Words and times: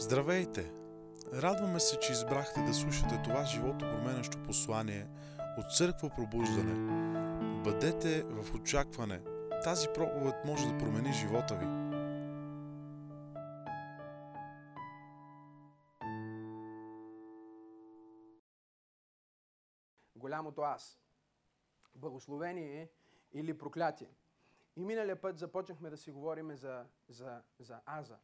Здравейте! 0.00 0.72
Радваме 1.32 1.80
се, 1.80 1.98
че 1.98 2.12
избрахте 2.12 2.60
да 2.60 2.74
слушате 2.74 3.20
това 3.24 3.44
живото 3.44 3.78
променящо 3.78 4.42
послание 4.42 5.06
от 5.58 5.76
Църква 5.76 6.10
Пробуждане. 6.16 6.74
Бъдете 7.64 8.22
в 8.22 8.54
очакване. 8.54 9.20
Тази 9.64 9.88
проповед 9.94 10.34
може 10.44 10.72
да 10.72 10.78
промени 10.78 11.12
живота 11.12 11.54
ви. 11.54 11.88
голямото 20.28 20.62
аз. 20.62 21.00
Благословение 21.94 22.90
или 23.32 23.58
проклятие. 23.58 24.14
И 24.76 24.84
миналия 24.84 25.20
път 25.20 25.38
започнахме 25.38 25.90
да 25.90 25.96
си 25.96 26.10
говорим 26.10 26.56
за, 26.56 26.86
за, 27.08 27.42
за 27.58 27.80
аза, 27.86 28.18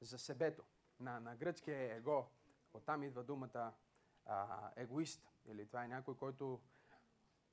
за 0.00 0.18
себето. 0.18 0.64
На, 1.00 1.20
на 1.20 1.36
гръцки 1.36 1.70
е 1.70 1.96
его. 1.96 2.26
Оттам 2.74 3.02
идва 3.02 3.24
думата 3.24 3.72
а, 4.26 4.70
егоист. 4.76 5.32
Или 5.46 5.66
това 5.66 5.84
е 5.84 5.88
някой, 5.88 6.16
който 6.16 6.60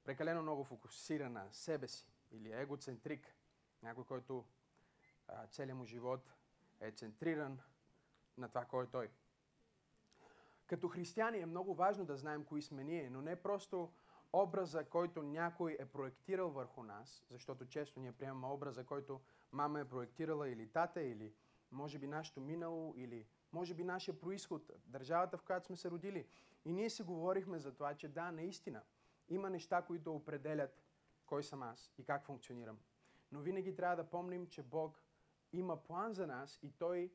прекалено 0.03 0.41
много 0.41 0.63
фокусира 0.63 1.29
на 1.29 1.53
себе 1.53 1.87
си. 1.87 2.11
Или 2.31 2.51
егоцентрик. 2.51 3.35
Някой, 3.83 4.03
който 4.05 4.45
а, 5.27 5.47
целият 5.47 5.77
му 5.77 5.85
живот 5.85 6.33
е 6.79 6.91
центриран 6.91 7.59
на 8.37 8.47
това, 8.47 8.65
кой 8.65 8.83
е 8.83 8.87
той. 8.87 9.09
Като 10.67 10.87
християни 10.87 11.39
е 11.39 11.45
много 11.45 11.75
важно 11.75 12.05
да 12.05 12.17
знаем 12.17 12.45
кои 12.45 12.61
сме 12.61 12.83
ние, 12.83 13.09
но 13.09 13.21
не 13.21 13.35
просто 13.35 13.93
образа, 14.33 14.85
който 14.89 15.23
някой 15.23 15.77
е 15.79 15.85
проектирал 15.85 16.49
върху 16.49 16.83
нас, 16.83 17.25
защото 17.29 17.65
често 17.65 17.99
ние 17.99 18.11
приемаме 18.11 18.47
образа, 18.47 18.85
който 18.85 19.21
мама 19.51 19.79
е 19.79 19.89
проектирала 19.89 20.49
или 20.49 20.67
тата, 20.67 21.01
или 21.01 21.33
може 21.71 21.99
би 21.99 22.07
нашето 22.07 22.41
минало, 22.41 22.93
или 22.97 23.27
може 23.55 23.73
би 23.73 23.83
нашия 23.83 24.19
происход, 24.19 24.71
държавата, 24.85 25.37
в 25.37 25.43
която 25.43 25.65
сме 25.65 25.75
се 25.75 25.91
родили. 25.91 26.27
И 26.65 26.73
ние 26.73 26.89
си 26.89 27.03
говорихме 27.03 27.59
за 27.59 27.73
това, 27.73 27.95
че 27.95 28.07
да, 28.07 28.31
наистина, 28.31 28.81
има 29.29 29.49
неща, 29.49 29.81
които 29.81 30.15
определят 30.15 30.83
кой 31.25 31.43
съм 31.43 31.63
аз 31.63 31.93
и 31.97 32.03
как 32.03 32.25
функционирам. 32.25 32.77
Но 33.31 33.39
винаги 33.39 33.75
трябва 33.75 33.95
да 33.95 34.09
помним, 34.09 34.47
че 34.47 34.63
Бог 34.63 35.01
има 35.53 35.83
план 35.83 36.13
за 36.13 36.27
нас 36.27 36.59
и 36.61 36.71
Той 36.71 37.11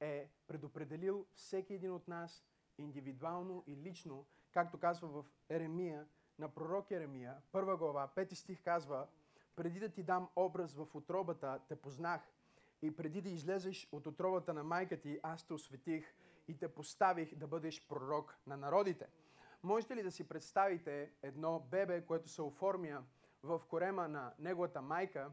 е 0.00 0.30
предопределил 0.46 1.26
всеки 1.34 1.74
един 1.74 1.92
от 1.92 2.08
нас 2.08 2.44
индивидуално 2.78 3.64
и 3.66 3.76
лично, 3.76 4.26
както 4.52 4.78
казва 4.78 5.08
в 5.08 5.24
Еремия, 5.48 6.06
на 6.38 6.48
пророк 6.48 6.90
Еремия, 6.90 7.36
първа 7.52 7.76
глава, 7.76 8.08
пети 8.08 8.34
стих 8.34 8.62
казва, 8.62 9.06
преди 9.56 9.80
да 9.80 9.88
ти 9.88 10.02
дам 10.02 10.28
образ 10.36 10.74
в 10.74 10.94
отробата, 10.94 11.60
те 11.68 11.76
познах 11.76 12.32
и 12.82 12.96
преди 12.96 13.20
да 13.20 13.28
излезеш 13.28 13.88
от 13.92 14.06
отробата 14.06 14.54
на 14.54 14.64
майка 14.64 15.00
ти, 15.00 15.20
аз 15.22 15.46
те 15.46 15.54
осветих 15.54 16.14
и 16.48 16.58
те 16.58 16.74
поставих 16.74 17.34
да 17.34 17.46
бъдеш 17.46 17.86
пророк 17.88 18.38
на 18.46 18.56
народите. 18.56 19.06
Можете 19.62 19.96
ли 19.96 20.02
да 20.02 20.10
си 20.10 20.28
представите 20.28 21.12
едно 21.22 21.60
бебе, 21.60 22.06
което 22.06 22.28
се 22.28 22.42
оформя 22.42 23.04
в 23.42 23.62
корема 23.68 24.08
на 24.08 24.34
неговата 24.38 24.82
майка 24.82 25.32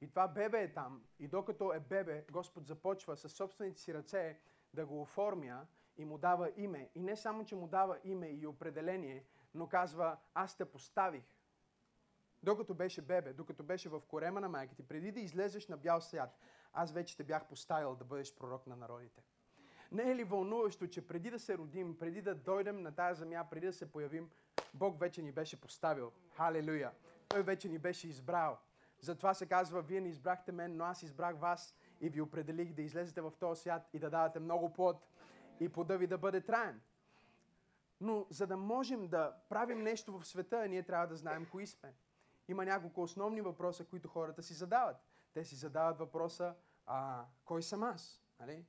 и 0.00 0.08
това 0.08 0.28
бебе 0.28 0.62
е 0.62 0.72
там 0.72 1.04
и 1.18 1.28
докато 1.28 1.72
е 1.72 1.80
бебе, 1.80 2.24
Господ 2.30 2.66
започва 2.66 3.16
със 3.16 3.32
собствените 3.32 3.80
си 3.80 3.94
ръце 3.94 4.40
да 4.74 4.86
го 4.86 5.02
оформя 5.02 5.66
и 5.96 6.04
му 6.04 6.18
дава 6.18 6.52
име. 6.56 6.90
И 6.94 7.02
не 7.02 7.16
само, 7.16 7.44
че 7.44 7.56
му 7.56 7.68
дава 7.68 7.98
име 8.04 8.28
и 8.28 8.46
определение, 8.46 9.24
но 9.54 9.68
казва, 9.68 10.16
аз 10.34 10.56
те 10.56 10.64
поставих. 10.64 11.24
Докато 12.42 12.74
беше 12.74 13.02
бебе, 13.02 13.32
докато 13.32 13.62
беше 13.62 13.88
в 13.88 14.00
корема 14.00 14.40
на 14.40 14.48
майка 14.48 14.74
ти, 14.74 14.88
преди 14.88 15.12
да 15.12 15.20
излезеш 15.20 15.68
на 15.68 15.76
бял 15.76 16.00
свят, 16.00 16.38
аз 16.74 16.92
вече 16.92 17.16
те 17.16 17.24
бях 17.24 17.48
поставил 17.48 17.96
да 17.96 18.04
бъдеш 18.04 18.34
пророк 18.34 18.66
на 18.66 18.76
народите. 18.76 19.22
Не 19.92 20.10
е 20.10 20.16
ли 20.16 20.24
вълнуващо, 20.24 20.86
че 20.86 21.06
преди 21.06 21.30
да 21.30 21.38
се 21.38 21.58
родим, 21.58 21.98
преди 21.98 22.22
да 22.22 22.34
дойдем 22.34 22.82
на 22.82 22.92
тази 22.94 23.18
земя, 23.18 23.46
преди 23.50 23.66
да 23.66 23.72
се 23.72 23.92
появим, 23.92 24.30
Бог 24.74 25.00
вече 25.00 25.22
ни 25.22 25.32
беше 25.32 25.60
поставил. 25.60 26.12
Халелуя! 26.30 26.92
Той 27.28 27.42
вече 27.42 27.68
ни 27.68 27.78
беше 27.78 28.08
избрал. 28.08 28.58
Затова 29.00 29.34
се 29.34 29.46
казва, 29.46 29.82
вие 29.82 30.00
не 30.00 30.08
избрахте 30.08 30.52
мен, 30.52 30.76
но 30.76 30.84
аз 30.84 31.02
избрах 31.02 31.36
вас 31.38 31.76
и 32.00 32.08
ви 32.08 32.20
определих 32.20 32.72
да 32.72 32.82
излезете 32.82 33.20
в 33.20 33.32
този 33.40 33.60
свят 33.60 33.88
и 33.92 33.98
да 33.98 34.10
давате 34.10 34.40
много 34.40 34.72
плод 34.72 35.08
и 35.60 35.68
плода 35.68 35.96
ви 35.96 36.06
да 36.06 36.18
бъде 36.18 36.40
траен. 36.40 36.80
Но 38.00 38.26
за 38.30 38.46
да 38.46 38.56
можем 38.56 39.08
да 39.08 39.34
правим 39.48 39.82
нещо 39.82 40.18
в 40.18 40.26
света, 40.26 40.68
ние 40.68 40.82
трябва 40.82 41.06
да 41.06 41.16
знаем 41.16 41.46
кои 41.50 41.66
сме. 41.66 41.94
Има 42.48 42.64
няколко 42.64 43.02
основни 43.02 43.40
въпроса, 43.40 43.84
които 43.84 44.08
хората 44.08 44.42
си 44.42 44.54
задават. 44.54 44.96
Те 45.34 45.44
си 45.44 45.54
задават 45.54 45.98
въпроса, 45.98 46.54
а, 46.86 47.24
кой 47.44 47.62
съм 47.62 47.82
аз? 47.82 48.22
Нали? 48.40 48.66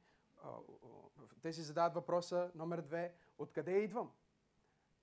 Те 1.41 1.53
си 1.53 1.61
задават 1.61 1.93
въпроса 1.93 2.51
номер 2.55 2.81
две, 2.81 3.15
откъде 3.37 3.71
идвам? 3.71 4.11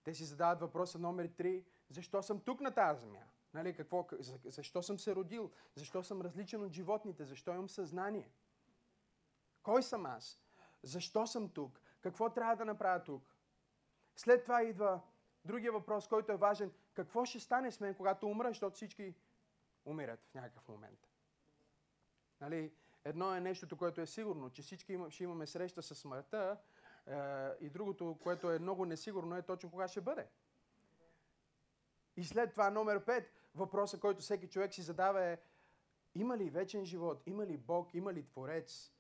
Те 0.05 0.15
си 0.15 0.25
задават 0.25 0.61
въпроса 0.61 0.99
номер 0.99 1.27
три, 1.27 1.65
защо 1.89 2.23
съм 2.23 2.41
тук 2.41 2.61
на 2.61 2.75
тази 2.75 3.01
земя? 3.01 3.25
Нали, 3.55 3.77
какво, 3.77 4.09
защо 4.45 4.83
съм 4.83 4.99
се 4.99 5.15
родил? 5.15 5.51
Защо 5.75 6.03
съм 6.03 6.21
различен 6.21 6.63
от 6.63 6.73
животните? 6.73 7.25
Защо 7.25 7.51
имам 7.51 7.69
съзнание? 7.69 8.33
Кой 9.63 9.83
съм 9.83 10.07
аз? 10.07 10.41
Защо 10.83 11.27
съм 11.27 11.49
тук? 11.49 11.81
Какво 12.01 12.31
трябва 12.31 12.57
да 12.57 12.65
направя 12.65 13.05
тук? 13.05 13.37
След 14.17 14.43
това 14.43 14.63
идва 14.63 15.01
другия 15.45 15.73
въпрос, 15.73 16.09
който 16.09 16.33
е 16.33 16.37
важен. 16.37 16.73
Какво 16.95 17.25
ще 17.25 17.41
стане 17.41 17.71
с 17.71 17.81
мен, 17.81 17.95
когато 17.95 18.27
умра, 18.27 18.49
защото 18.49 18.77
всички 18.77 19.15
умират 19.85 20.21
в 20.31 20.35
някакъв 20.35 20.69
момент? 20.69 21.12
Нали? 22.43 22.73
Едно 23.05 23.35
е 23.35 23.41
нещото, 23.41 23.77
което 23.77 24.01
е 24.01 24.07
сигурно, 24.07 24.51
че 24.51 24.63
всички 24.63 24.99
ще 25.09 25.25
имаме 25.25 25.47
среща 25.47 25.83
с 25.83 25.95
смъртта 25.95 26.57
е, 27.07 27.15
и 27.61 27.71
другото, 27.71 28.19
което 28.23 28.51
е 28.51 28.59
много 28.59 28.87
несигурно, 28.87 29.37
е 29.37 29.43
точно 29.43 29.71
кога 29.71 29.89
ще 29.89 30.01
бъде. 30.01 30.27
И 32.17 32.25
след 32.25 32.51
това 32.51 32.71
номер 32.71 33.05
пет, 33.05 33.33
въпроса, 33.55 34.01
който 34.01 34.21
всеки 34.21 34.49
човек 34.49 34.75
си 34.75 34.83
задава 34.83 35.25
е 35.25 35.39
има 36.15 36.37
ли 36.37 36.51
вечен 36.51 36.85
живот, 36.85 37.23
има 37.27 37.47
ли 37.47 37.57
Бог, 37.57 37.95
има 37.95 38.13
ли 38.13 38.27
Творец? 38.27 38.93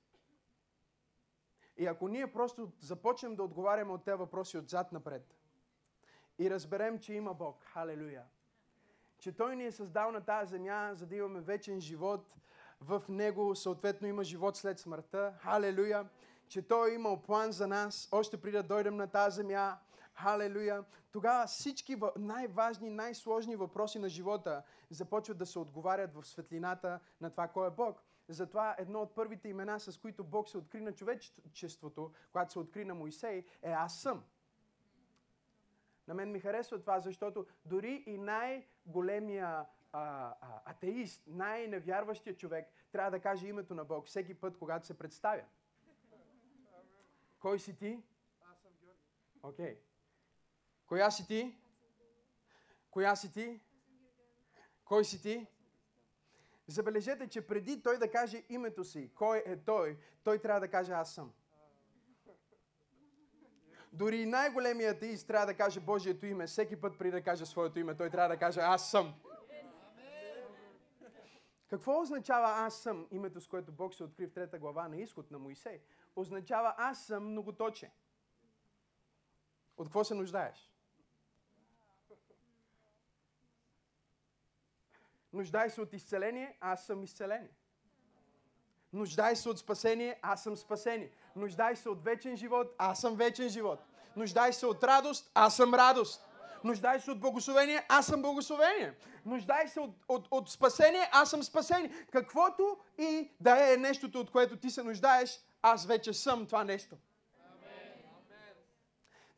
И 1.76 1.86
ако 1.86 2.08
ние 2.08 2.32
просто 2.32 2.72
започнем 2.80 3.36
да 3.36 3.42
отговаряме 3.42 3.92
от 3.92 4.04
тези 4.04 4.16
въпроси 4.18 4.58
отзад 4.58 4.92
напред 4.92 5.34
и 6.38 6.50
разберем, 6.50 6.98
че 6.98 7.14
има 7.14 7.34
Бог, 7.34 7.62
халелуя, 7.62 8.24
че 9.18 9.36
Той 9.36 9.56
ни 9.56 9.64
е 9.64 9.72
създал 9.72 10.12
на 10.12 10.24
тази 10.24 10.50
земя, 10.50 10.90
за 10.94 11.06
да 11.06 11.16
имаме 11.16 11.40
вечен 11.40 11.80
живот, 11.80 12.34
в 12.82 13.02
Него 13.08 13.56
съответно 13.56 14.08
има 14.08 14.24
живот 14.24 14.56
след 14.56 14.78
смъртта, 14.78 15.34
халелуя, 15.38 16.08
че 16.48 16.62
Той 16.62 16.90
е 16.90 16.94
имал 16.94 17.22
план 17.22 17.52
за 17.52 17.66
нас, 17.66 18.08
още 18.12 18.36
преди 18.36 18.56
да 18.56 18.62
дойдем 18.62 18.96
на 18.96 19.06
тази 19.06 19.36
земя, 19.36 19.78
Халелуя! 20.14 20.84
Тогава 21.12 21.46
всички 21.46 21.96
най-важни, 22.16 22.90
най-сложни 22.90 23.56
въпроси 23.56 23.98
на 23.98 24.08
живота 24.08 24.62
започват 24.90 25.38
да 25.38 25.46
се 25.46 25.58
отговарят 25.58 26.14
в 26.14 26.24
светлината 26.26 27.00
на 27.20 27.30
това 27.30 27.48
кой 27.48 27.66
е 27.66 27.70
Бог. 27.70 28.02
Затова 28.28 28.74
едно 28.78 29.00
от 29.00 29.14
първите 29.14 29.48
имена, 29.48 29.80
с 29.80 29.98
които 29.98 30.24
Бог 30.24 30.48
се 30.48 30.58
откри 30.58 30.80
на 30.80 30.92
човечеството, 30.92 32.12
когато 32.32 32.52
се 32.52 32.58
откри 32.58 32.84
на 32.84 32.94
Моисей, 32.94 33.44
е 33.62 33.70
Аз 33.70 34.00
съм. 34.00 34.24
На 36.08 36.14
мен 36.14 36.32
ми 36.32 36.40
харесва 36.40 36.80
това, 36.80 37.00
защото 37.00 37.46
дори 37.64 38.04
и 38.06 38.18
най-големия 38.18 39.66
а, 39.92 40.34
а, 40.40 40.60
атеист, 40.64 41.22
най-невярващия 41.26 42.36
човек 42.36 42.68
трябва 42.92 43.10
да 43.10 43.20
каже 43.20 43.46
името 43.46 43.74
на 43.74 43.84
Бог 43.84 44.06
всеки 44.06 44.34
път, 44.34 44.58
когато 44.58 44.86
се 44.86 44.98
представя. 44.98 45.42
Кой 47.38 47.58
си 47.58 47.76
ти? 47.76 48.02
Аз 48.52 48.58
съм 48.58 48.70
Георги. 48.80 49.00
Окей. 49.42 49.74
Okay. 49.74 49.78
Коя 50.86 51.10
си 51.10 51.26
ти? 51.26 51.58
Коя 52.90 53.16
си 53.16 53.32
ти? 53.32 53.60
Кой 54.84 55.04
си 55.04 55.22
ти? 55.22 55.46
Забележете, 56.66 57.28
че 57.28 57.46
преди 57.46 57.82
той 57.82 57.98
да 57.98 58.10
каже 58.10 58.44
името 58.48 58.84
си, 58.84 59.10
кой 59.14 59.42
е 59.46 59.56
той, 59.56 59.98
той 60.24 60.38
трябва 60.38 60.60
да 60.60 60.68
каже 60.68 60.92
аз 60.92 61.14
съм. 61.14 61.32
Дори 63.92 64.26
най-големият 64.26 64.96
атеист 64.96 65.26
трябва 65.26 65.46
да 65.46 65.54
каже 65.54 65.80
Божието 65.80 66.26
име. 66.26 66.46
Всеки 66.46 66.80
път 66.80 66.98
преди 66.98 67.10
да 67.10 67.22
каже 67.22 67.46
своето 67.46 67.78
име, 67.78 67.96
той 67.96 68.10
трябва 68.10 68.28
да 68.28 68.36
каже 68.36 68.60
аз 68.60 68.90
съм. 68.90 69.14
Какво 71.72 72.00
означава 72.00 72.48
аз 72.48 72.74
съм, 72.74 73.06
името 73.10 73.40
с 73.40 73.48
което 73.48 73.72
Бог 73.72 73.94
се 73.94 74.04
откри 74.04 74.26
в 74.26 74.32
трета 74.32 74.58
глава 74.58 74.88
на 74.88 74.96
изход 74.96 75.30
на 75.30 75.38
Моисей? 75.38 75.80
Означава 76.16 76.74
аз 76.76 77.06
съм 77.06 77.30
многоточе. 77.30 77.90
От 79.76 79.86
какво 79.86 80.04
се 80.04 80.14
нуждаеш? 80.14 80.72
Нуждай 85.32 85.70
се 85.70 85.80
от 85.80 85.92
изцеление, 85.92 86.56
аз 86.60 86.86
съм 86.86 87.04
изцеление. 87.04 87.50
Нуждай 88.92 89.36
се 89.36 89.48
от 89.48 89.58
спасение, 89.58 90.18
аз 90.22 90.42
съм 90.42 90.56
спасение. 90.56 91.12
Нуждай 91.36 91.76
се 91.76 91.88
от 91.88 92.04
вечен 92.04 92.36
живот, 92.36 92.74
аз 92.78 93.00
съм 93.00 93.16
вечен 93.16 93.48
живот. 93.48 93.80
Нуждай 94.16 94.52
се 94.52 94.66
от 94.66 94.84
радост, 94.84 95.30
аз 95.34 95.56
съм 95.56 95.74
радост. 95.74 96.24
Нуждай 96.64 97.00
се 97.00 97.10
от 97.10 97.20
благословение, 97.20 97.86
аз 97.88 98.06
съм 98.06 98.22
благословение. 98.22 98.94
Нуждай 99.26 99.68
се 99.68 99.80
от, 99.80 99.96
от, 100.08 100.28
от 100.30 100.50
спасение, 100.50 101.08
аз 101.12 101.30
съм 101.30 101.42
спасение. 101.42 102.06
Каквото 102.12 102.76
и 102.98 103.30
да 103.40 103.72
е 103.72 103.76
нещото, 103.76 104.20
от 104.20 104.30
което 104.30 104.56
ти 104.56 104.70
се 104.70 104.82
нуждаеш, 104.82 105.40
аз 105.62 105.86
вече 105.86 106.12
съм 106.12 106.46
това 106.46 106.64
нещо. 106.64 106.96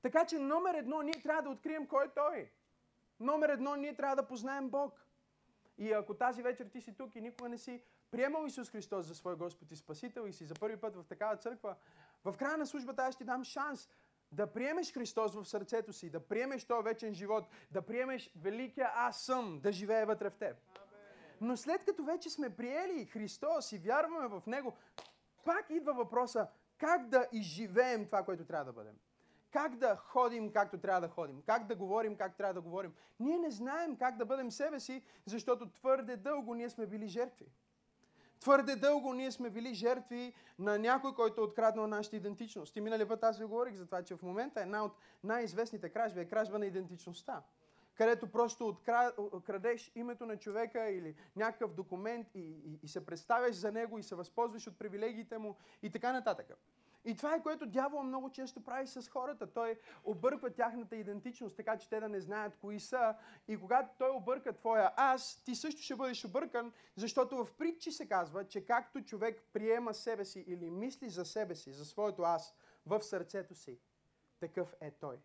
Така 0.02 0.26
че 0.26 0.38
номер 0.38 0.74
едно, 0.74 1.02
ние 1.02 1.22
трябва 1.22 1.42
да 1.42 1.50
открием 1.50 1.86
кой 1.86 2.04
е 2.04 2.08
Той. 2.14 2.50
Номер 3.20 3.48
едно, 3.48 3.76
ние 3.76 3.96
трябва 3.96 4.16
да 4.16 4.26
познаем 4.26 4.68
Бог. 4.68 5.06
И 5.78 5.92
ако 5.92 6.14
тази 6.14 6.42
вечер 6.42 6.66
ти 6.66 6.80
си 6.80 6.96
тук 6.96 7.16
и 7.16 7.20
никога 7.20 7.48
не 7.48 7.58
си 7.58 7.82
приемал 8.10 8.46
Исус 8.46 8.70
Христос 8.70 9.06
за 9.06 9.14
свой 9.14 9.36
Господ 9.36 9.72
и 9.72 9.76
Спасител 9.76 10.26
и 10.28 10.32
си 10.32 10.44
за 10.44 10.54
първи 10.54 10.76
път 10.76 10.96
в 10.96 11.04
такава 11.08 11.36
църква, 11.36 11.76
в 12.24 12.34
края 12.38 12.56
на 12.56 12.66
службата 12.66 13.02
аз 13.02 13.14
ще 13.14 13.24
дам 13.24 13.44
шанс 13.44 13.88
да 14.34 14.46
приемеш 14.46 14.94
Христос 14.94 15.34
в 15.34 15.44
сърцето 15.44 15.92
си, 15.92 16.10
да 16.10 16.20
приемеш 16.20 16.64
този 16.64 16.84
вечен 16.84 17.14
живот, 17.14 17.44
да 17.70 17.82
приемеш 17.82 18.30
великия 18.36 18.90
аз 18.94 19.24
съм, 19.24 19.60
да 19.62 19.72
живее 19.72 20.04
вътре 20.04 20.30
в 20.30 20.36
теб. 20.36 20.56
Но 21.40 21.56
след 21.56 21.84
като 21.84 22.04
вече 22.04 22.30
сме 22.30 22.56
приели 22.56 23.06
Христос 23.06 23.72
и 23.72 23.78
вярваме 23.78 24.28
в 24.28 24.42
Него, 24.46 24.76
пак 25.44 25.70
идва 25.70 25.94
въпроса 25.94 26.46
как 26.78 27.08
да 27.08 27.28
изживеем 27.32 28.06
това, 28.06 28.24
което 28.24 28.44
трябва 28.44 28.64
да 28.64 28.72
бъдем. 28.72 28.94
Как 29.50 29.76
да 29.76 29.96
ходим 29.96 30.52
както 30.52 30.78
трябва 30.78 31.00
да 31.00 31.08
ходим. 31.08 31.42
Как 31.46 31.66
да 31.66 31.74
говорим 31.74 32.16
как 32.16 32.36
трябва 32.36 32.54
да 32.54 32.60
говорим. 32.60 32.94
Ние 33.20 33.38
не 33.38 33.50
знаем 33.50 33.96
как 33.96 34.16
да 34.16 34.26
бъдем 34.26 34.50
себе 34.50 34.80
си, 34.80 35.02
защото 35.26 35.70
твърде 35.70 36.16
дълго 36.16 36.54
ние 36.54 36.70
сме 36.70 36.86
били 36.86 37.06
жертви. 37.06 37.46
Твърде 38.44 38.76
дълго 38.76 39.12
ние 39.12 39.32
сме 39.32 39.50
били 39.50 39.74
жертви 39.74 40.32
на 40.58 40.78
някой, 40.78 41.14
който 41.14 41.40
е 41.40 41.44
откраднал 41.44 41.86
нашата 41.86 42.16
идентичност. 42.16 42.76
И 42.76 42.80
минали 42.80 43.08
път 43.08 43.24
аз 43.24 43.38
ви 43.38 43.44
говорих 43.44 43.74
за 43.74 43.86
това, 43.86 44.02
че 44.02 44.16
в 44.16 44.22
момента 44.22 44.60
една 44.60 44.84
от 44.84 44.92
най-известните 45.24 45.88
кражби 45.88 46.20
е 46.20 46.24
кражба 46.24 46.58
на 46.58 46.66
идентичността. 46.66 47.42
Където 47.94 48.26
просто 48.26 48.76
крадеш 49.46 49.92
името 49.94 50.26
на 50.26 50.36
човека 50.36 50.90
или 50.90 51.14
някакъв 51.36 51.74
документ 51.74 52.26
и, 52.34 52.40
и, 52.40 52.78
и 52.82 52.88
се 52.88 53.06
представяш 53.06 53.54
за 53.54 53.72
него 53.72 53.98
и 53.98 54.02
се 54.02 54.14
възползваш 54.14 54.66
от 54.66 54.78
привилегиите 54.78 55.38
му 55.38 55.56
и 55.82 55.90
така 55.90 56.12
нататък. 56.12 56.52
И 57.04 57.16
това 57.16 57.34
е 57.34 57.42
което 57.42 57.66
дявол 57.66 58.02
много 58.02 58.30
често 58.30 58.64
прави 58.64 58.86
с 58.86 59.08
хората. 59.08 59.52
Той 59.52 59.78
обърква 60.04 60.50
тяхната 60.50 60.96
идентичност, 60.96 61.56
така 61.56 61.78
че 61.78 61.88
те 61.88 62.00
да 62.00 62.08
не 62.08 62.20
знаят 62.20 62.56
кои 62.56 62.80
са. 62.80 63.14
И 63.48 63.56
когато 63.56 63.94
той 63.98 64.10
обърка 64.10 64.52
твоя 64.52 64.92
аз, 64.96 65.42
ти 65.44 65.54
също 65.54 65.82
ще 65.82 65.96
бъдеш 65.96 66.24
объркан, 66.24 66.72
защото 66.96 67.44
в 67.44 67.52
притчи 67.58 67.92
се 67.92 68.08
казва, 68.08 68.48
че 68.48 68.66
както 68.66 69.04
човек 69.04 69.42
приема 69.52 69.94
себе 69.94 70.24
си 70.24 70.44
или 70.46 70.70
мисли 70.70 71.08
за 71.08 71.24
себе 71.24 71.54
си, 71.54 71.72
за 71.72 71.84
своето 71.84 72.22
аз 72.22 72.56
в 72.86 73.02
сърцето 73.02 73.54
си, 73.54 73.78
такъв 74.40 74.74
е 74.80 74.90
той. 74.90 75.18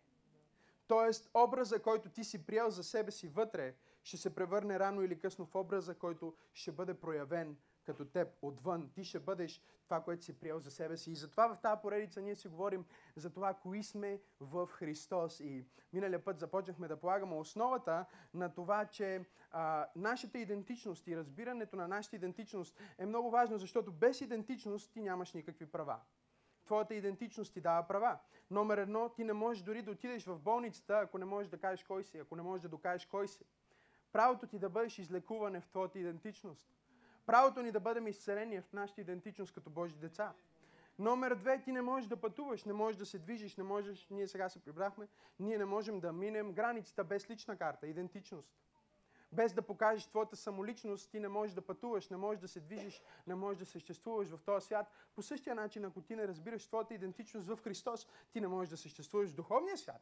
Тоест, 0.86 1.30
образа, 1.34 1.82
който 1.82 2.08
ти 2.08 2.24
си 2.24 2.46
приел 2.46 2.70
за 2.70 2.84
себе 2.84 3.10
си 3.10 3.28
вътре, 3.28 3.74
ще 4.02 4.16
се 4.16 4.34
превърне 4.34 4.78
рано 4.78 5.02
или 5.02 5.18
късно 5.18 5.46
в 5.46 5.54
образа, 5.54 5.94
който 5.94 6.34
ще 6.54 6.72
бъде 6.72 6.94
проявен 6.94 7.56
като 7.90 8.04
теб 8.04 8.28
отвън. 8.42 8.90
Ти 8.94 9.04
ще 9.04 9.18
бъдеш 9.18 9.62
това, 9.84 10.00
което 10.00 10.24
си 10.24 10.40
приел 10.40 10.58
за 10.58 10.70
себе 10.70 10.96
си. 10.96 11.10
И 11.10 11.14
затова 11.14 11.54
в 11.54 11.60
тази 11.60 11.80
поредица 11.82 12.20
ние 12.20 12.34
си 12.34 12.48
говорим 12.48 12.84
за 13.16 13.30
това, 13.30 13.54
кои 13.54 13.82
сме 13.82 14.20
в 14.40 14.66
Христос. 14.66 15.40
И 15.40 15.66
миналия 15.92 16.24
път 16.24 16.38
започнахме 16.38 16.88
да 16.88 17.00
полагаме 17.00 17.34
основата 17.34 18.04
на 18.34 18.54
това, 18.54 18.86
че 18.86 19.24
а, 19.50 19.86
нашата 19.96 20.38
идентичност 20.38 21.06
и 21.06 21.16
разбирането 21.16 21.76
на 21.76 21.88
нашата 21.88 22.16
идентичност 22.16 22.78
е 22.98 23.06
много 23.06 23.30
важно, 23.30 23.58
защото 23.58 23.92
без 23.92 24.20
идентичност 24.20 24.92
ти 24.92 25.00
нямаш 25.00 25.32
никакви 25.32 25.66
права. 25.66 26.00
Твоята 26.64 26.94
идентичност 26.94 27.52
ти 27.52 27.60
дава 27.60 27.86
права. 27.86 28.18
Номер 28.50 28.78
едно, 28.78 29.08
ти 29.08 29.24
не 29.24 29.32
можеш 29.32 29.62
дори 29.62 29.82
да 29.82 29.90
отидеш 29.90 30.26
в 30.26 30.38
болницата, 30.38 30.98
ако 30.98 31.18
не 31.18 31.24
можеш 31.24 31.50
да 31.50 31.58
кажеш 31.58 31.84
кой 31.84 32.04
си, 32.04 32.18
ако 32.18 32.36
не 32.36 32.42
можеш 32.42 32.62
да 32.62 32.68
докажеш 32.68 33.06
кой 33.06 33.28
си. 33.28 33.44
Правото 34.12 34.46
ти 34.46 34.58
да 34.58 34.70
бъдеш 34.70 34.98
излекуван 34.98 35.54
е 35.54 35.60
в 35.60 35.68
твоята 35.68 35.98
идентичност. 35.98 36.68
Правото 37.30 37.62
ни 37.62 37.72
да 37.72 37.80
бъдем 37.80 38.06
изцелени 38.06 38.56
е 38.56 38.60
в 38.60 38.72
нашата 38.72 39.00
идентичност 39.00 39.52
като 39.54 39.70
Божи 39.70 39.96
деца. 39.96 40.32
Номер 40.98 41.34
две, 41.34 41.62
ти 41.62 41.72
не 41.72 41.82
можеш 41.82 42.08
да 42.08 42.16
пътуваш, 42.16 42.64
не 42.64 42.72
можеш 42.72 42.96
да 42.96 43.06
се 43.06 43.18
движиш, 43.18 43.56
не 43.56 43.64
можеш, 43.64 44.08
ние 44.10 44.28
сега 44.28 44.48
се 44.48 44.58
прибрахме, 44.58 45.08
ние 45.40 45.58
не 45.58 45.64
можем 45.64 46.00
да 46.00 46.12
минем 46.12 46.52
границата 46.52 47.04
без 47.04 47.30
лична 47.30 47.56
карта, 47.56 47.86
идентичност. 47.86 48.48
Без 49.32 49.52
да 49.52 49.62
покажеш 49.62 50.06
твоята 50.06 50.36
самоличност, 50.36 51.10
ти 51.10 51.20
не 51.20 51.28
можеш 51.28 51.54
да 51.54 51.62
пътуваш, 51.62 52.08
не 52.08 52.16
можеш 52.16 52.40
да 52.40 52.48
се 52.48 52.60
движиш, 52.60 53.02
не 53.26 53.34
можеш 53.34 53.58
да 53.58 53.66
съществуваш 53.66 54.28
в 54.28 54.40
този 54.44 54.66
свят. 54.66 54.86
По 55.14 55.22
същия 55.22 55.54
начин, 55.54 55.84
ако 55.84 56.00
ти 56.00 56.16
не 56.16 56.28
разбираш 56.28 56.66
твоята 56.66 56.94
идентичност 56.94 57.48
в 57.48 57.58
Христос, 57.64 58.06
ти 58.32 58.40
не 58.40 58.48
можеш 58.48 58.70
да 58.70 58.76
съществуваш 58.76 59.30
в 59.30 59.34
духовния 59.34 59.78
свят. 59.78 60.00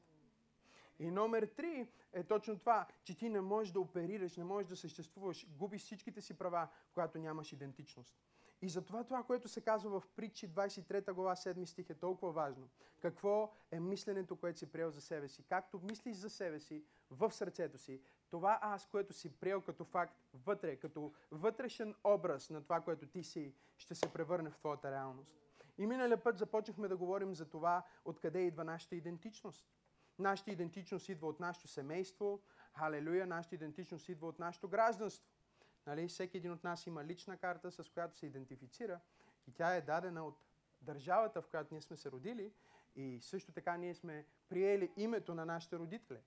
И 0.99 1.11
номер 1.11 1.47
три 1.47 1.89
е 2.13 2.23
точно 2.25 2.59
това, 2.59 2.87
че 3.05 3.19
ти 3.19 3.29
не 3.29 3.41
можеш 3.41 3.73
да 3.73 3.81
оперираш, 3.81 4.37
не 4.37 4.45
можеш 4.45 4.69
да 4.69 4.77
съществуваш, 4.77 5.47
губиш 5.51 5.83
всичките 5.83 6.21
си 6.21 6.35
права, 6.39 6.69
когато 6.95 7.19
нямаш 7.19 7.53
идентичност. 7.53 8.19
И 8.63 8.69
затова 8.69 9.05
това, 9.05 9.23
което 9.23 9.49
се 9.49 9.61
казва 9.61 10.01
в 10.01 10.09
притчи 10.17 10.49
23 10.49 11.13
глава 11.13 11.37
7 11.37 11.65
стих 11.65 11.91
е 11.91 11.95
толкова 11.95 12.33
важно. 12.33 12.69
Какво 13.01 13.53
е 13.71 13.81
мисленето, 13.81 14.37
което 14.37 14.59
си 14.59 14.73
приел 14.73 14.91
за 14.91 15.01
себе 15.01 15.29
си? 15.29 15.43
Както 15.43 15.81
мислиш 15.81 16.17
за 16.17 16.31
себе 16.31 16.61
си 16.61 16.85
в 17.11 17.33
сърцето 17.33 17.79
си, 17.79 18.01
това 18.31 18.59
аз, 18.63 18.87
което 18.87 19.13
си 19.13 19.33
приел 19.41 19.61
като 19.61 19.85
факт 19.85 20.15
вътре, 20.35 20.77
като 20.77 21.13
вътрешен 21.31 21.95
образ 22.05 22.51
на 22.51 22.63
това, 22.63 22.81
което 22.81 23.07
ти 23.07 23.23
си, 23.23 23.55
ще 23.77 23.95
се 23.95 24.13
превърне 24.13 24.51
в 24.51 24.57
твоята 24.57 24.91
реалност. 24.91 25.35
И 25.79 25.87
миналия 25.87 26.23
път 26.23 26.39
започнахме 26.39 26.89
да 26.89 26.97
говорим 26.97 27.35
за 27.35 27.49
това, 27.49 27.83
откъде 28.05 28.41
идва 28.41 28.65
нашата 28.65 28.97
идентичност. 28.97 29.67
Нашата 30.19 30.51
идентичност 30.51 31.09
идва 31.09 31.29
от 31.29 31.41
нашето 31.41 31.69
семейство. 31.69 32.41
Халелуя, 32.73 33.27
нашата 33.27 33.55
идентичност 33.55 34.09
идва 34.09 34.29
от 34.29 34.39
нашето 34.39 34.69
гражданство. 34.69 35.29
Нали? 35.87 36.09
Всеки 36.09 36.37
един 36.37 36.53
от 36.53 36.65
нас 36.65 36.87
има 36.87 37.05
лична 37.05 37.37
карта, 37.37 37.71
с 37.71 37.91
която 37.91 38.17
се 38.19 38.27
идентифицира 38.27 39.01
и 39.47 39.53
тя 39.53 39.75
е 39.77 39.81
дадена 39.81 40.25
от 40.25 40.39
държавата, 40.83 41.43
в 41.43 41.49
която 41.49 41.75
ние 41.75 41.83
сме 41.83 41.97
се 41.97 42.11
родили 42.11 42.53
и 42.97 43.21
също 43.21 43.53
така 43.53 43.77
ние 43.77 43.95
сме 43.95 44.27
приели 44.49 44.93
името 44.97 45.35
на 45.35 45.47
нашите 45.47 45.79
родители. 45.79 46.19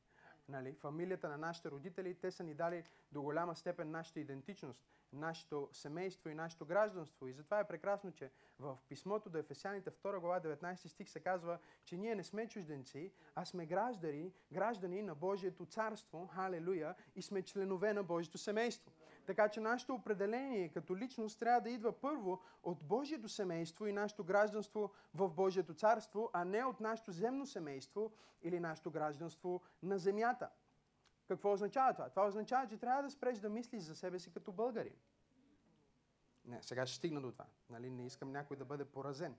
Нали? 0.52 0.74
Фамилията 0.74 1.30
на 1.30 1.38
нашите 1.38 1.72
родители, 1.72 2.16
те 2.16 2.32
са 2.32 2.44
ни 2.44 2.54
дали 2.54 2.84
до 3.12 3.22
голяма 3.22 3.56
степен 3.56 3.92
нашата 3.92 4.20
идентичност 4.20 4.82
нашето 5.14 5.70
семейство 5.72 6.30
и 6.30 6.36
нашето 6.36 6.66
гражданство. 6.66 7.28
И 7.28 7.34
затова 7.34 7.60
е 7.60 7.68
прекрасно, 7.68 8.12
че 8.12 8.32
в 8.60 8.78
писмото 8.90 9.30
до 9.30 9.38
Ефесяните 9.38 9.92
2 9.92 10.20
глава 10.20 10.40
19 10.40 10.88
стих 10.88 11.10
се 11.10 11.20
казва, 11.20 11.60
че 11.86 11.98
ние 11.98 12.16
не 12.16 12.24
сме 12.24 12.48
чужденци, 12.48 13.12
а 13.36 13.46
сме 13.46 13.66
граждани, 13.66 14.34
граждани 14.52 15.02
на 15.02 15.16
Божието 15.16 15.66
царство, 15.66 16.28
халелуя, 16.28 16.96
и 17.16 17.22
сме 17.22 17.42
членове 17.42 17.94
на 17.94 18.04
Божието 18.04 18.38
семейство. 18.38 18.92
Така 19.26 19.50
че 19.50 19.60
нашето 19.60 19.94
определение 19.94 20.70
като 20.70 20.98
личност 20.98 21.40
трябва 21.40 21.62
да 21.62 21.70
идва 21.70 21.92
първо 21.92 22.42
от 22.64 22.84
Божието 22.84 23.30
семейство 23.30 23.88
и 23.88 23.94
нашето 23.94 24.24
гражданство 24.24 24.92
в 25.14 25.30
Божието 25.30 25.74
царство, 25.74 26.30
а 26.34 26.46
не 26.46 26.64
от 26.64 26.80
нашето 26.80 27.12
земно 27.12 27.46
семейство 27.46 28.12
или 28.44 28.60
нашето 28.60 28.92
гражданство 28.92 29.62
на 29.84 29.98
земята. 29.98 30.50
Какво 31.28 31.54
означава 31.54 31.94
това? 31.94 32.10
Това 32.10 32.28
означава, 32.28 32.68
че 32.68 32.78
трябва 32.78 33.04
да 33.04 33.12
спреш 33.12 33.40
да 33.40 33.50
мислиш 33.50 33.84
за 33.84 33.96
себе 33.96 34.20
си 34.20 34.34
като 34.34 34.52
българин. 34.52 34.96
Не, 36.46 36.64
сега 36.64 36.86
ще 36.86 36.98
стигна 36.98 37.22
до 37.22 37.32
това. 37.32 37.46
Нали? 37.70 37.90
Не 37.90 38.06
искам 38.06 38.32
някой 38.32 38.58
да 38.58 38.66
бъде 38.66 38.86
поразен. 38.86 39.36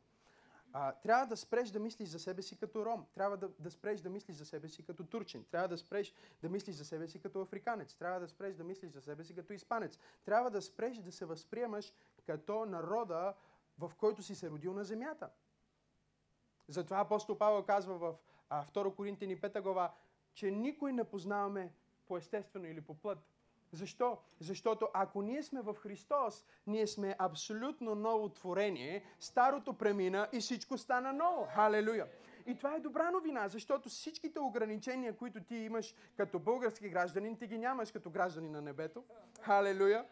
А, 0.73 0.93
трябва 0.93 1.27
да 1.27 1.37
спреш 1.37 1.71
да 1.71 1.81
мислиш 1.81 2.09
за 2.09 2.19
себе 2.19 2.43
си 2.43 2.57
като 2.57 2.87
ром. 2.87 3.07
Трябва 3.15 3.37
да, 3.37 3.49
да 3.59 3.71
спреш 3.71 4.01
да 4.01 4.11
мислиш 4.11 4.37
за 4.37 4.47
себе 4.47 4.69
си 4.69 4.83
като 4.83 5.05
турчин. 5.05 5.45
Трябва 5.51 5.69
да 5.69 5.79
спреш 5.79 6.15
да 6.43 6.49
мислиш 6.49 6.77
за 6.77 6.85
себе 6.85 7.09
си 7.09 7.23
като 7.23 7.41
африканец. 7.41 7.95
Трябва 7.95 8.21
да 8.21 8.29
спреш 8.29 8.55
да 8.55 8.65
мислиш 8.65 8.91
за 8.91 9.01
себе 9.01 9.25
си 9.25 9.35
като 9.35 9.53
испанец. 9.53 9.99
Трябва 10.25 10.51
да 10.51 10.63
спреш 10.63 10.97
да 10.99 11.13
се 11.13 11.25
възприемаш 11.25 11.93
като 12.27 12.67
народа, 12.67 13.35
в 13.79 13.93
който 13.99 14.23
си 14.23 14.35
се 14.35 14.51
родил 14.51 14.73
на 14.73 14.85
земята. 14.85 15.31
Затова 16.69 17.01
апостол 17.01 17.39
Павел 17.39 17.63
казва 17.63 17.99
в 17.99 18.15
а, 18.49 18.67
2 18.67 18.95
Коринтини 18.95 19.41
5 19.41 19.63
глава, 19.63 19.95
че 20.35 20.51
никой 20.51 20.93
не 20.93 21.05
познаваме 21.05 21.73
по 22.07 22.17
естествено 22.17 22.67
или 22.67 22.81
по 22.81 22.95
плът. 22.95 23.32
Защо? 23.73 24.19
Защото 24.41 24.89
ако 24.95 25.23
ние 25.23 25.43
сме 25.43 25.61
в 25.61 25.75
Христос, 25.75 26.45
ние 26.67 26.87
сме 26.87 27.17
абсолютно 27.19 27.95
ново 27.95 28.29
творение, 28.29 29.05
старото 29.21 29.73
премина 29.73 30.29
и 30.33 30.41
всичко 30.41 30.79
стана 30.79 31.13
ново. 31.13 31.47
Халелуя! 31.55 32.07
И 32.47 32.57
това 32.57 32.75
е 32.75 32.81
добра 32.81 33.11
новина, 33.11 33.49
защото 33.49 33.89
всичките 33.89 34.41
ограничения, 34.41 35.17
които 35.17 35.43
ти 35.43 35.57
имаш 35.57 35.95
като 36.17 36.39
български 36.39 36.89
гражданин, 36.89 37.37
ти 37.37 37.47
ги 37.47 37.59
нямаш 37.59 37.93
като 37.93 38.11
гражданин 38.11 38.53
на 38.53 38.63
небето. 38.63 39.05
Халелуя! 39.41 40.05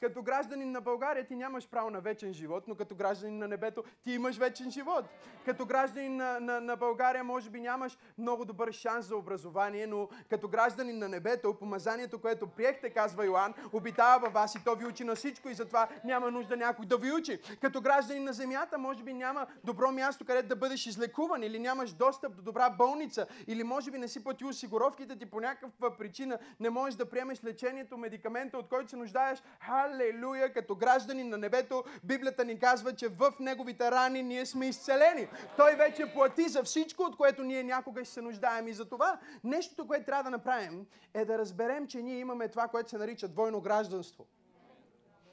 Като 0.00 0.22
гражданин 0.22 0.72
на 0.72 0.80
България 0.80 1.26
ти 1.26 1.34
нямаш 1.34 1.68
право 1.68 1.90
на 1.90 2.00
вечен 2.00 2.32
живот, 2.32 2.64
но 2.68 2.74
като 2.74 2.94
гражданин 2.94 3.38
на 3.38 3.48
небето 3.48 3.84
ти 4.04 4.12
имаш 4.12 4.36
вечен 4.36 4.70
живот. 4.70 5.04
Като 5.44 5.66
гражданин 5.66 6.16
на, 6.16 6.40
на, 6.40 6.60
на 6.60 6.76
България 6.76 7.24
може 7.24 7.50
би 7.50 7.60
нямаш 7.60 7.98
много 8.18 8.44
добър 8.44 8.72
шанс 8.72 9.06
за 9.06 9.16
образование, 9.16 9.86
но 9.86 10.08
като 10.30 10.48
гражданин 10.48 10.98
на 10.98 11.08
небето, 11.08 11.54
помазанието, 11.54 12.18
което 12.18 12.46
приехте, 12.46 12.90
казва 12.90 13.26
Йоан, 13.26 13.54
обитава 13.72 14.18
във 14.18 14.32
вас 14.32 14.54
и 14.54 14.64
то 14.64 14.74
ви 14.74 14.86
учи 14.86 15.04
на 15.04 15.14
всичко 15.14 15.48
и 15.48 15.54
затова 15.54 15.88
няма 16.04 16.30
нужда 16.30 16.56
някой 16.56 16.86
да 16.86 16.96
ви 16.96 17.12
учи. 17.12 17.40
Като 17.60 17.80
гражданин 17.80 18.24
на 18.24 18.32
земята, 18.32 18.78
може 18.78 19.02
би 19.02 19.12
няма 19.12 19.46
добро 19.64 19.92
място, 19.92 20.24
където 20.24 20.48
да 20.48 20.56
бъдеш 20.56 20.86
излекуван 20.86 21.42
или 21.42 21.58
нямаш 21.58 21.92
достъп 21.92 22.36
до 22.36 22.42
добра 22.42 22.70
болница 22.70 23.26
или 23.46 23.64
може 23.64 23.90
би 23.90 23.98
не 23.98 24.08
си 24.08 24.24
платил 24.24 24.48
осигуровките 24.48 25.18
ти 25.18 25.26
по 25.26 25.40
някаква 25.40 25.96
причина, 25.96 26.38
не 26.60 26.70
можеш 26.70 26.96
да 26.96 27.10
приемеш 27.10 27.44
лечението, 27.44 27.98
медикамента, 27.98 28.58
от 28.58 28.68
който 28.68 28.90
се 28.90 28.96
нуждаеш. 28.96 29.42
Халелуя! 29.90 30.52
Като 30.52 30.74
граждани 30.74 31.24
на 31.24 31.38
небето, 31.38 31.84
Библията 32.04 32.44
ни 32.44 32.58
казва, 32.58 32.94
че 32.94 33.08
в 33.08 33.32
неговите 33.40 33.90
рани 33.90 34.22
ние 34.22 34.46
сме 34.46 34.66
изцелени. 34.66 35.28
Той 35.56 35.74
вече 35.74 36.12
плати 36.14 36.48
за 36.48 36.62
всичко, 36.62 37.02
от 37.02 37.16
което 37.16 37.42
ние 37.42 37.62
някога 37.62 38.04
ще 38.04 38.14
се 38.14 38.22
нуждаем. 38.22 38.68
И 38.68 38.72
за 38.72 38.84
това 38.84 39.18
нещото, 39.44 39.86
което 39.86 40.04
трябва 40.06 40.24
да 40.24 40.30
направим, 40.30 40.86
е 41.14 41.24
да 41.24 41.38
разберем, 41.38 41.86
че 41.86 42.02
ние 42.02 42.18
имаме 42.18 42.48
това, 42.48 42.68
което 42.68 42.90
се 42.90 42.98
нарича 42.98 43.28
двойно 43.28 43.60
гражданство. 43.60 44.26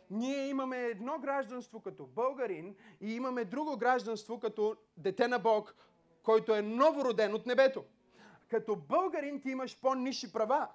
Ние 0.10 0.48
имаме 0.48 0.78
едно 0.78 1.20
гражданство 1.20 1.80
като 1.80 2.06
българин 2.06 2.76
и 3.02 3.16
имаме 3.16 3.46
друго 3.46 3.78
гражданство 3.78 4.40
като 4.40 4.76
дете 4.98 5.28
на 5.28 5.40
Бог, 5.40 5.76
който 6.24 6.56
е 6.56 6.62
новороден 6.62 7.34
от 7.34 7.46
небето. 7.46 7.84
Като 8.50 8.76
българин 8.76 9.42
ти 9.42 9.50
имаш 9.50 9.80
по-ниши 9.82 10.34
права, 10.34 10.68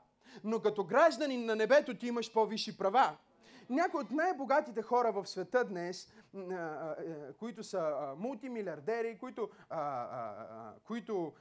но 0.45 0.61
като 0.61 0.85
гражданин 0.85 1.45
на 1.45 1.57
небето 1.57 1.95
ти 1.95 2.07
имаш 2.07 2.33
по-висши 2.33 2.79
права. 2.79 3.17
Някои 3.73 4.01
от 4.01 4.11
най-богатите 4.11 4.83
хора 4.83 5.13
в 5.13 5.27
света 5.27 5.65
днес, 5.65 6.13
е, 6.35 7.33
които 7.39 7.63
са 7.63 8.15
мултимилиардери, 8.17 9.19
които, 9.19 9.51
които 10.85 11.33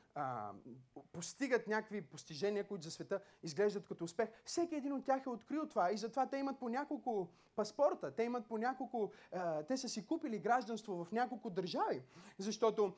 постигат 1.11 1.67
някакви 1.67 2.01
постижения, 2.01 2.67
които 2.67 2.83
за 2.83 2.91
света 2.91 3.19
изглеждат 3.43 3.87
като 3.87 4.03
успех, 4.03 4.29
всеки 4.45 4.75
един 4.75 4.93
от 4.93 5.05
тях 5.05 5.25
е 5.25 5.29
открил 5.29 5.67
това 5.67 5.91
и 5.91 5.97
затова 5.97 6.29
те 6.29 6.37
имат 6.37 6.59
по 6.59 6.69
няколко 6.69 7.27
паспорта, 7.55 8.11
те 8.11 8.23
имат 8.23 8.47
по 8.47 8.57
няколко, 8.57 9.11
те 9.67 9.77
са 9.77 9.89
си 9.89 10.07
купили 10.07 10.39
гражданство 10.39 11.05
в 11.05 11.11
няколко 11.11 11.49
държави. 11.49 12.03
Защото, 12.37 12.93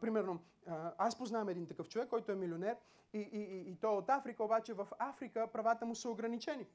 примерно, 0.00 0.40
аз 0.98 1.18
познавам 1.18 1.48
един 1.48 1.66
такъв 1.66 1.88
човек, 1.88 2.08
който 2.08 2.32
е 2.32 2.36
милионер 2.36 2.76
и, 3.12 3.18
и, 3.18 3.38
и, 3.38 3.70
и 3.70 3.76
той 3.76 3.94
е 3.94 3.98
от 3.98 4.10
Африка, 4.10 4.44
обаче 4.44 4.74
в 4.74 4.88
Африка 4.98 5.46
правата 5.52 5.86
му 5.86 5.94
са 5.94 6.10
ограничени. 6.10 6.66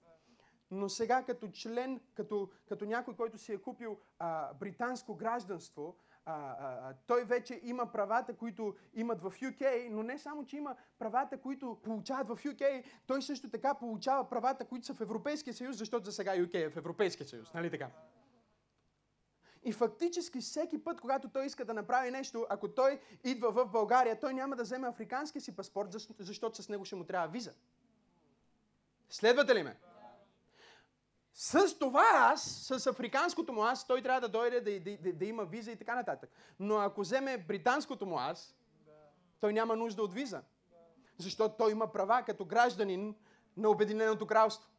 Но 0.71 0.89
сега 0.89 1.23
като 1.23 1.47
член, 1.47 2.01
като, 2.13 2.49
като 2.67 2.85
някой, 2.85 3.15
който 3.15 3.37
си 3.37 3.53
е 3.53 3.57
купил 3.57 3.97
а, 4.19 4.53
британско 4.53 5.15
гражданство, 5.15 5.95
а, 6.25 6.33
а, 6.33 6.93
той 7.07 7.23
вече 7.23 7.59
има 7.63 7.91
правата, 7.91 8.33
които 8.33 8.75
имат 8.93 9.21
в 9.21 9.31
UK, 9.31 9.89
но 9.89 10.03
не 10.03 10.17
само, 10.17 10.45
че 10.45 10.57
има 10.57 10.75
правата, 10.99 11.37
които 11.37 11.77
получават 11.83 12.27
в 12.27 12.43
UK, 12.43 12.83
той 13.07 13.21
също 13.21 13.49
така 13.49 13.73
получава 13.73 14.29
правата, 14.29 14.65
които 14.65 14.85
са 14.85 14.93
в 14.93 15.01
Европейския 15.01 15.53
съюз, 15.53 15.77
защото 15.77 16.05
за 16.05 16.11
сега 16.11 16.31
UK 16.37 16.55
е 16.55 16.69
в 16.69 16.77
Европейския 16.77 17.27
съюз, 17.27 17.53
нали 17.53 17.71
така? 17.71 17.89
И 19.63 19.71
фактически 19.71 20.39
всеки 20.39 20.83
път, 20.83 21.01
когато 21.01 21.29
той 21.29 21.45
иска 21.45 21.65
да 21.65 21.73
направи 21.73 22.11
нещо, 22.11 22.45
ако 22.49 22.67
той 22.67 22.99
идва 23.23 23.51
в 23.51 23.65
България, 23.65 24.19
той 24.19 24.33
няма 24.33 24.55
да 24.55 24.63
вземе 24.63 24.87
африканския 24.87 25.41
си 25.41 25.55
паспорт, 25.55 25.95
защото 26.19 26.63
с 26.63 26.69
него 26.69 26.85
ще 26.85 26.95
му 26.95 27.03
трябва 27.03 27.27
виза. 27.27 27.53
Следвате 29.09 29.55
ли 29.55 29.63
ме? 29.63 29.77
С 31.43 31.79
това 31.79 32.03
аз, 32.13 32.43
с 32.43 32.87
африканското 32.87 33.53
му 33.53 33.63
аз, 33.63 33.87
той 33.87 34.01
трябва 34.01 34.21
да 34.21 34.29
дойде 34.29 34.61
да, 34.61 34.79
да, 34.79 34.97
да, 34.97 35.13
да 35.13 35.25
има 35.25 35.45
виза 35.45 35.71
и 35.71 35.75
така 35.75 35.95
нататък. 35.95 36.29
Но 36.59 36.77
ако 36.77 37.01
вземе 37.01 37.37
британското 37.37 38.05
му 38.05 38.17
аз, 38.17 38.55
той 39.39 39.53
няма 39.53 39.75
нужда 39.75 40.03
от 40.03 40.13
виза. 40.13 40.41
Защото 41.17 41.55
той 41.57 41.71
има 41.71 41.91
права 41.91 42.23
като 42.25 42.45
гражданин 42.45 43.15
на 43.57 43.69
Обединеното 43.69 44.27
кралство. 44.27 44.69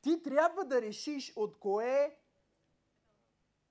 Ти 0.00 0.22
трябва 0.22 0.64
да 0.64 0.82
решиш 0.82 1.32
от 1.36 1.58
кое 1.58 2.16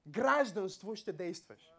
гражданство 0.08 0.96
ще 0.96 1.14
действаш. 1.14 1.73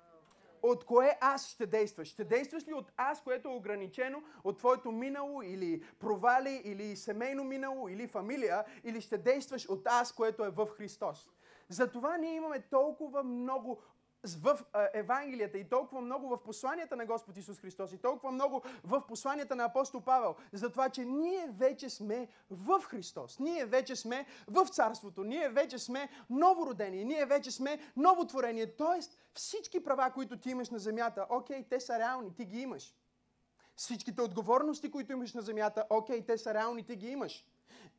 От 0.67 0.85
кое 0.85 1.19
аз 1.21 1.49
ще 1.49 1.67
действаш? 1.67 2.09
Ще 2.09 2.25
действаш 2.25 2.69
ли 2.69 2.73
от 2.73 2.93
аз, 2.97 3.23
което 3.23 3.49
е 3.49 3.55
ограничено 3.55 4.23
от 4.45 4.59
твоето 4.59 4.93
минало 4.93 5.43
или 5.43 5.83
провали, 5.99 6.63
или 6.65 6.97
семейно 6.97 7.45
минало, 7.45 7.89
или 7.89 8.09
фамилия, 8.09 8.65
или 8.85 9.01
ще 9.01 9.19
действаш 9.19 9.69
от 9.69 9.87
аз, 9.87 10.13
което 10.13 10.45
е 10.45 10.51
в 10.51 10.67
Христос? 10.67 11.29
Затова 11.69 12.17
ние 12.17 12.35
имаме 12.35 12.61
толкова 12.61 13.23
много 13.23 13.83
в 14.25 14.59
Евангелията 14.95 15.59
и 15.59 15.69
толкова 15.69 16.01
много 16.01 16.29
в 16.29 16.43
посланията 16.43 16.97
на 16.97 17.07
Господ 17.07 17.37
Исус 17.37 17.61
Христос 17.61 17.93
и 17.93 17.99
толкова 17.99 18.33
много 18.33 18.63
в 18.85 19.03
посланията 19.09 19.57
на 19.57 19.65
апостол 19.65 20.01
Павел, 20.01 20.35
за 20.53 20.71
това, 20.71 20.89
че 20.89 21.05
ние 21.05 21.49
вече 21.51 21.91
сме 21.91 22.29
в 22.51 22.81
Христос. 22.81 23.39
Ние 23.39 23.65
вече 23.65 23.97
сме 23.97 24.27
в 24.49 24.67
Царството. 24.67 25.25
Ние 25.25 25.49
вече 25.49 25.79
сме 25.79 26.09
новородени. 26.31 27.05
Ние 27.05 27.27
вече 27.27 27.51
сме 27.51 27.79
новотворение. 27.97 28.77
Тоест, 28.77 29.19
всички 29.35 29.85
права, 29.85 30.11
които 30.11 30.39
ти 30.39 30.51
имаш 30.51 30.71
на 30.71 30.79
земята, 30.79 31.27
окей, 31.31 31.65
те 31.69 31.81
са 31.81 31.99
реални, 31.99 32.35
ти 32.35 32.45
ги 32.45 32.61
имаш. 32.61 32.95
Всичките 33.77 34.23
отговорности, 34.23 34.91
които 34.91 35.13
имаш 35.13 35.35
на 35.35 35.43
земята, 35.43 35.85
окей, 35.91 36.27
те 36.27 36.39
са 36.39 36.55
реални, 36.55 36.87
ти 36.87 36.97
ги 36.97 37.09
имаш. 37.09 37.45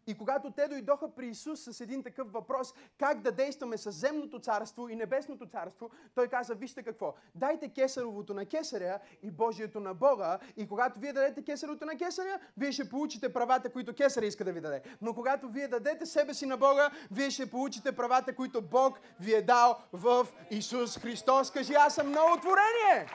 И 0.07 0.17
когато 0.17 0.51
те 0.51 0.67
дойдоха 0.67 1.15
при 1.15 1.27
Исус 1.27 1.63
с 1.63 1.81
един 1.81 2.03
такъв 2.03 2.31
въпрос, 2.31 2.74
как 2.97 3.21
да 3.21 3.31
действаме 3.31 3.77
с 3.77 3.91
земното 3.91 4.39
царство 4.39 4.89
и 4.89 4.95
небесното 4.95 5.45
царство, 5.45 5.89
той 6.15 6.27
каза, 6.27 6.55
вижте 6.55 6.83
какво, 6.83 7.13
дайте 7.35 7.69
кесаровото 7.69 8.33
на 8.33 8.45
кесаря 8.45 9.00
и 9.24 9.31
Божието 9.31 9.79
на 9.79 9.93
Бога. 9.93 10.39
И 10.57 10.67
когато 10.67 11.00
вие 11.00 11.13
дадете 11.13 11.43
кесаровото 11.43 11.85
на 11.85 11.97
кесаря, 11.97 12.39
вие 12.57 12.71
ще 12.71 12.89
получите 12.89 13.33
правата, 13.33 13.71
които 13.71 13.95
кесаря 13.95 14.25
иска 14.25 14.43
да 14.45 14.53
ви 14.53 14.62
даде. 14.62 14.81
Но 15.01 15.13
когато 15.13 15.50
вие 15.50 15.67
дадете 15.67 16.05
себе 16.05 16.33
си 16.33 16.45
на 16.45 16.57
Бога, 16.57 16.91
вие 17.12 17.31
ще 17.31 17.51
получите 17.51 17.95
правата, 17.95 18.35
които 18.35 18.62
Бог 18.62 19.00
ви 19.19 19.33
е 19.33 19.41
дал 19.41 19.77
в 19.93 20.27
Исус 20.51 20.97
Христос. 20.97 21.51
Кажи, 21.51 21.74
аз 21.74 21.95
съм 21.95 22.12
ново 22.12 22.38
творение! 22.38 23.09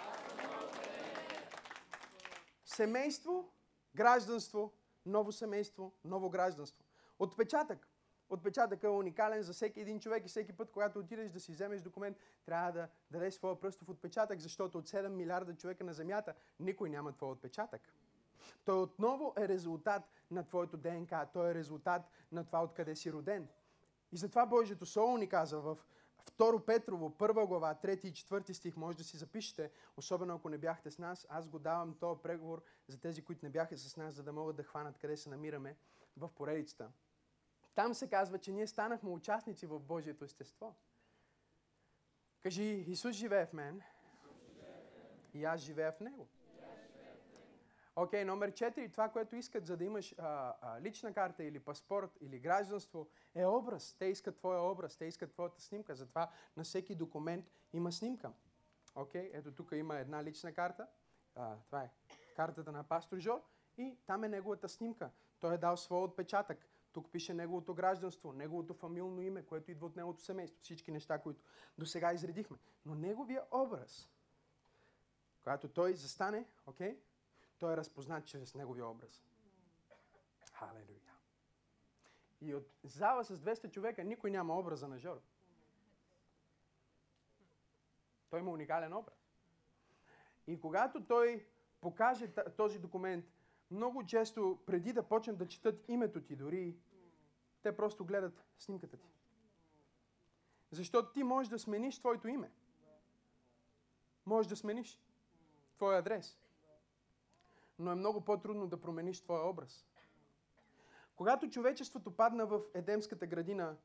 Семейство, 2.65 3.53
гражданство, 3.95 4.73
ново 5.07 5.33
семейство, 5.33 5.93
ново 6.05 6.31
гражданство. 6.31 6.80
Отпечатък. 7.21 7.89
Отпечатъкът 8.31 8.85
е 8.85 8.89
уникален 8.89 9.43
за 9.43 9.53
всеки 9.53 9.81
един 9.81 10.01
човек 10.01 10.25
и 10.25 10.29
всеки 10.29 10.53
път, 10.53 10.71
когато 10.71 10.99
отидеш 10.99 11.31
да 11.31 11.41
си 11.41 11.53
вземеш 11.53 11.81
документ, 11.81 12.17
трябва 12.47 12.73
да 12.73 12.89
дадеш 13.11 13.35
своя 13.35 13.61
пръстов 13.61 13.89
отпечатък, 13.89 14.41
защото 14.41 14.79
от 14.79 14.89
7 14.89 15.09
милиарда 15.09 15.57
човека 15.57 15.85
на 15.85 15.93
Земята 15.93 16.35
никой 16.61 16.91
няма 16.91 17.13
твой 17.13 17.31
отпечатък. 17.31 17.81
Той 18.65 18.83
отново 18.83 19.35
е 19.39 19.49
резултат 19.49 20.03
на 20.31 20.47
твоето 20.47 20.77
ДНК. 20.77 21.29
Той 21.33 21.51
е 21.51 21.55
резултат 21.55 22.03
на 22.33 22.45
това 22.45 22.63
откъде 22.63 22.97
си 22.97 23.13
роден. 23.13 23.49
И 24.13 24.17
затова 24.17 24.47
Божието 24.47 24.87
Слово 24.87 25.17
ни 25.17 25.29
казва 25.29 25.61
в 25.61 25.79
2 26.39 26.65
Петрово, 26.65 27.11
1 27.11 27.47
глава, 27.47 27.79
3 27.83 28.05
и 28.05 28.13
4 28.13 28.53
стих, 28.53 28.77
може 28.77 28.99
да 28.99 29.05
си 29.05 29.17
запишете, 29.17 29.71
особено 29.97 30.35
ако 30.35 30.49
не 30.49 30.59
бяхте 30.59 30.91
с 30.91 30.99
нас. 30.99 31.27
Аз 31.31 31.49
го 31.49 31.59
давам 31.59 31.95
този 31.95 32.21
преговор 32.23 32.63
за 32.87 33.01
тези, 33.01 33.25
които 33.25 33.45
не 33.45 33.51
бяха 33.51 33.77
с 33.77 33.97
нас, 33.97 34.15
за 34.15 34.23
да 34.23 34.33
могат 34.33 34.57
да 34.57 34.63
хванат 34.63 34.99
къде 34.99 35.17
се 35.17 35.31
намираме 35.31 35.77
в 36.17 36.31
поредицата. 36.35 36.91
Там 37.75 37.95
се 37.95 38.09
казва, 38.09 38.39
че 38.39 38.53
ние 38.53 38.67
станахме 38.67 39.11
участници 39.11 39.67
в 39.67 39.81
Божието 39.81 40.25
естество. 40.25 40.75
Кажи, 42.43 42.65
Исус 42.65 43.17
живее 43.17 43.47
в 43.47 43.53
мен 43.53 43.83
и 45.35 45.45
аз 45.45 45.61
живея 45.61 45.93
в 45.93 46.01
Него. 46.01 46.29
Окей, 47.97 48.21
okay, 48.21 48.25
номер 48.25 48.53
4. 48.53 48.93
Това, 48.93 49.09
което 49.09 49.37
искат, 49.37 49.67
за 49.67 49.77
да 49.77 49.85
имаш 49.85 50.15
а, 50.19 50.55
а, 50.61 50.81
лична 50.81 51.13
карта 51.13 51.45
или 51.45 51.59
паспорт 51.59 52.19
или 52.21 52.39
гражданство, 52.39 53.09
е 53.35 53.47
образ. 53.47 53.97
Те 53.99 54.07
искат 54.07 54.37
твоя 54.37 54.61
образ, 54.61 54.97
те 54.97 55.05
искат 55.05 55.33
твоята 55.33 55.61
снимка. 55.61 55.95
Затова 55.95 56.31
на 56.57 56.65
всеки 56.65 56.95
документ 56.95 57.51
има 57.73 57.93
снимка. 57.93 58.33
Окей, 58.95 59.33
okay, 59.33 59.39
ето 59.39 59.53
тук 59.53 59.73
има 59.73 59.99
една 59.99 60.25
лична 60.25 60.53
карта. 60.53 60.87
А, 61.35 61.57
това 61.67 61.83
е 61.83 61.91
картата 62.37 62.73
на 62.73 62.85
пастор 62.85 63.19
Жор 63.19 63.43
и 63.79 63.99
там 64.07 64.25
е 64.25 64.29
неговата 64.29 64.69
снимка. 64.69 65.11
Той 65.41 65.55
е 65.55 65.59
дал 65.59 65.77
своя 65.77 66.03
отпечатък. 66.03 66.67
Тук 66.93 67.11
пише 67.11 67.35
неговото 67.35 67.75
гражданство, 67.75 68.33
неговото 68.33 68.75
фамилно 68.75 69.21
име, 69.21 69.43
което 69.43 69.71
идва 69.71 69.87
от 69.87 69.97
неговото 69.97 70.23
семейство. 70.23 70.63
Всички 70.63 70.91
неща, 70.91 71.19
които 71.19 71.43
до 71.79 71.87
сега 71.87 72.13
изредихме. 72.13 72.57
Но 72.87 72.95
неговия 72.95 73.43
образ, 73.51 74.11
когато 75.43 75.69
той 75.69 75.95
застане, 75.95 76.47
окей, 76.67 76.93
okay, 76.93 76.99
той 77.59 77.73
е 77.73 77.77
разпознат 77.77 78.27
чрез 78.27 78.55
неговия 78.55 78.87
образ. 78.87 79.23
Халелуя. 80.53 81.01
И 82.41 82.55
от 82.55 82.73
зала 82.85 83.25
с 83.25 83.39
200 83.39 83.71
човека 83.71 84.05
никой 84.05 84.31
няма 84.31 84.59
образа 84.59 84.89
на 84.89 84.99
Жоро. 84.99 85.21
Той 88.31 88.41
има 88.41 88.51
уникален 88.51 88.93
образ. 88.93 89.31
И 90.47 90.61
когато 90.61 91.07
той 91.07 91.47
покаже 91.81 92.35
този 92.57 92.79
документ, 92.79 93.25
много 93.71 94.07
често, 94.07 94.59
преди 94.67 94.93
да 94.93 95.03
почнат 95.03 95.39
да 95.39 95.49
четат 95.49 95.85
името 95.89 96.21
ти 96.21 96.37
дори, 96.37 96.77
те 97.63 97.77
просто 97.77 98.05
гледат 98.05 98.45
снимката 98.59 98.97
ти. 98.97 99.09
Защото 100.71 101.13
ти 101.13 101.23
можеш 101.23 101.51
да 101.51 101.59
смениш 101.59 101.99
твоето 101.99 102.29
име. 102.29 102.51
Можеш 104.27 104.49
да 104.49 104.57
смениш 104.57 105.01
твоя 105.77 105.99
адрес. 105.99 106.39
Но 107.79 107.91
е 107.91 107.95
много 107.95 108.21
по-трудно 108.21 108.67
да 108.67 108.81
промениш 108.81 109.21
твоя 109.21 109.49
образ. 109.49 109.87
Когато 111.17 111.51
човечеството 111.51 112.17
падна 112.17 112.47
в 112.47 112.61
Едемската 112.75 113.27
градина, 113.27 113.77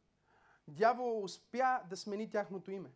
дявол 0.67 1.23
успя 1.23 1.81
да 1.89 1.97
смени 1.97 2.29
тяхното 2.29 2.71
име. 2.71 2.91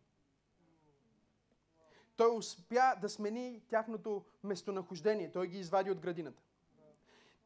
Той 2.16 2.36
успя 2.36 2.94
да 3.00 3.08
смени 3.08 3.62
тяхното 3.68 4.24
местонахождение. 4.44 5.32
Той 5.32 5.48
ги 5.48 5.58
извади 5.58 5.90
от 5.90 6.00
градината. 6.00 6.42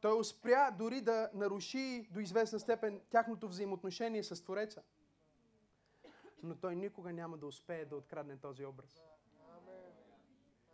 Той 0.04 0.18
успя 0.20 0.70
дори 0.78 1.00
да 1.00 1.30
наруши 1.34 2.08
до 2.10 2.20
известна 2.20 2.60
степен 2.60 3.00
тяхното 3.10 3.48
взаимоотношение 3.48 4.22
с 4.22 4.44
Твореца. 4.44 4.82
Но 6.42 6.54
той 6.54 6.76
никога 6.76 7.12
няма 7.12 7.38
да 7.38 7.46
успее 7.46 7.84
да 7.84 7.96
открадне 7.96 8.36
този 8.36 8.64
образ. 8.64 9.02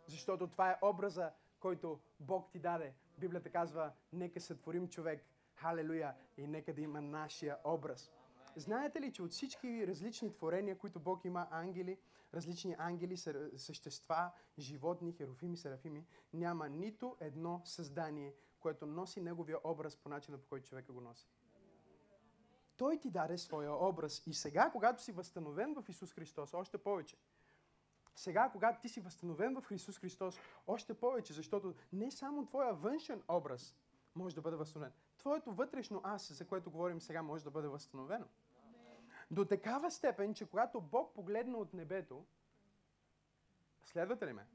Защото 0.07 0.47
това 0.47 0.71
е 0.71 0.77
образа, 0.81 1.31
който 1.59 1.99
Бог 2.19 2.51
ти 2.51 2.59
даде. 2.59 2.93
Библията 3.17 3.49
казва, 3.49 3.91
нека 4.13 4.41
сътворим 4.41 4.87
човек. 4.87 5.25
Халелуя! 5.55 6.15
И 6.37 6.47
нека 6.47 6.73
да 6.73 6.81
има 6.81 7.01
нашия 7.01 7.57
образ. 7.63 8.11
Знаете 8.55 9.01
ли, 9.01 9.13
че 9.13 9.23
от 9.23 9.31
всички 9.31 9.87
различни 9.87 10.33
творения, 10.33 10.77
които 10.77 10.99
Бог 10.99 11.25
има, 11.25 11.47
ангели, 11.51 11.97
различни 12.33 12.75
ангели, 12.79 13.17
същества, 13.57 14.31
животни, 14.59 15.13
херофими, 15.13 15.57
серафими, 15.57 16.05
няма 16.33 16.69
нито 16.69 17.17
едно 17.19 17.61
създание, 17.65 18.35
което 18.61 18.85
носи 18.85 19.21
неговия 19.21 19.57
образ 19.63 19.97
по 19.97 20.09
начина, 20.09 20.37
по 20.37 20.47
който 20.47 20.67
човека 20.67 20.93
го 20.93 21.01
носи. 21.01 21.27
Той 22.77 22.97
ти 22.97 23.09
даде 23.09 23.37
своя 23.37 23.87
образ. 23.87 24.23
И 24.27 24.33
сега, 24.33 24.69
когато 24.71 25.03
си 25.03 25.11
възстановен 25.11 25.73
в 25.73 25.89
Исус 25.89 26.13
Христос, 26.13 26.53
още 26.53 26.77
повече. 26.77 27.17
Сега, 28.15 28.49
когато 28.51 28.81
ти 28.81 28.89
си 28.89 29.01
възстановен 29.01 29.61
в 29.61 29.71
Исус 29.71 29.99
Христос, 29.99 30.39
още 30.67 30.93
повече, 30.93 31.33
защото 31.33 31.75
не 31.93 32.11
само 32.11 32.45
твоя 32.45 32.73
външен 32.73 33.23
образ 33.27 33.75
може 34.15 34.35
да 34.35 34.41
бъде 34.41 34.55
възстановен. 34.55 34.93
Твоето 35.17 35.51
вътрешно 35.51 36.01
аз, 36.03 36.33
за 36.33 36.47
което 36.47 36.71
говорим 36.71 37.01
сега, 37.01 37.21
може 37.21 37.43
да 37.43 37.51
бъде 37.51 37.67
възстановено. 37.67 38.25
До 39.31 39.45
такава 39.45 39.91
степен, 39.91 40.33
че 40.33 40.49
когато 40.49 40.81
Бог 40.81 41.13
погледна 41.13 41.57
от 41.57 41.73
небето, 41.73 42.25
следвате 43.83 44.27
ли 44.27 44.33
ме? 44.33 44.47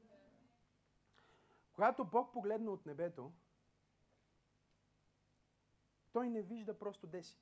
Когато 1.73 2.05
Бог 2.05 2.33
погледна 2.33 2.71
от 2.71 2.85
небето, 2.85 3.31
той 6.17 6.29
не 6.29 6.41
вижда 6.41 6.79
просто 6.79 7.07
деси. 7.07 7.39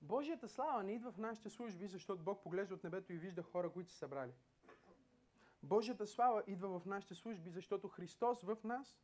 Божията 0.00 0.48
слава 0.48 0.82
не 0.82 0.92
идва 0.92 1.12
в 1.12 1.18
нашите 1.18 1.50
служби, 1.50 1.86
защото 1.86 2.22
Бог 2.22 2.42
поглежда 2.42 2.74
от 2.74 2.84
небето 2.84 3.12
и 3.12 3.18
вижда 3.18 3.42
хора, 3.42 3.72
които 3.72 3.90
са 3.90 3.96
събрали. 3.96 4.32
Божията 5.62 6.06
слава 6.06 6.42
идва 6.46 6.80
в 6.80 6.86
нашите 6.86 7.14
служби, 7.14 7.50
защото 7.50 7.88
Христос 7.88 8.42
в 8.42 8.56
нас 8.64 9.00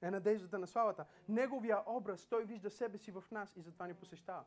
е 0.00 0.10
надеждата 0.10 0.58
на 0.58 0.66
славата. 0.66 1.06
Неговия 1.28 1.82
образ, 1.86 2.26
той 2.26 2.44
вижда 2.44 2.70
себе 2.70 2.98
си 2.98 3.10
в 3.10 3.24
нас 3.30 3.56
и 3.56 3.60
затова 3.60 3.86
ни 3.86 3.94
посещава. 3.94 4.44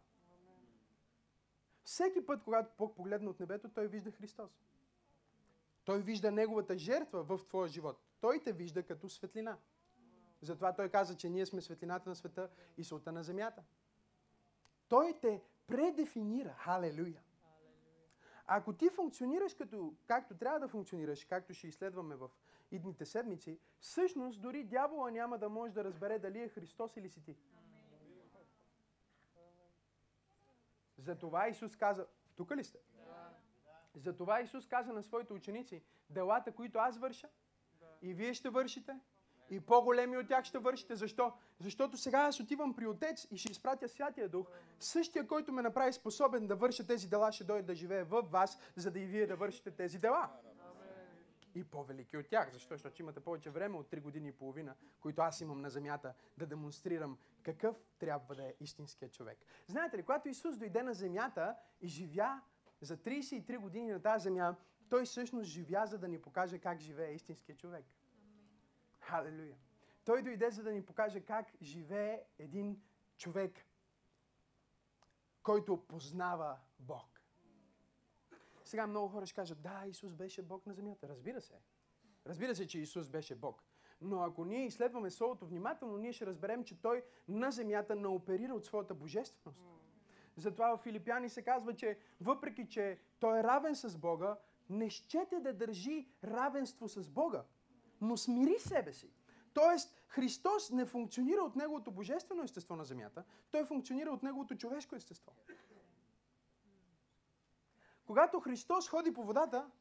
Всеки 1.84 2.26
път, 2.26 2.44
когато 2.44 2.72
Бог 2.78 2.96
погледна 2.96 3.30
от 3.30 3.40
небето, 3.40 3.70
той 3.70 3.88
вижда 3.88 4.12
Христос. 4.12 4.66
Той 5.86 6.02
вижда 6.02 6.32
Неговата 6.32 6.78
жертва 6.78 7.24
в 7.24 7.46
твоя 7.48 7.68
живот. 7.68 8.02
Той 8.22 8.44
те 8.44 8.54
вижда 8.54 8.84
като 8.84 9.10
светлина. 9.10 9.58
Затова 10.42 10.74
той 10.74 10.90
каза, 10.90 11.18
че 11.18 11.30
ние 11.30 11.46
сме 11.46 11.62
светлината 11.62 12.10
на 12.10 12.16
света 12.16 12.50
и 12.78 12.84
солта 12.84 13.12
на 13.12 13.24
земята. 13.24 13.64
Той 14.88 15.20
те 15.22 15.42
предефинира. 15.68 16.54
Халелуя. 16.54 17.22
Ако 18.48 18.74
ти 18.74 18.90
функционираш 18.90 19.54
като, 19.54 19.96
както 20.08 20.38
трябва 20.38 20.60
да 20.60 20.68
функционираш, 20.68 21.26
както 21.26 21.54
ще 21.54 21.68
изследваме 21.68 22.16
в 22.16 22.30
идните 22.72 23.06
седмици, 23.06 23.60
всъщност 23.80 24.42
дори 24.42 24.64
дявола 24.64 25.12
няма 25.12 25.38
да 25.38 25.50
може 25.50 25.74
да 25.74 25.84
разбере 25.84 26.20
дали 26.20 26.40
е 26.40 26.50
Христос 26.50 26.98
или 26.98 27.10
си 27.10 27.24
ти. 27.24 27.38
Затова 30.98 31.48
Исус 31.48 31.76
каза, 31.76 32.08
тук 32.36 32.52
ли 32.52 32.64
сте? 32.64 32.80
Затова 33.96 34.42
Исус 34.42 34.68
каза 34.68 34.94
на 34.94 35.04
своите 35.04 35.34
ученици, 35.34 35.84
делата, 36.10 36.52
които 36.52 36.80
аз 36.80 36.98
върша, 36.98 37.30
и 38.02 38.14
вие 38.14 38.34
ще 38.34 38.50
вършите, 38.50 39.00
и 39.50 39.60
по-големи 39.60 40.18
от 40.18 40.28
тях 40.28 40.46
ще 40.46 40.60
вършите. 40.60 40.96
Защо? 40.96 41.34
Защото 41.60 41.98
сега 41.98 42.20
аз 42.20 42.40
отивам 42.40 42.76
при 42.76 42.88
Отец 42.88 43.28
и 43.32 43.38
ще 43.38 43.52
изпратя 43.52 43.90
Святия 43.90 44.30
Дух. 44.30 44.48
Същия, 44.80 45.28
който 45.28 45.54
ме 45.54 45.62
направи 45.62 45.94
способен 45.94 46.48
да 46.48 46.56
върша 46.56 46.88
тези 46.88 47.10
дела, 47.10 47.32
ще 47.32 47.44
дойде 47.44 47.64
да 47.64 47.76
живее 47.76 48.04
в 48.04 48.22
вас, 48.22 48.58
за 48.76 48.92
да 48.92 49.00
и 49.00 49.06
вие 49.06 49.28
да 49.28 49.36
вършите 49.36 49.72
тези 49.72 49.98
дела. 49.98 50.30
И 51.56 51.64
по-велики 51.64 52.18
от 52.18 52.28
тях. 52.28 52.52
Защо? 52.54 52.74
Защото 52.74 53.02
имате 53.02 53.20
повече 53.20 53.50
време 53.50 53.78
от 53.78 53.92
3 53.92 54.02
години 54.02 54.28
и 54.28 54.32
половина, 54.32 54.76
които 55.00 55.22
аз 55.22 55.42
имам 55.42 55.62
на 55.62 55.70
земята, 55.70 56.14
да 56.38 56.46
демонстрирам 56.46 57.18
какъв 57.44 57.76
трябва 58.00 58.36
да 58.36 58.44
е 58.44 58.54
истинският 58.60 59.14
човек. 59.14 59.38
Знаете 59.68 59.98
ли, 59.98 60.04
когато 60.04 60.30
Исус 60.30 60.58
дойде 60.58 60.84
на 60.84 60.94
земята 60.94 61.56
и 61.82 61.88
живя 61.88 62.42
за 62.82 62.98
33 62.98 63.58
години 63.58 63.92
на 63.92 64.02
тази 64.02 64.24
земя, 64.24 64.56
той 64.90 65.06
всъщност 65.06 65.50
живя, 65.50 65.86
за 65.86 65.98
да 65.98 66.08
ни 66.08 66.22
покаже 66.22 66.60
как 66.60 66.80
живее 66.80 67.14
истинският 67.14 67.60
човек. 67.60 67.86
Халелуя. 69.06 69.56
Той 70.06 70.22
дойде, 70.22 70.52
за 70.52 70.64
да 70.64 70.72
ни 70.72 70.86
покаже 70.86 71.22
как 71.22 71.48
живее 71.62 72.24
един 72.40 72.82
човек, 73.18 73.66
който 75.44 75.86
познава 75.88 76.58
Бог. 76.80 77.22
Сега 78.66 78.88
много 78.88 79.08
хора 79.08 79.26
ще 79.26 79.36
кажат, 79.36 79.62
да, 79.62 79.84
Исус 79.88 80.14
беше 80.14 80.42
Бог 80.42 80.66
на 80.66 80.74
земята. 80.74 81.10
Разбира 81.10 81.42
се. 81.42 81.54
Разбира 82.28 82.56
се, 82.56 82.68
че 82.68 82.80
Исус 82.80 83.10
беше 83.10 83.36
Бог. 83.36 83.64
Но 84.02 84.22
ако 84.22 84.46
ние 84.46 84.66
изследваме 84.66 85.10
Словото 85.10 85.46
внимателно, 85.46 85.98
ние 85.98 86.14
ще 86.14 86.26
разберем, 86.26 86.64
че 86.64 86.82
Той 86.82 87.04
на 87.28 87.52
земята 87.52 87.96
не 87.96 88.08
оперира 88.08 88.54
от 88.54 88.66
своята 88.66 88.94
божественост. 88.94 89.62
Затова 90.36 90.78
в 90.78 90.82
Филипяни 90.82 91.30
се 91.30 91.42
казва, 91.42 91.76
че 91.76 92.00
въпреки, 92.22 92.70
че 92.70 93.00
Той 93.20 93.40
е 93.40 93.44
равен 93.44 93.76
с 93.76 93.98
Бога, 93.98 94.38
не 94.70 94.90
щете 94.90 95.40
да 95.40 95.54
държи 95.54 96.10
равенство 96.24 96.88
с 96.88 97.10
Бога 97.10 97.44
но 98.02 98.18
смири 98.18 98.60
себе 98.60 98.94
си. 98.94 99.10
Тоест, 99.54 99.96
Христос 100.08 100.72
не 100.72 100.86
функционира 100.86 101.42
от 101.42 101.56
Неговото 101.56 101.92
божествено 101.92 102.44
естество 102.44 102.76
на 102.76 102.86
земята, 102.86 103.24
Той 103.52 103.66
функционира 103.66 104.12
от 104.12 104.24
Неговото 104.24 104.56
човешко 104.56 104.96
естество. 104.96 105.34
Когато 108.06 108.40
Христос 108.40 108.90
ходи 108.90 109.14
по 109.14 109.24
водата, 109.24 109.72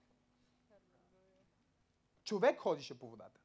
човек 2.24 2.60
ходише 2.60 2.98
по 2.98 3.08
водата. 3.08 3.40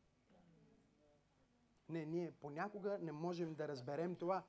Не, 1.90 2.06
ние 2.06 2.32
понякога 2.32 2.98
не 3.02 3.12
можем 3.12 3.56
да 3.56 3.68
разберем 3.68 4.16
това. 4.16 4.44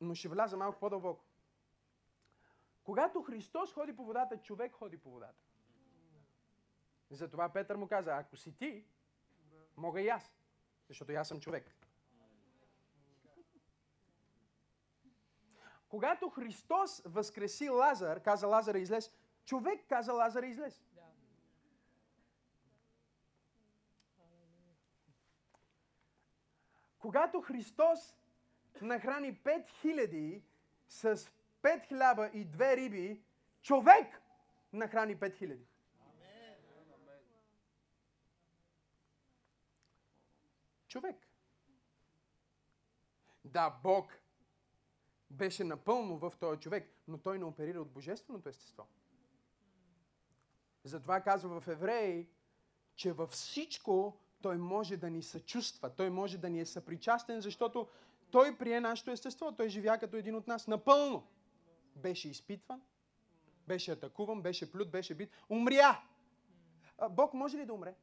Но 0.00 0.14
ще 0.14 0.28
вляза 0.28 0.56
малко 0.56 0.80
по-дълбоко. 0.80 1.24
Когато 2.84 3.22
Христос 3.22 3.72
ходи 3.72 3.96
по 3.96 4.04
водата, 4.04 4.42
човек 4.42 4.72
ходи 4.72 4.98
по 4.98 5.10
водата. 5.10 5.42
Затова 7.10 7.48
Петър 7.48 7.76
му 7.76 7.88
каза, 7.88 8.16
ако 8.16 8.36
си 8.36 8.56
ти, 8.56 8.84
Мога 9.80 10.00
и 10.00 10.08
аз, 10.08 10.32
защото 10.88 11.12
и 11.12 11.14
аз 11.14 11.28
съм 11.28 11.40
човек. 11.40 11.76
Когато 15.88 16.30
Христос 16.30 17.02
възкреси 17.04 17.68
Лазар, 17.68 18.22
каза 18.22 18.46
Лазар 18.46 18.74
излез, 18.74 19.12
човек 19.44 19.84
каза 19.88 20.12
Лазар 20.12 20.42
излез. 20.42 20.84
Когато 26.98 27.40
Христос 27.40 28.14
нахрани 28.80 29.38
5000 29.38 30.42
с 30.88 31.16
5 31.62 31.88
хляба 31.88 32.30
и 32.34 32.46
2 32.46 32.76
риби, 32.76 33.22
човек 33.62 34.22
нахрани 34.72 35.16
5000. 35.16 35.69
Човек. 40.90 41.28
Да, 43.44 43.70
Бог 43.82 44.20
беше 45.30 45.64
напълно 45.64 46.18
в 46.18 46.32
този 46.40 46.60
човек, 46.60 46.90
но 47.08 47.18
той 47.18 47.38
не 47.38 47.44
оперира 47.44 47.80
от 47.80 47.90
божественото 47.90 48.48
естество. 48.48 48.86
Затова 50.84 51.20
казва 51.20 51.60
в 51.60 51.68
Евреи, 51.68 52.28
че 52.94 53.12
във 53.12 53.30
всичко 53.30 54.20
той 54.42 54.58
може 54.58 54.96
да 54.96 55.10
ни 55.10 55.22
съчувства, 55.22 55.90
той 55.90 56.10
може 56.10 56.38
да 56.38 56.50
ни 56.50 56.60
е 56.60 56.66
съпричастен, 56.66 57.40
защото 57.40 57.88
той 58.30 58.58
прие 58.58 58.80
нашето 58.80 59.10
естество, 59.10 59.52
той 59.52 59.68
живя 59.68 59.98
като 59.98 60.16
един 60.16 60.34
от 60.34 60.46
нас 60.46 60.66
напълно. 60.66 61.26
Беше 61.96 62.28
изпитван, 62.28 62.82
беше 63.66 63.92
атакуван, 63.92 64.42
беше 64.42 64.72
плют, 64.72 64.90
беше 64.90 65.14
бит, 65.14 65.30
умря. 65.48 66.02
Бог 67.10 67.34
може 67.34 67.58
ли 67.58 67.66
да 67.66 67.74
умре? 67.74 67.94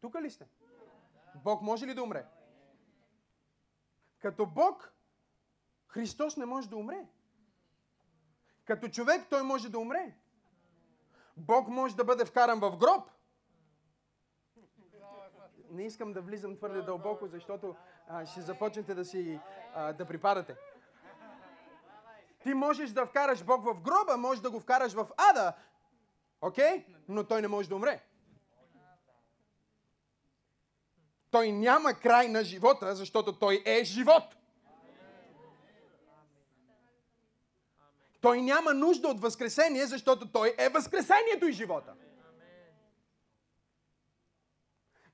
Тук 0.00 0.14
ли 0.20 0.30
сте? 0.30 0.46
Бог 1.34 1.62
може 1.62 1.86
ли 1.86 1.94
да 1.94 2.02
умре? 2.02 2.26
Като 4.18 4.46
Бог, 4.46 4.92
Христос 5.86 6.36
не 6.36 6.46
може 6.46 6.68
да 6.68 6.76
умре. 6.76 7.06
Като 8.64 8.88
човек 8.88 9.26
той 9.30 9.42
може 9.42 9.68
да 9.68 9.78
умре. 9.78 10.14
Бог 11.36 11.68
може 11.68 11.96
да 11.96 12.04
бъде 12.04 12.24
вкаран 12.24 12.60
в 12.60 12.76
гроб. 12.76 13.10
Не 15.70 15.86
искам 15.86 16.12
да 16.12 16.20
влизам 16.20 16.56
твърде 16.56 16.82
дълбоко, 16.82 17.26
защото 17.26 17.76
а, 18.08 18.26
ще 18.26 18.40
започнете 18.40 18.94
да 18.94 19.04
си 19.04 19.40
а, 19.74 19.92
да 19.92 20.06
припадате. 20.06 20.56
Ти 22.42 22.54
можеш 22.54 22.90
да 22.90 23.06
вкараш 23.06 23.44
Бог 23.44 23.64
в 23.64 23.80
гроба, 23.80 24.16
можеш 24.16 24.42
да 24.42 24.50
го 24.50 24.60
вкараш 24.60 24.92
в 24.92 25.08
ада, 25.30 25.52
окей? 26.40 26.64
Okay? 26.64 26.96
Но 27.08 27.24
той 27.24 27.42
не 27.42 27.48
може 27.48 27.68
да 27.68 27.76
умре. 27.76 28.02
Той 31.30 31.52
няма 31.52 31.94
край 31.94 32.28
на 32.28 32.44
живота, 32.44 32.94
защото 32.94 33.32
той 33.32 33.62
е 33.66 33.84
живот. 33.84 34.36
Той 38.20 38.42
няма 38.42 38.74
нужда 38.74 39.08
от 39.08 39.20
възкресение, 39.20 39.86
защото 39.86 40.32
той 40.32 40.54
е 40.58 40.68
възкресението 40.68 41.46
и 41.46 41.52
живота. 41.52 41.94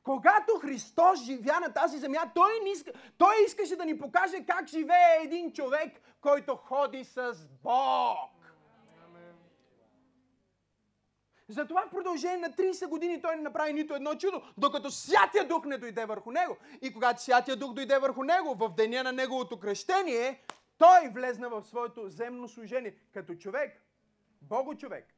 Когато 0.03 0.59
Христос 0.61 1.25
живя 1.25 1.61
на 1.61 1.73
тази 1.73 1.99
земя, 1.99 2.31
той, 2.35 2.61
не 2.63 2.71
иска, 2.71 2.93
той 3.19 3.35
искаше 3.47 3.77
да 3.77 3.85
ни 3.85 3.99
покаже 3.99 4.45
как 4.47 4.69
живее 4.69 5.21
един 5.23 5.53
човек, 5.53 6.01
който 6.21 6.57
ходи 6.57 7.05
с 7.05 7.35
Бог. 7.63 8.36
Затова 11.49 11.87
в 11.87 11.91
продължение 11.91 12.37
на 12.37 12.51
30 12.51 12.89
години 12.89 13.23
той 13.23 13.37
не 13.37 13.43
направи 13.43 13.73
нито 13.73 13.95
едно 13.95 14.15
чудо, 14.15 14.43
докато 14.59 14.91
Святия 14.91 15.49
Дух 15.49 15.65
не 15.65 15.79
дойде 15.79 16.05
върху 16.05 16.31
него. 16.31 16.57
И 16.83 16.93
когато 16.93 17.23
Святия 17.23 17.57
Дух 17.57 17.73
дойде 17.73 17.99
върху 17.99 18.23
него, 18.23 18.55
в 18.55 18.75
деня 18.77 19.03
на 19.03 19.13
неговото 19.13 19.61
кръщение, 19.61 20.41
той 20.79 21.09
влезна 21.09 21.49
в 21.49 21.65
своето 21.65 22.09
земно 22.09 22.49
служение 22.49 22.97
като 23.15 23.35
човек, 23.35 23.83
Бого 24.43 24.75
човек. 24.75 25.16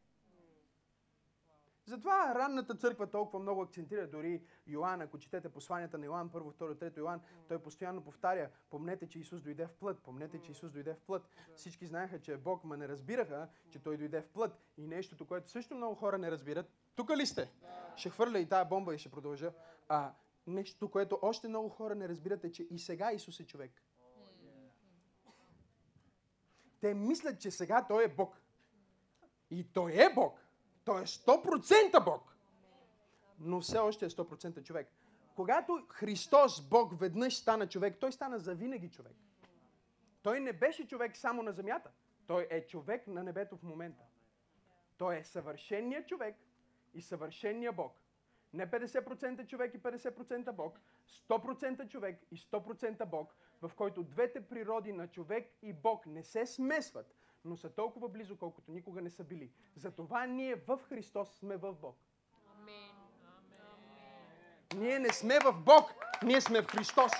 Затова 1.88 2.34
ранната 2.34 2.74
църква 2.74 3.06
толкова 3.06 3.38
много 3.38 3.62
акцентира, 3.62 4.06
дори 4.06 4.42
Йоанн, 4.66 5.00
ако 5.00 5.18
четете 5.18 5.48
посланията 5.48 5.98
на 5.98 6.06
Йоанн, 6.06 6.28
първо, 6.28 6.50
второ, 6.50 6.74
трето 6.74 7.00
Йоанн, 7.00 7.20
той 7.48 7.58
постоянно 7.58 8.04
повтаря, 8.04 8.50
помнете, 8.70 9.08
че 9.08 9.18
Исус 9.18 9.42
дойде 9.42 9.66
в 9.66 9.72
плът, 9.72 9.98
помнете, 9.98 10.40
че 10.40 10.52
Исус 10.52 10.72
дойде 10.72 10.94
в 10.94 11.00
плът. 11.00 11.28
Всички 11.56 11.86
знаеха, 11.86 12.20
че 12.20 12.32
е 12.32 12.36
Бог, 12.36 12.64
ма 12.64 12.76
не 12.76 12.88
разбираха, 12.88 13.48
че 13.70 13.78
Той 13.78 13.96
дойде 13.96 14.20
в 14.20 14.28
плът. 14.28 14.58
И 14.76 14.86
нещото, 14.86 15.26
което 15.26 15.50
също 15.50 15.74
много 15.74 15.94
хора 15.94 16.18
не 16.18 16.30
разбират, 16.30 16.70
тук 16.96 17.10
ли 17.10 17.26
сте? 17.26 17.52
Ще 17.96 18.10
хвърля 18.10 18.38
и 18.38 18.48
тая 18.48 18.64
бомба 18.64 18.94
и 18.94 18.98
ще 18.98 19.10
продължа. 19.10 19.52
А, 19.88 20.12
нещо, 20.46 20.90
което 20.90 21.18
още 21.22 21.48
много 21.48 21.68
хора 21.68 21.94
не 21.94 22.08
разбират 22.08 22.44
е, 22.44 22.52
че 22.52 22.62
и 22.70 22.78
сега 22.78 23.12
Исус 23.12 23.40
е 23.40 23.46
човек. 23.46 23.82
Те 26.80 26.94
мислят, 26.94 27.40
че 27.40 27.50
сега 27.50 27.86
Той 27.88 28.04
е 28.04 28.08
Бог. 28.08 28.40
И 29.50 29.72
Той 29.72 29.92
е 29.92 30.14
Бог. 30.14 30.47
Той 30.88 31.02
е 31.02 31.06
100% 31.06 32.04
Бог. 32.04 32.36
Но 33.40 33.60
все 33.60 33.78
още 33.78 34.04
е 34.04 34.10
100% 34.10 34.62
човек. 34.62 34.88
Когато 35.34 35.86
Христос, 35.88 36.68
Бог, 36.68 37.00
веднъж 37.00 37.36
стана 37.36 37.68
човек, 37.68 37.96
Той 38.00 38.12
стана 38.12 38.38
завинаги 38.38 38.90
човек. 38.90 39.16
Той 40.22 40.40
не 40.40 40.52
беше 40.52 40.86
човек 40.86 41.16
само 41.16 41.42
на 41.42 41.52
земята. 41.52 41.90
Той 42.26 42.46
е 42.50 42.66
човек 42.66 43.06
на 43.06 43.22
небето 43.22 43.56
в 43.56 43.62
момента. 43.62 44.04
Той 44.98 45.16
е 45.16 45.24
съвършенният 45.24 46.08
човек 46.08 46.36
и 46.94 47.02
съвършенният 47.02 47.76
Бог. 47.76 47.92
Не 48.52 48.70
50% 48.70 49.46
човек 49.46 49.74
и 49.74 49.78
50% 49.78 50.52
Бог, 50.52 50.80
100% 51.28 51.88
човек 51.88 52.22
и 52.30 52.36
100% 52.36 53.04
Бог, 53.04 53.34
в 53.62 53.72
който 53.76 54.02
двете 54.02 54.48
природи 54.48 54.92
на 54.92 55.08
човек 55.08 55.52
и 55.62 55.72
Бог 55.72 56.06
не 56.06 56.24
се 56.24 56.46
смесват, 56.46 57.14
но 57.48 57.56
са 57.56 57.70
толкова 57.70 58.08
близо, 58.08 58.36
колкото 58.36 58.72
никога 58.72 59.02
не 59.02 59.10
са 59.10 59.24
били. 59.24 59.52
Затова 59.76 60.26
ние 60.26 60.54
в 60.54 60.78
Христос 60.88 61.28
сме 61.38 61.56
в 61.56 61.74
Бог. 61.74 61.96
Ние 64.76 64.98
не 64.98 65.12
сме 65.12 65.38
в 65.38 65.52
Бог, 65.52 65.94
ние 66.22 66.40
сме 66.40 66.62
в 66.62 66.66
Христос. 66.66 67.12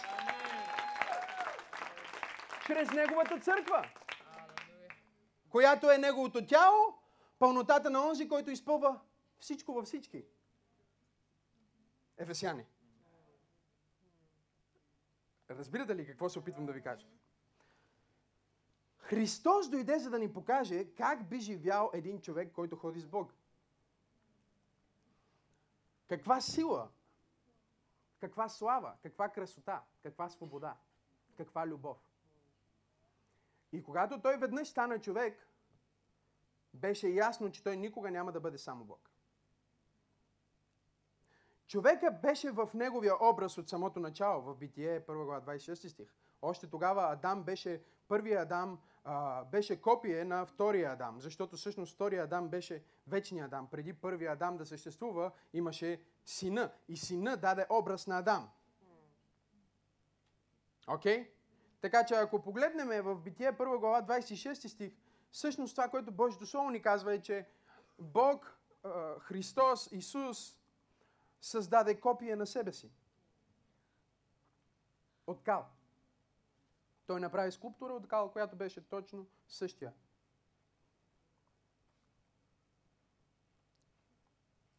Чрез 2.67 2.91
Неговата 2.91 3.41
църква, 3.41 3.88
която 5.51 5.91
е 5.91 5.99
Неговото 5.99 6.47
тяло, 6.47 6.99
пълнотата 7.38 7.91
на 7.91 8.09
онзи, 8.09 8.29
който 8.29 8.51
изпълва 8.51 9.01
всичко 9.41 9.73
във 9.73 9.85
всички. 9.85 10.25
Ефесяни. 12.19 12.64
Разбирате 15.51 15.97
ли 15.97 16.07
какво 16.07 16.29
се 16.29 16.38
опитвам 16.38 16.67
да 16.67 16.73
ви 16.73 16.83
кажа? 16.83 17.07
Христос 19.09 19.71
дойде 19.71 19.99
за 19.99 20.11
да 20.11 20.18
ни 20.18 20.33
покаже 20.33 20.85
как 20.97 21.29
би 21.29 21.40
живял 21.40 21.90
един 21.92 22.21
човек, 22.21 22.53
който 22.53 22.77
ходи 22.77 23.01
с 23.01 23.07
Бог. 23.07 23.35
Каква 26.09 26.40
сила, 26.40 26.88
каква 28.21 28.49
слава, 28.49 28.94
каква 29.03 29.29
красота, 29.29 29.83
каква 30.03 30.29
свобода, 30.29 30.77
каква 31.37 31.66
любов. 31.66 31.97
И 33.73 33.83
когато 33.83 34.21
той 34.21 34.37
веднъж 34.37 34.68
стана 34.68 35.01
човек, 35.01 35.49
беше 36.75 37.09
ясно, 37.09 37.53
че 37.53 37.62
той 37.62 37.77
никога 37.77 38.11
няма 38.11 38.33
да 38.33 38.40
бъде 38.40 38.59
само 38.59 38.85
Бог. 38.85 39.11
Човека 41.66 42.18
беше 42.23 42.51
в 42.51 42.71
неговия 42.75 43.14
образ 43.31 43.59
от 43.59 43.68
самото 43.68 44.01
начало, 44.01 44.42
в 44.42 44.57
Битие, 44.57 45.01
1 45.01 45.25
глава, 45.25 45.40
26 45.40 45.88
стих. 45.88 46.14
Още 46.42 46.71
тогава 46.71 47.12
Адам 47.12 47.42
беше, 47.42 47.83
първият 48.09 48.47
Адам 48.47 48.79
а, 49.05 49.45
беше 49.45 49.81
копие 49.81 50.25
на 50.25 50.47
втория 50.47 50.93
Адам, 50.93 51.21
защото 51.21 51.57
всъщност 51.57 51.95
втория 51.95 52.25
Адам 52.25 52.49
беше 52.49 52.83
вечния 53.07 53.45
Адам. 53.45 53.69
Преди 53.71 53.93
първия 53.93 54.33
Адам 54.33 54.57
да 54.57 54.67
съществува, 54.67 55.31
имаше 55.53 56.03
сина. 56.25 56.73
И 56.89 56.97
сина 56.97 57.37
даде 57.37 57.67
образ 57.71 58.07
на 58.07 58.19
Адам. 58.19 58.51
Окей? 60.89 61.25
Okay? 61.25 61.31
Така 61.81 62.07
че 62.07 62.15
ако 62.15 62.43
погледнем 62.43 63.03
в 63.03 63.15
Битие 63.15 63.53
1 63.53 63.79
глава 63.79 64.03
26 64.03 64.67
стих, 64.67 64.93
всъщност 65.31 65.75
това, 65.75 65.89
което 65.89 66.13
Божието 66.13 66.47
Слово 66.47 66.71
ни 66.71 66.83
казва 66.83 67.15
е, 67.15 67.23
че 67.23 67.47
Бог, 67.99 68.59
Христос, 69.21 69.89
Исус 69.93 70.59
създаде 71.41 72.01
копия 72.01 72.37
на 72.37 72.47
себе 72.47 72.73
си. 72.73 72.91
От 75.27 75.43
кал. 75.43 75.67
Той 77.09 77.21
направи 77.21 77.53
скулптура 77.53 77.92
от 77.92 78.09
кал, 78.09 78.33
която 78.33 78.57
беше 78.57 78.88
точно 78.88 79.27
същия. 79.49 79.92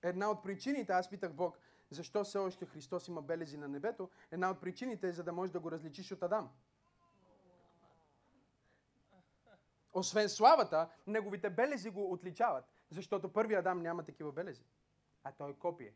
Една 0.02 0.30
от 0.30 0.44
причините, 0.44 0.92
аз 0.92 1.10
питах 1.10 1.34
Бог, 1.34 1.60
защо 1.90 2.24
все 2.24 2.38
още 2.38 2.66
Христос 2.66 3.08
има 3.08 3.22
белези 3.22 3.58
на 3.58 3.68
небето, 3.68 4.10
една 4.32 4.52
от 4.52 4.62
причините 4.62 5.08
е 5.08 5.12
за 5.12 5.24
да 5.24 5.34
можеш 5.34 5.52
да 5.54 5.60
го 5.60 5.72
различиш 5.72 6.12
от 6.12 6.24
Адам. 6.24 6.50
Освен 9.94 10.30
славата, 10.30 10.90
неговите 11.08 11.50
белези 11.50 11.90
го 11.90 12.12
отличават, 12.12 12.66
защото 12.90 13.34
първият 13.34 13.62
Адам 13.62 13.82
няма 13.82 14.06
такива 14.06 14.32
белези, 14.32 14.64
а 15.24 15.32
той 15.32 15.52
е 15.52 15.54
копие. 15.54 15.94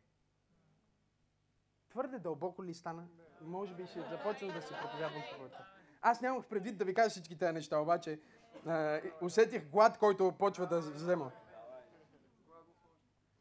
Твърде 1.90 2.20
дълбоко 2.20 2.64
ли 2.64 2.74
стана? 2.74 3.08
Може 3.42 3.76
би 3.76 3.88
ще 3.88 4.02
започна 4.02 4.54
да 4.54 4.62
се 4.62 4.74
проповядвам 4.82 5.24
по 5.32 5.83
Аз 6.06 6.22
нямах 6.22 6.46
предвид 6.46 6.78
да 6.78 6.86
ви 6.86 6.94
кажа 6.94 7.10
всички 7.10 7.38
тези 7.38 7.54
неща, 7.54 7.80
обаче 7.80 8.20
а, 8.66 9.02
усетих 9.22 9.70
глад, 9.70 9.98
който 9.98 10.32
почва 10.40 10.68
да 10.68 10.80
взема. 10.80 11.32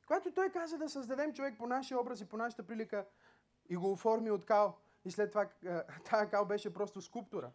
Когато 0.07 0.33
той 0.33 0.51
каза 0.51 0.79
да 0.79 0.89
създадем 0.89 1.33
човек 1.33 1.59
по 1.59 1.67
нашия 1.67 2.01
образ 2.01 2.21
и 2.21 2.29
по 2.29 2.37
нашата 2.37 2.63
прилика 2.63 3.07
и 3.69 3.77
го 3.77 3.93
оформи 3.93 4.31
от 4.31 4.45
кал, 4.45 4.77
и 5.05 5.11
след 5.11 5.31
това 5.31 5.49
тази 6.11 6.31
кал 6.31 6.45
беше 6.45 6.75
просто 6.75 7.03
скулптура. 7.03 7.51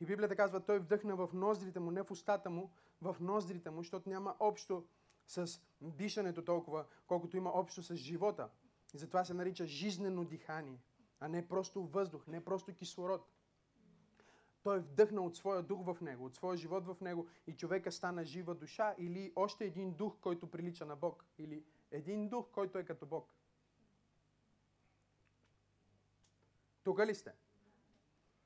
И 0.00 0.06
Библията 0.06 0.36
казва, 0.36 0.60
той 0.60 0.78
вдъхна 0.78 1.16
в 1.16 1.28
ноздрите 1.34 1.80
му, 1.80 1.90
не 1.90 2.02
в 2.02 2.10
устата 2.10 2.50
му, 2.50 2.70
в 3.02 3.16
ноздрите 3.20 3.70
му, 3.70 3.80
защото 3.80 4.08
няма 4.08 4.34
общо 4.40 4.84
с 5.26 5.60
дишането 5.80 6.44
толкова, 6.44 6.84
колкото 7.06 7.36
има 7.36 7.50
общо 7.50 7.82
с 7.82 7.94
живота. 7.94 8.48
И 8.94 8.98
затова 8.98 9.24
се 9.24 9.34
нарича 9.34 9.66
жизнено 9.66 10.24
дихание, 10.24 10.80
а 11.20 11.28
не 11.28 11.48
просто 11.48 11.82
въздух, 11.82 12.26
не 12.26 12.44
просто 12.44 12.74
кислород. 12.74 13.26
Той 14.70 14.78
вдъхна 14.78 15.20
от 15.20 15.36
своя 15.36 15.62
дух 15.62 15.84
в 15.84 16.00
него, 16.00 16.24
от 16.24 16.34
своя 16.34 16.56
живот 16.56 16.86
в 16.86 16.96
него 17.00 17.26
и 17.46 17.56
човека 17.56 17.92
стана 17.92 18.24
жива 18.24 18.54
душа 18.54 18.94
или 18.98 19.32
още 19.36 19.64
един 19.64 19.92
дух, 19.92 20.16
който 20.20 20.50
прилича 20.50 20.86
на 20.86 20.96
Бог. 20.96 21.24
Или 21.38 21.64
един 21.90 22.28
дух, 22.28 22.46
който 22.52 22.78
е 22.78 22.84
като 22.84 23.06
Бог. 23.06 23.34
Тук 26.84 26.98
ли 26.98 27.14
сте? 27.14 27.32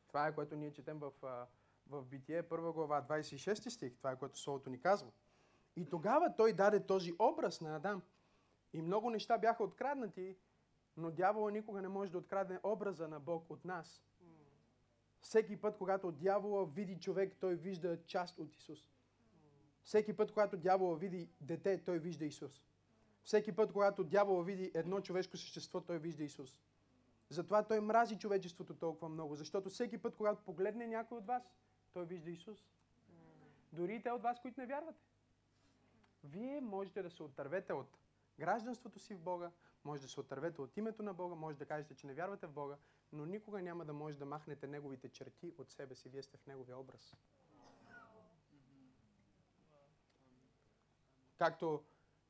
Това 0.09 0.27
е 0.27 0.35
което 0.35 0.57
ние 0.57 0.73
четем 0.73 0.99
в, 0.99 1.13
в 1.87 2.05
Битие, 2.05 2.43
1 2.43 2.73
глава, 2.73 3.03
26 3.03 3.69
стих. 3.69 3.97
Това 3.97 4.11
е 4.11 4.19
което 4.19 4.39
Словото 4.39 4.71
ни 4.71 4.81
казва. 4.81 5.11
И 5.77 5.89
тогава 5.89 6.37
той 6.37 6.53
даде 6.53 6.87
този 6.87 7.15
образ 7.19 7.61
на 7.61 7.77
Адам– 7.77 8.03
и 8.75 8.83
много 8.83 9.11
неща 9.11 9.39
бяха 9.39 9.65
откраднати, 9.65 10.37
но 10.97 11.11
дявола 11.11 11.51
никога 11.51 11.83
не 11.83 11.89
може 11.89 12.13
да 12.13 12.19
открадне 12.19 12.61
образа 12.63 13.09
на 13.09 13.21
Бог 13.21 13.51
от 13.51 13.65
нас. 13.65 14.03
Всеки 15.25 15.57
път, 15.57 15.79
когато 15.79 16.13
дявола 16.13 16.65
види 16.65 17.01
човек, 17.01 17.37
той 17.41 17.55
вижда 17.55 17.99
част 18.07 18.39
от 18.39 18.57
Исус. 18.57 18.91
Всеки 19.83 20.17
път, 20.17 20.33
когато 20.33 20.57
дявола 20.57 20.97
види 20.97 21.29
дете, 21.41 21.85
той 21.85 21.99
вижда 21.99 22.25
Исус. 22.25 22.63
Всеки 23.23 23.53
път, 23.53 23.73
когато 23.73 24.05
дявола 24.05 24.43
види 24.43 24.71
едно 24.75 25.01
човешко 25.01 25.37
същество, 25.37 25.81
той 25.81 25.99
вижда 25.99 26.25
Исус. 26.25 26.61
Затова 27.29 27.63
той 27.63 27.81
мрази 27.81 28.19
човечеството 28.19 28.75
толкова 28.75 29.09
много, 29.09 29.35
защото 29.35 29.71
всеки 29.71 29.99
път, 29.99 30.17
когато 30.17 30.43
погледне 30.43 30.87
някой 30.87 31.19
от 31.19 31.27
вас, 31.27 31.55
той 31.93 32.05
вижда 32.05 32.31
Исус. 32.31 32.59
Дори 33.73 33.95
и 33.95 34.03
те 34.03 34.11
от 34.11 34.23
вас, 34.23 34.41
които 34.41 34.61
не 34.61 34.67
вярвате. 34.67 35.05
Вие 36.25 36.61
можете 36.61 37.03
да 37.03 37.11
се 37.11 37.23
отървете 37.23 37.73
от 37.73 37.99
гражданството 38.39 38.99
си 38.99 39.15
в 39.15 39.21
Бога, 39.21 39.51
може 39.85 40.03
да 40.03 40.09
се 40.09 40.21
отървете 40.21 40.61
от 40.61 40.77
името 40.77 41.03
на 41.03 41.15
Бога, 41.15 41.35
може 41.35 41.59
да 41.59 41.67
кажете, 41.67 41.95
че 41.95 42.07
не 42.07 42.15
вярвате 42.15 42.47
в 42.47 42.53
Бога, 42.53 42.77
но 43.15 43.27
никога 43.27 43.63
няма 43.63 43.85
да 43.85 43.93
може 43.93 44.19
да 44.19 44.27
махнете 44.27 44.67
неговите 44.67 45.09
черти 45.09 45.55
от 45.59 45.71
себе 45.71 45.95
си. 45.95 46.09
Вие 46.09 46.23
сте 46.23 46.37
в 46.37 46.47
неговия 46.47 46.79
образ. 46.79 47.17
Както 51.39 51.85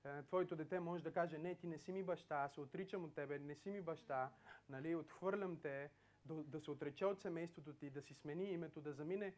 е, 0.04 0.22
твоето 0.22 0.56
дете 0.56 0.80
може 0.80 1.04
да 1.04 1.12
каже, 1.12 1.38
не, 1.38 1.54
ти 1.54 1.66
не 1.66 1.78
си 1.78 1.92
ми 1.92 2.02
баща, 2.02 2.36
аз 2.36 2.54
се 2.54 2.60
отричам 2.60 3.04
от 3.04 3.14
тебе, 3.14 3.38
не 3.38 3.54
си 3.54 3.70
ми 3.70 3.80
баща, 3.80 4.32
нали, 4.68 4.94
отхвърлям 4.94 5.60
те, 5.60 5.90
да, 6.24 6.34
да 6.34 6.60
се 6.60 6.70
отрече 6.70 7.06
от 7.06 7.20
семейството 7.20 7.74
ти, 7.74 7.90
да 7.90 8.02
си 8.02 8.14
смени 8.14 8.44
името, 8.44 8.80
да 8.80 8.92
замине 8.92 9.34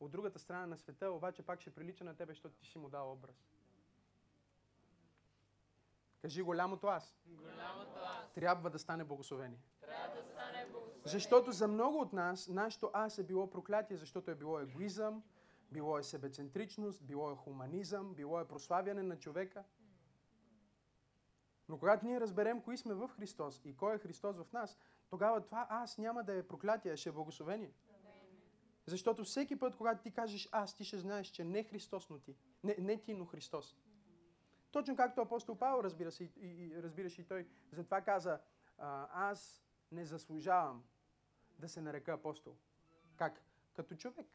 от 0.00 0.10
другата 0.10 0.38
страна 0.38 0.66
на 0.66 0.76
света, 0.76 1.10
обаче 1.10 1.42
пак 1.42 1.60
ще 1.60 1.74
прилича 1.74 2.04
на 2.04 2.16
тебе, 2.16 2.32
защото 2.32 2.54
ти 2.56 2.66
си 2.66 2.78
му 2.78 2.88
дал 2.88 3.12
образ. 3.12 3.59
Кажи 6.22 6.42
голямото 6.42 6.86
аз. 6.86 7.16
Голямото 7.26 7.98
аз 8.04 8.32
Трябва 8.32 8.70
да 8.70 8.78
стане 8.78 9.04
благословение. 9.04 9.58
трябва 9.80 10.16
да 10.16 10.22
стане 10.22 10.66
благословен. 10.70 11.02
Защото 11.04 11.52
за 11.52 11.68
много 11.68 12.00
от 12.00 12.12
нас, 12.12 12.48
нашето 12.48 12.90
аз 12.92 13.18
е 13.18 13.22
било 13.24 13.50
проклятие, 13.50 13.96
защото 13.96 14.30
е 14.30 14.34
било 14.34 14.60
егоизъм, 14.60 15.22
било 15.72 15.98
е 15.98 16.02
себецентричност, 16.02 17.04
било 17.04 17.30
е 17.30 17.34
хуманизъм, 17.34 18.14
било 18.14 18.40
е 18.40 18.48
прославяне 18.48 19.02
на 19.02 19.18
човека. 19.18 19.64
Но 21.68 21.78
когато 21.78 22.06
ние 22.06 22.20
разберем 22.20 22.62
кои 22.62 22.76
сме 22.76 22.94
в 22.94 23.08
Христос 23.08 23.60
и 23.64 23.76
кой 23.76 23.94
е 23.94 23.98
Христос 23.98 24.36
в 24.36 24.52
нас, 24.52 24.78
тогава 25.10 25.40
това 25.40 25.66
аз 25.70 25.98
няма 25.98 26.24
да 26.24 26.34
е 26.34 26.46
проклятие, 26.46 26.92
а 26.92 26.96
ще 26.96 27.08
е 27.08 27.12
благословение. 27.12 27.72
Защото 28.86 29.24
всеки 29.24 29.58
път, 29.58 29.76
когато 29.76 30.02
ти 30.02 30.10
кажеш 30.10 30.48
аз, 30.52 30.74
ти 30.74 30.84
ще 30.84 30.98
знаеш, 30.98 31.26
че 31.26 31.44
не 31.44 31.64
Христос, 31.64 32.10
но 32.10 32.18
ти. 32.18 32.36
Не, 32.64 32.76
не 32.78 32.96
ти, 32.96 33.14
но 33.14 33.26
Христос. 33.26 33.76
Точно 34.72 34.96
както 34.96 35.20
апостол 35.20 35.58
Павел 35.58 35.82
разбира 35.82 36.12
се, 36.12 36.24
и, 36.24 36.30
и, 36.40 36.82
разбираше 36.82 37.20
и 37.20 37.24
той. 37.24 37.46
Затова 37.72 38.00
каза, 38.00 38.40
а, 38.78 39.08
аз 39.28 39.64
не 39.92 40.04
заслужавам 40.04 40.84
да 41.58 41.68
се 41.68 41.80
нарека 41.80 42.12
апостол. 42.12 42.56
Как? 43.16 43.42
Като 43.76 43.96
човек. 43.96 44.26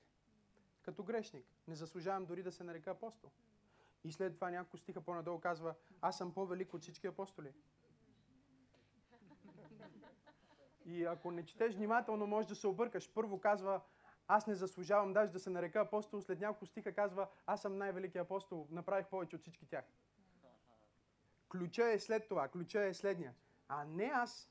Като 0.81 1.03
грешник. 1.03 1.45
Не 1.67 1.75
заслужавам 1.75 2.25
дори 2.25 2.43
да 2.43 2.51
се 2.51 2.63
нарека 2.63 2.91
апостол. 2.91 3.31
И 4.03 4.11
след 4.11 4.35
това 4.35 4.51
няколко 4.51 4.77
стиха 4.77 5.01
по-надолу 5.01 5.39
казва, 5.39 5.75
аз 6.01 6.17
съм 6.17 6.33
по-велик 6.33 6.73
от 6.73 6.81
всички 6.81 7.07
апостоли. 7.07 7.53
И 10.85 11.05
ако 11.05 11.31
не 11.31 11.45
четеш 11.45 11.75
внимателно, 11.75 12.27
можеш 12.27 12.49
да 12.49 12.55
се 12.55 12.67
объркаш. 12.67 13.13
Първо 13.13 13.39
казва, 13.39 13.81
аз 14.27 14.47
не 14.47 14.55
заслужавам 14.55 15.13
даже 15.13 15.31
да 15.31 15.39
се 15.39 15.49
нарека 15.49 15.79
апостол. 15.79 16.21
След 16.21 16.39
няколко 16.39 16.65
стиха 16.65 16.93
казва, 16.93 17.27
аз 17.45 17.61
съм 17.61 17.77
най-великият 17.77 18.25
апостол. 18.25 18.67
Направих 18.71 19.07
повече 19.07 19.35
от 19.35 19.41
всички 19.41 19.65
тях. 19.65 19.85
Ключа 21.49 21.91
е 21.91 21.99
след 21.99 22.27
това. 22.27 22.47
Ключа 22.47 22.85
е 22.85 22.93
следния. 22.93 23.33
А 23.67 23.85
не 23.85 24.11
аз, 24.13 24.49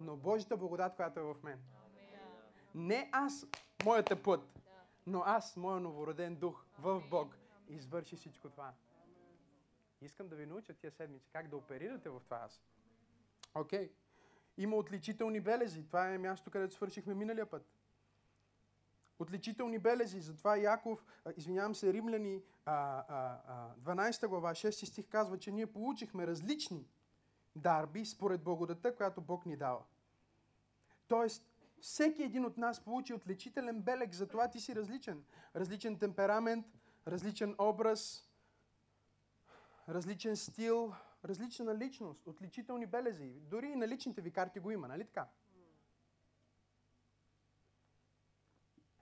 но 0.00 0.16
Божията 0.16 0.56
благодат, 0.56 0.96
която 0.96 1.20
е 1.20 1.22
в 1.22 1.36
мен. 1.42 1.62
Не 2.74 3.10
аз, 3.12 3.46
моята 3.84 4.22
плът, 4.22 4.58
но 5.06 5.22
аз, 5.26 5.56
моя 5.56 5.80
новороден 5.80 6.36
дух 6.36 6.64
в 6.78 7.02
Бог, 7.10 7.36
извърши 7.68 8.16
всичко 8.16 8.50
това. 8.50 8.74
Искам 10.00 10.28
да 10.28 10.36
ви 10.36 10.46
науча 10.46 10.74
тия 10.74 10.92
седмици 10.92 11.30
как 11.32 11.48
да 11.48 11.56
оперирате 11.56 12.08
в 12.08 12.20
това 12.20 12.36
аз. 12.36 12.62
Окей. 13.54 13.92
Има 14.56 14.76
отличителни 14.76 15.40
белези. 15.40 15.86
Това 15.86 16.10
е 16.10 16.18
място, 16.18 16.50
където 16.50 16.74
свършихме 16.74 17.14
миналия 17.14 17.50
път. 17.50 17.75
Отличителни 19.18 19.78
белези. 19.78 20.20
Затова 20.20 20.56
Яков, 20.56 21.04
извинявам 21.36 21.74
се, 21.74 21.92
Римляни, 21.92 22.42
а, 22.64 23.04
а, 23.08 23.40
а, 23.46 23.94
12 23.94 24.28
глава, 24.28 24.54
6 24.54 24.86
стих 24.86 25.08
казва, 25.08 25.38
че 25.38 25.52
ние 25.52 25.66
получихме 25.66 26.26
различни 26.26 26.86
дарби 27.56 28.04
според 28.04 28.42
благодата, 28.42 28.96
която 28.96 29.20
Бог 29.20 29.46
ни 29.46 29.56
дава. 29.56 29.82
Тоест, 31.08 31.46
всеки 31.80 32.22
един 32.22 32.44
от 32.44 32.56
нас 32.56 32.84
получи 32.84 33.14
отличителен 33.14 33.82
белег, 33.82 34.14
затова 34.14 34.48
ти 34.48 34.60
си 34.60 34.74
различен. 34.74 35.24
Различен 35.56 35.98
темперамент, 35.98 36.66
различен 37.06 37.54
образ, 37.58 38.30
различен 39.88 40.36
стил, 40.36 40.92
различна 41.24 41.74
личност, 41.74 42.26
отличителни 42.26 42.86
белези. 42.86 43.28
Дори 43.28 43.68
и 43.68 43.76
на 43.76 43.88
личните 43.88 44.20
ви 44.20 44.30
карти 44.30 44.60
го 44.60 44.70
има, 44.70 44.88
нали 44.88 45.04
така? 45.04 45.28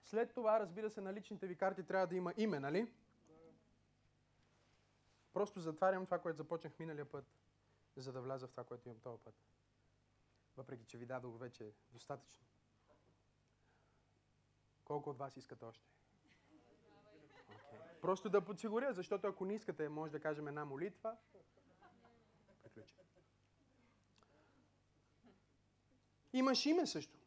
След 0.05 0.33
това, 0.33 0.59
разбира 0.59 0.89
се, 0.89 1.01
на 1.01 1.13
личните 1.13 1.47
ви 1.47 1.55
карти 1.55 1.83
трябва 1.83 2.07
да 2.07 2.15
има 2.15 2.33
име, 2.37 2.59
нали? 2.59 2.91
Просто 5.33 5.59
затварям 5.59 6.05
това, 6.05 6.19
което 6.19 6.37
започнах 6.37 6.79
миналия 6.79 7.05
път, 7.11 7.25
за 7.95 8.11
да 8.11 8.21
вляза 8.21 8.47
в 8.47 8.51
това, 8.51 8.63
което 8.63 8.89
имам 8.89 8.99
този 8.99 9.23
път. 9.23 9.33
Въпреки, 10.57 10.85
че 10.85 10.97
ви 10.97 11.05
дадох 11.05 11.39
вече 11.39 11.73
достатъчно. 11.91 12.45
Колко 14.83 15.09
от 15.09 15.17
вас 15.17 15.37
искате 15.37 15.65
още? 15.65 15.85
Okay. 17.49 17.99
Просто 18.01 18.29
да 18.29 18.45
подсигуря, 18.45 18.93
защото 18.93 19.27
ако 19.27 19.45
не 19.45 19.55
искате, 19.55 19.89
може 19.89 20.11
да 20.11 20.19
кажем 20.19 20.47
една 20.47 20.65
молитва. 20.65 21.17
Приключи. 22.63 22.95
Имаш 26.33 26.65
име 26.65 26.85
също. 26.85 27.19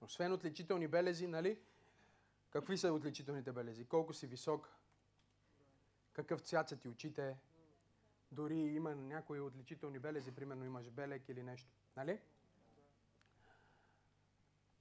Освен 0.00 0.32
отличителни 0.32 0.88
белези, 0.88 1.26
нали? 1.26 1.60
Какви 2.56 2.78
са 2.78 2.92
отличителните 2.92 3.52
белези? 3.52 3.84
Колко 3.84 4.14
си 4.14 4.26
висок? 4.26 4.74
Какъв 6.12 6.40
цвят 6.40 6.68
са 6.68 6.76
ти 6.76 6.88
очите? 6.88 7.38
Дори 8.32 8.56
има 8.56 8.94
някои 8.94 9.40
отличителни 9.40 9.98
белези, 9.98 10.34
примерно 10.34 10.64
имаш 10.64 10.90
белек 10.90 11.28
или 11.28 11.42
нещо. 11.42 11.72
Нали? 11.96 12.20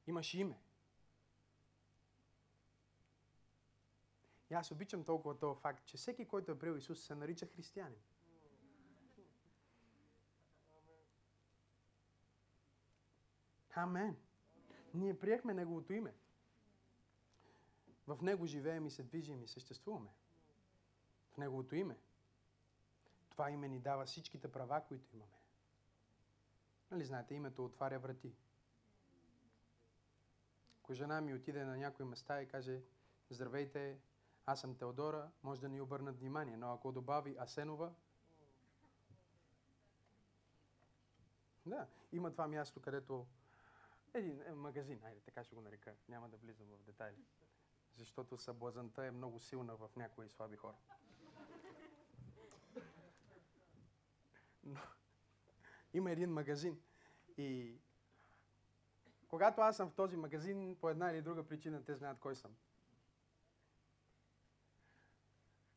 Имаш 0.07 0.33
име. 0.33 0.59
И 4.49 4.53
аз 4.53 4.71
обичам 4.71 5.03
толкова 5.03 5.39
този 5.39 5.61
факт, 5.61 5.85
че 5.85 5.97
всеки, 5.97 6.27
който 6.27 6.51
е 6.51 6.59
приел 6.59 6.73
Исус, 6.73 7.05
се 7.05 7.15
нарича 7.15 7.45
християнин. 7.45 7.99
Амен. 13.73 14.17
Ние 14.93 15.19
приехме 15.19 15.53
Неговото 15.53 15.93
име. 15.93 16.13
В 18.07 18.21
Него 18.21 18.45
живеем 18.45 18.85
и 18.85 18.91
се 18.91 19.03
движим 19.03 19.43
и 19.43 19.47
съществуваме. 19.47 20.09
В 21.33 21.37
Неговото 21.37 21.75
име. 21.75 21.97
Това 23.29 23.51
име 23.51 23.67
ни 23.67 23.79
дава 23.79 24.05
всичките 24.05 24.51
права, 24.51 24.81
които 24.87 25.15
имаме. 25.15 25.31
Нали 26.91 27.05
знаете, 27.05 27.35
името 27.35 27.65
отваря 27.65 27.99
врати. 27.99 28.35
Ако 30.79 30.93
жена 30.93 31.21
ми 31.21 31.33
отиде 31.33 31.65
на 31.65 31.77
някои 31.77 32.05
места 32.05 32.41
и 32.41 32.47
каже, 32.47 32.81
здравейте, 33.29 33.99
аз 34.45 34.61
съм 34.61 34.75
Теодора, 34.75 35.31
може 35.43 35.61
да 35.61 35.69
ни 35.69 35.81
обърнат 35.81 36.19
внимание, 36.19 36.57
но 36.57 36.73
ако 36.73 36.91
добави 36.91 37.37
Асенова, 37.39 37.93
да, 41.65 41.87
има 42.11 42.31
това 42.31 42.47
място, 42.47 42.81
където 42.81 43.27
един 44.13 44.41
е, 44.41 44.53
магазин, 44.53 44.99
айде 45.03 45.19
така 45.19 45.43
ще 45.43 45.55
го 45.55 45.61
нарека, 45.61 45.95
няма 46.09 46.29
да 46.29 46.37
влизам 46.37 46.67
в 46.67 46.83
детайли, 46.83 47.25
защото 47.95 48.37
съблазанта 48.37 49.05
е 49.05 49.11
много 49.11 49.39
силна 49.39 49.75
в 49.75 49.89
някои 49.95 50.29
слаби 50.29 50.55
хора. 50.55 50.75
Но, 54.63 54.79
има 55.93 56.11
един 56.11 56.29
магазин 56.29 56.81
и 57.37 57.79
когато 59.27 59.61
аз 59.61 59.77
съм 59.77 59.89
в 59.89 59.93
този 59.93 60.17
магазин, 60.17 60.77
по 60.81 60.89
една 60.89 61.11
или 61.11 61.21
друга 61.21 61.47
причина 61.47 61.83
те 61.83 61.95
знаят 61.95 62.19
кой 62.19 62.35
съм. 62.35 62.55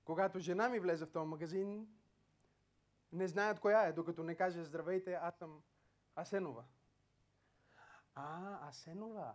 Когато 0.04 0.38
жена 0.38 0.68
ми 0.68 0.80
влезе 0.80 1.06
в 1.06 1.10
този 1.10 1.28
магазин, 1.28 1.88
не 3.12 3.28
знаят 3.28 3.60
коя 3.60 3.82
е, 3.82 3.92
докато 3.92 4.22
не 4.22 4.34
каже 4.34 4.64
здравейте, 4.64 5.14
аз 5.14 5.36
съм 5.36 5.62
Асенова. 6.16 6.64
А, 8.14 8.68
Асенова. 8.68 9.34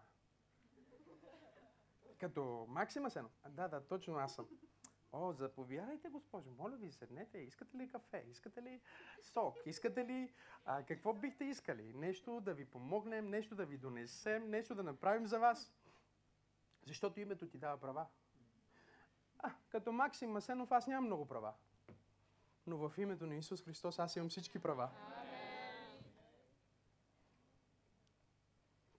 Като 2.23 2.65
Максим 2.69 3.05
Асенов. 3.05 3.31
А, 3.43 3.49
да, 3.49 3.67
да, 3.67 3.87
точно 3.87 4.17
аз 4.17 4.35
съм. 4.35 4.47
О, 5.11 5.33
заповядайте, 5.33 6.09
госпожо, 6.09 6.51
моля 6.51 6.75
ви, 6.75 6.91
седнете. 6.91 7.37
Искате 7.37 7.77
ли 7.77 7.89
кафе? 7.89 8.25
Искате 8.29 8.61
ли 8.61 8.81
сок? 9.21 9.57
Искате 9.65 10.05
ли... 10.05 10.33
А, 10.65 10.83
какво 10.83 11.13
бихте 11.13 11.45
искали? 11.45 11.93
Нещо 11.93 12.41
да 12.41 12.53
ви 12.53 12.65
помогнем, 12.65 13.29
нещо 13.29 13.55
да 13.55 13.65
ви 13.65 13.77
донесем, 13.77 14.49
нещо 14.49 14.75
да 14.75 14.83
направим 14.83 15.27
за 15.27 15.39
вас. 15.39 15.73
Защото 16.85 17.19
името 17.19 17.47
ти 17.47 17.57
дава 17.57 17.79
права. 17.79 18.05
А, 19.39 19.51
като 19.69 19.91
Максим 19.91 20.31
Масенов 20.31 20.71
аз 20.71 20.87
нямам 20.87 21.05
много 21.05 21.27
права. 21.27 21.53
Но 22.67 22.77
в 22.77 22.97
името 22.97 23.25
на 23.25 23.35
Исус 23.35 23.63
Христос 23.63 23.99
аз 23.99 24.15
имам 24.15 24.29
всички 24.29 24.59
права. 24.59 24.89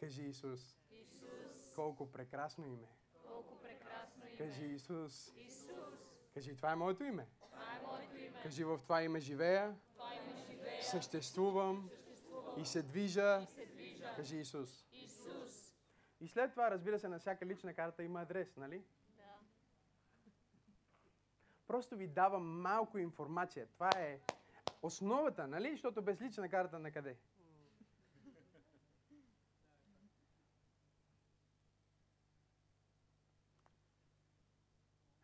Кажи 0.00 0.22
Исус. 0.22 0.76
Исус, 0.90 1.74
Колко 1.74 2.12
прекрасно 2.12 2.66
име. 2.66 2.88
Колко 3.34 3.54
прекрасно 3.56 4.22
име. 4.26 4.36
Кажи 4.38 4.64
Исус. 4.64 5.32
Исус, 5.38 5.94
Кажи, 6.34 6.56
това 6.56 6.72
е 6.72 6.76
моето 6.76 7.04
име. 7.04 7.26
това 7.40 7.62
е 7.74 7.86
моето 7.86 8.16
име. 8.16 8.40
Кажи, 8.42 8.64
в 8.64 8.78
това 8.78 9.02
име 9.02 9.20
живея, 9.20 9.76
Това 9.94 10.14
име 10.14 10.34
живея, 10.50 10.82
съществувам 10.84 11.90
съществувам 11.90 12.54
и 12.58 12.66
се 12.66 12.82
движа. 12.82 13.40
и 13.42 13.46
се 13.46 13.66
движа. 13.66 14.14
Кажи 14.16 14.36
Исус. 14.36 14.86
Исус, 14.92 15.74
И 16.20 16.28
след 16.28 16.50
това, 16.50 16.70
разбира 16.70 16.98
се, 16.98 17.08
на 17.08 17.18
всяка 17.18 17.46
лична 17.46 17.74
карта 17.74 18.02
има 18.02 18.22
адрес, 18.22 18.56
нали? 18.56 18.82
Да. 19.08 19.22
Просто 21.66 21.96
ви 21.96 22.06
давам 22.06 22.60
малко 22.60 22.98
информация. 22.98 23.66
Това 23.66 23.90
е 23.96 24.20
основата, 24.82 25.46
нали? 25.46 25.70
Защото 25.70 26.02
без 26.02 26.20
лична 26.20 26.48
карта 26.48 26.78
на 26.78 26.90
къде? 26.90 27.16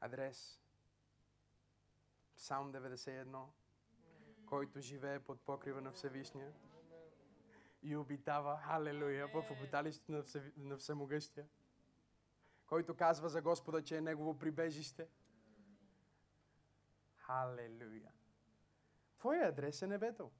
Адрес. 0.00 0.60
Псалм 2.36 2.72
91, 2.72 3.44
който 4.46 4.80
живее 4.80 5.20
под 5.20 5.40
покрива 5.40 5.80
на 5.80 5.92
Всевишния 5.92 6.52
и 7.82 7.96
обитава, 7.96 8.56
халелуя, 8.56 9.28
в 9.28 9.50
обиталището 9.50 10.12
на, 10.12 10.22
Всеви... 10.22 10.52
на 10.56 10.76
Всемогъщия, 10.76 11.48
който 12.66 12.96
казва 12.96 13.28
за 13.28 13.42
Господа, 13.42 13.84
че 13.84 13.96
е 13.96 14.00
Негово 14.00 14.38
прибежище. 14.38 15.08
Халелуя. 17.14 18.12
Твоя 19.18 19.48
адрес 19.48 19.82
е 19.82 19.86
небето. 19.86 20.30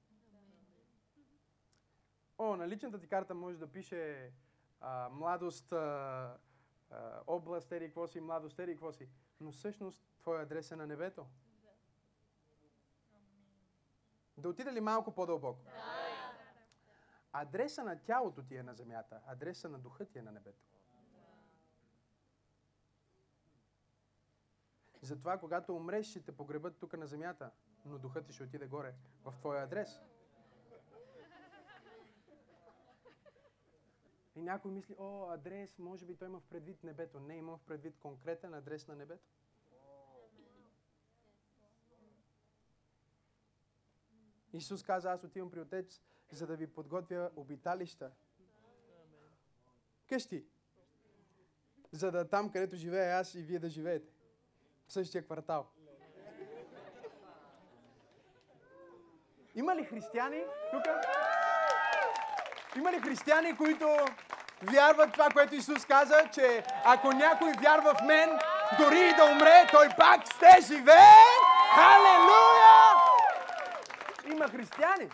О, 2.37 2.55
на 2.55 2.67
личната 2.67 2.99
ти 2.99 3.07
карта 3.07 3.33
може 3.33 3.57
да 3.57 3.71
пише 3.71 4.31
а, 4.79 5.09
младост, 5.09 5.71
а, 5.71 6.37
а, 6.89 7.21
област, 7.27 7.71
ери 7.71 7.85
какво 7.85 8.07
си, 8.07 8.19
младост, 8.19 8.59
ери 8.59 8.71
какво 8.71 8.91
си. 8.91 9.09
Но 9.41 9.51
всъщност 9.51 10.03
твоя 10.19 10.41
адрес 10.41 10.71
е 10.71 10.75
на 10.75 10.87
небето. 10.87 11.27
Да 14.37 14.49
отида 14.49 14.71
ли 14.71 14.81
малко 14.81 15.15
по-дълбоко? 15.15 15.65
Адреса 17.33 17.83
на 17.83 17.99
тялото 17.99 18.43
ти 18.43 18.55
е 18.55 18.63
на 18.63 18.73
земята, 18.73 19.21
адреса 19.25 19.69
на 19.69 19.79
духа 19.79 20.05
ти 20.05 20.19
е 20.19 20.21
на 20.21 20.31
небето. 20.31 20.63
Затова, 25.01 25.37
когато 25.37 25.75
умреш, 25.75 26.07
ще 26.07 26.21
те 26.21 26.37
погребат 26.37 26.77
тук 26.77 26.97
на 26.97 27.07
земята, 27.07 27.51
но 27.85 27.97
духът 27.97 28.25
ти 28.25 28.33
ще 28.33 28.43
отиде 28.43 28.67
горе, 28.67 28.95
в 29.23 29.33
твоя 29.39 29.63
адрес. 29.63 30.01
И 34.35 34.41
някой 34.41 34.71
мисли, 34.71 34.95
о, 34.99 35.29
адрес, 35.31 35.79
може 35.79 36.05
би 36.05 36.15
той 36.15 36.27
има 36.27 36.39
в 36.39 36.43
предвид 36.43 36.83
небето. 36.83 37.19
Не, 37.19 37.35
има 37.35 37.57
в 37.57 37.61
предвид 37.61 37.97
конкретен 37.99 38.53
адрес 38.53 38.87
на 38.87 38.95
небето. 38.95 39.29
Исус 44.53 44.83
каза, 44.83 45.11
аз 45.11 45.23
отивам 45.23 45.51
при 45.51 45.59
Отец, 45.59 46.01
за 46.31 46.47
да 46.47 46.55
ви 46.55 46.67
подготвя 46.67 47.31
обиталища. 47.35 48.11
Къщи. 50.09 50.45
За 51.91 52.11
да 52.11 52.29
там, 52.29 52.51
където 52.51 52.75
живея 52.75 53.19
аз 53.19 53.35
и 53.35 53.43
вие 53.43 53.59
да 53.59 53.69
живеете. 53.69 54.13
В 54.87 54.93
същия 54.93 55.25
квартал. 55.25 55.67
Има 59.55 59.75
ли 59.75 59.83
християни 59.83 60.43
тук? 60.71 60.83
Има 62.75 62.91
ли 62.91 62.99
християни, 62.99 63.57
които 63.57 63.87
вярват 64.61 65.13
това, 65.13 65.29
което 65.29 65.55
Исус 65.55 65.85
каза, 65.85 66.29
че 66.33 66.63
ако 66.85 67.11
някой 67.11 67.51
вярва 67.61 67.95
в 67.95 68.01
мен, 68.07 68.39
дори 68.79 68.99
и 68.99 69.15
да 69.15 69.25
умре, 69.25 69.67
той 69.71 69.87
пак 69.97 70.25
ще 70.25 70.61
живее? 70.61 71.25
Халелуя! 71.75 72.71
Има 74.31 74.47
християни. 74.47 75.09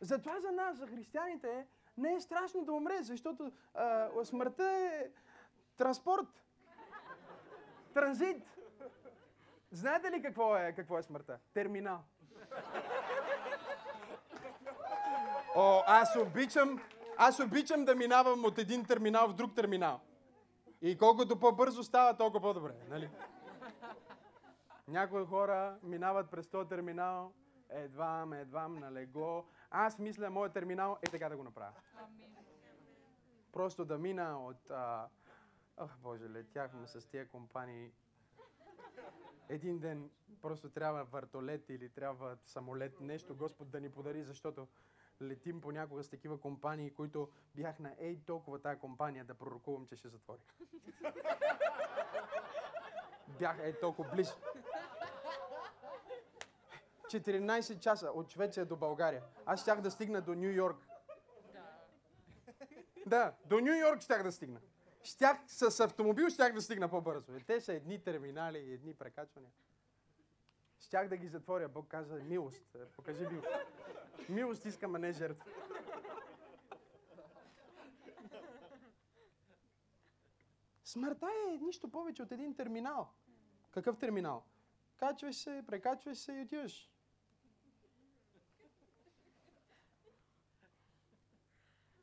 Затова 0.00 0.40
за 0.40 0.52
нас, 0.52 0.76
за 0.76 0.86
християните, 0.86 1.66
не 1.96 2.14
е 2.14 2.20
страшно 2.20 2.64
да 2.64 2.72
умре, 2.72 2.98
защото 3.00 3.52
а, 3.74 4.08
смъртта 4.24 4.64
е 4.64 5.08
транспорт, 5.76 6.26
транзит. 7.94 8.42
Знаете 9.70 10.10
ли 10.10 10.22
какво 10.22 10.56
е, 10.56 10.72
какво 10.76 10.98
е 10.98 11.02
смъртта? 11.02 11.38
Терминал. 11.54 12.00
О, 15.54 15.82
аз 15.86 16.16
обичам, 16.16 16.80
аз 17.16 17.40
обичам 17.40 17.84
да 17.84 17.94
минавам 17.94 18.44
от 18.44 18.58
един 18.58 18.84
терминал 18.84 19.28
в 19.28 19.34
друг 19.34 19.54
терминал. 19.54 20.00
И 20.82 20.98
колкото 20.98 21.40
по-бързо 21.40 21.82
става, 21.84 22.16
толкова 22.16 22.40
по-добре, 22.40 22.74
нали? 22.88 23.10
Някои 24.88 25.24
хора 25.24 25.78
минават 25.82 26.30
през 26.30 26.48
този 26.48 26.68
терминал, 26.68 27.32
едвам, 27.70 28.32
едвам, 28.32 28.78
на 28.78 28.92
легло. 28.92 29.44
Аз 29.70 29.98
мисля, 29.98 30.30
моят 30.30 30.52
терминал 30.52 30.98
е 31.02 31.10
така 31.10 31.28
да 31.28 31.36
го 31.36 31.44
направя. 31.44 31.72
Просто 33.52 33.84
да 33.84 33.98
мина 33.98 34.46
от... 34.46 34.70
А... 34.70 35.08
Ах, 35.76 35.98
Боже, 36.02 36.30
летяхме 36.30 36.86
с 36.86 37.06
тия 37.06 37.28
компании. 37.28 37.90
Един 39.48 39.78
ден 39.78 40.10
просто 40.42 40.70
трябва 40.70 41.04
въртолет 41.04 41.68
или 41.68 41.88
трябва 41.88 42.36
самолет, 42.44 43.00
нещо 43.00 43.36
Господ 43.36 43.70
да 43.70 43.80
ни 43.80 43.90
подари, 43.90 44.22
защото 44.22 44.68
летим 45.22 45.60
понякога 45.60 46.02
с 46.02 46.08
такива 46.08 46.40
компании, 46.40 46.90
които 46.90 47.28
бях 47.54 47.78
на 47.78 47.94
ей 47.98 48.20
толкова 48.26 48.58
тая 48.58 48.78
компания 48.78 49.24
да 49.24 49.34
пророкувам, 49.34 49.86
че 49.86 49.96
ще 49.96 50.08
затвори. 50.08 50.40
бях 53.38 53.58
ей 53.62 53.80
толкова 53.80 54.10
близо. 54.10 54.34
14 57.04 57.78
часа 57.78 58.10
от 58.10 58.30
Швеция 58.30 58.66
до 58.66 58.76
България. 58.76 59.22
Аз 59.46 59.62
щях 59.62 59.80
да 59.80 59.90
стигна 59.90 60.20
до 60.20 60.34
Нью 60.34 60.50
Йорк. 60.50 60.88
Да, 63.06 63.34
до 63.44 63.60
Нью 63.60 63.74
Йорк 63.74 64.00
щях 64.00 64.22
да 64.22 64.32
стигна. 64.32 64.60
Щях 65.02 65.38
с 65.46 65.80
автомобил 65.80 66.30
щях 66.30 66.52
да 66.54 66.62
стигна 66.62 66.88
по-бързо. 66.88 67.36
И 67.36 67.44
те 67.44 67.60
са 67.60 67.72
едни 67.72 68.04
терминали, 68.04 68.72
едни 68.72 68.94
прекачвания. 68.94 69.50
Щях 70.80 71.08
да 71.08 71.16
ги 71.16 71.28
затворя. 71.28 71.68
Бог 71.68 71.88
каза 71.88 72.14
милост. 72.14 72.74
Е, 72.74 72.78
Покажи 72.78 73.26
милост. 73.26 73.48
Милост 74.28 74.64
искам, 74.64 74.94
а 74.94 74.98
не 74.98 75.12
жертва. 75.12 75.44
Смъртта 80.84 81.28
е 81.48 81.56
нищо 81.56 81.90
повече 81.90 82.22
от 82.22 82.32
един 82.32 82.54
терминал. 82.54 83.12
Какъв 83.70 83.98
терминал? 83.98 84.44
Качваш 84.96 85.36
се, 85.36 85.64
прекачваш 85.66 86.18
се 86.18 86.32
и 86.32 86.42
отиваш. 86.42 86.90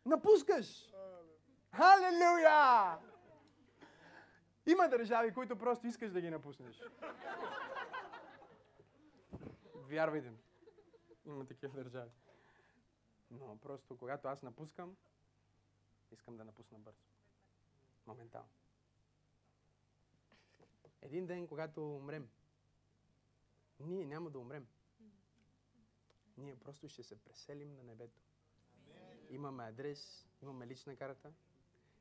Напускаш. 0.06 0.90
Халелуя! 1.72 2.98
Има 4.66 4.88
държави, 4.90 5.34
които 5.34 5.56
просто 5.56 5.88
искаш 5.88 6.12
да 6.12 6.22
ги 6.22 6.30
напуснеш. 6.30 6.84
Вярвайте 9.76 10.30
ми. 10.30 10.38
Има 11.30 11.46
такива 11.46 11.84
държави. 11.84 12.12
Но 13.32 13.58
просто 13.58 13.98
когато 13.98 14.28
аз 14.28 14.44
напускам, 14.44 14.96
искам 16.12 16.38
да 16.38 16.46
напусна 16.46 16.80
бързо. 16.80 17.04
Моментално. 18.08 18.50
Един 21.02 21.26
ден, 21.26 21.48
когато 21.48 21.96
умрем, 21.96 22.30
ние 23.80 24.06
няма 24.06 24.30
да 24.30 24.40
умрем. 24.40 24.68
Ние 26.38 26.60
просто 26.60 26.90
ще 26.90 27.04
се 27.04 27.24
преселим 27.24 27.76
на 27.76 27.84
небето. 27.84 28.22
Имаме 29.30 29.64
адрес, 29.64 30.28
имаме 30.42 30.68
лична 30.68 30.96
карта. 30.96 31.34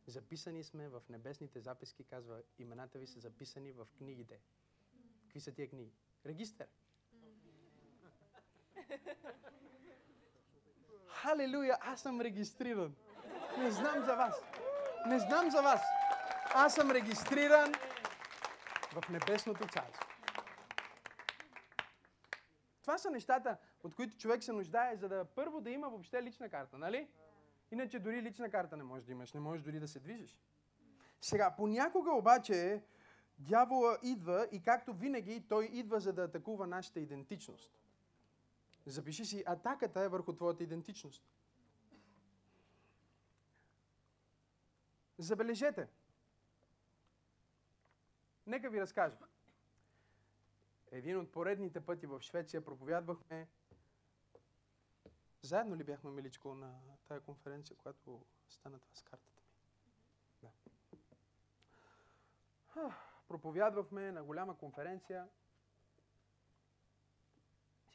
Записани 0.07 0.65
сме 0.65 0.89
в 0.89 1.03
небесните 1.09 1.61
записки, 1.61 2.05
казва, 2.05 2.43
имената 2.59 2.99
ви 2.99 3.07
са 3.07 3.21
записани 3.21 3.73
в 3.73 3.89
книгите. 3.99 4.41
Какви 5.23 5.41
са 5.41 5.53
тия 5.53 5.69
книги? 5.69 5.93
Регистър. 6.27 6.69
Халелуя, 11.09 11.79
аз 11.81 12.01
съм 12.01 12.21
регистриран. 12.21 12.95
Не 13.59 13.71
знам 13.71 14.05
за 14.05 14.17
вас. 14.17 14.43
Не 15.07 15.19
знам 15.19 15.51
за 15.51 15.63
вас. 15.63 15.83
Аз 16.55 16.75
съм 16.75 16.91
регистриран 16.91 17.73
в 18.93 19.09
небесното 19.09 19.69
царство. 19.69 20.09
Това 22.81 22.99
са 22.99 23.11
нещата, 23.11 23.57
от 23.83 23.95
които 23.95 24.17
човек 24.17 24.43
се 24.43 24.53
нуждае, 24.53 24.97
за 24.97 25.09
да 25.09 25.25
първо 25.25 25.61
да 25.61 25.71
има 25.71 25.89
въобще 25.89 26.23
лична 26.23 26.49
карта, 26.49 26.79
нали? 26.79 27.09
Иначе 27.71 27.99
дори 27.99 28.23
лична 28.23 28.51
карта 28.51 28.77
не 28.77 28.83
можеш 28.83 29.07
да 29.07 29.13
имаш, 29.13 29.33
не 29.33 29.41
можеш 29.41 29.65
дори 29.65 29.81
да 29.81 29.89
се 29.89 30.01
движиш. 30.01 30.41
Сега, 31.21 31.55
понякога 31.57 32.13
обаче 32.13 32.83
дявола 33.39 33.99
идва 34.03 34.49
и 34.53 34.63
както 34.63 34.95
винаги 34.95 35.45
той 35.49 35.65
идва 35.65 36.01
за 36.01 36.13
да 36.13 36.23
атакува 36.23 36.67
нашата 36.67 37.01
идентичност. 37.01 37.73
Запиши 38.89 39.25
си, 39.25 39.45
атаката 39.47 40.01
е 40.01 40.09
върху 40.09 40.33
твоята 40.33 40.63
идентичност. 40.65 41.25
Забележете. 45.19 45.89
Нека 48.47 48.71
ви 48.71 48.81
разкажа. 48.81 49.19
Един 50.91 51.19
от 51.19 51.33
поредните 51.33 51.81
пъти 51.81 52.07
в 52.07 52.21
Швеция 52.21 52.65
проповядвахме. 52.65 53.49
Заедно 55.43 55.77
ли 55.77 55.85
бяхме, 55.85 56.11
миличко, 56.11 56.55
на 56.55 56.81
тая 57.09 57.21
конференция, 57.21 57.77
която 57.77 58.25
стана 58.49 58.79
това 58.79 58.95
с 58.95 59.03
картата 59.03 59.43
ми? 59.43 59.49
Да. 60.43 60.51
Ах, 62.77 63.09
Проповядвахме 63.29 64.13
на 64.13 64.25
голяма 64.25 64.59
конференция. 64.59 65.29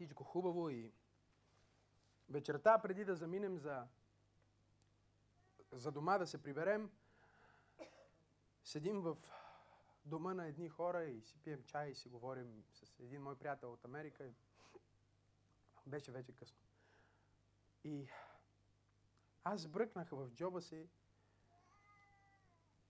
Всичко 0.04 0.24
хубаво 0.24 0.70
и 0.70 0.92
вечерта, 2.30 2.82
преди 2.82 3.06
да 3.06 3.16
заминем 3.16 3.58
за, 3.58 3.88
за 5.72 5.92
дома 5.92 6.18
да 6.18 6.28
се 6.28 6.44
приберем, 6.44 6.92
седим 8.64 9.02
в 9.02 9.18
дома 10.06 10.34
на 10.34 10.46
едни 10.46 10.70
хора 10.70 11.04
и 11.04 11.22
си 11.22 11.38
пием 11.44 11.64
чай 11.64 11.90
и 11.90 11.96
си 11.96 12.10
говорим 12.10 12.64
с 12.72 13.00
един 13.00 13.22
мой 13.22 13.38
приятел 13.38 13.74
от 13.74 13.86
Америка. 13.86 14.34
Беше 15.88 16.12
вече 16.12 16.36
късно. 16.36 16.60
И 17.84 18.08
аз 19.44 19.68
бръкнах 19.68 20.10
в 20.10 20.30
джоба 20.36 20.62
си 20.62 20.90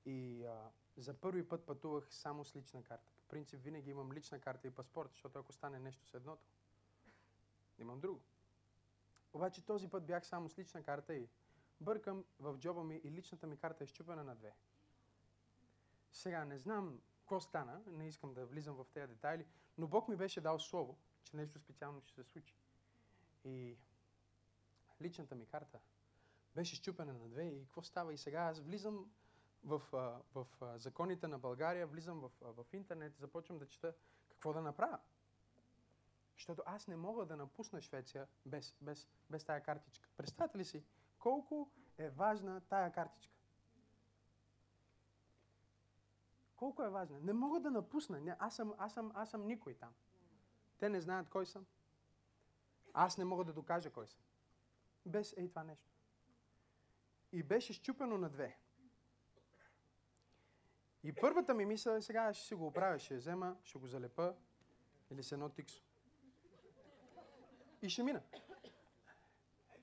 и 0.06 0.46
а, 0.46 0.72
за 0.98 1.14
първи 1.14 1.50
път 1.50 1.66
пътувах 1.66 2.14
само 2.14 2.46
с 2.46 2.56
лична 2.56 2.84
карта. 2.84 3.12
По 3.18 3.28
принцип 3.28 3.64
винаги 3.64 3.90
имам 3.90 4.14
лична 4.14 4.40
карта 4.40 4.68
и 4.68 4.72
паспорт, 4.72 5.10
защото 5.12 5.40
ако 5.40 5.54
стане 5.54 5.80
нещо 5.80 6.06
с 6.06 6.14
едното, 6.14 6.44
имам 7.78 8.00
друго. 8.00 8.22
Обаче 9.34 9.66
този 9.66 9.90
път 9.90 10.06
бях 10.06 10.28
само 10.28 10.50
с 10.50 10.58
лична 10.58 10.84
карта 10.84 11.16
и 11.16 11.30
бъркам 11.82 12.26
в 12.40 12.58
джоба 12.58 12.84
ми 12.84 13.02
и 13.04 13.12
личната 13.12 13.48
ми 13.48 13.58
карта 13.58 13.84
е 13.84 13.88
щупена 13.88 14.24
на 14.24 14.36
две. 14.36 14.54
Сега 16.12 16.46
не 16.46 16.58
знам 16.58 17.02
какво 17.20 17.40
стана, 17.40 17.82
не 17.88 18.08
искам 18.08 18.34
да 18.34 18.46
влизам 18.46 18.76
в 18.76 18.86
тези 18.94 19.08
детайли, 19.08 19.46
но 19.78 19.88
Бог 19.88 20.08
ми 20.08 20.16
беше 20.16 20.42
дал 20.42 20.60
слово, 20.60 20.98
че 21.24 21.36
нещо 21.36 21.60
специално 21.60 22.02
ще 22.02 22.14
се 22.14 22.24
случи. 22.24 22.56
И 23.44 23.78
личната 25.02 25.36
ми 25.36 25.46
карта 25.46 25.80
беше 26.56 26.76
щупена 26.76 27.14
на 27.14 27.30
две 27.30 27.44
и 27.44 27.66
какво 27.66 27.82
става? 27.82 28.14
И 28.14 28.18
сега 28.18 28.40
аз 28.40 28.60
влизам 28.60 29.12
в, 29.64 29.82
в 30.36 30.48
а, 30.62 30.80
законите 30.80 31.28
на 31.28 31.40
България, 31.40 31.88
влизам 31.88 32.20
в, 32.20 32.32
в 32.42 32.74
интернет, 32.74 33.18
започвам 33.18 33.58
да 33.58 33.68
чета 33.68 33.94
какво 34.30 34.54
да 34.54 34.62
направя. 34.62 35.00
Защото 36.44 36.64
аз 36.66 36.88
не 36.88 36.96
мога 36.96 37.26
да 37.26 37.38
напусна 37.38 37.82
Швеция 37.82 38.28
без, 38.46 38.76
без, 38.82 39.08
без 39.30 39.44
тая 39.44 39.64
картичка. 39.64 40.10
Представете 40.18 40.58
ли 40.58 40.66
си 40.66 40.84
колко 41.20 41.72
е 41.98 42.10
важна 42.10 42.62
тая 42.62 42.92
картичка? 42.92 43.34
Колко 46.56 46.84
е 46.84 46.90
важна? 46.90 47.20
Не 47.20 47.34
мога 47.34 47.60
да 47.60 47.72
напусна. 47.72 48.20
Не, 48.20 48.36
аз, 48.40 48.56
съм, 48.56 48.74
аз, 48.78 48.94
съм, 48.94 49.12
аз 49.16 49.30
съм 49.30 49.48
никой 49.48 49.74
там. 49.74 49.94
Те 50.78 50.90
не 50.90 51.02
знаят 51.02 51.30
кой 51.30 51.46
съм. 51.46 51.66
Аз 52.94 53.18
не 53.18 53.26
мога 53.26 53.44
да 53.44 53.54
докажа 53.54 53.90
кой 53.90 54.08
съм. 54.08 54.22
Без 55.06 55.38
ей 55.38 55.50
това 55.50 55.64
нещо. 55.64 55.92
И 57.32 57.44
беше 57.44 57.74
щупено 57.74 58.18
на 58.18 58.30
две. 58.30 58.58
И 61.04 61.14
първата 61.16 61.54
ми 61.54 61.66
мисъл 61.66 61.94
е 61.94 62.02
сега 62.02 62.34
ще 62.34 62.48
си 62.48 62.56
го 62.56 62.68
оправя, 62.68 63.00
ще 63.00 63.18
взема, 63.18 63.58
ще 63.64 63.80
го 63.80 63.88
залепа 63.88 64.36
или 65.12 65.24
с 65.24 65.32
едно 65.32 65.50
тиксо. 65.50 65.84
И 67.84 67.90
ще 67.90 68.04
мина. 68.04 68.22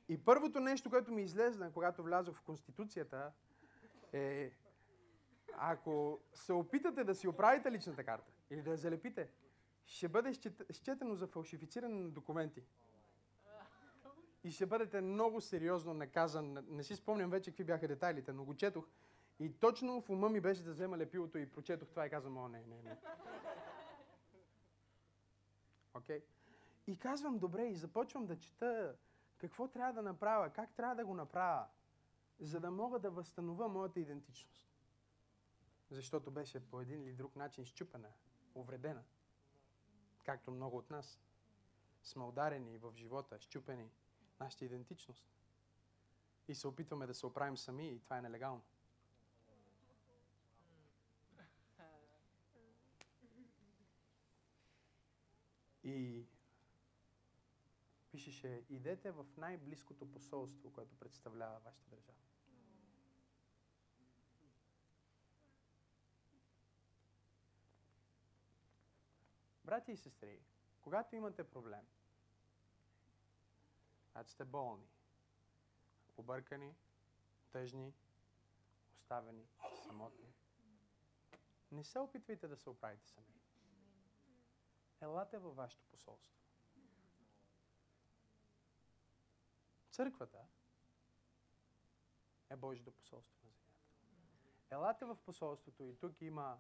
И 0.09 0.25
първото 0.25 0.61
нещо, 0.61 0.91
което 0.91 1.13
ми 1.13 1.23
излезна, 1.23 1.73
когато 1.73 2.03
влязох 2.03 2.37
в 2.37 2.43
Конституцията, 2.43 3.33
е 4.13 4.53
ако 5.53 6.21
се 6.35 6.53
опитате 6.53 7.05
да 7.05 7.15
си 7.15 7.29
оправите 7.29 7.73
личната 7.73 8.05
карта 8.05 8.33
или 8.51 8.63
да 8.63 8.71
я 8.71 8.77
залепите, 8.77 9.31
ще 9.87 10.09
бъде 10.09 10.35
счет- 10.35 10.73
счетено 10.73 11.15
за 11.15 11.27
фалшифициране 11.27 11.95
на 11.95 12.11
документи. 12.11 12.63
И 14.45 14.51
ще 14.51 14.67
бъдете 14.67 15.01
много 15.01 15.41
сериозно 15.41 15.95
наказан. 15.95 16.67
Не 16.69 16.85
си 16.85 16.97
спомням 16.97 17.31
вече 17.31 17.51
какви 17.51 17.65
бяха 17.65 17.89
детайлите, 17.89 18.33
но 18.33 18.45
го 18.45 18.55
четох. 18.55 18.89
И 19.41 19.53
точно 19.53 20.01
в 20.01 20.11
ума 20.11 20.29
ми 20.29 20.41
беше 20.41 20.63
да 20.63 20.73
взема 20.73 20.99
лепилото 20.99 21.39
и 21.39 21.51
прочетох 21.51 21.89
това 21.89 22.07
и 22.07 22.11
казвам, 22.11 22.37
о, 22.37 22.49
не, 22.49 22.59
не, 22.67 22.83
не. 22.83 22.97
Окей? 25.95 26.19
Okay? 26.19 26.23
И 26.87 26.99
казвам, 26.99 27.39
добре, 27.39 27.67
и 27.67 27.77
започвам 27.77 28.27
да 28.27 28.39
чета 28.39 28.97
какво 29.39 29.69
трябва 29.69 29.93
да 29.93 30.03
направя, 30.03 30.51
как 30.51 30.75
трябва 30.75 30.95
да 30.95 31.05
го 31.07 31.15
направя, 31.15 31.67
за 32.41 32.61
да 32.61 32.71
мога 32.71 32.99
да 32.99 33.11
възстановя 33.11 33.69
моята 33.69 34.01
идентичност. 34.01 34.71
Защото 35.91 36.31
беше 36.31 36.71
по 36.71 36.81
един 36.81 37.03
или 37.03 37.13
друг 37.13 37.37
начин 37.37 37.65
щупена, 37.65 38.09
увредена. 38.55 39.03
Както 40.25 40.51
много 40.51 40.77
от 40.77 40.91
нас 40.91 41.21
сме 42.03 42.25
ударени 42.25 42.79
в 42.79 42.93
живота, 42.97 43.41
щупени 43.41 43.91
нашата 44.41 44.65
идентичност. 44.65 45.25
И 46.49 46.55
се 46.55 46.69
опитваме 46.69 47.07
да 47.07 47.15
се 47.15 47.27
оправим 47.27 47.57
сами 47.57 47.89
и 47.89 48.01
това 48.01 48.19
е 48.19 48.23
нелегално. 48.23 48.63
И 55.85 56.25
пишеше, 58.11 58.65
идете 58.69 59.11
в 59.11 59.27
най-близкото 59.37 60.11
посолство, 60.11 60.73
което 60.73 60.97
представлява 60.97 61.59
вашата 61.59 61.91
държава. 61.91 62.19
Брати 69.65 69.93
и 69.93 69.97
сестри, 69.97 70.41
когато 70.83 71.17
имате 71.17 71.45
проблем, 71.45 71.87
когато 74.07 74.31
сте 74.31 74.45
болни, 74.45 74.89
объркани, 76.17 76.75
тъжни, 77.51 77.95
оставени, 78.93 79.47
самотни, 79.87 80.33
не 81.73 81.85
се 81.85 81.99
опитвайте 81.99 82.49
да 82.49 82.57
се 82.57 82.71
оправите 82.71 83.09
сами. 83.09 83.27
Елате 85.01 85.39
във 85.39 85.57
вашето 85.57 85.85
посолство. 85.85 86.41
Църквата 89.91 90.39
е 92.51 92.57
Божието 92.57 92.93
посолство 92.93 93.39
на 93.45 93.51
земята. 93.51 93.71
Елате 94.71 95.05
в 95.05 95.17
посолството 95.25 95.83
и 95.83 95.97
тук 95.97 96.23
има 96.23 96.59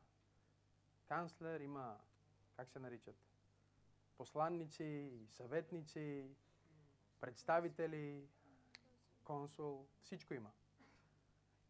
канцлер, 1.07 1.61
има, 1.61 2.01
как 2.57 2.70
се 2.70 2.78
наричат, 2.78 3.16
посланници, 4.16 5.12
съветници, 5.28 6.31
представители, 7.20 8.28
консул, 9.24 9.87
всичко 10.03 10.35
има. 10.35 10.51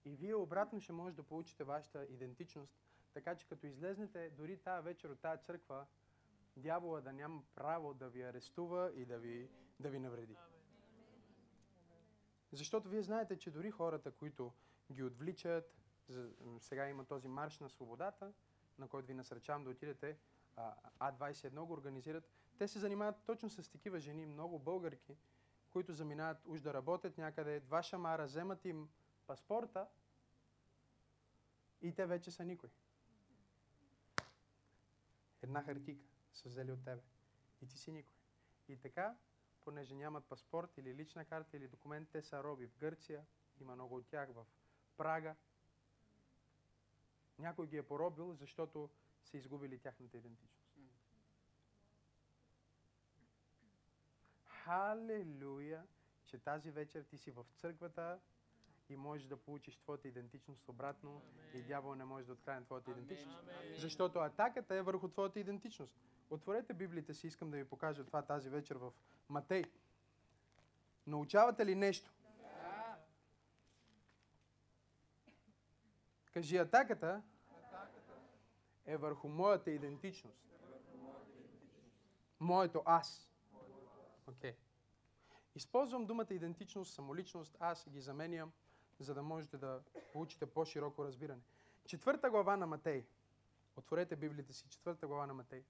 И 0.04 0.16
вие 0.16 0.34
обратно 0.34 0.80
ще 0.80 0.92
може 0.92 1.14
да 1.14 1.22
получите 1.22 1.64
вашата 1.64 2.04
идентичност, 2.04 2.74
така 3.12 3.36
че 3.36 3.46
като 3.46 3.66
излезнете 3.66 4.30
дори 4.30 4.58
тази 4.58 4.84
вечер 4.84 5.08
от 5.08 5.20
тази 5.20 5.42
църква, 5.42 5.86
дявола 6.56 7.00
да 7.00 7.12
няма 7.12 7.42
право 7.54 7.94
да 7.94 8.08
ви 8.08 8.22
арестува 8.22 8.92
и 8.94 9.04
да 9.04 9.18
ви, 9.18 9.50
да 9.80 9.90
ви 9.90 9.98
навреди. 9.98 10.36
Защото 12.53 12.88
вие 12.88 13.03
знаете, 13.03 13.38
че 13.38 13.51
дори 13.51 13.70
хората, 13.70 14.11
които 14.11 14.53
ги 14.92 15.03
отвличат, 15.03 15.76
сега 16.61 16.88
има 16.88 17.05
този 17.05 17.28
марш 17.28 17.59
на 17.59 17.70
свободата, 17.70 18.32
на 18.78 18.88
който 18.88 19.09
ви 19.09 19.14
насръчавам 19.14 19.64
да 19.64 19.70
отидете, 19.70 20.18
а, 20.57 20.74
А21 21.01 21.64
го 21.64 21.72
организират, 21.72 22.30
те 22.59 22.68
се 22.68 22.78
занимават 22.78 23.16
точно 23.26 23.51
с 23.51 23.70
такива 23.70 24.01
жени, 24.01 24.26
много 24.26 24.59
българки, 24.59 25.16
които 25.70 25.92
заминават 25.92 26.38
уж 26.46 26.61
да 26.61 26.74
работят 26.74 27.18
някъде, 27.18 27.61
два 27.61 27.82
шамара, 27.82 28.26
вземат 28.26 28.64
им 28.64 28.88
паспорта 29.26 29.86
и 31.82 31.94
те 31.94 32.07
вече 32.07 32.30
са 32.30 32.44
никой. 32.44 32.70
Една 35.42 35.62
хартика 35.62 36.05
са 36.32 36.48
взели 36.48 36.72
от 36.72 36.84
тебе. 36.84 37.03
И 37.62 37.66
ти 37.66 37.78
си 37.78 37.92
никой. 37.92 38.14
И 38.68 38.76
така, 38.76 39.16
понеже 39.64 39.94
нямат 39.94 40.24
паспорт 40.24 40.78
или 40.78 40.94
лична 40.94 41.24
карта 41.24 41.56
или 41.56 41.68
документ, 41.68 42.08
те 42.12 42.22
са 42.22 42.44
роби 42.44 42.66
в 42.66 42.76
Гърция, 42.76 43.24
има 43.61 43.74
много 43.74 43.96
от 43.96 44.06
тях 44.06 44.28
в 44.32 44.46
Прага. 44.96 45.36
Някой 47.38 47.66
ги 47.66 47.76
е 47.76 47.82
поробил, 47.82 48.34
защото 48.34 48.90
са 49.24 49.36
изгубили 49.36 49.78
тяхната 49.78 50.16
идентичност. 50.16 50.61
Халелуя, 54.44 55.86
че 56.26 56.38
тази 56.38 56.70
вечер 56.70 57.02
ти 57.02 57.18
си 57.18 57.30
в 57.30 57.46
църквата 57.56 58.20
и 58.88 58.96
можеш 58.96 59.26
да 59.26 59.36
получиш 59.36 59.76
твоята 59.76 60.08
идентичност 60.08 60.68
обратно 60.68 61.22
и 61.54 61.62
дявол 61.62 61.94
не 61.94 62.04
може 62.04 62.26
да 62.26 62.32
открадне 62.32 62.64
твоята 62.64 62.90
идентичност. 62.90 63.44
Защото 63.76 64.18
атаката 64.18 64.74
е 64.74 64.82
върху 64.82 65.08
твоята 65.08 65.40
идентичност. 65.40 65.96
Отворете 66.30 66.74
Библията 66.74 67.14
си, 67.14 67.26
искам 67.26 67.50
да 67.50 67.56
ви 67.56 67.64
покажа 67.64 68.04
това 68.04 68.22
тази 68.22 68.48
вечер 68.48 68.76
в 68.76 68.92
Матей. 69.28 69.64
Научавате 71.06 71.66
ли 71.66 71.74
нещо? 71.74 72.12
Да. 72.38 72.98
Кажи, 76.32 76.56
атаката 76.56 77.22
е 78.86 78.96
върху 78.96 79.28
моята 79.28 79.70
идентичност. 79.70 80.50
Моето 82.40 82.82
аз. 82.84 83.30
Окей. 84.26 84.52
Okay. 84.52 84.56
Използвам 85.54 86.06
думата 86.06 86.26
идентичност, 86.30 86.94
самоличност, 86.94 87.56
аз 87.60 87.88
ги 87.88 88.00
заменям 88.00 88.52
за 88.98 89.14
да 89.14 89.22
можете 89.22 89.58
да 89.58 89.82
получите 90.12 90.46
по-широко 90.46 91.04
разбиране. 91.04 91.42
Четвърта 91.86 92.30
глава 92.30 92.56
на 92.56 92.66
Матей. 92.66 93.06
Отворете 93.76 94.16
Библията 94.16 94.52
си, 94.52 94.68
четвърта 94.68 95.06
глава 95.06 95.26
на 95.26 95.34
Матей. 95.34 95.64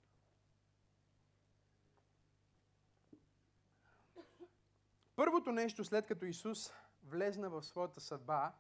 Първото 5.21 5.53
нещо, 5.53 5.85
след 5.85 6.07
като 6.07 6.25
Исус 6.25 6.73
влезна 7.05 7.51
в 7.51 7.63
своята 7.63 8.01
съдба, 8.01 8.53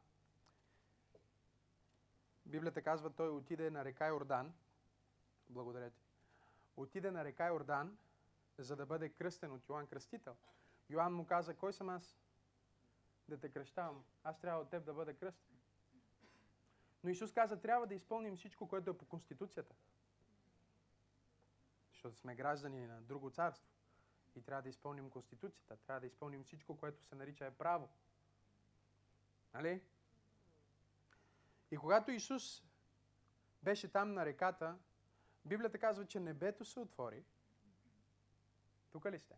Библията 2.46 2.82
казва, 2.82 3.10
той 3.10 3.28
отиде 3.28 3.70
на 3.70 3.84
река 3.84 4.08
Йордан. 4.08 4.52
Благодаря 5.48 5.90
ти. 5.90 6.02
Отиде 6.76 7.10
на 7.10 7.24
река 7.24 7.46
Йордан, 7.46 7.98
за 8.58 8.76
да 8.76 8.86
бъде 8.86 9.08
кръстен 9.08 9.52
от 9.52 9.68
Йоанн 9.68 9.86
Кръстител. 9.86 10.36
Йоанн 10.90 11.14
му 11.14 11.26
каза, 11.26 11.56
кой 11.56 11.72
съм 11.72 11.88
аз? 11.88 12.18
Да 13.28 13.38
те 13.38 13.48
кръщавам. 13.48 14.04
Аз 14.24 14.38
трябва 14.40 14.60
от 14.60 14.70
теб 14.70 14.84
да 14.84 14.94
бъда 14.94 15.14
кръстен. 15.14 15.56
Но 17.04 17.10
Исус 17.10 17.32
каза, 17.32 17.60
трябва 17.60 17.86
да 17.86 17.94
изпълним 17.94 18.36
всичко, 18.36 18.68
което 18.68 18.90
е 18.90 18.98
по 18.98 19.04
Конституцията. 19.04 19.74
Защото 21.92 22.16
сме 22.16 22.34
граждани 22.34 22.86
на 22.86 23.02
друго 23.02 23.30
царство. 23.30 23.79
И 24.36 24.42
трябва 24.42 24.62
да 24.62 24.68
изпълним 24.68 25.10
Конституцията. 25.10 25.76
Трябва 25.76 26.00
да 26.00 26.06
изпълним 26.06 26.44
всичко, 26.44 26.76
което 26.76 27.02
се 27.02 27.14
нарича 27.14 27.46
е 27.46 27.50
право. 27.50 27.88
Нали? 29.54 29.82
И 31.70 31.76
когато 31.76 32.10
Исус 32.10 32.64
беше 33.62 33.92
там 33.92 34.12
на 34.12 34.26
реката, 34.26 34.78
Библията 35.44 35.78
казва, 35.78 36.06
че 36.06 36.20
небето 36.20 36.64
се 36.64 36.80
отвори. 36.80 37.24
Тук 38.90 39.06
ли 39.06 39.18
сте? 39.18 39.34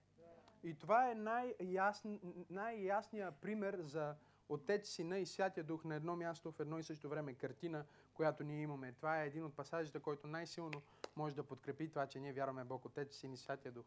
И 0.63 0.75
това 0.75 1.11
е 1.11 1.15
най-ясн, 1.15 2.15
най-ясният 2.51 3.37
пример 3.37 3.81
за 3.81 4.17
Отец, 4.49 4.89
Сина 4.89 5.19
и 5.19 5.27
Святия 5.27 5.65
Дух 5.65 5.85
на 5.85 5.95
едно 5.95 6.17
място 6.17 6.53
в 6.53 6.61
едно 6.61 6.79
и 6.79 6.83
също 6.83 7.09
време 7.09 7.35
картина, 7.35 7.85
която 8.15 8.45
ние 8.45 8.63
имаме. 8.63 8.93
Това 8.93 9.23
е 9.23 9.27
един 9.27 9.45
от 9.45 9.57
пасажите, 9.57 10.01
който 10.01 10.27
най-силно 10.27 10.83
може 11.17 11.37
да 11.37 11.47
подкрепи 11.47 11.89
това, 11.89 12.07
че 12.07 12.21
ние 12.21 12.33
вярваме 12.33 12.65
Бог 12.65 12.85
Отец, 12.85 13.17
Син 13.17 13.33
и 13.33 13.37
Святия 13.37 13.73
Дух, 13.73 13.87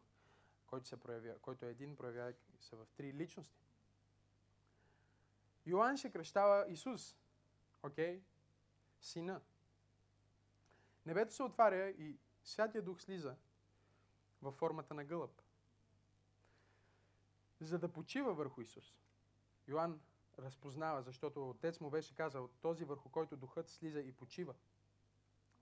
който, 0.66 0.88
се 0.88 1.00
проявява, 1.00 1.38
който 1.38 1.66
е 1.66 1.70
един, 1.70 1.96
проявява 1.96 2.34
се 2.60 2.76
в 2.76 2.86
три 2.96 3.14
личности. 3.14 3.66
Йоанн 5.66 5.96
ще 5.96 6.12
кръщава 6.12 6.66
Исус. 6.68 7.16
Окей? 7.82 8.20
Okay? 8.20 8.22
Сина. 9.00 9.40
Небето 11.06 11.34
се 11.34 11.42
отваря 11.42 11.90
и 11.90 12.18
Святия 12.44 12.82
Дух 12.82 13.00
слиза 13.00 13.36
във 14.42 14.54
формата 14.54 14.94
на 14.94 15.04
гълъб. 15.04 15.42
За 17.60 17.78
да 17.78 17.92
почива 17.92 18.34
върху 18.34 18.60
Исус. 18.60 18.94
Йоанн 19.68 20.00
разпознава, 20.38 21.02
защото 21.02 21.50
отец 21.50 21.80
му 21.80 21.90
беше 21.90 22.14
казал, 22.14 22.48
този 22.48 22.84
върху 22.84 23.08
който 23.08 23.36
духът 23.36 23.68
слиза 23.68 24.00
и 24.00 24.12
почива. 24.12 24.54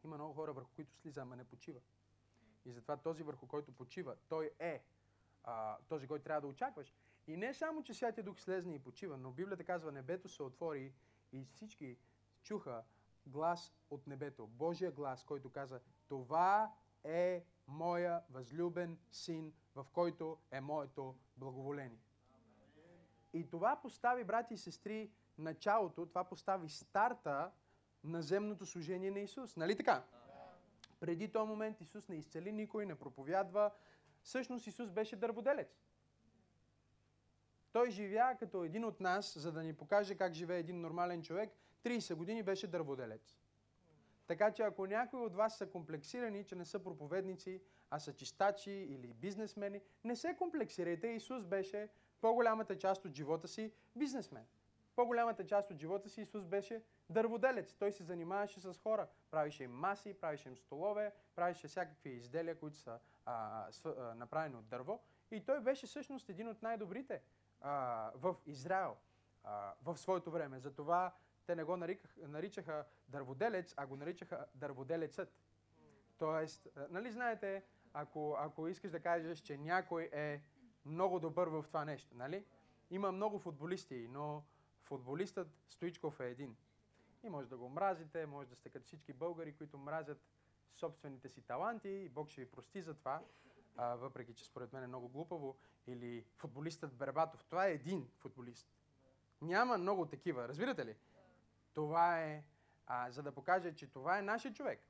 Има 0.04 0.16
много 0.16 0.34
хора 0.34 0.52
върху 0.52 0.70
които 0.74 0.94
слиза, 0.94 1.20
ама 1.20 1.36
не 1.36 1.44
почива. 1.44 1.80
И 2.64 2.72
затова 2.72 2.96
този 2.96 3.22
върху 3.22 3.46
който 3.46 3.72
почива, 3.72 4.16
той 4.28 4.50
е 4.58 4.84
а, 5.44 5.78
този, 5.88 6.06
който 6.06 6.24
трябва 6.24 6.40
да 6.40 6.46
очакваш. 6.46 6.94
И 7.26 7.36
не 7.36 7.54
само, 7.54 7.82
че 7.82 7.94
Святия 7.94 8.24
Дух 8.24 8.40
слезне 8.40 8.74
и 8.74 8.78
почива, 8.78 9.16
но 9.16 9.30
Библията 9.30 9.64
казва, 9.64 9.92
небето 9.92 10.28
се 10.28 10.42
отвори 10.42 10.92
и 11.32 11.44
всички 11.44 11.96
чуха 12.42 12.82
глас 13.26 13.74
от 13.90 14.06
небето. 14.06 14.46
Божия 14.46 14.92
глас, 14.92 15.24
който 15.24 15.50
каза, 15.50 15.80
това 16.08 16.72
е 17.04 17.44
моя 17.66 18.22
възлюбен 18.30 18.98
син, 19.10 19.52
в 19.74 19.86
който 19.92 20.38
е 20.50 20.60
моето 20.60 21.16
благоволение. 21.36 22.02
И 23.32 23.50
това 23.50 23.80
постави, 23.82 24.24
брати 24.24 24.54
и 24.54 24.58
сестри, 24.58 25.10
началото, 25.38 26.06
това 26.06 26.24
постави 26.24 26.68
старта 26.68 27.50
на 28.04 28.22
земното 28.22 28.66
служение 28.66 29.10
на 29.10 29.20
Исус. 29.20 29.56
Нали 29.56 29.76
така? 29.76 30.04
Преди 31.00 31.32
този 31.32 31.48
момент 31.48 31.80
Исус 31.80 32.08
не 32.08 32.16
изцели 32.16 32.52
никой, 32.52 32.86
не 32.86 32.94
проповядва. 32.94 33.70
Всъщност 34.24 34.66
Исус 34.66 34.90
беше 34.90 35.16
дърводелец. 35.16 35.84
Той 37.72 37.90
живя 37.90 38.36
като 38.38 38.64
един 38.64 38.84
от 38.84 39.00
нас, 39.00 39.38
за 39.38 39.52
да 39.52 39.62
ни 39.62 39.74
покаже 39.74 40.14
как 40.14 40.32
живее 40.32 40.58
един 40.58 40.80
нормален 40.80 41.22
човек. 41.22 41.50
30 41.84 42.14
години 42.14 42.42
беше 42.42 42.66
дърводелец. 42.66 43.36
Така 44.26 44.52
че 44.52 44.62
ако 44.62 44.86
някои 44.86 45.20
от 45.20 45.34
вас 45.34 45.58
са 45.58 45.66
комплексирани, 45.66 46.44
че 46.44 46.56
не 46.56 46.64
са 46.64 46.78
проповедници, 46.78 47.62
а 47.90 47.98
са 47.98 48.12
чистачи 48.12 48.70
или 48.70 49.12
бизнесмени, 49.12 49.80
не 50.04 50.16
се 50.16 50.36
комплексирайте. 50.38 51.08
Исус 51.08 51.44
беше 51.44 51.88
по-голямата 52.20 52.78
част 52.78 53.04
от 53.04 53.14
живота 53.14 53.48
си 53.48 53.72
бизнесмен. 53.96 54.46
По-голямата 54.96 55.46
част 55.46 55.70
от 55.70 55.78
живота 55.78 56.08
си 56.08 56.20
Исус 56.20 56.44
беше 56.44 56.82
дърводелец. 57.10 57.74
Той 57.74 57.92
се 57.92 58.04
занимаваше 58.04 58.60
с 58.60 58.74
хора. 58.82 59.08
Правише 59.30 59.64
им 59.64 59.72
маси, 59.72 60.14
правише 60.14 60.48
им 60.48 60.56
столове, 60.56 61.12
правише 61.34 61.68
всякакви 61.68 62.10
изделия, 62.10 62.58
които 62.58 62.76
са 62.76 62.98
а, 63.26 63.66
с, 63.72 63.86
а, 63.86 64.14
направени 64.14 64.56
от 64.56 64.68
дърво. 64.68 65.00
И 65.30 65.44
той 65.44 65.60
беше 65.60 65.86
всъщност 65.86 66.28
един 66.28 66.48
от 66.48 66.62
най-добрите 66.62 67.22
а, 67.60 68.10
в 68.14 68.36
Израел 68.46 68.96
а, 69.44 69.72
в 69.82 69.96
своето 69.96 70.30
време. 70.30 70.60
Затова 70.60 71.14
те 71.46 71.56
не 71.56 71.64
го 71.64 71.76
нариках, 71.76 72.16
наричаха 72.16 72.84
дърводелец, 73.08 73.74
а 73.76 73.86
го 73.86 73.96
наричаха 73.96 74.46
дърводелецът. 74.54 75.32
Тоест, 76.18 76.68
нали 76.90 77.10
знаете, 77.10 77.64
ако, 77.92 78.36
ако 78.38 78.68
искаш 78.68 78.90
да 78.90 79.00
кажеш, 79.00 79.38
че 79.38 79.58
някой 79.58 80.10
е 80.12 80.42
много 80.84 81.20
добър 81.20 81.48
в 81.48 81.64
това 81.68 81.84
нещо, 81.84 82.16
нали? 82.16 82.44
Има 82.90 83.12
много 83.12 83.38
футболисти, 83.38 84.08
но 84.10 84.44
футболистът 84.82 85.48
Стоичков 85.68 86.20
е 86.20 86.30
един. 86.30 86.56
И 87.22 87.28
може 87.28 87.48
да 87.48 87.56
го 87.56 87.68
мразите, 87.68 88.26
може 88.26 88.48
да 88.48 88.56
сте 88.56 88.70
като 88.70 88.86
всички 88.86 89.12
българи, 89.12 89.56
които 89.56 89.78
мразят 89.78 90.20
собствените 90.74 91.28
си 91.28 91.42
таланти 91.42 91.88
и 91.88 92.08
Бог 92.08 92.30
ще 92.30 92.40
ви 92.40 92.50
прости 92.50 92.82
за 92.82 92.94
това, 92.94 93.22
а, 93.76 93.94
въпреки 93.94 94.34
че 94.34 94.44
според 94.44 94.72
мен 94.72 94.82
е 94.84 94.86
много 94.86 95.08
глупаво. 95.08 95.56
Или 95.86 96.24
футболистът 96.36 96.94
Бербатов. 96.94 97.44
Това 97.44 97.66
е 97.66 97.72
един 97.72 98.08
футболист. 98.18 98.68
Няма 99.42 99.78
много 99.78 100.06
такива, 100.06 100.48
разбирате 100.48 100.86
ли? 100.86 100.96
Това 101.74 102.20
е, 102.20 102.44
а, 102.86 103.10
за 103.10 103.22
да 103.22 103.32
покаже, 103.32 103.74
че 103.74 103.86
това 103.86 104.18
е 104.18 104.22
нашия 104.22 104.52
човек. 104.52 104.80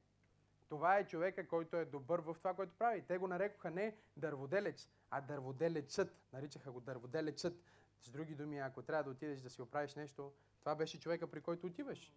Това 0.68 0.98
е 0.98 1.06
човека, 1.06 1.48
който 1.48 1.76
е 1.76 1.84
добър 1.84 2.20
в 2.20 2.34
това, 2.38 2.54
което 2.54 2.74
прави. 2.78 3.02
Те 3.02 3.18
го 3.18 3.28
нарекоха 3.28 3.70
не 3.70 3.96
дърводелец, 4.16 4.88
а 5.10 5.20
дърводелецът. 5.20 6.16
Наричаха 6.32 6.72
го 6.72 6.80
дърводелецът. 6.80 7.62
С 8.02 8.10
други 8.10 8.34
думи, 8.34 8.58
ако 8.58 8.82
трябва 8.82 9.04
да 9.04 9.10
отидеш 9.10 9.40
да 9.40 9.50
си 9.50 9.62
оправиш 9.62 9.94
нещо, 9.94 10.32
това 10.60 10.74
беше 10.74 11.00
човека, 11.00 11.30
при 11.30 11.40
който 11.40 11.66
отиваш. 11.66 12.12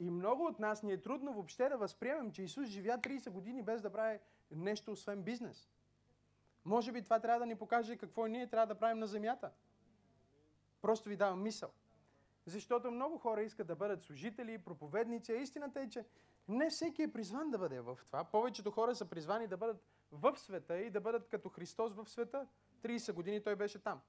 И 0.00 0.10
много 0.10 0.44
от 0.46 0.58
нас 0.58 0.82
ни 0.82 0.92
е 0.92 1.02
трудно 1.02 1.32
въобще 1.32 1.68
да 1.68 1.76
възприемем, 1.76 2.32
че 2.32 2.42
Исус 2.42 2.68
живя 2.68 2.98
30 2.98 3.30
години 3.30 3.62
без 3.62 3.82
да 3.82 3.92
прави 3.92 4.18
нещо 4.50 4.92
освен 4.92 5.22
бизнес. 5.22 5.70
Може 6.64 6.92
би 6.92 7.02
това 7.02 7.20
трябва 7.20 7.38
да 7.38 7.46
ни 7.46 7.56
покаже 7.56 7.96
какво 7.96 8.26
ние 8.26 8.46
трябва 8.46 8.66
да 8.66 8.78
правим 8.78 8.98
на 8.98 9.06
земята. 9.06 9.50
Просто 10.82 11.08
ви 11.08 11.16
давам 11.16 11.42
мисъл. 11.42 11.70
Защото 12.46 12.90
много 12.90 13.18
хора 13.18 13.42
искат 13.42 13.66
да 13.66 13.76
бъдат 13.76 14.02
служители, 14.02 14.58
проповедници. 14.58 15.32
А 15.32 15.36
истината 15.36 15.80
е, 15.80 15.88
че 15.88 16.04
не 16.48 16.70
всеки 16.70 17.02
е 17.02 17.12
призван 17.12 17.50
да 17.50 17.58
бъде 17.58 17.80
в 17.80 17.98
това. 18.06 18.24
Повечето 18.24 18.70
хора 18.70 18.94
са 18.94 19.04
призвани 19.04 19.46
да 19.46 19.56
бъдат 19.56 19.82
в 20.12 20.36
света 20.36 20.78
и 20.78 20.90
да 20.90 21.00
бъдат 21.00 21.28
като 21.28 21.48
Христос 21.48 21.94
в 21.94 22.06
света. 22.06 22.46
30 22.82 23.12
години 23.12 23.42
той 23.42 23.56
беше 23.56 23.78
там. 23.78 24.00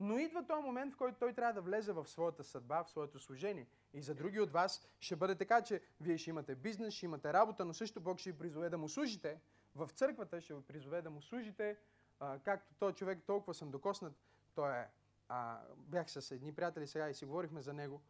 Но 0.00 0.18
идва 0.18 0.46
този 0.46 0.62
момент, 0.62 0.94
в 0.94 0.96
който 0.96 1.18
той 1.18 1.32
трябва 1.32 1.52
да 1.52 1.60
влезе 1.60 1.92
в 1.92 2.06
своята 2.06 2.44
съдба, 2.44 2.84
в 2.84 2.90
своето 2.90 3.18
служение. 3.18 3.66
И 3.94 4.02
за 4.02 4.14
други 4.14 4.40
от 4.40 4.50
вас 4.50 4.88
ще 5.00 5.16
бъде 5.16 5.34
така, 5.34 5.62
че 5.62 5.82
вие 6.00 6.18
ще 6.18 6.30
имате 6.30 6.54
бизнес, 6.54 6.94
ще 6.94 7.06
имате 7.06 7.32
работа, 7.32 7.64
но 7.64 7.74
също 7.74 8.00
Бог 8.00 8.18
ще 8.18 8.32
ви 8.32 8.38
призове 8.38 8.70
да 8.70 8.78
му 8.78 8.88
служите. 8.88 9.40
В 9.74 9.90
църквата 9.94 10.40
ще 10.40 10.54
ви 10.54 10.62
призове 10.62 11.02
да 11.02 11.10
му 11.10 11.22
служите. 11.22 11.76
А, 12.20 12.38
както 12.38 12.74
този 12.74 12.94
човек, 12.94 13.22
толкова 13.26 13.54
съм 13.54 13.70
докоснат. 13.70 14.14
Той 14.54 14.76
е, 14.76 14.88
а, 15.28 15.60
бях 15.76 16.10
с 16.10 16.30
едни 16.30 16.54
приятели 16.54 16.86
сега 16.86 17.08
и 17.08 17.14
си 17.14 17.24
говорихме 17.24 17.62
за 17.62 17.72
него. 17.72 18.02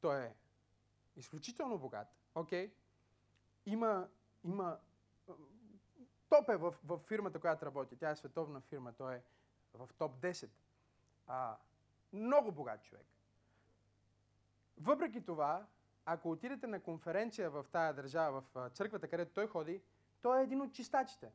Той 0.00 0.22
е 0.22 0.34
изключително 1.16 1.78
богат. 1.78 2.08
Окей? 2.34 2.68
Okay? 2.68 2.72
Има, 3.66 4.08
има 4.44 4.78
топ 6.28 6.48
е 6.48 6.56
в, 6.56 6.74
в 6.84 6.98
фирмата, 6.98 7.38
която 7.38 7.66
работи. 7.66 7.96
Тя 7.96 8.10
е 8.10 8.16
световна 8.16 8.60
фирма. 8.60 8.92
Той 8.92 9.14
е 9.14 9.22
в 9.74 9.88
топ 9.98 10.20
10. 10.20 10.48
А, 11.26 11.56
много 12.12 12.52
богат 12.52 12.82
човек. 12.82 13.06
Въпреки 14.80 15.24
това, 15.24 15.66
ако 16.04 16.30
отидете 16.30 16.66
на 16.66 16.80
конференция 16.80 17.50
в 17.50 17.66
тая 17.72 17.94
държава, 17.94 18.42
в 18.54 18.70
църквата, 18.70 19.08
където 19.08 19.34
той 19.34 19.46
ходи, 19.46 19.82
той 20.22 20.40
е 20.40 20.42
един 20.42 20.60
от 20.60 20.72
чистачите. 20.72 21.32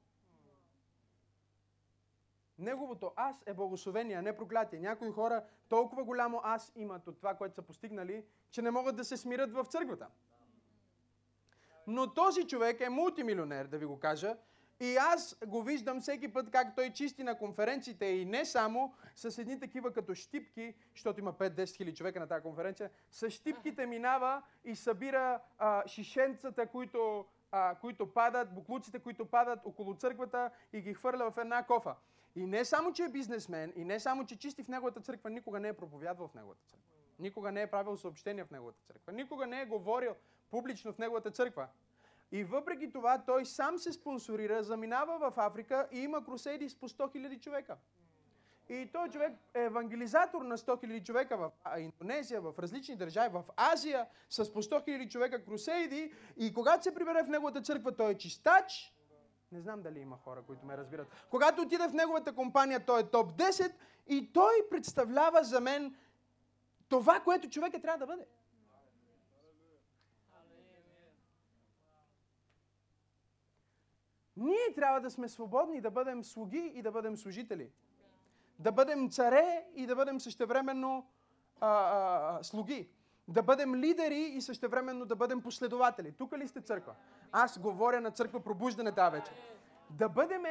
Неговото 2.60 3.14
аз 3.16 3.44
е 3.46 3.54
благословение, 3.54 4.16
а 4.16 4.22
не 4.22 4.38
проклятие. 4.38 4.80
Някои 4.80 5.12
хора 5.12 5.44
толкова 5.70 6.04
голямо 6.04 6.42
аз 6.44 6.72
имат 6.76 7.08
от 7.08 7.18
това, 7.18 7.36
което 7.36 7.56
са 7.56 7.62
постигнали, 7.62 8.26
че 8.52 8.62
не 8.62 8.72
могат 8.72 8.96
да 8.96 9.04
се 9.04 9.18
смират 9.18 9.54
в 9.54 9.66
църквата. 9.66 10.08
Но 11.88 12.14
този 12.14 12.48
човек 12.48 12.82
е 12.82 12.90
мултимилионер, 12.90 13.66
да 13.66 13.78
ви 13.78 13.86
го 13.86 14.00
кажа, 14.00 14.38
И 14.80 14.98
аз 14.98 15.38
го 15.48 15.64
виждам 15.64 16.02
всеки 16.02 16.34
път 16.34 16.52
как 16.52 16.76
той 16.76 16.90
чисти 16.90 17.24
на 17.24 17.38
конференциите 17.38 18.06
и 18.06 18.26
не 18.26 18.46
само 18.46 18.94
с 19.16 19.38
едни 19.38 19.60
такива 19.60 19.94
като 19.94 20.16
щипки, 20.16 20.74
защото 20.94 21.20
има 21.20 21.34
5-10 21.34 21.76
хиляди 21.78 21.98
човека 21.98 22.20
на 22.20 22.28
тази 22.28 22.44
конференция, 22.44 22.90
с 23.12 23.30
щипките 23.30 23.86
минава 23.86 24.42
и 24.66 24.76
събира 24.76 25.40
а, 25.58 25.88
шишенцата, 25.88 26.68
които, 26.68 27.26
а, 27.52 27.76
които 27.76 28.14
падат, 28.14 28.54
буклуците, 28.54 29.00
които 29.00 29.26
падат 29.26 29.60
около 29.66 29.96
църквата 29.96 30.52
и 30.74 30.82
ги 30.82 30.94
хвърля 30.94 31.32
в 31.32 31.38
една 31.38 31.64
кофа. 31.64 31.96
И 32.36 32.46
не 32.46 32.66
само, 32.66 32.94
че 32.94 33.04
е 33.04 33.10
бизнесмен, 33.10 33.74
и 33.76 33.86
не 33.86 34.00
само, 34.00 34.26
че 34.26 34.38
чисти 34.38 34.64
в 34.64 34.68
неговата 34.68 35.02
църква, 35.02 35.30
никога 35.30 35.60
не 35.60 35.68
е 35.68 35.74
проповядвал 35.74 36.28
в 36.28 36.34
неговата 36.34 36.62
църква. 36.66 36.88
Никога 37.20 37.52
не 37.52 37.62
е 37.62 37.68
правил 37.68 37.98
съобщения 37.98 38.46
в 38.46 38.52
неговата 38.52 38.80
църква. 38.88 39.14
Никога 39.14 39.48
не 39.48 39.62
е 39.62 39.66
говорил 39.66 40.16
публично 40.50 40.94
в 40.94 40.98
неговата 40.98 41.32
църква. 41.32 41.68
И 42.32 42.44
въпреки 42.44 42.92
това, 42.92 43.24
той 43.26 43.46
сам 43.46 43.78
се 43.78 43.94
спонсорира, 43.94 44.64
заминава 44.64 45.32
в 45.32 45.38
Африка 45.38 45.88
и 45.92 46.00
има 46.00 46.26
крусейди 46.26 46.70
с 46.70 46.80
по 46.80 46.90
100 46.90 47.16
000 47.16 47.40
човека. 47.40 47.78
И 48.70 48.90
той 48.94 49.10
човек 49.10 49.34
е 49.54 49.64
евангелизатор 49.64 50.42
на 50.42 50.58
100 50.58 50.86
000 50.86 51.04
човека 51.04 51.38
в 51.38 51.52
Индонезия, 51.80 52.42
в 52.42 52.54
различни 52.60 52.96
държави, 52.96 53.30
в 53.34 53.44
Азия, 53.58 54.08
с 54.30 54.54
по 54.54 54.62
100 54.62 54.88
000 54.88 55.10
човека 55.10 55.46
крусейди. 55.46 56.14
И 56.38 56.54
когато 56.54 56.84
се 56.84 56.94
прибере 56.94 57.24
в 57.24 57.30
неговата 57.30 57.62
църква, 57.62 57.96
той 57.96 58.12
е 58.12 58.18
чистач. 58.18 58.94
Не 59.52 59.62
знам 59.62 59.82
дали 59.82 60.00
има 60.00 60.18
хора, 60.18 60.42
които 60.48 60.66
ме 60.66 60.78
разбират. 60.78 61.08
Когато 61.30 61.62
отиде 61.62 61.88
в 61.88 61.94
неговата 61.94 62.36
компания, 62.36 62.86
той 62.86 63.00
е 63.00 63.04
топ 63.04 63.32
10 63.32 63.74
и 64.08 64.34
той 64.34 64.54
представлява 64.70 65.44
за 65.44 65.62
мен 65.62 65.96
това, 66.90 67.20
което 67.20 67.50
човека 67.50 67.82
трябва 67.82 67.98
да 67.98 68.06
бъде. 68.06 68.26
Ние 74.38 74.74
трябва 74.76 75.02
да 75.02 75.12
сме 75.12 75.30
свободни 75.30 75.82
да 75.82 75.92
бъдем 75.92 76.24
слуги 76.24 76.72
и 76.76 76.82
да 76.82 76.92
бъдем 76.92 77.18
служители. 77.18 77.70
Да 78.60 78.72
бъдем 78.72 79.10
царе 79.10 79.66
и 79.76 79.86
да 79.86 79.96
бъдем 79.96 80.20
същевременно 80.20 81.08
а, 81.60 81.68
а, 81.70 82.44
слуги. 82.44 82.90
Да 83.28 83.44
бъдем 83.44 83.76
лидери 83.76 84.20
и 84.20 84.42
същевременно 84.42 85.06
да 85.06 85.16
бъдем 85.16 85.42
последователи. 85.42 86.12
Тук 86.12 86.38
ли 86.38 86.48
сте 86.48 86.62
църква? 86.62 86.96
Аз 87.32 87.60
говоря 87.60 88.02
на 88.02 88.12
църква 88.12 88.40
пробуждане 88.40 88.92
тази 88.92 89.18
вечер. 89.18 89.34
Да 89.90 90.10
бъдем, 90.10 90.44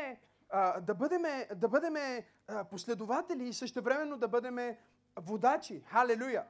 а, 0.50 0.80
да 0.80 0.94
бъдем, 0.94 1.22
да 1.56 1.68
бъдем 1.68 2.24
а, 2.48 2.64
последователи 2.64 3.48
и 3.48 3.52
същевременно 3.52 4.16
да 4.16 4.28
бъдем 4.28 4.76
водачи. 5.16 5.82
Халелуя! 5.86 6.44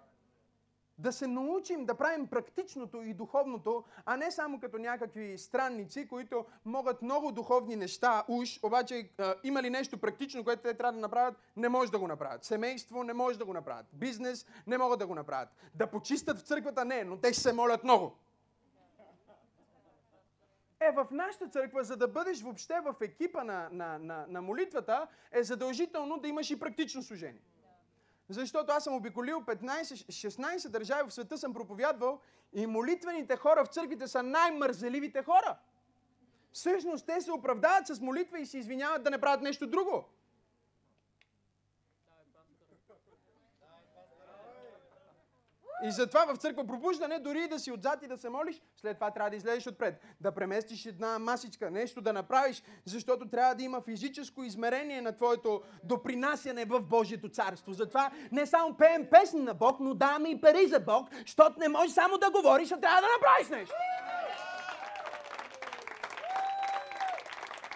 Да 0.99 1.12
се 1.12 1.26
научим 1.26 1.84
да 1.84 1.94
правим 1.94 2.26
практичното 2.26 3.03
и 3.03 3.14
духовното, 3.14 3.84
а 4.05 4.16
не 4.16 4.30
само 4.30 4.61
като 4.61 4.78
някакви 4.78 5.38
странници, 5.38 6.09
които 6.09 6.44
могат 6.64 7.03
много 7.03 7.32
духовни 7.32 7.76
неща, 7.76 8.24
уж, 8.28 8.59
обаче 8.62 9.11
а, 9.18 9.34
има 9.44 9.62
ли 9.62 9.70
нещо 9.70 9.99
практично, 9.99 10.44
което 10.44 10.62
те 10.62 10.74
трябва 10.74 10.92
да 10.92 10.99
направят, 10.99 11.34
не 11.57 11.68
може 11.68 11.90
да 11.90 11.99
го 11.99 12.09
направят. 12.09 12.44
Семейство 12.44 13.03
не 13.03 13.12
може 13.12 13.38
да 13.38 13.44
го 13.44 13.53
направят. 13.53 13.86
Бизнес 13.92 14.47
не 14.66 14.78
могат 14.78 14.99
да 14.99 15.07
го 15.07 15.14
направят. 15.14 15.49
Да 15.74 15.86
почистят 15.86 16.38
в 16.38 16.42
църквата 16.42 16.84
не, 16.84 17.05
но 17.05 17.16
те 17.16 17.34
се 17.34 17.53
молят 17.53 17.84
много. 17.84 18.12
Е, 20.80 20.90
в 20.90 21.07
нашата 21.11 21.49
църква, 21.49 21.84
за 21.84 21.97
да 21.97 22.09
бъдеш 22.09 22.42
въобще 22.42 22.74
в 22.80 22.94
екипа 23.01 23.44
на, 23.44 23.68
на, 23.72 23.99
на, 23.99 24.26
на 24.28 24.42
молитвата, 24.42 25.07
е 25.32 25.42
задължително 25.42 26.18
да 26.18 26.28
имаш 26.28 26.51
и 26.51 26.61
практично 26.61 27.03
служение. 27.03 27.42
Защото 28.29 28.72
аз 28.72 28.85
съм 28.85 28.95
обиколил 28.95 29.41
15-16 29.41 30.68
държави 30.68 31.09
в 31.09 31.12
света, 31.12 31.39
съм 31.39 31.55
проповядвал 31.55 32.20
и 32.53 32.66
молитвените 32.66 33.37
хора 33.37 33.64
в 33.64 33.68
църквите 33.68 34.09
са 34.09 34.22
най-мързеливите 34.22 35.22
хора. 35.22 35.59
Всъщност 36.53 37.07
те 37.07 37.20
се 37.20 37.33
оправдават 37.33 37.87
с 37.87 38.01
молитва 38.01 38.41
и 38.41 38.47
се 38.47 38.59
извиняват 38.59 39.05
да 39.05 39.11
не 39.11 39.18
правят 39.18 39.43
нещо 39.43 39.66
друго. 39.66 40.05
И 45.85 45.91
затова 45.91 46.24
в 46.24 46.37
църква 46.37 46.66
пробуждане, 46.66 47.18
дори 47.18 47.49
да 47.49 47.59
си 47.59 47.72
отзад 47.72 48.03
и 48.03 48.07
да 48.07 48.18
се 48.18 48.29
молиш, 48.29 48.62
след 48.81 48.97
това 48.97 49.11
трябва 49.11 49.31
да 49.31 49.37
излезеш 49.37 49.66
отпред. 49.66 50.01
Да 50.20 50.33
преместиш 50.33 50.87
една 50.87 51.18
масичка, 51.18 51.70
нещо 51.70 52.01
да 52.01 52.12
направиш, 52.12 52.62
защото 52.85 53.29
трябва 53.29 53.55
да 53.55 53.62
има 53.62 53.81
физическо 53.81 54.43
измерение 54.43 55.01
на 55.01 55.16
твоето 55.16 55.62
допринасяне 55.85 56.64
в 56.64 56.81
Божието 56.81 57.29
царство. 57.29 57.72
Затова 57.72 58.11
не 58.33 58.47
само 58.47 58.77
пеем 58.77 59.07
песни 59.11 59.41
на 59.41 59.55
Бог, 59.55 59.81
но 59.81 59.95
даваме 59.95 60.29
и 60.29 60.41
пари 60.41 60.66
за 60.66 60.81
Бог, 60.81 61.09
защото 61.27 61.59
не 61.59 61.68
можеш 61.68 61.93
само 61.93 62.18
да 62.18 62.31
говориш, 62.31 62.72
а 62.72 62.81
трябва 62.81 63.01
да 63.01 63.07
направиш 63.18 63.49
нещо. 63.49 63.74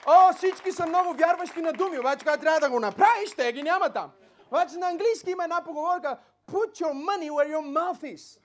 О, 0.06 0.32
всички 0.32 0.72
са 0.72 0.86
много 0.86 1.14
вярващи 1.14 1.60
на 1.60 1.72
думи, 1.72 1.98
обаче 1.98 2.24
когато 2.24 2.40
трябва 2.40 2.60
да 2.60 2.70
го 2.70 2.80
направиш, 2.80 3.30
те 3.36 3.52
ги 3.52 3.62
няма 3.62 3.92
там. 3.92 4.10
Обаче 4.46 4.76
на 4.76 4.88
английски 4.88 5.30
има 5.30 5.44
една 5.44 5.64
поговорка, 5.64 6.18
Put 6.50 6.80
your 6.80 6.94
money 6.94 7.30
where 7.30 7.48
your 7.48 7.64
mouth 7.78 8.02
is. 8.14 8.40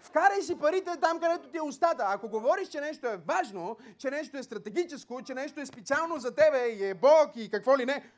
Вкарай 0.00 0.42
си 0.42 0.58
парите 0.58 1.00
там, 1.00 1.20
където 1.20 1.50
ти 1.50 1.56
е 1.56 1.62
устата. 1.62 2.04
Ако 2.06 2.28
говориш, 2.28 2.68
че 2.68 2.80
нещо 2.80 3.06
е 3.06 3.16
важно, 3.16 3.76
че 3.98 4.10
нещо 4.10 4.36
е 4.36 4.42
стратегическо, 4.42 5.22
че 5.22 5.34
нещо 5.34 5.60
е 5.60 5.66
специално 5.66 6.18
за 6.18 6.34
тебе 6.34 6.68
и 6.68 6.84
е 6.84 6.94
Бог 6.94 7.36
и 7.36 7.50
какво 7.50 7.78
ли 7.78 7.86
не, 7.86 8.12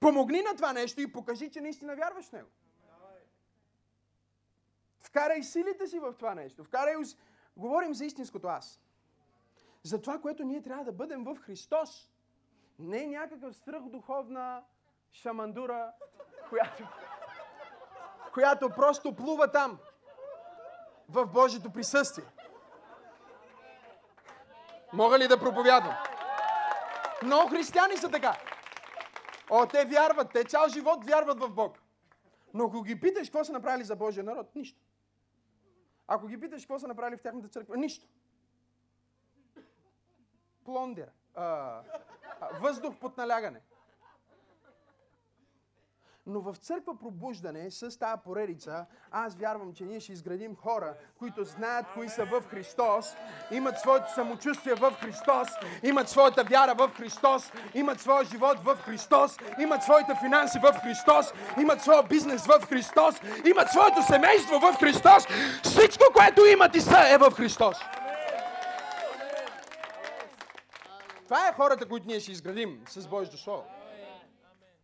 помогни 0.00 0.42
на 0.42 0.56
това 0.56 0.72
нещо 0.72 1.00
и 1.00 1.12
покажи, 1.12 1.50
че 1.50 1.60
наистина 1.60 1.96
вярваш 1.96 2.28
в 2.28 2.32
него. 2.32 2.48
Вкарай 5.00 5.42
силите 5.42 5.86
си 5.86 5.98
в 5.98 6.14
това 6.18 6.34
нещо. 6.34 6.64
Вкарай... 6.64 6.94
Говорим 7.56 7.94
за 7.94 8.04
истинското 8.04 8.48
аз. 8.48 8.80
За 9.82 10.00
това, 10.00 10.18
което 10.18 10.44
ние 10.44 10.62
трябва 10.62 10.84
да 10.84 10.92
бъдем 10.92 11.24
в 11.24 11.36
Христос. 11.36 12.10
Не 12.78 13.06
някакъв 13.06 13.56
свръхдуховна 13.56 14.62
шамандура, 15.12 15.92
която 16.48 16.88
която 18.36 18.70
просто 18.70 19.16
плува 19.16 19.50
там, 19.52 19.78
в 21.08 21.26
Божието 21.26 21.72
присъствие. 21.72 22.24
Мога 24.92 25.18
ли 25.18 25.28
да 25.28 25.40
проповядвам? 25.40 25.94
Много 27.22 27.48
християни 27.48 27.96
са 27.96 28.10
така. 28.10 28.36
О, 29.50 29.66
те 29.66 29.84
вярват, 29.84 30.32
те 30.32 30.44
цял 30.44 30.68
живот 30.68 31.04
вярват 31.04 31.40
в 31.40 31.50
Бог. 31.50 31.78
Но 32.54 32.64
ако 32.64 32.82
ги 32.82 33.00
питаш 33.00 33.28
какво 33.28 33.44
са 33.44 33.52
направили 33.52 33.84
за 33.84 33.96
Божия 33.96 34.24
народ, 34.24 34.54
нищо. 34.54 34.80
Ако 36.06 36.26
ги 36.26 36.40
питаш 36.40 36.62
какво 36.62 36.78
са 36.78 36.88
направили 36.88 37.16
в 37.16 37.22
тяхната 37.22 37.48
църква, 37.48 37.76
нищо. 37.76 38.06
Плондер. 40.64 41.08
А, 41.34 41.80
въздух 42.60 42.94
под 43.00 43.16
налягане. 43.16 43.60
Но 46.28 46.40
в 46.40 46.56
църква 46.56 46.98
пробуждане 46.98 47.70
с 47.70 47.98
тази 47.98 48.20
поредица, 48.24 48.86
аз 49.10 49.34
вярвам, 49.34 49.74
че 49.74 49.84
ние 49.84 50.00
ще 50.00 50.12
изградим 50.12 50.56
хора, 50.56 50.94
които 51.18 51.44
знаят 51.44 51.86
кои 51.94 52.08
са 52.08 52.24
в 52.24 52.42
Христос, 52.50 53.16
имат 53.50 53.78
своето 53.78 54.14
самочувствие 54.14 54.74
в 54.74 54.92
Христос, 55.00 55.48
имат 55.82 56.08
своята 56.08 56.44
вяра 56.44 56.74
в 56.74 56.90
Христос, 56.96 57.52
имат 57.74 58.00
своя 58.00 58.24
живот 58.24 58.58
в 58.64 58.76
Христос, 58.76 59.36
имат 59.60 59.82
своите 59.82 60.14
финанси 60.20 60.58
в 60.58 60.80
Христос, 60.82 61.32
имат 61.60 61.82
своя 61.82 62.02
бизнес 62.02 62.46
в 62.46 62.66
Христос, 62.68 63.20
имат 63.46 63.70
своето 63.70 64.02
семейство 64.02 64.58
в 64.58 64.76
Христос. 64.80 65.26
Всичко, 65.62 66.04
което 66.14 66.44
имат 66.44 66.76
и 66.76 66.80
са, 66.80 67.00
е 67.08 67.18
в 67.18 67.30
Христос. 67.30 67.76
Това 71.24 71.48
е 71.48 71.52
хората, 71.52 71.88
които 71.88 72.06
ние 72.06 72.20
ще 72.20 72.32
изградим 72.32 72.80
с 72.88 73.08
Божието 73.08 73.38
Слово. 73.38 73.75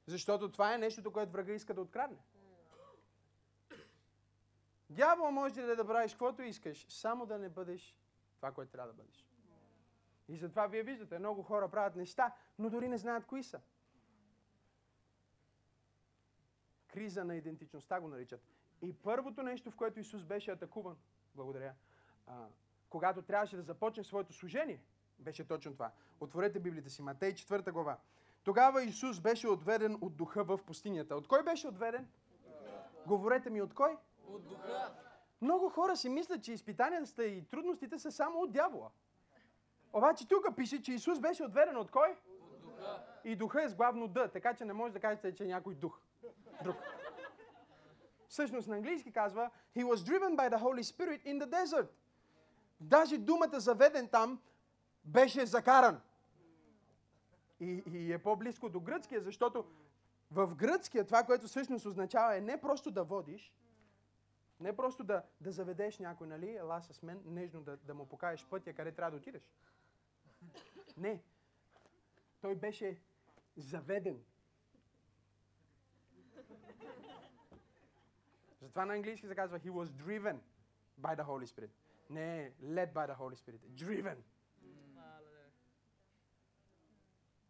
Защото 0.06 0.52
това 0.52 0.74
е 0.74 0.78
нещото, 0.78 1.12
което 1.12 1.32
врага 1.32 1.52
иска 1.52 1.74
да 1.74 1.80
открадне. 1.80 2.18
Дявол 4.90 5.30
може 5.30 5.62
да, 5.62 5.76
да 5.76 5.86
правиш 5.86 6.12
каквото 6.12 6.42
искаш, 6.42 6.86
само 6.88 7.26
да 7.26 7.38
не 7.38 7.48
бъдеш 7.48 7.98
това, 8.36 8.52
което 8.52 8.72
трябва 8.72 8.92
да 8.92 9.02
бъдеш. 9.02 9.26
И 10.28 10.36
затова 10.36 10.66
вие 10.66 10.82
виждате, 10.82 11.18
много 11.18 11.42
хора 11.42 11.70
правят 11.70 11.96
неща, 11.96 12.34
но 12.58 12.70
дори 12.70 12.88
не 12.88 12.98
знаят 12.98 13.26
кои 13.26 13.42
са. 13.42 13.60
Криза 16.86 17.24
на 17.24 17.36
идентичността 17.36 18.00
го 18.00 18.08
наричат. 18.08 18.40
И 18.82 18.92
първото 18.92 19.42
нещо, 19.42 19.70
в 19.70 19.76
което 19.76 20.00
Исус 20.00 20.24
беше 20.24 20.50
атакуван, 20.50 20.96
благодаря, 21.34 21.74
а, 22.26 22.46
когато 22.88 23.22
трябваше 23.22 23.56
да 23.56 23.62
започне 23.62 24.04
своето 24.04 24.32
служение, 24.32 24.82
беше 25.18 25.48
точно 25.48 25.72
това. 25.72 25.92
Отворете 26.20 26.60
Библията 26.60 26.90
си, 26.90 27.02
Матей 27.02 27.34
4 27.34 27.72
глава. 27.72 27.98
Тогава 28.44 28.82
Исус 28.82 29.20
беше 29.20 29.48
отведен 29.48 29.98
от 30.00 30.16
духа 30.16 30.44
в 30.44 30.60
пустинята. 30.66 31.16
От 31.16 31.28
кой 31.28 31.42
беше 31.42 31.68
отведен? 31.68 32.08
Говорете 33.06 33.50
ми, 33.50 33.62
от 33.62 33.74
кой? 33.74 33.96
От 34.28 34.48
духа. 34.48 34.92
Много 35.40 35.68
хора 35.68 35.96
си 35.96 36.08
мислят, 36.08 36.44
че 36.44 36.52
изпитанията 36.52 37.24
и 37.24 37.44
трудностите 37.44 37.98
са 37.98 38.12
само 38.12 38.40
от 38.40 38.52
дявола. 38.52 38.90
Обаче 39.92 40.28
тук 40.28 40.56
пише, 40.56 40.82
че 40.82 40.92
Исус 40.92 41.20
беше 41.20 41.44
отведен 41.44 41.76
от 41.76 41.90
кой? 41.90 42.10
От 42.10 42.60
духа. 42.60 43.02
И 43.24 43.36
духа 43.36 43.62
е 43.62 43.68
с 43.68 43.74
главно 43.74 44.08
Д, 44.08 44.28
така 44.28 44.54
че 44.54 44.64
не 44.64 44.72
може 44.72 44.92
да 44.92 45.00
кажете, 45.00 45.34
че 45.34 45.44
е 45.44 45.46
някой 45.46 45.74
дух. 45.74 46.00
Друг. 46.64 46.76
Всъщност 48.28 48.68
на 48.68 48.76
английски 48.76 49.12
казва 49.12 49.50
He 49.76 49.84
was 49.84 49.96
driven 49.96 50.36
by 50.36 50.56
the 50.56 50.62
Holy 50.62 50.82
Spirit 50.82 51.26
in 51.26 51.44
the 51.44 51.46
desert. 51.46 51.88
Даже 52.80 53.18
думата 53.18 53.60
заведен 53.60 54.08
там 54.08 54.40
беше 55.04 55.46
закаран. 55.46 56.00
И, 57.62 57.82
и 57.92 58.12
е 58.12 58.18
по-близко 58.18 58.68
до 58.68 58.80
гръцкия, 58.80 59.20
защото 59.20 59.66
в 60.30 60.54
гръцкия 60.54 61.04
това, 61.04 61.24
което 61.24 61.46
всъщност 61.46 61.86
означава 61.86 62.36
е 62.36 62.40
не 62.40 62.60
просто 62.60 62.90
да 62.90 63.04
водиш, 63.04 63.52
не 64.60 64.76
просто 64.76 65.04
да, 65.04 65.22
да 65.40 65.52
заведеш 65.52 65.98
някой, 65.98 66.26
нали, 66.26 66.56
ела 66.56 66.82
с 66.82 67.02
мен, 67.02 67.22
нежно 67.26 67.62
да, 67.62 67.76
да 67.76 67.94
му 67.94 68.08
покажеш 68.08 68.46
пътя, 68.46 68.72
къде 68.72 68.92
трябва 68.92 69.10
да 69.10 69.16
отидеш. 69.16 69.42
Не. 70.96 71.22
Той 72.40 72.54
беше 72.54 73.00
заведен. 73.56 74.24
Затова 78.60 78.86
на 78.86 78.94
английски 78.94 79.26
се 79.26 79.34
казва 79.34 79.60
He 79.60 79.70
was 79.70 79.86
driven 79.86 80.38
by 81.00 81.16
the 81.16 81.26
Holy 81.26 81.46
Spirit. 81.46 81.70
Не 82.10 82.52
led 82.62 82.92
by 82.92 83.14
the 83.14 83.18
Holy 83.18 83.34
Spirit. 83.34 83.58
Driven. 83.58 84.16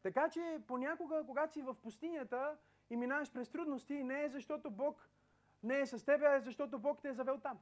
Така 0.03 0.31
че 0.31 0.61
понякога, 0.67 1.25
когато 1.27 1.53
си 1.53 1.63
в 1.63 1.75
пустинята 1.83 2.59
и 2.91 2.97
минаваш 2.97 3.33
през 3.33 3.51
трудности, 3.51 4.05
не 4.05 4.25
е 4.25 4.29
защото 4.29 4.71
Бог 4.71 5.09
не 5.63 5.81
е 5.81 5.87
с 5.87 6.05
теб, 6.05 6.23
а 6.23 6.35
е 6.35 6.41
защото 6.41 6.79
Бог 6.79 7.03
те 7.03 7.09
е 7.09 7.15
завел 7.15 7.39
там. 7.39 7.59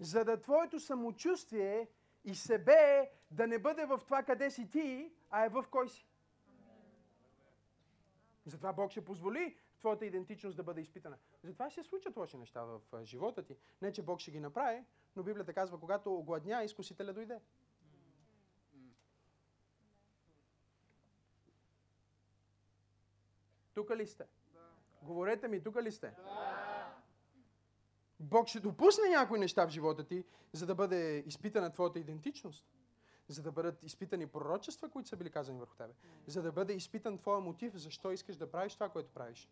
За 0.00 0.24
да 0.24 0.40
твоето 0.40 0.80
самочувствие 0.80 1.88
и 2.24 2.34
себе 2.34 3.10
да 3.30 3.46
не 3.46 3.58
бъде 3.58 3.86
в 3.86 4.00
това 4.04 4.22
къде 4.22 4.50
си 4.50 4.70
ти, 4.70 5.12
а 5.30 5.44
е 5.44 5.48
в 5.48 5.64
кой 5.70 5.88
си. 5.88 6.06
Затова 8.46 8.72
Бог 8.72 8.90
ще 8.90 9.04
позволи 9.04 9.56
твоята 9.78 10.06
идентичност 10.06 10.56
да 10.56 10.62
бъде 10.62 10.80
изпитана. 10.80 11.18
Затова 11.42 11.70
ще 11.70 11.82
се 11.82 11.88
случат 11.88 12.16
лоши 12.16 12.36
неща 12.36 12.64
в 12.64 12.80
живота 13.04 13.42
ти. 13.42 13.56
Не, 13.82 13.92
че 13.92 14.02
Бог 14.02 14.20
ще 14.20 14.30
ги 14.30 14.40
направи, 14.40 14.84
но 15.16 15.22
Библията 15.22 15.52
казва, 15.52 15.80
когато 15.80 16.22
гладня, 16.22 16.64
изкусителя 16.64 17.12
дойде. 17.12 17.40
Тук 23.74 23.90
ли 23.90 24.06
сте? 24.06 24.24
Говорете 25.02 25.48
ми, 25.48 25.62
тук 25.62 25.76
ли 25.76 25.92
сте? 25.92 26.14
Бог 28.20 28.48
ще 28.48 28.60
допусне 28.60 29.08
някои 29.08 29.38
неща 29.38 29.66
в 29.66 29.70
живота 29.70 30.04
ти, 30.04 30.24
за 30.52 30.66
да 30.66 30.74
бъде 30.74 31.24
изпитана 31.26 31.72
твоята 31.72 31.98
идентичност. 31.98 32.64
За 33.28 33.42
да 33.42 33.52
бъдат 33.52 33.82
изпитани 33.82 34.26
пророчества, 34.26 34.90
които 34.90 35.08
са 35.08 35.16
били 35.16 35.30
казани 35.30 35.58
върху 35.58 35.76
тебе. 35.76 35.92
За 36.26 36.42
да 36.42 36.52
бъде 36.52 36.72
изпитан 36.72 37.18
твоя 37.18 37.40
мотив, 37.40 37.74
защо 37.74 38.12
искаш 38.12 38.36
да 38.36 38.50
правиш 38.50 38.74
това, 38.74 38.88
което 38.88 39.10
правиш. 39.10 39.48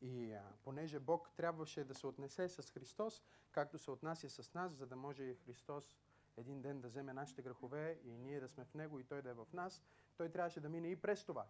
И 0.00 0.32
а, 0.32 0.42
понеже 0.62 0.98
Бог 0.98 1.30
трябваше 1.36 1.84
да 1.84 1.94
се 1.94 2.06
отнесе 2.06 2.48
с 2.48 2.70
Христос, 2.70 3.22
както 3.52 3.78
се 3.78 3.90
отнася 3.90 4.30
с 4.30 4.54
нас, 4.54 4.72
за 4.72 4.86
да 4.86 4.96
може 4.96 5.34
Христос 5.34 5.96
един 6.36 6.62
ден 6.62 6.80
да 6.80 6.88
вземе 6.88 7.12
нашите 7.12 7.42
грехове 7.42 8.00
и 8.04 8.18
ние 8.18 8.40
да 8.40 8.48
сме 8.48 8.64
в 8.64 8.74
Него 8.74 9.00
и 9.00 9.04
Той 9.04 9.22
да 9.22 9.30
е 9.30 9.34
в 9.34 9.46
нас, 9.52 9.82
Той 10.16 10.28
трябваше 10.28 10.60
да 10.60 10.68
мине 10.68 10.88
и 10.88 10.96
през 10.96 11.24
това. 11.24 11.46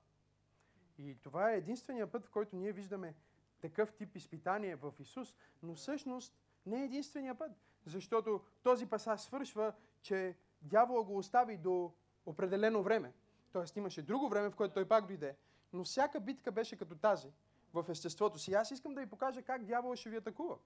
И 0.98 1.16
това 1.22 1.52
е 1.52 1.56
единствения 1.56 2.12
път, 2.12 2.26
в 2.26 2.30
който 2.30 2.56
ние 2.56 2.72
виждаме 2.72 3.14
такъв 3.60 3.92
тип 3.92 4.16
изпитание 4.16 4.76
в 4.76 4.94
Исус, 4.98 5.34
но 5.62 5.74
всъщност 5.74 6.38
не 6.66 6.80
е 6.80 6.84
единствения 6.84 7.38
път. 7.38 7.52
Защото 7.86 8.44
този 8.62 8.86
пасаж 8.86 9.20
свършва, 9.20 9.72
че 10.02 10.36
дявола 10.62 11.02
го 11.02 11.18
остави 11.18 11.56
до 11.56 11.92
определено 12.26 12.82
време. 12.82 13.12
Тоест 13.52 13.76
имаше 13.76 14.02
друго 14.02 14.28
време, 14.28 14.50
в 14.50 14.56
което 14.56 14.74
той 14.74 14.88
пак 14.88 15.06
дойде. 15.06 15.36
Но 15.72 15.84
всяка 15.84 16.20
битка 16.20 16.52
беше 16.52 16.76
като 16.76 16.94
тази 16.94 17.32
в 17.74 17.84
естеството 17.88 18.38
си. 18.38 18.54
Аз 18.54 18.70
искам 18.70 18.94
да 18.94 19.00
ви 19.00 19.06
покажа 19.06 19.42
как 19.42 19.64
дявола 19.64 19.96
ще 19.96 20.10
ви 20.10 20.16
атакува. 20.16 20.56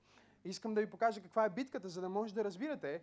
Искам 0.44 0.74
да 0.74 0.80
ви 0.80 0.90
покажа 0.90 1.20
каква 1.20 1.44
е 1.44 1.51
битката, 1.51 1.88
за 1.88 2.01
да 2.01 2.09
може 2.09 2.34
да 2.34 2.44
разбирате 2.44 3.03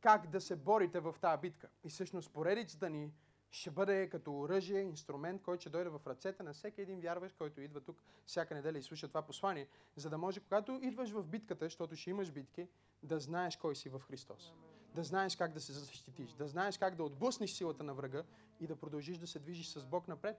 как 0.00 0.26
да 0.26 0.40
се 0.40 0.56
борите 0.56 1.00
в 1.00 1.14
тази 1.20 1.40
битка. 1.40 1.68
И 1.84 1.88
всъщност 1.88 2.32
поредицата 2.32 2.90
ни 2.90 3.12
ще 3.50 3.70
бъде 3.70 4.08
като 4.08 4.38
оръжие, 4.40 4.80
инструмент, 4.80 5.42
който 5.42 5.60
ще 5.60 5.70
дойде 5.70 5.90
в 5.90 6.00
ръцете 6.06 6.42
на 6.42 6.52
всеки 6.52 6.80
един 6.80 7.00
вярващ, 7.00 7.36
който 7.36 7.60
идва 7.60 7.80
тук 7.80 8.02
всяка 8.26 8.54
неделя 8.54 8.78
и 8.78 8.82
слуша 8.82 9.08
това 9.08 9.22
послание, 9.22 9.68
за 9.96 10.10
да 10.10 10.18
може, 10.18 10.40
когато 10.40 10.72
идваш 10.82 11.10
в 11.10 11.22
битката, 11.26 11.64
защото 11.64 11.96
ще 11.96 12.10
имаш 12.10 12.30
битки, 12.30 12.68
да 13.02 13.18
знаеш 13.18 13.56
кой 13.56 13.76
си 13.76 13.88
в 13.88 14.00
Христос. 14.00 14.52
Да 14.94 15.04
знаеш 15.04 15.36
как 15.36 15.52
да 15.52 15.60
се 15.60 15.72
защитиш, 15.72 16.32
да 16.32 16.48
знаеш 16.48 16.78
как 16.78 16.94
да 16.94 17.04
отблъснеш 17.04 17.50
силата 17.50 17.82
на 17.84 17.94
врага 17.94 18.24
и 18.60 18.66
да 18.66 18.76
продължиш 18.76 19.18
да 19.18 19.26
се 19.26 19.38
движиш 19.38 19.68
с 19.68 19.86
Бог 19.86 20.08
напред. 20.08 20.36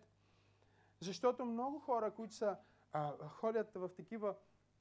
Защото 0.99 1.45
много 1.45 1.79
хора, 1.79 2.11
които 2.11 2.33
са, 2.33 2.57
а, 2.93 3.27
ходят 3.27 3.75
в 3.75 3.89
такива 3.89 4.35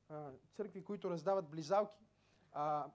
а, 0.09 0.31
църкви, 0.53 0.85
които 0.85 1.11
раздават 1.11 1.49
близалки, 1.49 2.05
а, 2.53 2.87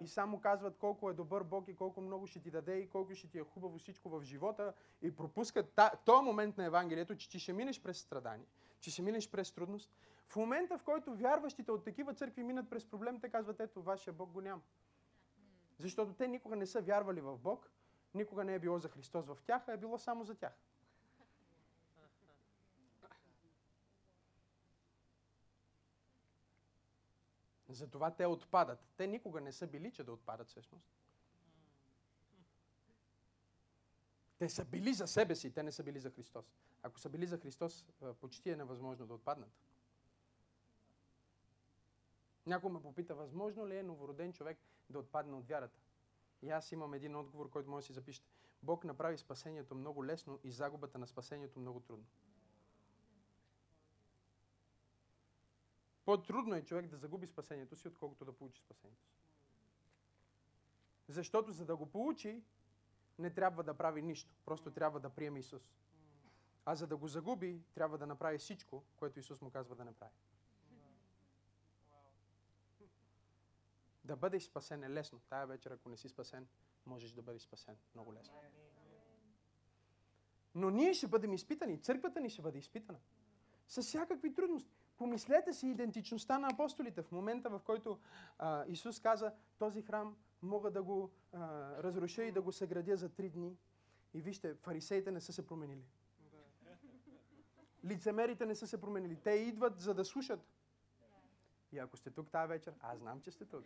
и 0.00 0.08
само 0.08 0.40
казват 0.40 0.76
колко 0.76 1.10
е 1.10 1.14
добър 1.14 1.42
Бог 1.42 1.68
и 1.68 1.76
колко 1.76 2.00
много 2.00 2.26
ще 2.26 2.40
ти 2.40 2.50
даде 2.50 2.76
и 2.78 2.88
колко 2.88 3.14
ще 3.14 3.28
ти 3.28 3.38
е 3.38 3.44
хубаво 3.44 3.78
всичко 3.78 4.08
в 4.08 4.22
живота 4.22 4.72
и 5.02 5.16
пропускат 5.16 5.80
този 6.04 6.24
момент 6.24 6.58
на 6.58 6.64
Евангелието, 6.64 7.16
че 7.16 7.30
ти 7.30 7.38
ще 7.38 7.52
минеш 7.52 7.82
през 7.82 7.98
страдание, 7.98 8.46
че 8.80 8.90
ще 8.90 9.02
минеш 9.02 9.30
през 9.30 9.52
трудност. 9.52 9.90
В 10.28 10.36
момента, 10.36 10.78
в 10.78 10.82
който 10.82 11.14
вярващите 11.14 11.72
от 11.72 11.84
такива 11.84 12.14
църкви 12.14 12.42
минат 12.42 12.70
през 12.70 12.84
проблем, 12.84 13.20
те 13.20 13.28
казват, 13.28 13.60
ето, 13.60 13.82
вашия 13.82 14.12
Бог 14.12 14.30
го 14.30 14.40
няма. 14.40 14.62
Защото 15.78 16.12
те 16.12 16.28
никога 16.28 16.56
не 16.56 16.66
са 16.66 16.80
вярвали 16.80 17.20
в 17.20 17.38
Бог, 17.38 17.70
никога 18.14 18.44
не 18.44 18.54
е 18.54 18.58
било 18.58 18.78
за 18.78 18.88
Христос 18.88 19.26
в 19.26 19.38
тях, 19.46 19.68
а 19.68 19.72
е 19.72 19.76
било 19.76 19.98
само 19.98 20.24
за 20.24 20.34
тях. 20.34 20.52
Затова 27.70 28.10
те 28.10 28.26
отпадат. 28.26 28.78
Те 28.96 29.06
никога 29.06 29.40
не 29.40 29.52
са 29.52 29.66
били, 29.66 29.92
че 29.92 30.04
да 30.04 30.12
отпадат 30.12 30.48
всъщност. 30.48 30.90
Те 34.38 34.48
са 34.48 34.64
били 34.64 34.94
за 34.94 35.06
себе 35.06 35.34
си, 35.34 35.50
те 35.52 35.62
не 35.62 35.72
са 35.72 35.82
били 35.82 36.00
за 36.00 36.10
Христос. 36.10 36.46
Ако 36.82 36.98
са 37.00 37.08
били 37.08 37.26
за 37.26 37.38
Христос, 37.38 37.86
почти 38.20 38.50
е 38.50 38.56
невъзможно 38.56 39.06
да 39.06 39.14
отпаднат. 39.14 39.50
Някой 42.46 42.70
ме 42.70 42.82
попита, 42.82 43.14
възможно 43.14 43.68
ли 43.68 43.76
е 43.76 43.82
новороден 43.82 44.32
човек 44.32 44.58
да 44.90 44.98
отпадне 44.98 45.36
от 45.36 45.46
вярата? 45.46 45.78
И 46.42 46.50
аз 46.50 46.72
имам 46.72 46.94
един 46.94 47.16
отговор, 47.16 47.50
който 47.50 47.70
може 47.70 47.82
да 47.82 47.86
си 47.86 47.92
запишете. 47.92 48.28
Бог 48.62 48.84
направи 48.84 49.18
спасението 49.18 49.74
много 49.74 50.04
лесно 50.04 50.38
и 50.44 50.52
загубата 50.52 50.98
на 50.98 51.06
спасението 51.06 51.60
много 51.60 51.80
трудно. 51.80 52.04
По-трудно 56.04 56.54
е 56.54 56.64
човек 56.64 56.86
да 56.86 56.96
загуби 56.96 57.26
спасението 57.26 57.76
си, 57.76 57.88
отколкото 57.88 58.24
да 58.24 58.32
получи 58.32 58.60
спасението 58.60 59.06
си. 59.06 59.20
Защото 61.08 61.52
за 61.52 61.64
да 61.64 61.76
го 61.76 61.86
получи, 61.86 62.42
не 63.18 63.30
трябва 63.30 63.62
да 63.62 63.74
прави 63.74 64.02
нищо. 64.02 64.34
Просто 64.44 64.70
трябва 64.70 65.00
да 65.00 65.10
приеме 65.10 65.38
Исус. 65.38 65.62
А 66.64 66.74
за 66.74 66.86
да 66.86 66.96
го 66.96 67.08
загуби, 67.08 67.62
трябва 67.74 67.98
да 67.98 68.06
направи 68.06 68.38
всичко, 68.38 68.84
което 68.96 69.18
Исус 69.18 69.40
му 69.40 69.50
казва 69.50 69.76
да 69.76 69.84
направи. 69.84 70.14
Да 74.04 74.16
бъдеш 74.16 74.42
спасен 74.42 74.84
е 74.84 74.90
лесно. 74.90 75.20
Тая 75.28 75.46
вечер, 75.46 75.70
ако 75.70 75.88
не 75.88 75.96
си 75.96 76.08
спасен, 76.08 76.48
можеш 76.86 77.12
да 77.12 77.22
бъдеш 77.22 77.42
спасен 77.42 77.76
много 77.94 78.14
лесно. 78.14 78.34
Но 80.54 80.70
ние 80.70 80.94
ще 80.94 81.06
бъдем 81.06 81.32
изпитани. 81.32 81.82
Църквата 81.82 82.20
ни 82.20 82.30
ще 82.30 82.42
бъде 82.42 82.58
изпитана. 82.58 82.98
С 83.68 83.82
всякакви 83.82 84.34
трудности. 84.34 84.79
Помислете 85.00 85.52
си 85.52 85.66
идентичността 85.66 86.38
на 86.38 86.48
апостолите. 86.52 87.02
В 87.02 87.12
момента, 87.12 87.50
в 87.50 87.60
който 87.64 87.98
а, 88.38 88.64
Исус 88.68 89.00
каза, 89.00 89.32
този 89.58 89.82
храм 89.82 90.16
мога 90.42 90.70
да 90.70 90.82
го 90.82 91.10
а, 91.32 91.38
разруша 91.82 92.24
и 92.24 92.32
да 92.32 92.42
го 92.42 92.52
съградя 92.52 92.96
за 92.96 93.08
три 93.08 93.30
дни. 93.30 93.56
И 94.14 94.20
вижте, 94.20 94.54
фарисеите 94.54 95.10
не 95.10 95.20
са 95.20 95.32
се 95.32 95.46
променили. 95.46 95.84
Лицемерите 97.84 98.46
не 98.46 98.54
са 98.54 98.66
се 98.66 98.80
променили. 98.80 99.16
Те 99.16 99.30
идват 99.30 99.80
за 99.80 99.94
да 99.94 100.04
слушат. 100.04 100.40
И 101.72 101.78
ако 101.78 101.96
сте 101.96 102.10
тук 102.10 102.30
тази 102.30 102.48
вечер, 102.48 102.74
аз 102.80 102.98
знам, 102.98 103.20
че 103.20 103.30
сте 103.30 103.44
тук. 103.44 103.64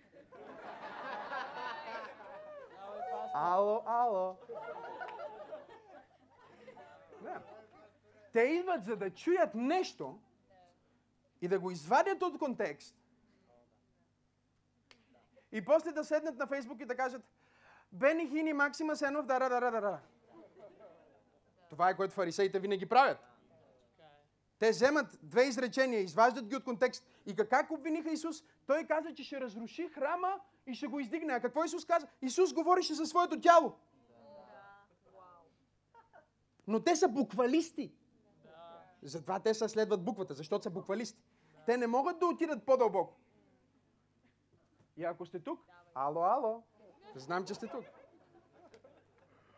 Ало, 3.34 3.82
ало. 3.86 4.36
Да. 7.22 7.42
Те 8.32 8.40
идват 8.40 8.84
за 8.84 8.96
да 8.96 9.10
чуят 9.10 9.54
нещо, 9.54 10.18
и 11.40 11.48
да 11.48 11.58
го 11.58 11.70
извадят 11.70 12.22
от 12.22 12.38
контекст 12.38 12.96
и 15.52 15.64
после 15.64 15.92
да 15.92 16.04
седнат 16.04 16.38
на 16.38 16.46
Фейсбук 16.46 16.80
и 16.80 16.84
да 16.84 16.96
кажат 16.96 17.22
Бени 17.92 18.28
Хини, 18.28 18.52
Максима 18.52 18.96
Сенов, 18.96 19.26
да, 19.26 19.38
да, 19.38 19.48
да, 19.48 19.70
да, 19.70 19.80
да. 19.80 19.98
Това 21.70 21.90
е 21.90 21.96
което 21.96 22.14
фарисеите 22.14 22.60
винаги 22.60 22.86
правят. 22.86 23.18
Те 24.58 24.70
вземат 24.70 25.18
две 25.22 25.42
изречения, 25.42 26.00
изваждат 26.00 26.46
ги 26.46 26.56
от 26.56 26.64
контекст. 26.64 27.06
И 27.26 27.36
как 27.36 27.70
обвиниха 27.70 28.10
Исус? 28.10 28.44
Той 28.66 28.84
каза, 28.84 29.14
че 29.14 29.24
ще 29.24 29.40
разруши 29.40 29.88
храма 29.88 30.40
и 30.66 30.74
ще 30.74 30.86
го 30.86 31.00
издигне. 31.00 31.32
А 31.32 31.40
какво 31.40 31.64
Исус 31.64 31.84
каза? 31.84 32.06
Исус 32.22 32.52
говореше 32.52 32.94
за 32.94 33.06
своето 33.06 33.40
тяло. 33.40 33.76
Но 36.66 36.82
те 36.82 36.96
са 36.96 37.08
буквалисти. 37.08 37.92
Затова 39.04 39.40
те 39.40 39.54
са 39.54 39.68
следват 39.68 40.04
буквата, 40.04 40.34
защото 40.34 40.62
са 40.62 40.70
буквалисти. 40.70 41.22
Те 41.66 41.76
не 41.76 41.86
могат 41.86 42.18
да 42.18 42.26
отидат 42.26 42.66
по-дълбоко. 42.66 43.16
И 44.96 45.04
ако 45.04 45.26
сте 45.26 45.40
тук, 45.40 45.60
ало, 45.94 46.24
ало, 46.24 46.62
знам, 47.14 47.44
че 47.44 47.54
сте 47.54 47.66
тук. 47.66 47.84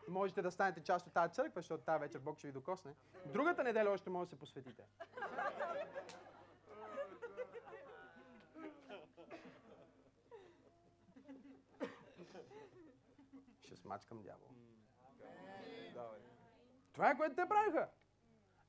можете 0.07 0.41
да 0.41 0.51
станете 0.51 0.83
част 0.83 1.07
от 1.07 1.13
тази 1.13 1.33
църква, 1.33 1.61
защото 1.61 1.83
тази 1.83 1.99
вечер 1.99 2.19
Бог 2.19 2.37
ще 2.37 2.47
ви 2.47 2.53
докосне. 2.53 2.93
Другата 3.25 3.63
неделя 3.63 3.89
още 3.89 4.09
може 4.09 4.25
да 4.25 4.29
се 4.29 4.39
посветите. 4.39 4.83
Ще 13.61 13.75
смачкам 13.75 14.21
дявол. 14.21 14.47
Това 16.93 17.11
е 17.11 17.17
което 17.17 17.35
те 17.35 17.47
правиха. 17.49 17.89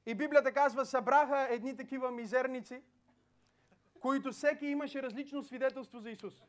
И 0.07 0.15
Библията 0.15 0.53
казва, 0.53 0.87
събраха 0.87 1.47
едни 1.51 1.77
такива 1.77 2.11
мизерници, 2.11 2.83
които 4.01 4.33
всеки 4.33 4.67
имаше 4.67 5.03
различно 5.03 5.43
свидетелство 5.43 5.99
за 5.99 6.11
Исус. 6.11 6.43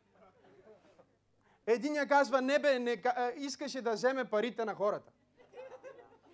Единия 1.68 2.08
казва, 2.08 2.42
не 2.42 2.60
бе, 2.60 2.80
не, 2.80 3.04
искаше 3.36 3.82
да 3.82 3.92
вземе 3.92 4.26
парите 4.26 4.66
на 4.66 4.76
хората. 4.76 5.12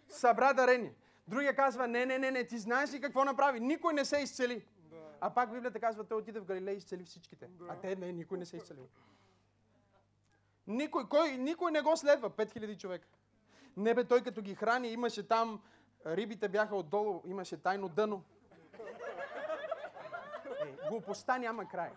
Събра 0.09 0.53
дарение. 0.53 0.93
Другия 1.27 1.55
казва, 1.55 1.87
не, 1.87 2.05
не, 2.05 2.19
не, 2.19 2.31
не, 2.31 2.47
ти 2.47 2.57
знаеш 2.57 2.93
ли 2.93 3.01
какво 3.01 3.25
направи? 3.25 3.59
Никой 3.59 3.93
не 3.93 4.05
се 4.05 4.17
изцели. 4.17 4.65
А 5.21 5.29
пак 5.29 5.51
Библията 5.51 5.79
казва, 5.79 6.03
той 6.03 6.17
отиде 6.17 6.39
в 6.39 6.45
Галилея 6.45 6.73
и 6.73 6.77
изцели 6.77 7.03
всичките. 7.03 7.49
А 7.69 7.75
те 7.75 7.95
не, 7.95 8.11
никой 8.11 8.37
не 8.37 8.45
се 8.45 8.57
изцели. 8.57 8.79
Никой, 10.67 11.09
кой, 11.09 11.31
никой 11.31 11.71
не 11.71 11.81
го 11.81 11.97
следва. 11.97 12.29
5000 12.29 12.77
човека. 12.77 13.07
Не 13.77 13.93
бе, 13.93 14.03
той 14.03 14.23
като 14.23 14.41
ги 14.41 14.55
храни, 14.55 14.87
имаше 14.87 15.27
там, 15.27 15.61
рибите 16.05 16.49
бяха 16.49 16.75
отдолу, 16.75 17.21
имаше 17.25 17.57
тайно 17.57 17.89
дъно. 17.89 18.23
Е, 20.61 20.87
глупостта 20.89 21.37
няма 21.37 21.67
край. 21.67 21.91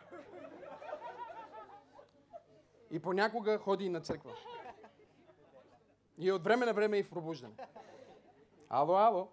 И 2.90 3.00
понякога 3.00 3.58
ходи 3.58 3.84
и 3.84 3.88
на 3.88 4.00
църква. 4.00 4.32
И 6.18 6.32
от 6.32 6.44
време 6.44 6.66
на 6.66 6.72
време 6.72 6.98
и 6.98 7.02
в 7.02 7.10
пробуждане. 7.10 7.54
Ало, 8.68 8.96
ало. 8.96 9.28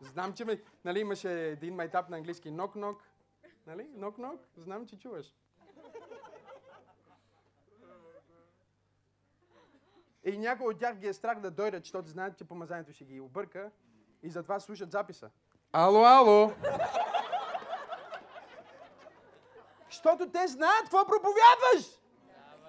Знам, 0.00 0.34
че 0.34 0.44
ме, 0.44 0.62
нали, 0.84 1.00
имаше 1.00 1.48
един 1.48 1.74
майтап 1.74 2.08
на 2.08 2.16
английски 2.16 2.50
нок-нок. 2.50 3.02
Нали? 3.66 3.88
Нок-нок. 3.94 4.40
Знам, 4.56 4.86
че 4.86 4.98
чуваш. 4.98 5.34
И 10.24 10.38
някой 10.38 10.66
от 10.66 10.78
тях 10.78 10.96
ги 10.96 11.06
е 11.06 11.12
страх 11.12 11.40
да 11.40 11.50
дойдат, 11.50 11.84
защото 11.84 12.08
знаят, 12.08 12.38
че 12.38 12.44
помазанието 12.44 12.92
ще 12.92 13.04
ги 13.04 13.20
обърка 13.20 13.70
и 14.22 14.30
затова 14.30 14.60
слушат 14.60 14.90
записа. 14.90 15.30
Ало, 15.72 16.04
ало! 16.04 16.52
Защото 19.90 20.30
те 20.30 20.46
знаят 20.46 20.82
какво 20.82 21.06
проповядваш. 21.06 22.00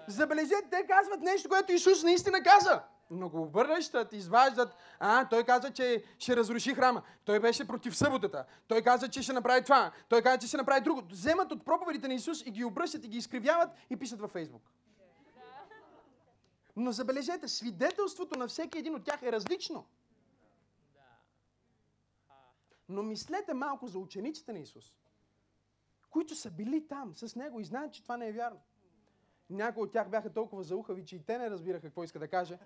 Забележете, 0.08 0.68
те 0.70 0.86
казват 0.86 1.20
нещо, 1.20 1.48
което 1.48 1.72
Исус 1.72 2.02
наистина 2.02 2.42
каза. 2.42 2.82
Но 3.10 3.28
го 3.28 3.42
обърнащат, 3.42 4.12
изваждат. 4.12 4.76
А, 4.98 5.28
той 5.28 5.44
каза, 5.44 5.70
че 5.70 6.04
ще 6.18 6.36
разруши 6.36 6.74
храма. 6.74 7.02
Той 7.24 7.40
беше 7.40 7.66
против 7.66 7.96
съботата. 7.96 8.44
Той 8.68 8.82
каза, 8.82 9.08
че 9.08 9.22
ще 9.22 9.32
направи 9.32 9.64
това. 9.64 9.92
Той 10.08 10.22
каза, 10.22 10.38
че 10.38 10.46
ще 10.46 10.56
направи 10.56 10.80
друго. 10.80 11.02
Вземат 11.10 11.52
от 11.52 11.64
проповедите 11.64 12.08
на 12.08 12.14
Исус 12.14 12.46
и 12.46 12.50
ги 12.50 12.64
обръщат 12.64 13.04
и 13.04 13.08
ги 13.08 13.18
изкривяват 13.18 13.68
и 13.90 13.96
пишат 13.96 14.20
във 14.20 14.30
Фейсбук. 14.30 14.62
Но 16.76 16.92
забележете, 16.92 17.48
свидетелството 17.48 18.38
на 18.38 18.48
всеки 18.48 18.78
един 18.78 18.94
от 18.94 19.04
тях 19.04 19.22
е 19.22 19.32
различно. 19.32 19.86
Но 22.88 23.02
мислете 23.02 23.54
малко 23.54 23.86
за 23.86 23.98
учениците 23.98 24.52
на 24.52 24.58
Исус, 24.58 24.98
които 26.10 26.34
са 26.34 26.50
били 26.50 26.88
там 26.88 27.14
с 27.14 27.36
Него 27.36 27.60
и 27.60 27.64
знаят, 27.64 27.92
че 27.92 28.02
това 28.02 28.16
не 28.16 28.28
е 28.28 28.32
вярно. 28.32 28.60
Някои 29.50 29.82
от 29.82 29.92
тях 29.92 30.08
бяха 30.08 30.32
толкова 30.32 30.62
заухави, 30.62 31.04
че 31.04 31.16
и 31.16 31.22
те 31.22 31.38
не 31.38 31.50
разбираха 31.50 31.86
какво 31.86 32.04
иска 32.04 32.18
да 32.18 32.28
каже. 32.28 32.58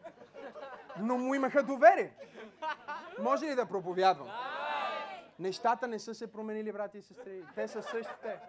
Но 1.01 1.19
му 1.19 1.35
имаха 1.35 1.63
доверие. 1.63 2.17
Може 3.19 3.47
ли 3.47 3.55
да 3.55 3.67
проповядвам? 3.67 4.29
Нещата 5.39 5.89
не 5.89 5.99
са 5.99 6.15
се 6.15 6.33
променили, 6.33 6.73
брати 6.73 6.99
и 6.99 7.03
сестри. 7.03 7.45
Те 7.55 7.69
са 7.69 7.83
същите. 7.83 8.41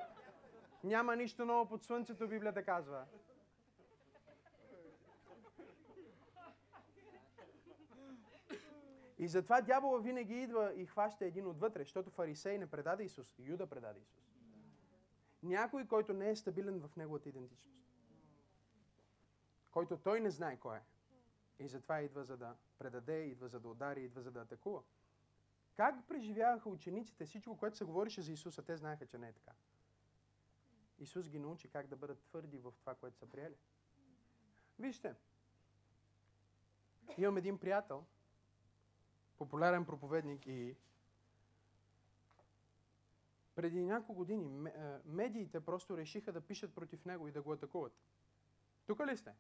Няма 0.84 1.16
нищо 1.16 1.45
ново 1.45 1.66
под 1.66 1.84
слънцето, 1.84 2.28
Библията 2.28 2.64
казва. 2.64 3.05
И 9.22 9.28
затова 9.28 9.62
дявола 9.62 10.00
винаги 10.00 10.42
идва 10.42 10.74
и 10.76 10.86
хваща 10.86 11.26
един 11.26 11.48
отвътре, 11.48 11.84
защото 11.84 12.10
фарисей 12.10 12.58
не 12.58 12.68
предаде 12.68 13.04
Исус, 13.04 13.36
Юда 13.40 13.68
предаде 13.68 14.00
Исус. 14.00 14.24
Някой, 15.44 15.88
който 15.88 16.14
не 16.14 16.30
е 16.30 16.36
стабилен 16.36 16.80
в 16.80 16.96
неговата 16.96 17.30
идентичност. 17.30 17.86
Който 19.72 19.98
той 19.98 20.20
не 20.20 20.30
знае 20.30 20.58
кой 20.58 20.78
е. 20.78 20.82
И 21.60 21.68
затова 21.68 22.02
идва 22.02 22.24
за 22.24 22.38
да 22.38 22.56
предаде, 22.78 23.24
идва 23.24 23.48
за 23.48 23.60
да 23.60 23.70
удари, 23.70 24.04
идва 24.04 24.22
за 24.22 24.32
да 24.32 24.42
атакува. 24.42 24.82
Как 25.76 26.08
преживяваха 26.08 26.70
учениците 26.70 27.26
всичко, 27.26 27.58
което 27.58 27.78
се 27.78 27.86
говореше 27.86 28.22
за 28.22 28.32
Исуса? 28.32 28.62
Те 28.62 28.78
знаеха, 28.78 29.06
че 29.06 29.18
не 29.18 29.30
е 29.30 29.34
така. 29.34 29.52
Исус 31.00 31.30
ги 31.30 31.40
научи 31.40 31.68
как 31.68 31.88
да 31.88 31.96
бъдат 31.96 32.24
твърди 32.24 32.58
в 32.58 32.74
това, 32.80 32.96
което 32.96 33.18
са 33.18 33.26
приели. 33.26 33.56
Вижте, 34.80 35.16
имам 37.18 37.38
един 37.38 37.58
приятел, 37.58 38.06
популярен 39.42 39.86
проповедник 39.86 40.48
и 40.48 40.76
преди 43.56 43.84
няколко 43.84 44.14
години 44.14 44.70
а, 44.70 45.00
медиите 45.06 45.60
просто 45.60 45.98
решиха 45.98 46.32
да 46.32 46.42
пишат 46.42 46.76
против 46.76 47.06
него 47.06 47.28
и 47.28 47.32
да 47.32 47.42
го 47.42 47.54
атакуват. 47.54 47.94
Тук 48.88 49.00
ли 49.08 49.18
сте? 49.18 49.34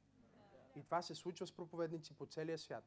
И 0.75 0.83
това 0.83 1.01
се 1.01 1.15
случва 1.15 1.47
с 1.47 1.51
проповедници 1.51 2.13
по 2.13 2.25
целия 2.25 2.57
свят. 2.57 2.83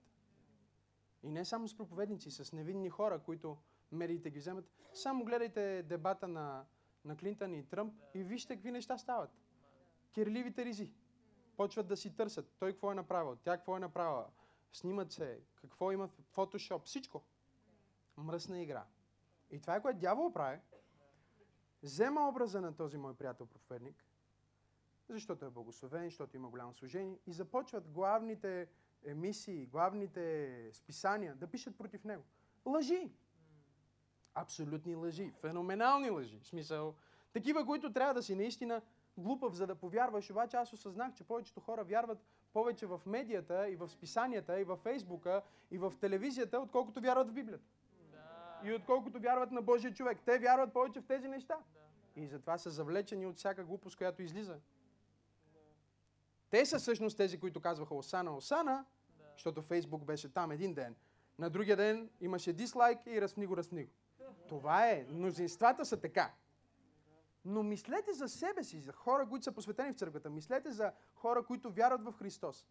И 1.23 1.31
не 1.31 1.45
само 1.45 1.69
с 1.69 1.77
проповедници, 1.77 2.31
с 2.31 2.53
невинни 2.53 2.91
хора, 2.91 3.19
които 3.19 3.57
медиите 3.93 4.31
ги 4.31 4.39
вземат. 4.39 4.65
Само 4.93 5.25
гледайте 5.25 5.83
дебата 5.83 6.29
на, 6.29 6.65
на 7.05 7.17
Клинтън 7.17 7.55
и 7.55 7.69
Тръмп 7.69 7.95
и 8.15 8.23
вижте 8.23 8.55
какви 8.55 8.73
неща 8.73 8.99
стават. 8.99 9.31
Кирливите 10.13 10.65
ризи. 10.65 10.93
Почват 11.57 11.87
да 11.87 11.97
си 11.97 12.17
търсят. 12.17 12.53
Той 12.59 12.73
какво 12.73 12.93
е 12.93 12.95
направил, 12.95 13.37
тя 13.37 13.57
какво 13.57 13.77
е 13.77 13.81
направила. 13.81 14.31
Снимат 14.75 15.13
се, 15.13 15.41
какво 15.55 15.93
има 15.93 16.09
в 16.09 16.11
фотошоп, 16.11 16.85
всичко. 16.85 17.23
Мръсна 18.17 18.63
игра. 18.63 18.85
И 19.51 19.61
това 19.61 19.77
е 19.77 19.83
което 19.83 19.99
дявол 19.99 20.33
прави. 20.33 20.61
Взема 21.83 22.29
образа 22.29 22.61
на 22.61 22.77
този 22.77 22.99
мой 22.99 23.15
приятел 23.15 23.47
проповедник, 23.47 24.05
защото 25.09 25.45
е 25.45 25.51
благословен, 25.51 26.05
защото 26.05 26.37
има 26.37 26.49
голямо 26.49 26.75
служение 26.75 27.19
и 27.27 27.33
започват 27.33 27.91
главните 27.91 28.69
емисии, 29.05 29.67
главните 29.67 30.71
списания 30.73 31.35
да 31.35 31.51
пишат 31.51 31.79
против 31.79 32.05
него. 32.05 32.25
Лъжи. 32.67 33.13
Абсолютни 34.35 34.95
лъжи. 34.95 35.33
Феноменални 35.41 36.11
лъжи. 36.11 36.41
В 36.41 36.47
смисъл, 36.47 36.95
такива, 37.33 37.67
които 37.67 37.93
трябва 37.93 38.15
да 38.15 38.23
си 38.23 38.35
наистина 38.35 38.83
глупав, 39.17 39.55
за 39.55 39.67
да 39.67 39.75
повярваш. 39.75 40.31
Обаче 40.31 40.57
аз 40.57 40.73
осъзнах, 40.73 41.15
че 41.15 41.25
повечето 41.25 41.61
хора 41.61 41.85
вярват 41.85 42.19
повече 42.55 42.87
в 42.87 43.01
медията 43.07 43.69
и 43.69 43.77
в 43.77 43.89
списанията 43.89 44.61
и 44.61 44.65
в 44.65 44.77
Фейсбука 44.77 45.43
и 45.71 45.79
в 45.79 45.93
телевизията, 46.01 46.59
отколкото 46.61 47.01
вярват 47.01 47.31
в 47.31 47.33
Библията. 47.33 47.65
И 48.65 48.73
отколкото 48.73 49.21
вярват 49.21 49.53
на 49.53 49.63
Божия 49.63 49.95
човек. 49.95 50.19
Те 50.25 50.39
вярват 50.39 50.73
повече 50.73 51.01
в 51.01 51.07
тези 51.07 51.29
неща. 51.29 51.59
И 52.17 52.27
затова 52.27 52.59
са 52.59 52.71
завлечени 52.71 53.27
от 53.27 53.37
всяка 53.37 53.65
глупост, 53.65 53.97
която 53.97 54.23
излиза. 54.23 54.57
Те 56.51 56.67
са 56.67 56.79
всъщност 56.79 57.17
тези, 57.17 57.41
които 57.41 57.61
казваха 57.61 57.95
Осана, 57.95 58.37
Осана, 58.37 58.85
защото 59.33 59.63
Фейсбук 59.63 60.05
беше 60.05 60.33
там 60.33 60.53
един 60.53 60.75
ден. 60.75 60.97
На 61.39 61.51
другия 61.51 61.77
ден 61.77 62.11
имаше 62.21 62.53
дислайк 62.53 62.99
и 63.07 63.21
разпни 63.21 63.47
го, 63.47 63.57
разпни 63.57 63.85
го. 63.85 63.91
Това 64.49 64.91
е. 64.91 65.07
Мнозинствата 65.11 65.85
са 65.85 66.01
така. 66.01 66.33
Но 67.45 67.63
мислете 67.63 68.13
за 68.13 68.29
себе 68.29 68.65
си, 68.65 68.81
за 68.81 68.93
хора, 68.93 69.29
които 69.29 69.45
са 69.45 69.53
посветени 69.53 69.93
в 69.93 69.97
църквата. 69.97 70.31
Мислете 70.31 70.73
за 70.73 70.93
хора, 71.15 71.45
които 71.45 71.73
вярват 71.73 72.05
в 72.05 72.19
Христос. 72.19 72.67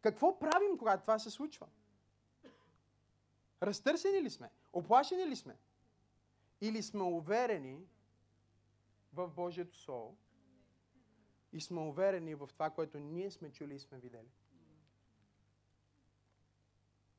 Какво 0.00 0.38
правим, 0.38 0.78
когато 0.78 1.00
това 1.00 1.18
се 1.18 1.30
случва? 1.30 1.66
Разтърсени 3.62 4.22
ли 4.22 4.30
сме? 4.30 4.50
Оплашени 4.72 5.26
ли 5.26 5.36
сме? 5.36 5.56
Или 6.60 6.82
сме 6.82 7.02
уверени 7.02 7.86
в 9.12 9.28
Божието 9.28 9.76
Слово 9.76 10.16
и 11.52 11.60
сме 11.60 11.80
уверени 11.80 12.34
в 12.34 12.50
това, 12.52 12.70
което 12.70 12.98
ние 12.98 13.30
сме 13.30 13.52
чули 13.52 13.74
и 13.74 13.78
сме 13.78 13.98
видели? 13.98 14.30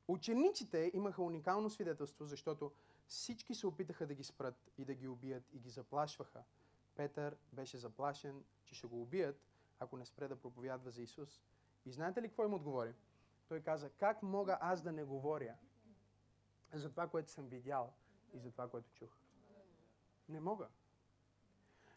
Учениците 0.08 0.90
имаха 0.94 1.22
уникално 1.22 1.70
свидетелство, 1.70 2.24
защото 2.24 2.72
всички 3.06 3.54
се 3.54 3.66
опитаха 3.66 4.06
да 4.06 4.14
ги 4.14 4.24
спрат 4.24 4.70
и 4.78 4.84
да 4.84 4.94
ги 4.94 5.08
убият 5.08 5.44
и 5.52 5.58
ги 5.58 5.70
заплашваха. 5.70 6.44
Петър 6.94 7.36
беше 7.52 7.78
заплашен, 7.78 8.44
че 8.64 8.74
ще 8.74 8.86
го 8.86 9.02
убият, 9.02 9.40
ако 9.78 9.96
не 9.96 10.06
спре 10.06 10.28
да 10.28 10.36
проповядва 10.36 10.90
за 10.90 11.02
Исус. 11.02 11.42
И 11.84 11.92
знаете 11.92 12.22
ли 12.22 12.28
какво 12.28 12.44
им 12.44 12.54
отговори? 12.54 12.94
Той 13.48 13.60
каза, 13.60 13.90
как 13.90 14.22
мога 14.22 14.58
аз 14.60 14.82
да 14.82 14.92
не 14.92 15.04
говоря 15.04 15.56
за 16.72 16.90
това, 16.90 17.08
което 17.08 17.30
съм 17.30 17.48
видял 17.48 17.92
и 18.32 18.38
за 18.38 18.50
това, 18.50 18.68
което 18.68 18.90
чух? 18.92 19.10
Не 20.28 20.40
мога. 20.40 20.68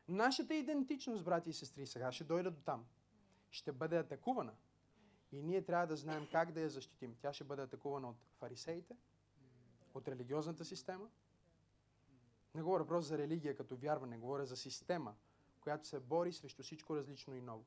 Нашата 0.08 0.56
идентичност, 0.56 1.24
брати 1.24 1.50
и 1.50 1.54
сестри, 1.54 1.88
сега 1.88 2.12
ще 2.12 2.24
дойда 2.24 2.52
до 2.52 2.62
там, 2.62 2.86
ще 3.52 3.72
бъде 3.72 3.98
атакувана. 3.98 4.56
И 5.32 5.42
ние 5.42 5.66
трябва 5.66 5.88
да 5.88 5.96
знаем 5.96 6.28
как 6.32 6.52
да 6.52 6.62
я 6.62 6.70
защитим. 6.70 7.16
Тя 7.22 7.34
ще 7.34 7.44
бъде 7.44 7.62
атакувана 7.62 8.10
от 8.10 8.18
фарисеите, 8.40 8.98
от 9.94 10.08
религиозната 10.08 10.66
система. 10.66 11.10
Не 12.58 12.64
говоря 12.64 12.88
просто 12.88 13.08
за 13.08 13.18
религия 13.18 13.56
като 13.56 13.76
вярване, 13.76 14.18
говоря 14.18 14.46
за 14.46 14.58
система, 14.58 15.16
която 15.62 15.88
се 15.88 16.00
бори 16.00 16.34
срещу 16.34 16.64
всичко 16.64 16.96
различно 16.96 17.36
и 17.36 17.42
ново. 17.42 17.66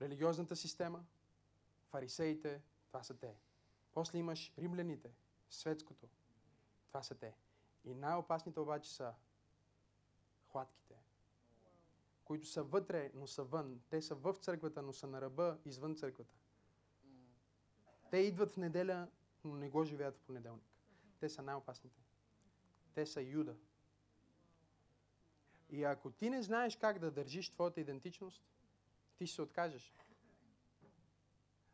Религиозната 0.00 0.56
система, 0.56 1.04
фарисеите, 1.90 2.62
това 2.86 3.02
са 3.02 3.18
те. 3.18 3.36
После 3.92 4.18
имаш 4.18 4.52
римляните, 4.58 5.10
светското, 5.50 6.08
това 6.88 7.02
са 7.02 7.14
те. 7.14 7.34
И 7.84 7.94
най-опасните 7.94 8.60
обаче 8.60 8.94
са 8.94 9.14
хватките, 10.48 10.94
които 12.24 12.46
са 12.46 12.62
вътре, 12.62 13.10
но 13.14 13.26
са 13.26 13.44
вън. 13.44 13.80
Те 13.90 14.02
са 14.02 14.14
в 14.14 14.34
църквата, 14.34 14.82
но 14.82 14.92
са 14.92 15.06
на 15.06 15.20
ръба, 15.20 15.58
извън 15.64 15.96
църквата. 15.96 16.34
Те 18.10 18.16
идват 18.16 18.52
в 18.52 18.56
неделя, 18.56 19.08
но 19.44 19.56
не 19.56 19.68
го 19.68 19.84
живеят 19.84 20.16
в 20.16 20.20
понеделник. 20.20 20.64
Те 21.20 21.28
са 21.28 21.42
най-опасните. 21.42 22.05
Те 22.96 23.06
са 23.06 23.22
Юда. 23.22 23.56
И 25.70 25.84
ако 25.84 26.10
ти 26.10 26.30
не 26.30 26.42
знаеш 26.42 26.76
как 26.76 26.98
да 26.98 27.10
държиш 27.10 27.50
твоята 27.50 27.80
идентичност, 27.80 28.42
ти 29.16 29.26
ще 29.26 29.34
се 29.34 29.42
откажеш. 29.42 29.94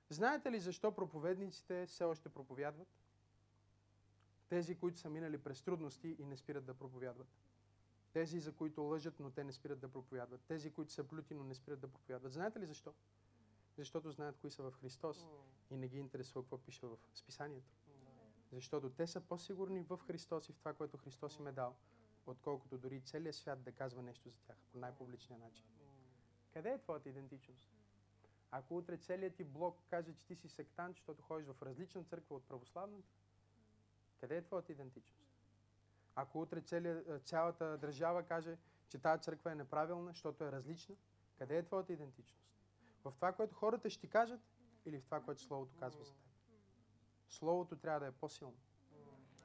Знаете 0.08 0.52
ли 0.52 0.60
защо 0.60 0.92
проповедниците 0.94 1.86
все 1.86 2.04
още 2.04 2.28
проповядват? 2.28 2.88
Тези, 4.48 4.74
които 4.74 4.98
са 4.98 5.10
минали 5.10 5.38
през 5.38 5.62
трудности 5.62 6.16
и 6.18 6.24
не 6.24 6.36
спират 6.36 6.64
да 6.64 6.74
проповядват. 6.74 7.28
Тези, 8.12 8.40
за 8.40 8.52
които 8.52 8.82
лъжат, 8.82 9.20
но 9.20 9.30
те 9.30 9.44
не 9.44 9.52
спират 9.52 9.80
да 9.80 9.88
проповядват. 9.88 10.40
Тези, 10.40 10.70
които 10.70 10.92
са 10.92 11.04
плюти, 11.04 11.34
но 11.34 11.44
не 11.44 11.54
спират 11.54 11.80
да 11.80 11.88
проповядват. 11.88 12.32
Знаете 12.32 12.60
ли 12.60 12.66
защо? 12.66 12.94
Защото 13.76 14.10
знаят 14.10 14.38
кои 14.38 14.50
са 14.50 14.62
в 14.62 14.72
Христос 14.72 15.26
и 15.70 15.76
не 15.76 15.88
ги 15.88 15.98
интересува 15.98 16.42
какво 16.42 16.58
пише 16.58 16.86
в 16.86 16.98
списанието. 17.14 17.72
Защото 18.52 18.90
те 18.90 19.06
са 19.06 19.20
по-сигурни 19.20 19.82
в 19.82 19.98
Христос 19.98 20.48
и 20.48 20.52
в 20.52 20.58
това, 20.58 20.74
което 20.74 20.96
Христос 20.96 21.38
им 21.38 21.46
е 21.46 21.52
дал, 21.52 21.76
отколкото 22.26 22.78
дори 22.78 23.00
целият 23.00 23.36
свят 23.36 23.62
да 23.62 23.72
казва 23.72 24.02
нещо 24.02 24.30
за 24.30 24.40
тях 24.40 24.56
по 24.72 24.78
най-публичния 24.78 25.38
начин. 25.38 25.66
Къде 26.52 26.70
е 26.70 26.78
твоята 26.78 27.08
идентичност? 27.08 27.70
Ако 28.50 28.76
утре 28.76 28.96
целият 28.96 29.34
ти 29.34 29.44
блок 29.44 29.78
каже, 29.90 30.14
че 30.14 30.26
ти 30.26 30.36
си 30.36 30.48
сектант, 30.48 30.96
защото 30.96 31.22
ходиш 31.22 31.46
в 31.46 31.62
различна 31.62 32.04
църква 32.04 32.36
от 32.36 32.48
православната, 32.48 33.08
къде 34.20 34.36
е 34.36 34.42
твоята 34.42 34.72
идентичност? 34.72 35.32
Ако 36.14 36.40
утре 36.40 36.60
цели, 36.60 37.02
цялата 37.24 37.78
държава 37.78 38.22
каже, 38.22 38.58
че 38.88 38.98
тази 38.98 39.22
църква 39.22 39.52
е 39.52 39.54
неправилна, 39.54 40.10
защото 40.10 40.44
е 40.44 40.52
различна, 40.52 40.94
къде 41.38 41.58
е 41.58 41.62
твоята 41.62 41.92
идентичност? 41.92 42.52
В 43.04 43.12
това, 43.16 43.32
което 43.32 43.54
хората 43.54 43.90
ще 43.90 44.00
ти 44.00 44.08
кажат 44.08 44.40
или 44.84 44.98
в 44.98 45.04
това, 45.04 45.20
което 45.20 45.42
Словото 45.42 45.76
казва 45.76 46.04
за 46.04 46.12
теб? 46.14 46.31
Словото 47.32 47.76
трябва 47.76 48.00
да 48.00 48.06
е 48.06 48.12
по-силно 48.12 48.56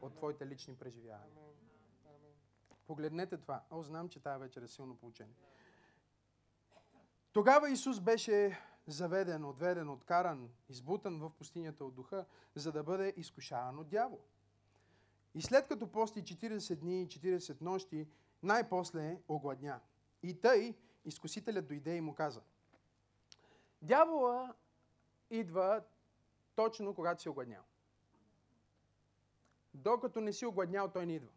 от 0.01 0.15
твоите 0.15 0.47
лични 0.47 0.75
преживявания. 0.75 1.43
Погледнете 2.87 3.37
това. 3.37 3.63
О, 3.71 3.83
знам, 3.83 4.09
че 4.09 4.19
тази 4.19 4.39
вечер 4.39 4.61
е 4.61 4.67
силно 4.67 4.95
получение. 4.95 5.35
Тогава 7.33 7.69
Исус 7.69 7.99
беше 7.99 8.59
заведен, 8.87 9.45
отведен, 9.45 9.89
откаран, 9.89 10.49
избутан 10.69 11.19
в 11.19 11.31
пустинята 11.37 11.85
от 11.85 11.95
духа, 11.95 12.25
за 12.55 12.71
да 12.71 12.83
бъде 12.83 13.13
изкушаван 13.17 13.79
от 13.79 13.89
дявол. 13.89 14.21
И 15.35 15.41
след 15.41 15.67
като 15.67 15.91
пости 15.91 16.23
40 16.23 16.75
дни 16.75 17.01
и 17.01 17.07
40 17.07 17.61
нощи, 17.61 18.07
най-после 18.43 19.21
огладня. 19.27 19.79
И 20.23 20.41
тъй 20.41 20.77
изкусителят 21.05 21.67
дойде 21.67 21.95
и 21.95 22.01
му 22.01 22.15
каза. 22.15 22.41
Дявола 23.81 24.55
идва 25.29 25.83
точно 26.55 26.95
когато 26.95 27.21
си 27.21 27.29
огладнял. 27.29 27.63
Докато 29.77 30.21
не 30.21 30.33
си 30.33 30.45
огладнял, 30.45 30.91
той 30.91 31.05
не 31.05 31.15
идва. 31.15 31.31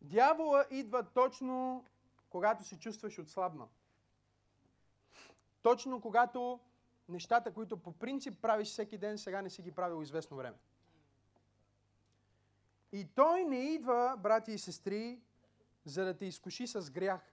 Дявола 0.00 0.66
идва 0.70 1.04
точно 1.14 1.84
когато 2.30 2.64
се 2.64 2.78
чувстваш 2.78 3.18
отслабнал. 3.18 3.68
Точно 5.62 6.00
когато 6.00 6.60
нещата, 7.08 7.54
които 7.54 7.76
по 7.76 7.92
принцип 7.92 8.40
правиш 8.42 8.68
всеки 8.68 8.98
ден, 8.98 9.18
сега 9.18 9.42
не 9.42 9.50
си 9.50 9.62
ги 9.62 9.72
правил 9.72 10.02
известно 10.02 10.36
време. 10.36 10.56
И 12.92 13.06
той 13.14 13.44
не 13.44 13.58
идва, 13.58 14.16
брати 14.18 14.52
и 14.52 14.58
сестри, 14.58 15.20
за 15.84 16.04
да 16.04 16.16
те 16.16 16.26
изкуши 16.26 16.66
с 16.66 16.90
грях. 16.90 17.32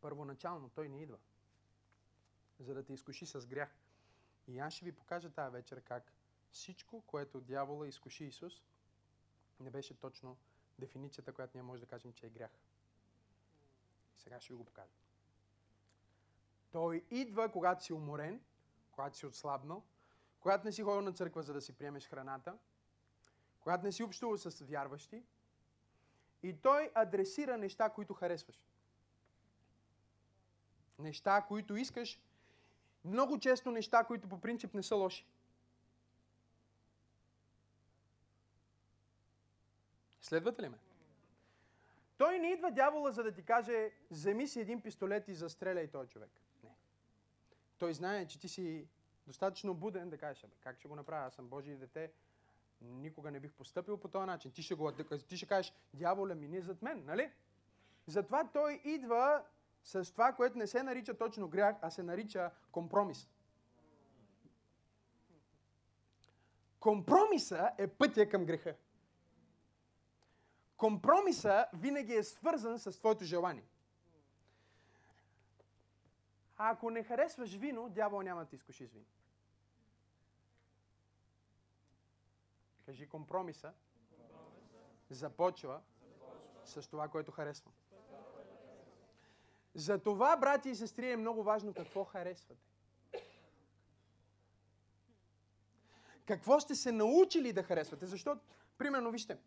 Първоначално 0.00 0.68
той 0.68 0.88
не 0.88 1.02
идва, 1.02 1.18
за 2.62 2.74
да 2.74 2.84
те 2.84 2.92
изкуши 2.92 3.26
с 3.26 3.46
грях. 3.46 3.76
И 4.46 4.58
аз 4.58 4.74
ще 4.74 4.84
ви 4.84 4.92
покажа 4.92 5.30
тази 5.30 5.52
вечер 5.52 5.82
как 5.82 6.12
всичко, 6.50 7.02
което 7.06 7.40
дявола 7.40 7.88
изкуши 7.88 8.24
Исус, 8.24 8.62
не 9.60 9.70
беше 9.70 10.00
точно 10.00 10.36
дефиницията, 10.78 11.32
която 11.32 11.56
ние 11.56 11.62
може 11.62 11.80
да 11.80 11.86
кажем, 11.86 12.12
че 12.12 12.26
е 12.26 12.30
грях. 12.30 12.50
Сега 14.18 14.40
ще 14.40 14.52
ви 14.52 14.56
го 14.56 14.64
покажа. 14.64 14.94
Той 16.72 17.04
идва, 17.10 17.52
когато 17.52 17.84
си 17.84 17.92
уморен, 17.92 18.40
когато 18.92 19.16
си 19.16 19.26
отслабнал, 19.26 19.82
когато 20.40 20.64
не 20.64 20.72
си 20.72 20.82
ходил 20.82 21.00
на 21.00 21.12
църква, 21.12 21.42
за 21.42 21.52
да 21.52 21.60
си 21.60 21.72
приемеш 21.72 22.08
храната, 22.08 22.58
когато 23.60 23.84
не 23.84 23.92
си 23.92 24.02
общувал 24.02 24.38
с 24.38 24.64
вярващи, 24.64 25.24
и 26.42 26.56
той 26.56 26.92
адресира 26.94 27.58
неща, 27.58 27.90
които 27.90 28.14
харесваш. 28.14 28.64
Неща, 30.98 31.44
които 31.48 31.76
искаш, 31.76 32.20
много 33.04 33.38
често 33.38 33.70
неща, 33.70 34.04
които 34.04 34.28
по 34.28 34.40
принцип 34.40 34.74
не 34.74 34.82
са 34.82 34.96
лоши. 34.96 35.26
Следвате 40.20 40.62
ли 40.62 40.68
ме? 40.68 40.78
Той 42.18 42.38
не 42.38 42.48
идва 42.48 42.70
дявола, 42.70 43.12
за 43.12 43.22
да 43.22 43.32
ти 43.32 43.42
каже, 43.42 43.90
вземи 44.10 44.48
си 44.48 44.60
един 44.60 44.82
пистолет 44.82 45.28
и 45.28 45.34
застреляй 45.34 45.90
този 45.90 46.08
човек. 46.08 46.30
Не. 46.64 46.70
Той 47.78 47.94
знае, 47.94 48.26
че 48.26 48.38
ти 48.38 48.48
си 48.48 48.88
достатъчно 49.26 49.74
буден 49.74 50.10
да 50.10 50.18
кажеш, 50.18 50.42
бе, 50.42 50.56
как 50.60 50.78
ще 50.78 50.88
го 50.88 50.96
направя, 50.96 51.26
аз 51.26 51.34
съм 51.34 51.48
Божие 51.48 51.76
дете, 51.76 52.12
никога 52.80 53.30
не 53.30 53.40
бих 53.40 53.52
поступил 53.52 53.96
по 53.96 54.08
този 54.08 54.26
начин. 54.26 54.50
Ти 54.52 54.62
ще, 54.62 54.74
го, 54.74 54.92
ти 55.28 55.36
ще 55.36 55.46
кажеш, 55.46 55.72
дяволя 55.94 56.34
мини 56.34 56.60
зад 56.60 56.82
мен, 56.82 57.04
нали? 57.04 57.32
Затова 58.06 58.48
той 58.52 58.80
идва 58.84 59.44
с 59.84 60.12
това, 60.12 60.32
което 60.32 60.58
не 60.58 60.66
се 60.66 60.82
нарича 60.82 61.18
точно 61.18 61.48
грях, 61.48 61.76
а 61.82 61.90
се 61.90 62.02
нарича 62.02 62.50
компромис. 62.72 63.28
Компромиса 66.80 67.70
е 67.78 67.88
пътя 67.88 68.28
към 68.28 68.44
греха. 68.44 68.76
Компромиса 70.76 71.66
винаги 71.74 72.14
е 72.14 72.22
свързан 72.22 72.78
с 72.78 72.98
твоето 72.98 73.24
желание. 73.24 73.64
А 76.56 76.70
ако 76.70 76.90
не 76.90 77.02
харесваш 77.02 77.54
вино, 77.54 77.88
дявол 77.88 78.22
няма 78.22 78.40
да 78.40 78.46
ти 78.46 78.54
изкуши 78.54 78.86
с 78.86 78.92
вино. 78.92 79.06
Кажи 82.86 83.08
компромиса. 83.08 83.72
Започва 85.10 85.80
с 86.64 86.88
това, 86.88 87.08
което 87.08 87.32
харесвам. 87.32 87.74
За 89.74 89.98
това, 89.98 90.36
брати 90.36 90.70
и 90.70 90.74
сестри, 90.74 91.10
е 91.10 91.16
много 91.16 91.42
важно 91.42 91.74
какво 91.74 92.04
харесвате. 92.04 92.62
Какво 96.26 96.60
сте 96.60 96.74
се 96.74 96.92
научили 96.92 97.52
да 97.52 97.62
харесвате? 97.62 98.06
Защото, 98.06 98.40
примерно, 98.78 99.10
вижте, 99.10 99.38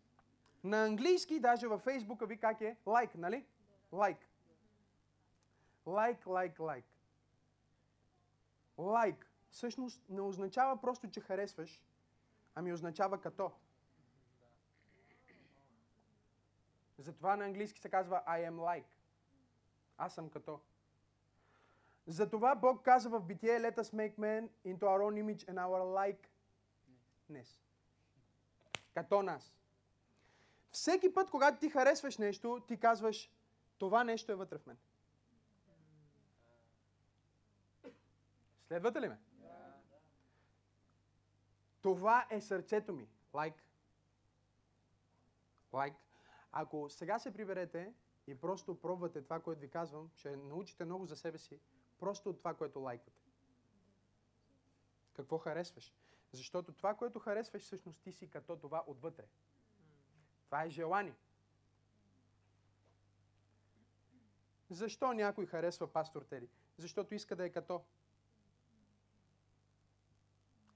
на 0.64 0.84
английски, 0.84 1.40
даже 1.40 1.66
във 1.66 1.80
Фейсбука 1.80 2.26
ви 2.26 2.38
как 2.38 2.60
е? 2.60 2.76
Лайк, 2.86 3.14
нали? 3.14 3.46
Лайк. 3.92 4.18
Лайк, 5.86 6.26
лайк, 6.26 6.60
лайк. 6.60 6.84
Лайк. 8.78 9.30
Всъщност 9.50 10.02
не 10.08 10.20
означава 10.20 10.80
просто, 10.80 11.10
че 11.10 11.20
харесваш, 11.20 11.82
ами 12.54 12.72
означава 12.72 13.20
като. 13.20 13.52
Затова 16.98 17.36
на 17.36 17.44
английски 17.44 17.80
се 17.80 17.88
казва 17.88 18.22
I 18.28 18.50
am 18.50 18.54
like. 18.54 18.95
Аз 19.98 20.14
съм 20.14 20.30
като. 20.30 20.60
Затова 22.06 22.54
Бог 22.54 22.84
казва 22.84 23.20
в 23.20 23.24
Битие, 23.24 23.60
let 23.60 23.76
us 23.78 23.94
make 23.94 24.18
man 24.18 24.48
into 24.64 24.82
our 24.82 25.02
own 25.02 25.14
image 25.24 25.44
and 25.44 25.58
our 25.58 25.82
likeness. 27.30 27.60
Като 28.94 29.22
нас. 29.22 29.58
Всеки 30.70 31.14
път, 31.14 31.30
когато 31.30 31.58
ти 31.58 31.70
харесваш 31.70 32.18
нещо, 32.18 32.64
ти 32.68 32.80
казваш, 32.80 33.32
това 33.78 34.04
нещо 34.04 34.32
е 34.32 34.34
вътре 34.34 34.58
в 34.58 34.66
мен. 34.66 34.78
Следвате 38.68 39.00
ли 39.00 39.08
ме? 39.08 39.18
Това 41.82 42.26
е 42.30 42.40
сърцето 42.40 42.92
ми. 42.92 43.08
Лайк. 43.34 43.54
Like. 43.54 43.58
Лайк. 45.72 45.94
Like. 45.94 45.96
Ако 46.52 46.90
сега 46.90 47.18
се 47.18 47.32
приберете 47.32 47.92
и 48.26 48.34
просто 48.34 48.80
пробвате 48.80 49.22
това, 49.22 49.40
което 49.40 49.60
ви 49.60 49.70
казвам, 49.70 50.10
ще 50.14 50.36
научите 50.36 50.84
много 50.84 51.06
за 51.06 51.16
себе 51.16 51.38
си, 51.38 51.60
просто 51.98 52.30
от 52.30 52.38
това, 52.38 52.54
което 52.54 52.80
лайквате. 52.80 53.20
Какво 55.12 55.38
харесваш? 55.38 55.94
Защото 56.32 56.72
това, 56.72 56.94
което 56.94 57.18
харесваш, 57.18 57.62
всъщност 57.62 58.00
ти 58.00 58.12
си 58.12 58.30
като 58.30 58.56
това 58.56 58.84
отвътре. 58.86 59.24
Това 60.46 60.64
е 60.64 60.70
желание. 60.70 61.14
Защо 64.70 65.12
някой 65.12 65.46
харесва 65.46 65.92
пастор 65.92 66.22
Тери? 66.22 66.48
Защото 66.78 67.14
иска 67.14 67.36
да 67.36 67.44
е 67.44 67.50
като. 67.50 67.84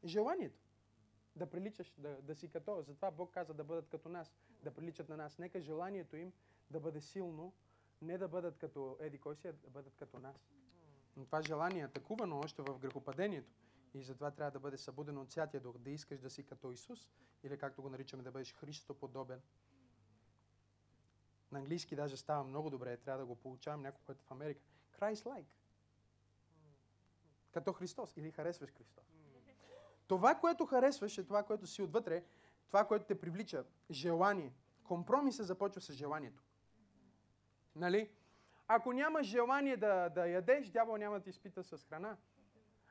Желанието. 0.05 0.61
Да 1.37 1.51
приличаш, 1.51 1.95
да, 1.99 2.23
да 2.23 2.35
си 2.35 2.49
като. 2.49 2.83
Затова 2.83 3.11
Бог 3.11 3.31
каза 3.31 3.55
да 3.55 3.65
бъдат 3.65 3.89
като 3.89 4.09
нас, 4.09 4.33
да 4.63 4.75
приличат 4.75 5.09
на 5.09 5.17
нас. 5.17 5.39
Нека 5.39 5.61
желанието 5.61 6.17
им 6.17 6.33
да 6.71 6.81
бъде 6.81 7.01
силно, 7.01 7.53
не 8.03 8.19
да 8.19 8.29
бъдат 8.29 8.59
като 8.59 8.97
еди 9.01 9.19
кой 9.19 9.37
си, 9.37 9.49
а 9.49 9.53
да 9.53 9.71
бъдат 9.71 9.97
като 9.97 10.19
нас. 10.19 10.51
Но 11.17 11.25
това 11.25 11.43
желание 11.43 11.81
е 11.81 11.85
атакувано 11.85 12.39
още 12.39 12.63
в 12.63 12.79
грехопадението. 12.79 13.53
И 13.95 14.03
затова 14.03 14.31
трябва 14.31 14.51
да 14.51 14.61
бъде 14.61 14.79
събудено 14.79 15.23
от 15.23 15.31
Святия 15.31 15.61
Дух, 15.61 15.79
да 15.79 15.91
искаш 15.91 16.21
да 16.21 16.31
си 16.31 16.47
като 16.47 16.73
Исус, 16.73 17.09
или 17.43 17.59
както 17.59 17.83
го 17.83 17.89
наричаме 17.89 18.23
да 18.23 18.31
бъдеш 18.31 18.55
Христоподобен. 18.55 19.41
На 21.53 21.59
английски 21.59 21.97
даже 21.97 22.17
става 22.17 22.45
много 22.45 22.71
добре, 22.71 22.97
трябва 22.97 23.21
да 23.21 23.27
го 23.27 23.37
получавам 23.37 23.83
някой 23.83 24.03
път 24.07 24.23
в 24.23 24.31
Америка. 24.31 24.61
Christ-like. 25.01 25.53
Като 27.53 27.73
Христос. 27.73 28.17
Или 28.17 28.31
харесваш 28.31 28.71
Христос. 28.71 29.05
Това, 30.07 30.35
което 30.35 30.67
харесваш, 30.67 31.19
е 31.19 31.25
това, 31.25 31.43
което 31.43 31.67
си 31.67 31.83
отвътре, 31.83 32.25
това, 32.67 32.87
което 32.87 33.07
те 33.07 33.21
привлича. 33.21 33.65
Желание. 33.91 34.53
Компромисът 34.85 35.47
започва 35.47 35.81
с 35.81 35.93
желанието. 35.93 36.43
Нали? 37.77 38.11
Ако 38.69 38.93
нямаш 38.93 39.27
желание 39.27 39.77
да, 39.77 40.09
да 40.09 40.27
ядеш, 40.27 40.69
дявол 40.69 40.97
няма 40.97 41.19
да 41.19 41.23
ти 41.23 41.31
изпита 41.31 41.65
с 41.65 41.85
храна. 41.85 42.17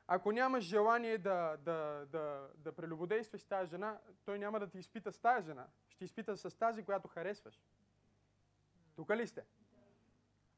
Ако 0.06 0.32
нямаш 0.32 0.64
желание 0.64 1.18
да, 1.18 1.56
да, 1.56 2.06
да, 2.12 2.48
да 2.54 2.72
прелюбодействаш 2.72 3.40
с 3.40 3.44
тази 3.44 3.70
жена, 3.70 3.98
той 4.24 4.38
няма 4.38 4.60
да 4.60 4.70
ти 4.70 4.78
изпита 4.78 5.12
с 5.12 5.18
тази 5.18 5.46
жена. 5.46 5.66
Ще 5.88 6.04
изпита 6.04 6.36
с 6.36 6.58
тази, 6.58 6.84
която 6.84 7.08
харесваш. 7.08 7.62
Тук 8.96 9.10
ли 9.10 9.26
сте? 9.26 9.44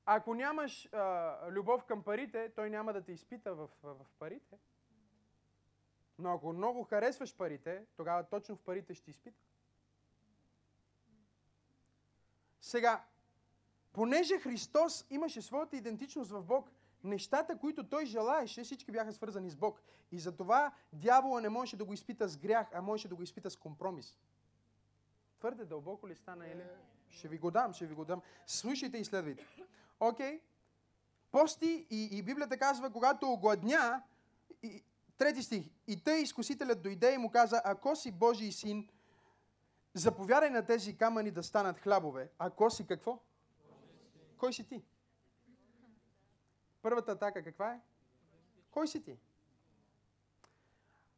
Ако 0.07 0.35
нямаш 0.35 0.89
а, 0.93 1.37
любов 1.51 1.85
към 1.85 2.03
парите, 2.03 2.53
той 2.57 2.71
няма 2.71 2.93
да 2.93 3.03
те 3.03 3.13
изпита 3.13 3.55
в, 3.55 3.69
в, 3.83 3.95
в 3.95 4.07
парите. 4.19 4.59
Но 6.19 6.35
ако 6.35 6.53
много 6.53 6.85
харесваш 6.85 7.37
парите, 7.37 7.87
тогава 7.97 8.25
точно 8.25 8.57
в 8.57 8.63
парите 8.63 8.95
ще 8.95 9.11
изпита. 9.11 9.43
Сега, 12.61 13.05
понеже 13.93 14.39
Христос 14.39 15.07
имаше 15.11 15.43
своята 15.43 15.77
идентичност 15.77 16.31
в 16.31 16.43
Бог, 16.43 16.71
нещата, 17.05 17.59
които 17.59 17.89
той 17.89 18.07
желаеше, 18.07 18.65
всички 18.65 18.93
бяха 18.93 19.13
свързани 19.13 19.51
с 19.51 19.57
Бог. 19.57 19.83
И 20.13 20.19
затова 20.19 20.73
дявола 20.93 21.41
не 21.41 21.49
можеше 21.49 21.77
да 21.77 21.85
го 21.85 21.93
изпита 21.93 22.29
с 22.29 22.37
грях, 22.37 22.67
а 22.75 22.83
можеше 22.83 23.09
да 23.09 23.15
го 23.15 23.23
изпита 23.23 23.51
с 23.51 23.57
компромис. 23.57 24.19
Твърде 25.39 25.65
дълбоко 25.65 26.09
ли 26.09 26.15
стана 26.15 26.47
или? 26.47 26.65
Ще 27.11 27.29
ви 27.29 27.39
го 27.39 27.51
дам, 27.51 27.73
ще 27.73 27.87
ви 27.87 27.95
го 27.95 28.05
дам. 28.05 28.23
Слушайте 28.47 28.99
и 28.99 29.05
следвайте. 29.05 29.47
Окей? 30.01 30.37
Okay. 30.37 30.41
Пости 31.31 31.87
и, 31.91 32.09
и 32.13 32.23
Библията 32.23 32.59
казва, 32.59 32.91
когато 32.91 33.27
огладня, 33.27 34.03
и, 34.63 34.83
трети 35.19 35.43
стих, 35.43 35.71
и 35.87 36.05
тъй 36.05 36.23
изкусителят 36.23 36.83
дойде 36.83 37.15
и 37.15 37.19
му 37.19 37.31
каза, 37.31 37.63
ако 37.65 37.97
си 37.97 38.13
Божий 38.13 38.53
син, 38.53 38.89
заповядай 39.95 40.51
на 40.51 40.67
тези 40.67 40.97
камъни 40.97 41.31
да 41.31 41.43
станат 41.43 41.79
хлябове. 41.79 42.31
Ако 42.39 42.71
си 42.71 42.87
какво? 42.87 43.19
Кой 44.43 44.53
си 44.53 44.69
ти? 44.69 44.83
Първата 46.83 47.13
атака 47.13 47.45
каква 47.45 47.75
е? 47.75 47.81
Кой 48.71 48.89
си 48.89 49.03
ти? 49.03 49.19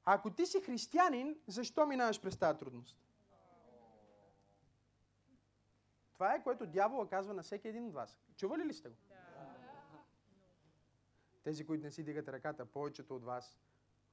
Ако 0.04 0.30
ти 0.30 0.46
си 0.46 0.60
християнин, 0.60 1.40
защо 1.46 1.86
минаваш 1.86 2.20
през 2.20 2.36
тази 2.36 2.58
трудност? 2.58 2.96
Това 6.12 6.34
е 6.34 6.42
което 6.42 6.66
дявола 6.66 7.08
казва 7.08 7.34
на 7.34 7.42
всеки 7.42 7.68
един 7.68 7.86
от 7.86 7.92
вас. 7.92 8.18
Чували 8.36 8.64
ли 8.64 8.74
сте 8.74 8.88
го? 8.88 8.96
Тези, 11.42 11.66
които 11.66 11.84
не 11.84 11.90
си 11.90 12.04
дигате 12.04 12.32
ръката, 12.32 12.66
повечето 12.66 13.16
от 13.16 13.24
вас, 13.24 13.60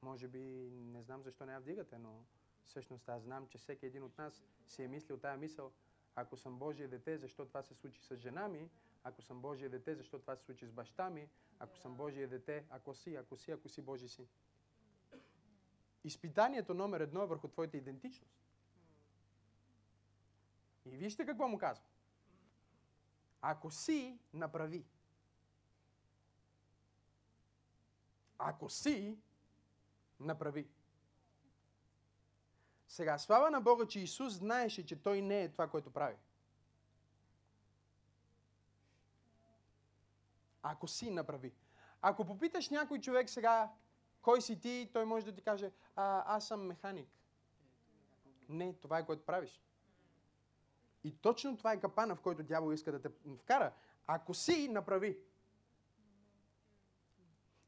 може 0.01 0.27
би, 0.27 0.69
не 0.71 1.03
знам 1.03 1.23
защо 1.23 1.45
не 1.45 1.53
я 1.53 1.59
вдигате, 1.59 1.97
но 1.97 2.23
всъщност 2.63 3.09
аз 3.09 3.23
знам, 3.23 3.47
че 3.47 3.57
всеки 3.57 3.85
един 3.85 4.03
от 4.03 4.17
нас 4.17 4.43
си 4.67 4.83
е 4.83 4.87
мислил 4.87 5.17
тая 5.17 5.37
мисъл, 5.37 5.71
ако 6.15 6.37
съм 6.37 6.59
Божие 6.59 6.87
дете, 6.87 7.17
защо 7.17 7.45
това 7.45 7.63
се 7.63 7.73
случи 7.73 8.01
с 8.01 8.17
жена 8.17 8.47
ми, 8.47 8.69
ако 9.03 9.21
съм 9.21 9.41
Божие 9.41 9.69
дете, 9.69 9.95
защо 9.95 10.19
това 10.19 10.35
се 10.35 10.43
случи 10.43 10.65
с 10.65 10.71
баща 10.71 11.09
ми, 11.09 11.29
ако 11.59 11.77
съм 11.77 11.95
Божие 11.95 12.27
дете, 12.27 12.65
ако 12.69 12.93
си, 12.93 13.15
ако 13.15 13.37
си, 13.37 13.51
ако 13.51 13.69
си 13.69 13.81
Божи 13.81 14.09
син. 14.09 14.27
Изпитанието 16.03 16.73
номер 16.73 16.99
едно 16.99 17.21
е 17.23 17.27
върху 17.27 17.47
твоята 17.47 17.77
идентичност. 17.77 18.41
И 20.85 20.97
вижте 20.97 21.25
какво 21.25 21.47
му 21.47 21.57
казва. 21.57 21.83
Ако 23.41 23.71
си, 23.71 24.19
направи. 24.33 24.85
Ако 28.37 28.69
си, 28.69 29.17
направи. 30.19 30.67
Сега, 32.87 33.17
слава 33.17 33.51
на 33.51 33.61
Бога, 33.61 33.87
че 33.87 33.99
Исус 33.99 34.33
знаеше, 34.33 34.85
че 34.85 35.03
Той 35.03 35.21
не 35.21 35.43
е 35.43 35.51
това, 35.51 35.69
което 35.69 35.91
прави. 35.91 36.17
Ако 40.63 40.87
си, 40.87 41.09
направи. 41.09 41.53
Ако 42.01 42.25
попиташ 42.25 42.69
някой 42.69 42.99
човек 42.99 43.29
сега, 43.29 43.71
кой 44.21 44.41
си 44.41 44.59
ти, 44.59 44.89
той 44.93 45.05
може 45.05 45.25
да 45.25 45.31
ти 45.31 45.41
каже, 45.41 45.71
а, 45.95 46.35
аз 46.35 46.47
съм 46.47 46.65
механик. 46.65 47.09
Не, 48.49 48.73
това 48.73 48.99
е 48.99 49.05
което 49.05 49.25
правиш. 49.25 49.61
И 51.03 51.17
точно 51.17 51.57
това 51.57 51.73
е 51.73 51.79
капана, 51.79 52.15
в 52.15 52.21
който 52.21 52.43
дявол 52.43 52.73
иска 52.73 52.91
да 52.91 53.01
те 53.01 53.09
вкара. 53.37 53.73
Ако 54.07 54.33
си, 54.33 54.67
направи. 54.67 55.17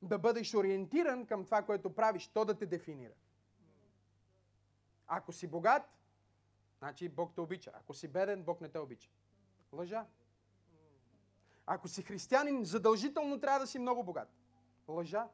Да 0.02 0.20
бъдеш 0.20 0.54
ориентиран 0.54 1.26
към 1.26 1.46
това, 1.46 1.62
което 1.62 1.96
правиш, 1.96 2.28
то 2.28 2.46
да 2.46 2.58
те 2.58 2.66
дефинира. 2.66 3.14
Ако 5.08 5.32
си 5.32 5.48
богат, 5.48 5.84
значи 6.80 7.10
Бог 7.10 7.36
те 7.36 7.42
обича. 7.42 7.72
Ако 7.74 7.94
си 7.94 8.08
беден, 8.08 8.44
Бог 8.44 8.62
не 8.62 8.70
те 8.70 8.80
обича. 8.80 9.10
Лъжа. 9.72 10.06
Ако 11.66 11.88
си 11.88 12.02
християнин, 12.02 12.66
задължително 12.66 13.40
трябва 13.40 13.60
да 13.60 13.68
си 13.68 13.80
много 13.80 14.04
богат. 14.04 14.30
Лъжа. 14.88 15.28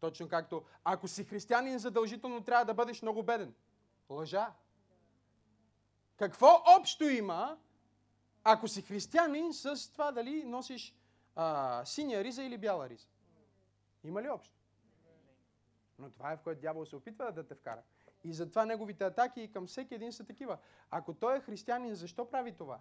Точно 0.00 0.28
както, 0.28 0.64
ако 0.84 1.08
си 1.08 1.24
християнин, 1.24 1.78
задължително 1.78 2.44
трябва 2.44 2.64
да 2.64 2.74
бъдеш 2.74 3.02
много 3.02 3.22
беден. 3.22 3.54
Лъжа. 4.10 4.52
Какво 6.16 6.62
общо 6.78 7.04
има, 7.04 7.58
ако 8.44 8.68
си 8.68 8.82
християнин, 8.82 9.52
с 9.52 9.92
това 9.92 10.12
дали 10.12 10.44
носиш 10.44 10.94
а, 11.36 11.84
синя 11.84 12.24
риза 12.24 12.42
или 12.42 12.58
бяла 12.58 12.88
риза? 12.88 13.06
Има 14.04 14.22
ли 14.22 14.28
общо? 14.28 14.54
Но 15.98 16.10
това 16.10 16.32
е 16.32 16.36
в 16.36 16.42
което 16.42 16.60
дявол 16.60 16.86
се 16.86 16.96
опитва 16.96 17.32
да 17.32 17.46
те 17.46 17.54
вкара. 17.54 17.82
И 18.24 18.32
затова 18.32 18.64
неговите 18.64 19.04
атаки 19.04 19.52
към 19.52 19.66
всеки 19.66 19.94
един 19.94 20.12
са 20.12 20.24
такива. 20.24 20.58
Ако 20.90 21.14
той 21.14 21.36
е 21.36 21.40
християнин, 21.40 21.94
защо 21.94 22.30
прави 22.30 22.52
това? 22.52 22.80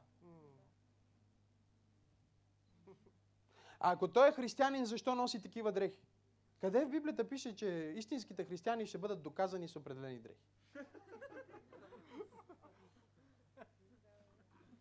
А 3.86 3.92
ако 3.92 4.08
той 4.08 4.30
е 4.30 4.32
християнин, 4.32 4.86
защо 4.86 5.16
носи 5.16 5.42
такива 5.42 5.72
дрехи? 5.72 6.02
Къде 6.62 6.86
в 6.86 6.90
Библията 6.90 7.30
пише, 7.30 7.56
че 7.56 7.94
истинските 7.96 8.46
християни 8.46 8.88
ще 8.88 8.98
бъдат 8.98 9.22
доказани 9.22 9.68
с 9.68 9.76
определени 9.76 10.20
дрехи? 10.20 10.46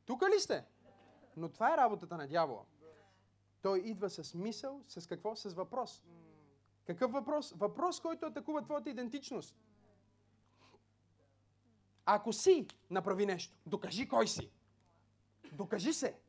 Тук 0.06 0.22
ли 0.22 0.40
сте? 0.40 0.64
Но 1.36 1.48
това 1.48 1.74
е 1.74 1.76
работата 1.76 2.16
на 2.16 2.28
дявола. 2.28 2.64
Той 3.62 3.78
идва 3.78 4.10
с 4.10 4.34
мисъл, 4.34 4.82
с 4.88 5.06
какво? 5.06 5.36
С 5.36 5.54
въпрос. 5.54 6.04
Какъв 6.86 7.12
въпрос? 7.12 7.52
Въпрос, 7.56 8.00
който 8.00 8.26
атакува 8.26 8.62
твоята 8.62 8.90
идентичност. 8.90 9.56
Ако 12.04 12.32
си, 12.32 12.66
направи 12.90 13.26
нещо. 13.26 13.56
Докажи 13.66 14.08
кой 14.08 14.28
си. 14.28 14.50
Докажи 15.52 15.92
се. 15.92 16.23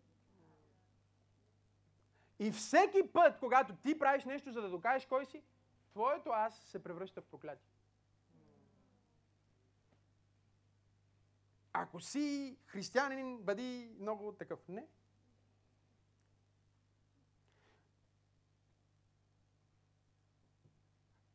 И 2.39 2.51
всеки 2.51 3.07
път, 3.13 3.39
когато 3.39 3.75
ти 3.75 3.99
правиш 3.99 4.25
нещо, 4.25 4.51
за 4.51 4.61
да 4.61 4.69
докажеш 4.69 5.05
кой 5.05 5.25
си, 5.25 5.43
твоето 5.91 6.29
аз 6.29 6.59
се 6.59 6.83
превръща 6.83 7.21
в 7.21 7.25
проклятие. 7.25 7.69
Ако 11.73 11.99
си 11.99 12.57
християнин, 12.65 13.37
бъди 13.37 13.95
много 13.99 14.31
такъв. 14.31 14.59
Не. 14.67 14.87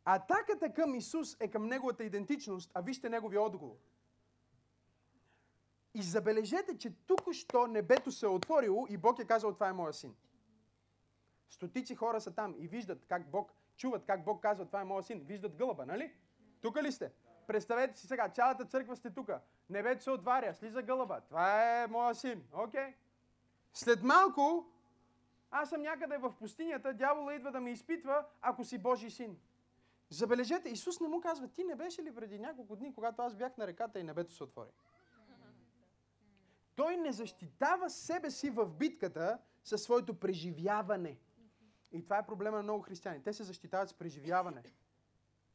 Атаката 0.04 0.72
към 0.72 0.94
Исус 0.94 1.36
е 1.40 1.48
към 1.48 1.66
Неговата 1.66 2.04
идентичност, 2.04 2.70
а 2.74 2.80
вижте 2.80 3.08
Неговия 3.08 3.42
отговор. 3.42 3.76
И 5.94 6.02
забележете, 6.02 6.78
че 6.78 6.94
тук 7.06 7.32
що 7.32 7.66
небето 7.66 8.12
се 8.12 8.26
е 8.26 8.28
отворило 8.28 8.86
и 8.90 8.96
Бог 8.96 9.18
е 9.18 9.24
казал, 9.24 9.54
това 9.54 9.68
е 9.68 9.72
моя 9.72 9.92
син. 9.92 10.14
Стотици 11.50 11.94
хора 11.94 12.20
са 12.20 12.34
там 12.34 12.54
и 12.58 12.68
виждат 12.68 13.06
как 13.06 13.30
Бог, 13.30 13.52
чуват 13.76 14.04
как 14.04 14.24
Бог 14.24 14.42
казва, 14.42 14.66
това 14.66 14.80
е 14.80 14.84
моя 14.84 15.02
син. 15.02 15.20
Виждат 15.20 15.56
гълъба, 15.56 15.86
нали? 15.86 16.12
Тук 16.60 16.82
ли 16.82 16.92
сте? 16.92 17.12
Представете 17.46 17.98
си 17.98 18.06
сега, 18.06 18.28
цялата 18.28 18.64
църква 18.64 18.96
сте 18.96 19.10
тук. 19.10 19.30
Небето 19.70 20.02
се 20.02 20.10
отваря, 20.10 20.54
слиза 20.54 20.82
гълъба. 20.82 21.20
Това 21.20 21.82
е 21.82 21.86
моя 21.86 22.14
син. 22.14 22.44
Окей. 22.52 22.80
Okay. 22.80 22.94
След 23.74 24.02
малко, 24.02 24.66
аз 25.50 25.70
съм 25.70 25.82
някъде 25.82 26.18
в 26.18 26.34
пустинята, 26.38 26.94
дявола 26.94 27.34
идва 27.34 27.52
да 27.52 27.60
ме 27.60 27.70
изпитва, 27.70 28.24
ако 28.40 28.64
си 28.64 28.78
Божий 28.78 29.10
син. 29.10 29.38
Забележете, 30.10 30.68
Исус 30.68 31.00
не 31.00 31.08
му 31.08 31.20
казва, 31.20 31.48
ти 31.48 31.64
не 31.64 31.74
беше 31.74 32.02
ли 32.02 32.14
преди 32.14 32.38
няколко 32.38 32.76
дни, 32.76 32.94
когато 32.94 33.22
аз 33.22 33.34
бях 33.34 33.56
на 33.56 33.66
реката 33.66 34.00
и 34.00 34.04
небето 34.04 34.32
се 34.32 34.44
отвори? 34.44 34.70
Той 36.76 36.96
не 36.96 37.12
защитава 37.12 37.88
себе 37.88 38.30
си 38.30 38.50
в 38.50 38.66
битката 38.66 39.38
със 39.64 39.82
своето 39.82 40.14
преживяване. 40.14 41.18
И 41.92 42.04
това 42.04 42.18
е 42.18 42.26
проблема 42.26 42.56
на 42.56 42.62
много 42.62 42.82
християни. 42.82 43.22
Те 43.22 43.32
се 43.32 43.44
защитават 43.44 43.88
с 43.88 43.94
преживяване. 43.94 44.62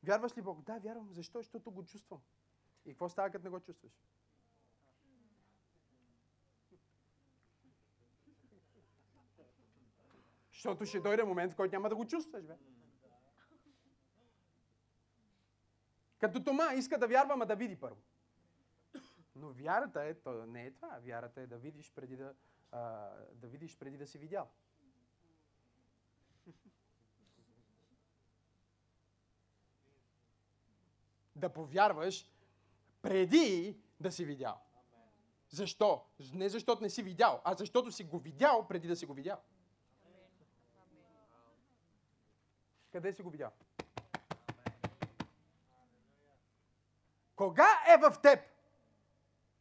Вярваш 0.04 0.38
ли 0.38 0.42
Бог? 0.42 0.62
Да, 0.62 0.80
вярвам. 0.80 1.14
Защо? 1.14 1.40
Защото 1.40 1.72
го 1.72 1.86
чувствам. 1.86 2.22
И 2.86 2.90
какво 2.90 3.10
става, 3.10 3.30
като 3.30 3.44
не 3.44 3.50
го 3.50 3.60
чувстваш? 3.60 3.92
Защото 10.52 10.86
ще 10.86 11.00
дойде 11.00 11.24
момент, 11.24 11.54
в 11.54 11.56
който 11.56 11.76
няма 11.76 11.90
да 11.90 11.96
го 11.96 12.08
чувстваш, 12.08 12.44
бе. 12.44 12.58
Като 16.20 16.44
Тома 16.44 16.74
иска 16.74 16.98
да 16.98 17.08
вярва, 17.08 17.36
ма 17.36 17.46
да 17.46 17.56
види 17.56 17.76
първо. 17.76 18.02
Но 19.36 19.50
вярата 19.50 20.04
е, 20.04 20.14
то 20.14 20.46
не 20.46 20.66
е 20.66 20.72
това. 20.72 21.00
Вярата 21.04 21.42
е 21.42 21.48
да 21.48 21.58
видиш 21.58 21.92
преди 21.96 22.18
да, 22.18 22.34
а, 22.72 23.12
да 23.34 23.48
видиш 23.48 23.78
преди 23.78 23.98
да 23.98 24.08
си 24.08 24.18
видял. 24.18 24.50
Да 31.46 31.54
повярваш 31.54 32.30
преди 33.02 33.78
да 34.00 34.12
си 34.12 34.26
видял. 34.26 34.62
Защо? 35.50 36.02
Не 36.34 36.50
защото 36.50 36.82
не 36.82 36.90
си 36.90 37.04
видял, 37.04 37.42
а 37.44 37.54
защото 37.54 37.92
си 37.92 38.04
го 38.04 38.20
видял 38.20 38.68
преди 38.68 38.88
да 38.88 38.96
си 38.96 39.06
го 39.06 39.14
видял. 39.14 39.42
Къде 42.92 43.14
си 43.14 43.22
го 43.22 43.30
видял? 43.30 43.52
Кога 47.36 47.70
е 47.88 47.98
в 47.98 48.22
теб 48.22 48.40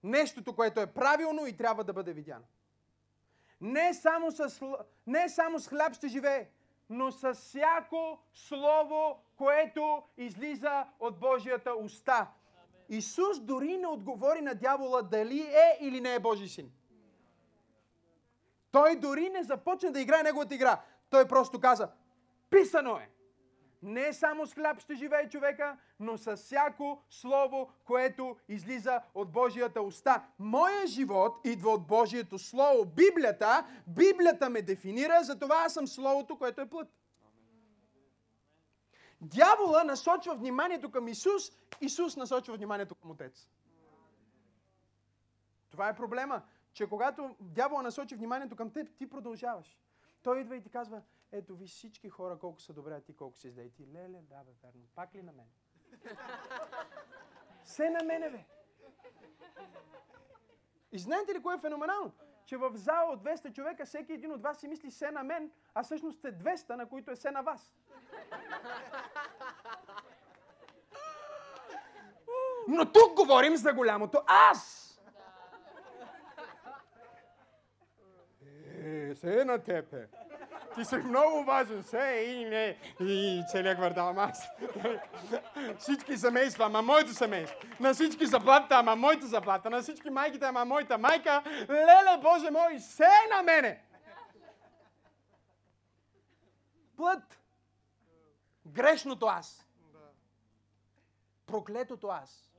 нещото, 0.02 0.54
което 0.54 0.80
е 0.80 0.92
правилно 0.94 1.46
и 1.46 1.56
трябва 1.56 1.84
да 1.84 1.92
бъде 1.92 2.12
видяно? 2.12 2.44
Не 3.60 3.94
само 3.94 4.30
с, 4.30 4.60
не 5.06 5.28
само 5.28 5.58
с 5.58 5.68
хляб 5.68 5.94
ще 5.94 6.08
живее, 6.08 6.50
но 6.90 7.12
с 7.12 7.34
всяко 7.34 8.18
слово, 8.32 9.23
което 9.36 10.02
излиза 10.16 10.84
от 11.00 11.20
Божията 11.20 11.74
уста. 11.74 12.26
Исус 12.88 13.40
дори 13.40 13.76
не 13.76 13.86
отговори 13.86 14.40
на 14.40 14.54
дявола 14.54 15.02
дали 15.02 15.40
е 15.40 15.78
или 15.80 16.00
не 16.00 16.14
е 16.14 16.20
Божий 16.20 16.48
син. 16.48 16.72
Той 18.72 18.96
дори 18.96 19.30
не 19.30 19.42
започна 19.42 19.92
да 19.92 20.00
играе 20.00 20.22
неговата 20.22 20.54
игра. 20.54 20.80
Той 21.10 21.28
просто 21.28 21.60
каза, 21.60 21.88
писано 22.50 22.96
е. 22.96 23.10
Не 23.82 24.12
само 24.12 24.46
с 24.46 24.54
хляб 24.54 24.80
ще 24.80 24.94
живее 24.94 25.28
човека, 25.28 25.76
но 26.00 26.18
с 26.18 26.36
всяко 26.36 27.02
слово, 27.10 27.70
което 27.84 28.36
излиза 28.48 29.00
от 29.14 29.32
Божията 29.32 29.82
уста. 29.82 30.22
Моя 30.38 30.86
живот 30.86 31.40
идва 31.44 31.70
от 31.70 31.86
Божието 31.86 32.38
Слово. 32.38 32.84
Библията, 32.84 33.66
Библията 33.86 34.50
ме 34.50 34.62
дефинира, 34.62 35.18
затова 35.22 35.56
аз 35.66 35.74
съм 35.74 35.86
Словото, 35.86 36.38
което 36.38 36.60
е 36.60 36.66
плът. 36.66 36.88
Дявола 39.24 39.84
насочва 39.84 40.34
вниманието 40.34 40.90
към 40.90 41.08
Исус, 41.08 41.42
Исус 41.80 42.16
насочва 42.16 42.56
вниманието 42.56 42.94
към 42.94 43.10
Отец. 43.10 43.50
Това 45.70 45.88
е 45.88 45.96
проблема, 45.96 46.42
че 46.72 46.88
когато 46.88 47.36
дявола 47.40 47.82
насочи 47.82 48.16
вниманието 48.16 48.56
към 48.56 48.72
теб, 48.72 48.96
ти 48.96 49.10
продължаваш. 49.10 49.78
Той 50.22 50.40
идва 50.40 50.56
и 50.56 50.62
ти 50.62 50.70
казва, 50.70 51.02
ето 51.32 51.56
ви 51.56 51.66
всички 51.66 52.08
хора 52.08 52.38
колко 52.38 52.60
са 52.60 52.72
добре, 52.72 52.94
а 52.94 53.00
ти 53.00 53.16
колко 53.16 53.38
си 53.38 53.50
зле. 53.50 53.62
И 53.62 53.70
ти, 53.70 53.86
леле, 53.86 54.22
да 54.22 54.44
бе, 54.44 54.52
верно. 54.62 54.82
Пак 54.94 55.14
ли 55.14 55.22
на 55.22 55.32
мен? 55.32 55.46
Се 57.64 57.90
на 57.90 58.04
мене, 58.04 58.30
бе. 58.30 58.44
И 60.92 60.98
знаете 60.98 61.34
ли 61.34 61.42
кое 61.42 61.54
е 61.54 61.58
феноменално? 61.58 62.12
Че 62.46 62.56
в 62.56 62.76
зала 62.76 63.12
от 63.12 63.22
200 63.22 63.52
човека 63.52 63.86
всеки 63.86 64.12
един 64.12 64.32
от 64.32 64.42
вас 64.42 64.60
си 64.60 64.68
мисли 64.68 64.90
се 64.90 65.10
на 65.10 65.22
мен, 65.22 65.52
а 65.74 65.82
всъщност 65.82 66.18
сте 66.18 66.38
200, 66.38 66.76
на 66.76 66.88
които 66.88 67.10
е 67.10 67.16
се 67.16 67.30
на 67.30 67.42
вас. 67.42 67.72
Но 72.68 72.92
тук 72.92 73.14
говорим 73.16 73.56
за 73.56 73.72
голямото 73.72 74.22
аз. 74.26 74.80
Е, 78.84 79.14
се 79.14 79.44
на 79.44 79.58
тебе. 79.58 80.06
Ти 80.74 80.84
си 80.84 80.96
много 80.96 81.44
важен. 81.44 81.82
Се 81.82 82.26
и 82.28 82.44
не. 82.44 82.78
И 83.00 83.42
целият 83.48 83.78
квартал. 83.78 84.08
Ама 84.08 84.22
аз. 84.22 84.48
Всички 85.78 86.16
семейства, 86.16 86.64
ама 86.64 86.82
моето 86.82 87.12
семейство. 87.12 87.58
На 87.80 87.94
всички 87.94 88.26
заплата, 88.26 88.74
ама 88.74 88.96
моята 88.96 89.26
заплата. 89.26 89.70
На 89.70 89.82
всички 89.82 90.10
майките, 90.10 90.44
ама 90.44 90.64
моята 90.64 90.98
майка. 90.98 91.42
Леле, 91.70 92.20
Боже 92.22 92.50
мой, 92.50 92.80
се 92.80 93.08
на 93.36 93.42
мене. 93.42 93.82
Плът. 96.96 97.40
Грешното 98.66 99.26
аз. 99.26 99.66
Проклетото 101.46 102.08
аз. 102.08 102.53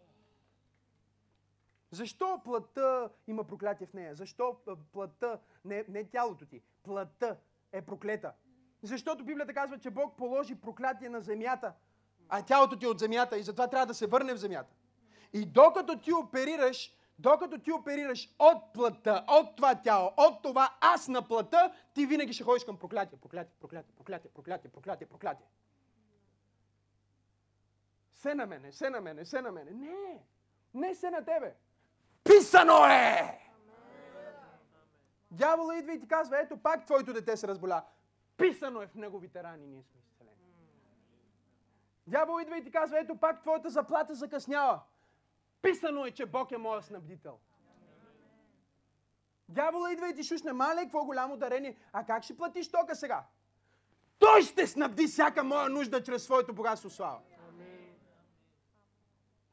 Защо 1.91 2.41
плътта 2.43 3.09
има 3.27 3.43
проклятие 3.43 3.87
в 3.87 3.93
нея? 3.93 4.15
Защо 4.15 4.57
плътта, 4.93 5.39
не, 5.65 5.85
не 5.89 6.03
тялото 6.03 6.45
ти, 6.45 6.61
плътта 6.83 7.37
е 7.71 7.81
проклета? 7.81 8.33
Защото 8.81 9.25
Библията 9.25 9.53
казва, 9.53 9.79
че 9.79 9.89
Бог 9.89 10.17
положи 10.17 10.55
проклятие 10.55 11.09
на 11.09 11.21
земята, 11.21 11.73
а 12.29 12.45
тялото 12.45 12.79
ти 12.79 12.85
е 12.85 12.89
от 12.89 12.99
земята 12.99 13.37
и 13.37 13.43
затова 13.43 13.67
трябва 13.67 13.85
да 13.85 13.93
се 13.93 14.07
върне 14.07 14.33
в 14.33 14.37
земята. 14.37 14.73
И 15.33 15.45
докато 15.45 15.99
ти 15.99 16.13
оперираш, 16.13 16.95
докато 17.19 17.59
ти 17.59 17.71
оперираш 17.71 18.35
от 18.39 18.73
плътта, 18.73 19.25
от 19.27 19.55
това 19.55 19.75
тяло, 19.75 20.11
от 20.17 20.41
това 20.43 20.77
аз 20.81 21.07
на 21.07 21.27
плътта, 21.27 21.73
ти 21.93 22.05
винаги 22.05 22.33
ще 22.33 22.43
ходиш 22.43 22.63
към 22.63 22.77
проклятие, 22.77 23.19
проклятие, 23.19 23.53
проклятие, 23.59 23.93
проклятие, 23.95 24.31
проклятие, 24.31 24.71
проклятие, 24.71 25.07
проклятие. 25.07 25.47
Се 28.11 28.35
на 28.35 28.45
мене, 28.45 28.71
се 28.71 28.89
на 28.89 29.01
мене, 29.01 29.25
се 29.25 29.41
на 29.41 29.51
мене. 29.51 29.71
Не, 29.71 30.23
не 30.73 30.95
се 30.95 31.09
на 31.09 31.25
тебе. 31.25 31.55
Писано 32.25 32.85
е! 32.85 33.39
Дявола 35.31 35.77
идва 35.77 35.93
и 35.93 35.99
ти 35.99 36.07
казва, 36.07 36.39
ето 36.39 36.57
пак 36.57 36.85
твоето 36.85 37.13
дете 37.13 37.37
се 37.37 37.47
разболя. 37.47 37.83
Писано 38.37 38.81
е 38.81 38.87
в 38.87 38.95
неговите 38.95 39.43
рани, 39.43 39.67
ние 39.67 39.83
сме 39.83 39.99
изцелени. 39.99 40.35
Дявол 42.07 42.41
идва 42.41 42.57
и 42.57 42.63
ти 42.63 42.71
казва, 42.71 42.99
ето 42.99 43.15
пак 43.15 43.41
твоята 43.41 43.69
заплата 43.69 44.15
закъснява. 44.15 44.81
Писано 45.61 46.05
е, 46.05 46.11
че 46.11 46.25
Бог 46.25 46.51
е 46.51 46.57
моя 46.57 46.81
снабдител. 46.81 47.39
Дявола 49.49 49.91
идва 49.91 50.09
и 50.09 50.15
ти 50.15 50.23
шушне, 50.23 50.53
мале, 50.53 50.81
какво 50.81 51.05
голямо 51.05 51.37
дарение. 51.37 51.77
А 51.93 52.05
как 52.05 52.23
ще 52.23 52.37
платиш 52.37 52.71
тока 52.71 52.95
сега? 52.95 53.25
Той 54.19 54.41
ще 54.41 54.67
снабди 54.67 55.07
всяка 55.07 55.43
моя 55.43 55.69
нужда 55.69 56.03
чрез 56.03 56.23
своето 56.23 56.53
богатство 56.53 56.89
слава. 56.89 57.19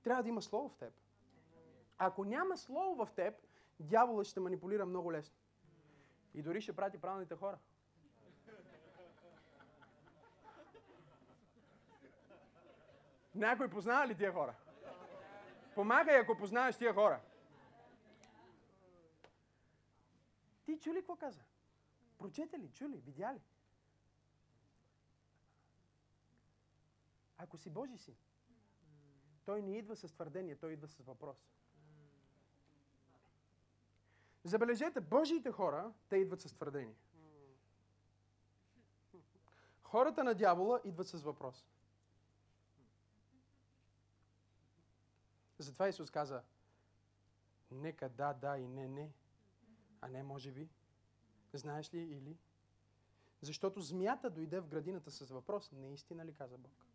Трябва 0.03 0.23
да 0.23 0.29
има 0.29 0.43
слово 0.43 0.69
в 0.69 0.77
теб. 0.77 1.02
Ако 2.05 2.25
няма 2.25 2.57
слово 2.57 3.07
в 3.07 3.13
теб, 3.13 3.35
дяволът 3.81 4.27
ще 4.27 4.41
манипулира 4.41 4.87
много 4.87 5.13
лесно. 5.13 5.37
И 6.35 6.43
дори 6.43 6.61
ще 6.61 6.77
прати 6.77 7.01
правилните 7.01 7.35
хора. 7.35 7.59
Някой 13.35 13.71
познава 13.71 14.07
ли 14.07 14.15
тия 14.17 14.33
хора? 14.33 14.55
Помагай, 15.75 16.19
ако 16.19 16.37
познаваш 16.37 16.77
тия 16.77 16.95
хора. 16.95 17.21
Ти 20.65 20.79
чули 20.79 20.99
какво 20.99 21.17
каза? 21.17 21.43
Прочете 22.19 22.59
ли, 22.59 22.71
чули, 22.73 22.97
видя 22.97 23.35
ли? 23.35 23.41
Ако 27.39 27.59
си 27.59 27.71
Божи 27.71 27.99
си, 27.99 28.17
той 29.45 29.63
не 29.63 29.79
идва 29.79 29.97
с 29.97 30.13
твърдение, 30.13 30.57
той 30.57 30.73
идва 30.73 30.89
с 30.89 30.99
въпрос. 30.99 31.53
Забележете, 34.45 35.01
Божиите 35.01 35.53
хора, 35.53 35.93
те 36.09 36.17
идват 36.17 36.41
с 36.41 36.55
твърдение. 36.55 36.97
Хората 39.83 40.25
на 40.25 40.35
дявола 40.35 40.81
идват 40.85 41.09
с 41.09 41.23
въпрос. 41.23 41.67
Затова 45.59 45.89
Исус 45.89 46.11
каза, 46.11 46.43
Нека 47.71 48.09
да, 48.09 48.33
да 48.33 48.59
и 48.59 48.69
не, 48.69 48.89
не. 48.89 49.13
А 50.01 50.09
не 50.09 50.23
може 50.23 50.53
би. 50.53 50.69
Знаеш 51.53 51.95
ли 51.95 51.99
или? 51.99 52.39
Защото 53.41 53.81
змията 53.81 54.31
дойде 54.31 54.61
в 54.61 54.69
градината 54.69 55.11
с 55.11 55.31
въпрос, 55.31 55.73
наистина 55.73 56.25
ли 56.25 56.35
каза 56.35 56.59
Бог? 56.59 56.87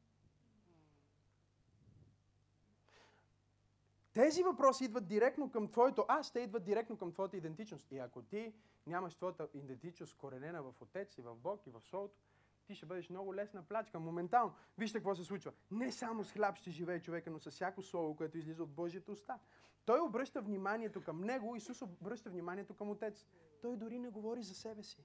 Тези 4.17 4.43
въпроси 4.43 4.85
идват 4.85 5.07
директно 5.07 5.51
към 5.51 5.67
твоето 5.67 6.05
аз, 6.07 6.31
те 6.31 6.39
идват 6.39 6.63
директно 6.63 6.97
към 6.97 7.11
твоята 7.11 7.37
идентичност. 7.37 7.91
И 7.91 7.97
ако 7.97 8.21
ти 8.21 8.53
нямаш 8.87 9.15
твоята 9.15 9.47
идентичност 9.53 10.17
коренена 10.17 10.63
в 10.63 10.81
Отец 10.81 11.17
и 11.17 11.21
в 11.21 11.35
Бог 11.35 11.67
и 11.67 11.69
в 11.69 11.81
Словото, 11.81 12.19
ти 12.65 12.75
ще 12.75 12.85
бъдеш 12.85 13.09
много 13.09 13.35
лесна 13.35 13.63
плачка, 13.63 13.99
моментално. 13.99 14.53
Вижте 14.77 14.97
какво 14.97 15.15
се 15.15 15.23
случва. 15.23 15.53
Не 15.71 15.91
само 15.91 16.23
с 16.23 16.31
хляб 16.31 16.57
ще 16.57 16.71
живее 16.71 17.01
човека, 17.01 17.31
но 17.31 17.39
с 17.39 17.51
всяко 17.51 17.81
слово, 17.81 18.15
което 18.15 18.37
излиза 18.37 18.63
от 18.63 18.71
Божията 18.71 19.11
уста. 19.11 19.39
Той 19.85 19.99
обръща 19.99 20.41
вниманието 20.41 21.03
към 21.03 21.21
него, 21.21 21.55
Исус 21.55 21.81
обръща 21.81 22.29
вниманието 22.29 22.73
към 22.73 22.89
Отец. 22.89 23.25
Той 23.61 23.77
дори 23.77 23.99
не 23.99 24.09
говори 24.09 24.43
за 24.43 24.55
себе 24.55 24.83
си. 24.83 25.03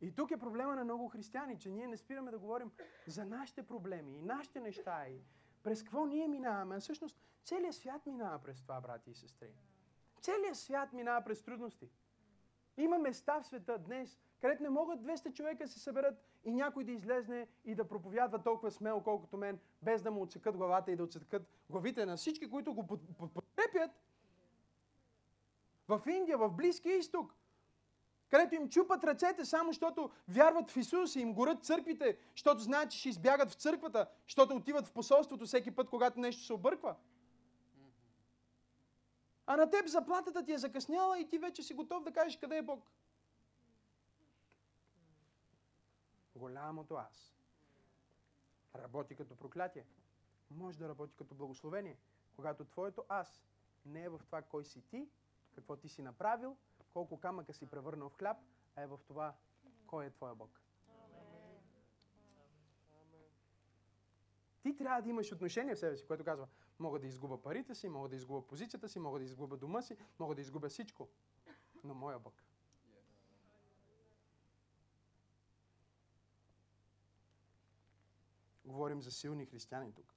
И 0.00 0.14
тук 0.14 0.30
е 0.30 0.36
проблема 0.36 0.76
на 0.76 0.84
много 0.84 1.08
християни, 1.08 1.58
че 1.58 1.70
ние 1.70 1.86
не 1.86 1.96
спираме 1.96 2.30
да 2.30 2.38
говорим 2.38 2.70
за 3.06 3.24
нашите 3.24 3.62
проблеми 3.62 4.16
и 4.16 4.22
нашите 4.22 4.60
неща 4.60 5.08
и 5.08 5.20
през 5.62 5.82
какво 5.82 6.06
ние 6.06 6.28
минаваме. 6.28 6.76
А 6.76 6.80
всъщност 6.80 7.18
целият 7.44 7.74
свят 7.74 8.06
минава 8.06 8.38
през 8.38 8.62
това, 8.62 8.80
брати 8.80 9.10
и 9.10 9.14
сестри. 9.14 9.54
Целият 10.20 10.56
свят 10.56 10.92
минава 10.92 11.24
през 11.24 11.42
трудности. 11.42 11.90
Има 12.76 12.98
места 12.98 13.40
в 13.40 13.46
света 13.46 13.78
днес, 13.78 14.18
където 14.40 14.62
не 14.62 14.70
могат 14.70 15.00
200 15.00 15.32
човека 15.32 15.64
да 15.64 15.70
се 15.70 15.78
съберат 15.78 16.14
и 16.44 16.52
някой 16.52 16.84
да 16.84 16.92
излезне 16.92 17.48
и 17.64 17.74
да 17.74 17.88
проповядва 17.88 18.42
толкова 18.42 18.70
смело, 18.70 19.02
колкото 19.02 19.36
мен, 19.36 19.60
без 19.82 20.02
да 20.02 20.10
му 20.10 20.22
отсекат 20.22 20.56
главата 20.56 20.92
и 20.92 20.96
да 20.96 21.04
отсекат 21.04 21.48
главите 21.70 22.06
на 22.06 22.16
всички, 22.16 22.50
които 22.50 22.74
го 22.74 22.86
подкрепят. 22.86 23.90
В 25.88 26.02
Индия, 26.06 26.38
в 26.38 26.50
Близкия 26.50 26.98
изток, 26.98 27.34
където 28.28 28.54
им 28.54 28.68
чупат 28.68 29.04
ръцете, 29.04 29.44
само 29.44 29.70
защото 29.70 30.10
вярват 30.28 30.70
в 30.70 30.76
Исус 30.76 31.16
и 31.16 31.20
им 31.20 31.34
горят 31.34 31.64
църквите, 31.64 32.18
защото 32.32 32.60
знаят, 32.60 32.90
че 32.90 32.98
ще 32.98 33.08
избягат 33.08 33.50
в 33.50 33.54
църквата, 33.54 34.06
защото 34.24 34.54
отиват 34.54 34.86
в 34.86 34.92
посолството 34.92 35.46
всеки 35.46 35.70
път, 35.70 35.90
когато 35.90 36.20
нещо 36.20 36.42
се 36.42 36.52
обърква. 36.52 36.96
А 39.46 39.56
на 39.56 39.70
теб 39.70 39.86
заплатата 39.86 40.44
ти 40.44 40.52
е 40.52 40.58
закъсняла 40.58 41.18
и 41.18 41.28
ти 41.28 41.38
вече 41.38 41.62
си 41.62 41.74
готов 41.74 42.02
да 42.02 42.12
кажеш 42.12 42.38
къде 42.38 42.56
е 42.56 42.62
Бог. 42.62 42.90
Голямото 46.34 46.94
аз 46.94 47.36
работи 48.74 49.14
като 49.14 49.36
проклятие. 49.36 49.86
Може 50.50 50.78
да 50.78 50.88
работи 50.88 51.16
като 51.16 51.34
благословение, 51.34 51.98
когато 52.36 52.64
твоето 52.64 53.04
аз 53.08 53.42
не 53.86 54.02
е 54.02 54.08
в 54.08 54.20
това 54.26 54.42
кой 54.42 54.64
си 54.64 54.80
ти, 54.80 55.08
какво 55.54 55.76
ти 55.76 55.88
си 55.88 56.02
направил, 56.02 56.56
колко 56.96 57.20
камъка 57.20 57.52
си 57.52 57.66
превърнал 57.66 58.08
в 58.08 58.16
хляб, 58.16 58.36
а 58.76 58.82
е 58.82 58.86
в 58.86 59.00
това 59.06 59.34
кой 59.86 60.06
е 60.06 60.10
твоя 60.10 60.34
Бог. 60.34 60.60
Ти 64.62 64.76
трябва 64.76 65.02
да 65.02 65.08
имаш 65.08 65.32
отношение 65.32 65.74
в 65.74 65.78
себе 65.78 65.96
си, 65.96 66.06
което 66.06 66.24
казва, 66.24 66.48
мога 66.78 66.98
да 66.98 67.06
изгуба 67.06 67.42
парите 67.42 67.74
си, 67.74 67.88
мога 67.88 68.08
да 68.08 68.16
изгуба 68.16 68.46
позицията 68.46 68.88
си, 68.88 68.98
мога 68.98 69.18
да 69.18 69.24
изгуба 69.24 69.56
дома 69.56 69.82
си, 69.82 69.96
мога 70.18 70.34
да 70.34 70.40
изгубя 70.40 70.68
всичко. 70.68 71.08
Но 71.84 71.94
моя 71.94 72.18
Бог. 72.18 72.42
Говорим 78.64 79.02
за 79.02 79.10
силни 79.10 79.46
християни 79.46 79.94
тук. 79.94 80.14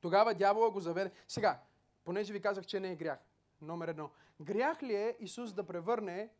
Тогава 0.00 0.34
дявола 0.34 0.70
го 0.70 0.80
заведе. 0.80 1.12
Сега, 1.28 1.62
понеже 2.04 2.32
ви 2.32 2.40
казах, 2.40 2.66
че 2.66 2.80
не 2.80 2.92
е 2.92 2.96
грях. 2.96 3.33
Номер 3.64 3.88
едно. 3.88 4.10
Грях 4.40 4.82
ли 4.82 4.94
е 4.94 5.16
Исус 5.20 5.52
да 5.52 5.66
превърне 5.66 6.30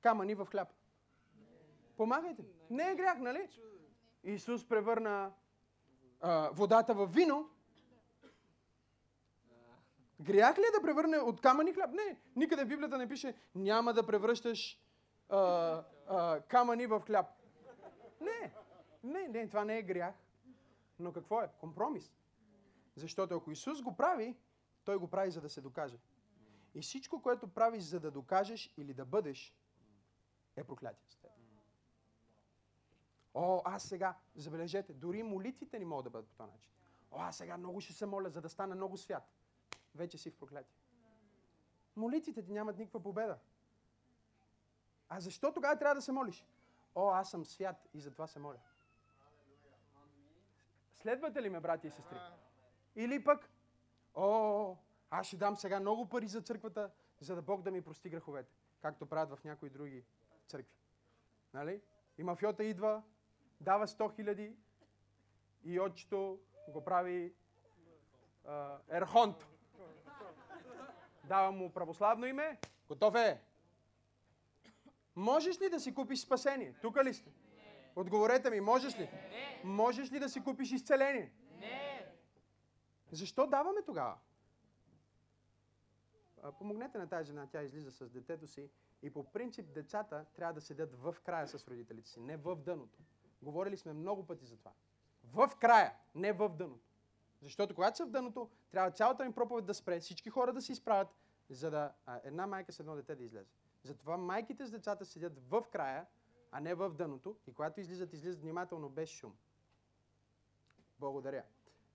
камъни 0.00 0.34
в 0.34 0.46
хляб? 0.46 0.68
Помагайте. 1.96 2.44
Не 2.70 2.90
е 2.90 2.94
грях, 2.94 3.18
нали? 3.18 3.48
Исус 4.24 4.68
превърна 4.68 5.32
а, 6.20 6.50
водата 6.52 6.94
в 6.94 7.06
вино. 7.06 7.50
Грях 10.20 10.58
ли 10.58 10.62
е 10.62 10.78
да 10.78 10.82
превърне 10.82 11.18
от 11.18 11.40
камъни 11.40 11.72
хляб? 11.72 11.90
Не. 11.90 12.20
Никъде 12.36 12.64
в 12.64 12.68
Библията 12.68 12.98
не 12.98 13.08
пише 13.08 13.34
няма 13.54 13.92
да 13.92 14.06
превръщаш 14.06 14.80
а, 15.28 15.38
а, 16.08 16.40
камъни 16.40 16.86
в 16.86 17.00
хляб. 17.00 17.26
Не. 18.20 18.54
Не, 19.04 19.28
не, 19.28 19.48
това 19.48 19.64
не 19.64 19.78
е 19.78 19.82
грях. 19.82 20.14
Но 20.98 21.12
какво 21.12 21.42
е? 21.42 21.50
Компромис. 21.60 22.12
Защото 22.96 23.34
ако 23.34 23.50
Исус 23.50 23.82
го 23.82 23.96
прави, 23.96 24.36
той 24.84 24.96
го 24.96 25.08
прави 25.08 25.30
за 25.30 25.40
да 25.40 25.48
се 25.48 25.60
докаже. 25.60 25.98
И 26.74 26.82
всичко, 26.82 27.22
което 27.22 27.48
правиш 27.48 27.82
за 27.82 28.00
да 28.00 28.10
докажеш 28.10 28.74
или 28.76 28.94
да 28.94 29.04
бъдеш, 29.04 29.54
е 30.56 30.64
проклятие 30.64 31.04
с 31.08 31.16
теб. 31.16 31.30
О, 33.34 33.62
аз 33.64 33.82
сега, 33.82 34.18
забележете, 34.34 34.92
дори 34.92 35.22
молитвите 35.22 35.78
ни 35.78 35.84
могат 35.84 36.04
да 36.04 36.10
бъдат 36.10 36.28
по 36.28 36.34
този 36.34 36.52
начин. 36.52 36.70
О, 37.10 37.18
аз 37.18 37.36
сега 37.36 37.56
много 37.56 37.80
ще 37.80 37.92
се 37.92 38.06
моля, 38.06 38.30
за 38.30 38.40
да 38.40 38.48
стана 38.48 38.74
много 38.74 38.96
свят. 38.96 39.32
Вече 39.94 40.18
си 40.18 40.30
в 40.30 40.36
проклятие. 40.36 40.76
Молитвите 41.96 42.42
ти 42.42 42.52
нямат 42.52 42.78
никаква 42.78 43.02
победа. 43.02 43.38
А 45.08 45.20
защо 45.20 45.52
тогава 45.52 45.78
трябва 45.78 45.94
да 45.94 46.02
се 46.02 46.12
молиш? 46.12 46.46
О, 46.94 47.10
аз 47.10 47.30
съм 47.30 47.44
свят 47.44 47.88
и 47.94 48.00
затова 48.00 48.26
се 48.26 48.38
моля. 48.38 48.58
Следвате 50.94 51.42
ли 51.42 51.50
ме, 51.50 51.60
брати 51.60 51.86
и 51.86 51.90
сестри? 51.90 52.18
Или 52.96 53.24
пък, 53.24 53.50
о, 54.14 54.76
аз 55.10 55.26
ще 55.26 55.36
дам 55.36 55.56
сега 55.56 55.80
много 55.80 56.08
пари 56.08 56.26
за 56.26 56.40
църквата, 56.40 56.90
за 57.20 57.34
да 57.34 57.42
Бог 57.42 57.62
да 57.62 57.70
ми 57.70 57.82
прости 57.82 58.08
греховете. 58.08 58.52
Както 58.82 59.06
правят 59.06 59.38
в 59.38 59.44
някои 59.44 59.70
други 59.70 60.04
църкви. 60.46 60.74
Нали? 61.54 61.80
И 62.18 62.22
мафиота 62.22 62.64
идва, 62.64 63.02
дава 63.60 63.86
100 63.86 64.16
хиляди 64.16 64.56
и 65.64 65.80
отчето 65.80 66.40
го 66.68 66.84
прави 66.84 67.34
а, 68.44 68.78
Ерхонт. 68.88 69.46
Дава 71.24 71.52
му 71.52 71.72
православно 71.72 72.26
име, 72.26 72.58
готов 72.88 73.14
е. 73.14 73.40
Можеш 75.16 75.60
ли 75.60 75.70
да 75.70 75.80
си 75.80 75.94
купиш 75.94 76.20
спасение? 76.20 76.74
Тук 76.82 77.04
ли 77.04 77.14
сте? 77.14 77.30
Отговорете 77.96 78.50
ми, 78.50 78.60
можеш 78.60 78.98
ли? 78.98 79.02
Не. 79.02 79.60
Можеш 79.64 80.12
ли 80.12 80.18
да 80.18 80.28
си 80.28 80.44
купиш 80.44 80.72
изцеление? 80.72 81.32
Не. 81.58 82.06
Защо 83.10 83.46
даваме 83.46 83.82
тогава? 83.86 84.18
Помогнете 86.58 86.98
на 86.98 87.08
тази 87.08 87.26
жена, 87.26 87.46
тя 87.46 87.62
излиза 87.62 87.92
с 87.92 88.10
детето 88.10 88.46
си 88.46 88.70
и 89.02 89.10
по 89.10 89.24
принцип 89.24 89.72
децата 89.72 90.24
трябва 90.34 90.54
да 90.54 90.60
седят 90.60 90.94
в 90.94 91.16
края 91.24 91.48
с 91.48 91.68
родителите 91.68 92.08
си, 92.08 92.20
не 92.20 92.36
в 92.36 92.56
дъното. 92.56 92.98
Говорили 93.42 93.76
сме 93.76 93.92
много 93.92 94.26
пъти 94.26 94.44
за 94.44 94.56
това. 94.56 94.72
В 95.24 95.50
края, 95.60 95.94
не 96.14 96.32
в 96.32 96.48
дъното. 96.48 96.90
Защото 97.40 97.74
когато 97.74 97.96
са 97.96 98.06
в 98.06 98.10
дъното, 98.10 98.50
трябва 98.70 98.90
цялата 98.90 99.24
им 99.24 99.32
проповед 99.32 99.66
да 99.66 99.74
спре, 99.74 100.00
всички 100.00 100.30
хора 100.30 100.52
да 100.52 100.62
се 100.62 100.72
изправят, 100.72 101.08
за 101.50 101.70
да 101.70 101.92
а, 102.06 102.20
една 102.24 102.46
майка 102.46 102.72
с 102.72 102.80
едно 102.80 102.94
дете 102.94 103.14
да 103.14 103.24
излезе. 103.24 103.50
Затова 103.82 104.16
майките 104.16 104.66
с 104.66 104.70
децата 104.70 105.04
седят 105.04 105.38
в 105.48 105.64
края, 105.72 106.06
а 106.52 106.60
не 106.60 106.74
в 106.74 106.90
дъното. 106.90 107.36
И 107.46 107.52
когато 107.52 107.80
излизат, 107.80 108.12
излизат 108.12 108.42
внимателно, 108.42 108.88
без 108.88 109.08
шум. 109.08 109.36
Благодаря. 110.98 111.44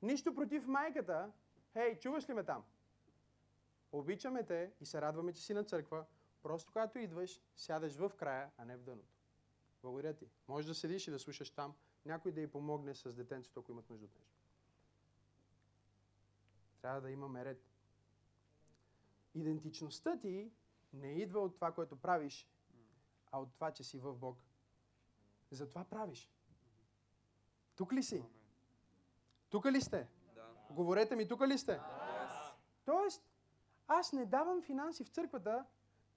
Нищо 0.01 0.35
против 0.35 0.67
майката. 0.67 1.31
Хей, 1.73 1.99
чуваш 1.99 2.30
ли 2.30 2.34
ме 2.34 2.43
там? 2.43 2.63
Обичаме 3.95 4.43
те 4.43 4.72
и 4.81 4.85
се 4.85 5.01
радваме, 5.01 5.34
че 5.34 5.41
си 5.41 5.53
на 5.53 5.63
църква. 5.63 6.05
Просто 6.43 6.72
когато 6.72 6.99
идваш, 6.99 7.41
сядаш 7.55 7.95
в 7.95 8.11
края, 8.17 8.51
а 8.57 8.65
не 8.65 8.77
в 8.77 8.84
дъното. 8.84 9.15
Благодаря 9.81 10.13
ти. 10.13 10.30
Може 10.47 10.67
да 10.67 10.76
седиш 10.76 11.07
и 11.07 11.11
да 11.11 11.19
слушаш 11.19 11.49
там. 11.49 11.76
Някой 12.05 12.31
да 12.31 12.41
й 12.41 12.47
помогне 12.47 12.95
с 12.95 13.15
детенцето, 13.15 13.59
ако 13.59 13.72
имат 13.72 13.89
нужда 13.89 14.05
от 14.05 14.15
нещо. 14.19 14.35
Трябва 16.81 17.01
да 17.01 17.11
имаме 17.11 17.45
ред. 17.45 17.63
Идентичността 19.34 20.19
ти 20.19 20.51
не 20.93 21.07
идва 21.07 21.39
от 21.39 21.55
това, 21.55 21.72
което 21.72 21.95
правиш, 21.95 22.49
а 23.31 23.39
от 23.39 23.53
това, 23.53 23.72
че 23.72 23.84
си 23.84 23.97
в 23.99 24.13
Бог. 24.13 24.38
Затова 25.51 25.84
правиш. 25.84 26.31
Тук 27.76 27.93
ли 27.93 28.03
си? 28.03 28.23
Тук 29.49 29.65
ли 29.65 29.81
сте? 29.81 30.07
Да. 30.35 30.47
Говорете 30.69 31.15
ми, 31.15 31.27
тук 31.27 31.41
ли 31.41 31.57
сте? 31.57 31.80
Тоест, 32.85 33.23
аз 33.88 34.14
не 34.14 34.26
давам 34.26 34.62
финанси 34.62 35.03
в 35.03 35.10
църквата, 35.10 35.66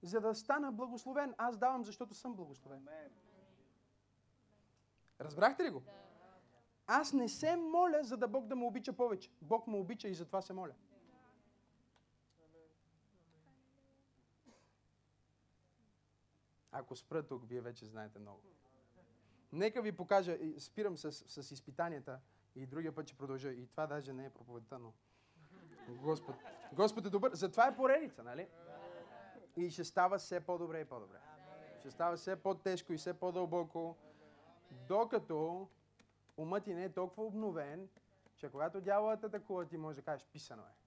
за 0.01 0.21
да 0.21 0.35
стана 0.35 0.71
благословен. 0.71 1.35
Аз 1.37 1.57
давам, 1.57 1.85
защото 1.85 2.13
съм 2.13 2.35
благословен. 2.35 2.87
Разбрахте 5.19 5.63
ли 5.63 5.69
го? 5.69 5.83
Аз 6.87 7.13
не 7.13 7.29
се 7.29 7.55
моля, 7.55 7.99
за 8.03 8.17
да 8.17 8.27
Бог 8.27 8.47
да 8.47 8.55
ме 8.55 8.65
обича 8.65 8.93
повече. 8.93 9.31
Бог 9.41 9.67
ме 9.67 9.77
обича 9.77 10.07
и 10.07 10.13
затова 10.13 10.41
се 10.41 10.53
моля. 10.53 10.73
Ако 16.71 16.95
спра 16.95 17.27
тук, 17.27 17.47
вие 17.47 17.61
вече 17.61 17.85
знаете 17.85 18.19
много. 18.19 18.41
Нека 19.51 19.81
ви 19.81 19.91
покажа, 19.91 20.37
спирам 20.59 20.97
с, 20.97 21.11
с 21.11 21.51
изпитанията 21.51 22.19
и 22.55 22.65
другия 22.65 22.95
път 22.95 23.07
ще 23.07 23.17
продължа. 23.17 23.49
И 23.49 23.67
това 23.67 23.87
даже 23.87 24.13
не 24.13 24.25
е 24.25 24.29
проповедта, 24.29 24.79
но 24.79 24.93
Господ, 25.89 26.35
Господ 26.73 27.05
е 27.05 27.09
добър. 27.09 27.31
Затова 27.33 27.67
е 27.67 27.75
поредица, 27.75 28.23
нали? 28.23 28.47
И 29.57 29.69
ще 29.69 29.83
става 29.83 30.17
все 30.17 30.39
по-добре 30.39 30.79
и 30.79 30.85
по-добре. 30.85 31.17
Ще 31.79 31.91
става 31.91 32.15
все 32.15 32.35
по-тежко 32.35 32.93
и 32.93 32.97
все 32.97 33.13
по-дълбоко, 33.13 33.97
докато 34.71 35.67
умът 36.37 36.63
ти 36.63 36.73
не 36.73 36.83
е 36.83 36.93
толкова 36.93 37.27
обновен, 37.27 37.89
че 38.35 38.49
когато 38.49 38.81
дяволът 38.81 39.23
атакува, 39.23 39.65
ти 39.65 39.77
можеш 39.77 39.95
да 39.95 40.01
кажеш, 40.01 40.27
писано 40.33 40.61
е. 40.61 40.79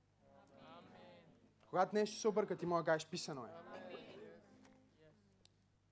Когато 1.70 1.94
нещо 1.94 2.20
се 2.20 2.28
обърка, 2.28 2.56
ти 2.56 2.66
можеш 2.66 2.84
да 2.84 2.90
кажеш, 2.90 3.08
писано 3.08 3.46
е. 3.46 3.50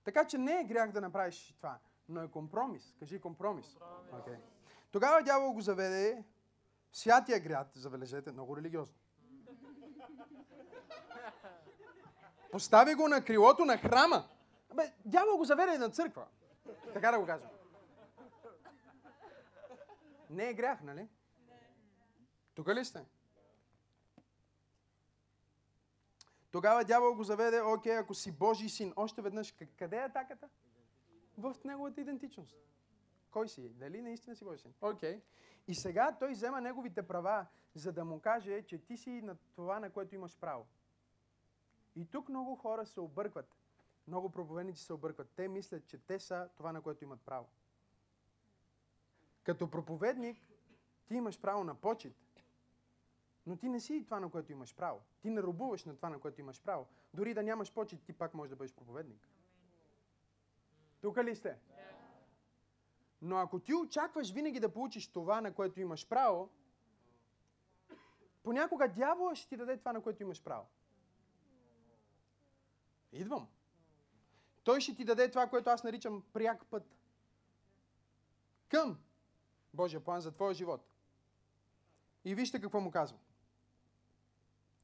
Така 0.04 0.26
че 0.26 0.38
не 0.38 0.60
е 0.60 0.64
грях 0.64 0.92
да 0.92 1.00
направиш 1.00 1.54
това, 1.56 1.78
но 2.08 2.22
е 2.22 2.28
компромис. 2.28 2.94
Кажи 2.98 3.20
компромис. 3.20 3.78
Okay. 4.12 4.38
Тогава 4.90 5.22
дявол 5.22 5.52
го 5.52 5.60
заведе 5.60 6.24
в 6.90 6.98
святия 6.98 7.40
град, 7.40 7.70
забележете, 7.74 8.32
много 8.32 8.56
религиозно. 8.56 8.94
Постави 12.52 12.94
го 12.94 13.08
на 13.08 13.24
крилото 13.24 13.64
на 13.64 13.78
храма. 13.78 14.28
Бе, 14.74 14.92
дявол 15.04 15.36
го 15.36 15.44
заведе 15.44 15.78
на 15.78 15.90
църква. 15.90 16.26
Така 16.94 17.10
да 17.10 17.18
го 17.18 17.26
кажем. 17.26 17.48
Не 20.30 20.48
е 20.48 20.54
грях, 20.54 20.82
нали? 20.82 21.08
Тук 22.54 22.68
ли 22.68 22.84
сте? 22.84 23.04
Тогава 26.50 26.84
дявол 26.84 27.14
го 27.14 27.24
заведе, 27.24 27.60
окей, 27.60 27.96
ако 27.96 28.14
си 28.14 28.32
Божий 28.32 28.68
син, 28.68 28.92
още 28.96 29.22
веднъж, 29.22 29.54
къде 29.78 29.96
е 29.96 30.04
атаката? 30.04 30.48
В 31.38 31.56
неговата 31.64 32.00
идентичност. 32.00 32.56
Кой 33.30 33.48
си? 33.48 33.68
Дали 33.68 34.02
наистина 34.02 34.36
си 34.36 34.44
Божий 34.44 34.58
син? 34.58 34.74
Окей. 34.80 35.22
И 35.68 35.74
сега 35.74 36.16
той 36.18 36.32
взема 36.32 36.60
неговите 36.60 37.02
права, 37.02 37.46
за 37.74 37.92
да 37.92 38.04
му 38.04 38.20
каже, 38.20 38.62
че 38.62 38.78
ти 38.78 38.96
си 38.96 39.22
на 39.22 39.36
това, 39.54 39.80
на 39.80 39.90
което 39.90 40.14
имаш 40.14 40.38
право. 40.38 40.66
И 41.96 42.06
тук 42.06 42.28
много 42.28 42.56
хора 42.56 42.86
се 42.86 43.00
объркват. 43.00 43.56
Много 44.06 44.30
проповедници 44.30 44.84
се 44.84 44.92
объркват. 44.92 45.30
Те 45.36 45.48
мислят, 45.48 45.86
че 45.86 45.98
те 45.98 46.18
са 46.18 46.48
това, 46.56 46.72
на 46.72 46.82
което 46.82 47.04
имат 47.04 47.20
право. 47.20 47.46
Като 49.42 49.70
проповедник, 49.70 50.38
ти 51.06 51.14
имаш 51.14 51.40
право 51.40 51.64
на 51.64 51.74
почет, 51.74 52.14
но 53.46 53.56
ти 53.56 53.68
не 53.68 53.80
си 53.80 54.04
това, 54.04 54.20
на 54.20 54.30
което 54.30 54.52
имаш 54.52 54.76
право. 54.76 55.00
Ти 55.22 55.30
не 55.30 55.42
рубуваш 55.42 55.84
на 55.84 55.96
това, 55.96 56.08
на 56.08 56.20
което 56.20 56.40
имаш 56.40 56.62
право. 56.62 56.86
Дори 57.14 57.34
да 57.34 57.42
нямаш 57.42 57.72
почет, 57.72 58.02
ти 58.02 58.12
пак 58.12 58.34
можеш 58.34 58.50
да 58.50 58.56
бъдеш 58.56 58.74
проповедник. 58.74 59.28
Тук 61.00 61.16
ли 61.16 61.36
сте? 61.36 61.58
Но 63.22 63.36
ако 63.36 63.58
ти 63.60 63.74
очакваш 63.74 64.32
винаги 64.32 64.60
да 64.60 64.72
получиш 64.72 65.06
това, 65.06 65.40
на 65.40 65.54
което 65.54 65.80
имаш 65.80 66.08
право, 66.08 66.48
понякога 68.42 68.88
дявола 68.88 69.34
ще 69.34 69.48
ти 69.48 69.56
даде 69.56 69.76
това, 69.76 69.92
на 69.92 70.02
което 70.02 70.22
имаш 70.22 70.42
право. 70.42 70.66
Идвам. 73.12 73.48
Той 74.64 74.80
ще 74.80 74.96
ти 74.96 75.04
даде 75.04 75.30
това, 75.30 75.46
което 75.46 75.70
аз 75.70 75.84
наричам 75.84 76.22
пряк 76.32 76.66
път. 76.66 76.96
Към 78.68 78.98
Божия 79.74 80.04
план 80.04 80.20
за 80.20 80.32
твоя 80.32 80.54
живот. 80.54 80.94
И 82.24 82.34
вижте 82.34 82.60
какво 82.60 82.80
му 82.80 82.90
казва. 82.90 83.18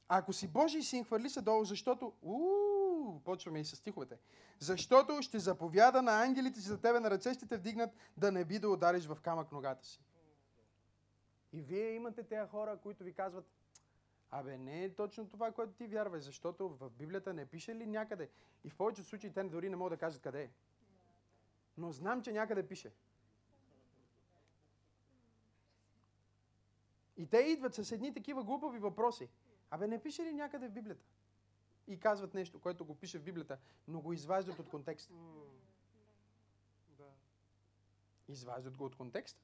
Ако 0.09 0.33
си 0.33 0.49
Божий 0.49 0.83
син, 0.83 1.05
хвърли 1.05 1.31
се 1.31 1.43
долу, 1.43 1.65
защото... 1.65 2.13
Уу, 2.23 2.66
почваме 3.21 3.61
и 3.61 3.65
с 3.65 3.77
стиховете. 3.77 4.19
Защото 4.59 5.23
ще 5.23 5.39
заповяда 5.39 6.03
на 6.03 6.23
ангелите 6.23 6.61
си 6.61 6.69
за 6.69 6.81
тебе, 6.81 7.01
на 7.01 7.11
ръце 7.11 7.35
ще 7.35 7.47
те 7.47 7.57
вдигнат, 7.57 7.91
да 8.17 8.33
не 8.33 8.45
би 8.45 8.59
да 8.59 8.71
удариш 8.71 9.07
в 9.07 9.19
камък 9.23 9.53
ногата 9.53 9.87
си. 9.87 10.01
И 11.53 11.63
вие 11.63 11.91
имате 11.91 12.23
тези 12.23 12.49
хора, 12.51 12.79
които 12.83 13.05
ви 13.05 13.13
казват, 13.13 13.47
абе 14.31 14.59
не 14.59 14.85
е 14.85 14.95
точно 14.95 15.29
това, 15.29 15.53
което 15.53 15.73
ти 15.73 15.87
вярваш, 15.87 16.23
защото 16.23 16.69
в 16.69 16.91
Библията 16.91 17.35
не 17.35 17.47
пише 17.47 17.75
ли 17.75 17.87
някъде. 17.87 18.31
И 18.65 18.71
в 18.71 18.77
повечето 18.77 19.09
случаи 19.09 19.33
те 19.33 19.45
дори 19.45 19.71
не 19.71 19.77
могат 19.77 19.93
да 19.93 19.97
кажат 19.97 20.23
къде 20.23 20.43
е. 20.43 20.51
Но 21.77 21.93
знам, 21.93 22.23
че 22.23 22.33
някъде 22.33 22.69
пише. 22.69 22.93
И 27.17 27.27
те 27.27 27.39
идват 27.39 27.75
с 27.75 27.93
едни 27.93 28.15
такива 28.15 28.45
глупави 28.45 28.79
въпроси. 28.79 29.29
Абе, 29.71 29.87
не 29.87 30.03
пише 30.03 30.25
ли 30.25 30.33
някъде 30.33 30.69
в 30.69 30.73
Библията? 30.73 31.05
И 31.87 32.01
казват 32.01 32.35
нещо, 32.35 32.61
което 32.61 32.85
го 32.85 32.95
пише 32.95 33.19
в 33.19 33.23
Библията, 33.23 33.59
но 33.89 34.01
го 34.01 34.13
изваждат 34.13 34.59
от 34.59 34.69
контекста. 34.69 35.15
Да. 36.89 37.11
Изваждат 38.29 38.77
го 38.77 38.85
от 38.85 38.97
контекста. 38.97 39.41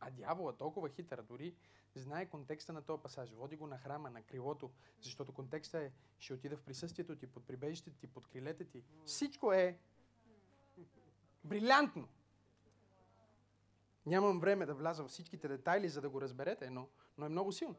А 0.00 0.10
дявола 0.10 0.56
толкова 0.56 0.88
хитър, 0.88 1.22
дори 1.22 1.54
знае 1.94 2.26
контекста 2.26 2.72
на 2.72 2.82
този 2.82 3.02
пасаж. 3.02 3.32
Води 3.32 3.56
го 3.56 3.66
на 3.66 3.78
храма, 3.78 4.10
на 4.10 4.22
крилото, 4.22 4.70
защото 5.00 5.32
контекста 5.32 5.78
е, 5.78 5.92
ще 6.18 6.34
отида 6.34 6.56
в 6.56 6.62
присъствието 6.62 7.16
ти, 7.16 7.26
под 7.26 7.46
прибежището 7.46 7.96
ти, 7.96 8.06
под 8.06 8.26
крилете 8.26 8.64
ти. 8.64 8.84
Всичко 9.04 9.52
е 9.52 9.78
брилянтно. 11.44 12.08
Нямам 14.06 14.40
време 14.40 14.66
да 14.66 14.74
вляза 14.74 15.04
в 15.04 15.08
всичките 15.08 15.48
детайли, 15.48 15.88
за 15.88 16.00
да 16.00 16.10
го 16.10 16.20
разберете, 16.20 16.70
но, 16.70 16.88
но 17.18 17.26
е 17.26 17.28
много 17.28 17.52
силно. 17.52 17.76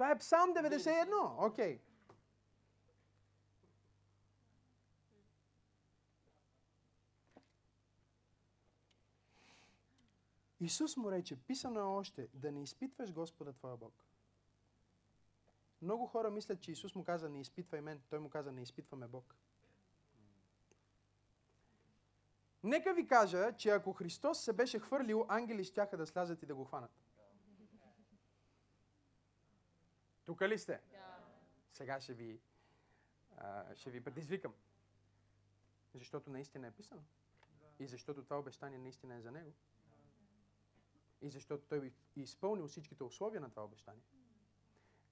Това 0.00 0.10
е 0.10 0.18
Псалм 0.18 0.50
91. 0.54 1.46
Окей. 1.46 1.78
Okay. 1.78 1.80
Исус 10.60 10.96
му 10.96 11.10
рече, 11.10 11.36
писано 11.36 11.80
е 11.80 11.82
още, 11.82 12.28
да 12.34 12.52
не 12.52 12.62
изпитваш 12.62 13.12
Господа 13.12 13.52
твоя 13.52 13.76
Бог. 13.76 14.04
Много 15.82 16.06
хора 16.06 16.30
мислят, 16.30 16.60
че 16.60 16.72
Исус 16.72 16.94
му 16.94 17.04
каза, 17.04 17.28
не 17.28 17.40
изпитвай 17.40 17.80
мен. 17.80 18.02
Той 18.10 18.18
му 18.18 18.30
каза, 18.30 18.52
не 18.52 18.62
изпитваме 18.62 19.08
Бог. 19.08 19.34
Нека 22.62 22.94
ви 22.94 23.06
кажа, 23.06 23.52
че 23.56 23.70
ако 23.70 23.92
Христос 23.92 24.44
се 24.44 24.52
беше 24.52 24.78
хвърлил, 24.78 25.26
ангели 25.28 25.64
щяха 25.64 25.96
да 25.96 26.06
слязат 26.06 26.42
и 26.42 26.46
да 26.46 26.54
го 26.54 26.64
хванат. 26.64 27.09
Тук 30.30 30.42
ли 30.42 30.58
сте? 30.58 30.80
Сега 31.72 32.00
ще 32.00 32.14
ви, 32.14 32.40
а, 33.36 33.76
ще 33.76 33.90
ви 33.90 34.04
предизвикам. 34.04 34.54
Защото 35.94 36.30
наистина 36.30 36.66
е 36.66 36.70
писано. 36.70 37.02
И 37.78 37.86
защото 37.86 38.24
това 38.24 38.38
обещание 38.38 38.78
наистина 38.78 39.14
е 39.14 39.20
за 39.20 39.32
него. 39.32 39.52
И 41.20 41.30
защото 41.30 41.64
той 41.64 41.86
е 41.86 42.20
изпълнил 42.20 42.68
всичките 42.68 43.04
условия 43.04 43.40
на 43.40 43.50
това 43.50 43.64
обещание. 43.64 44.02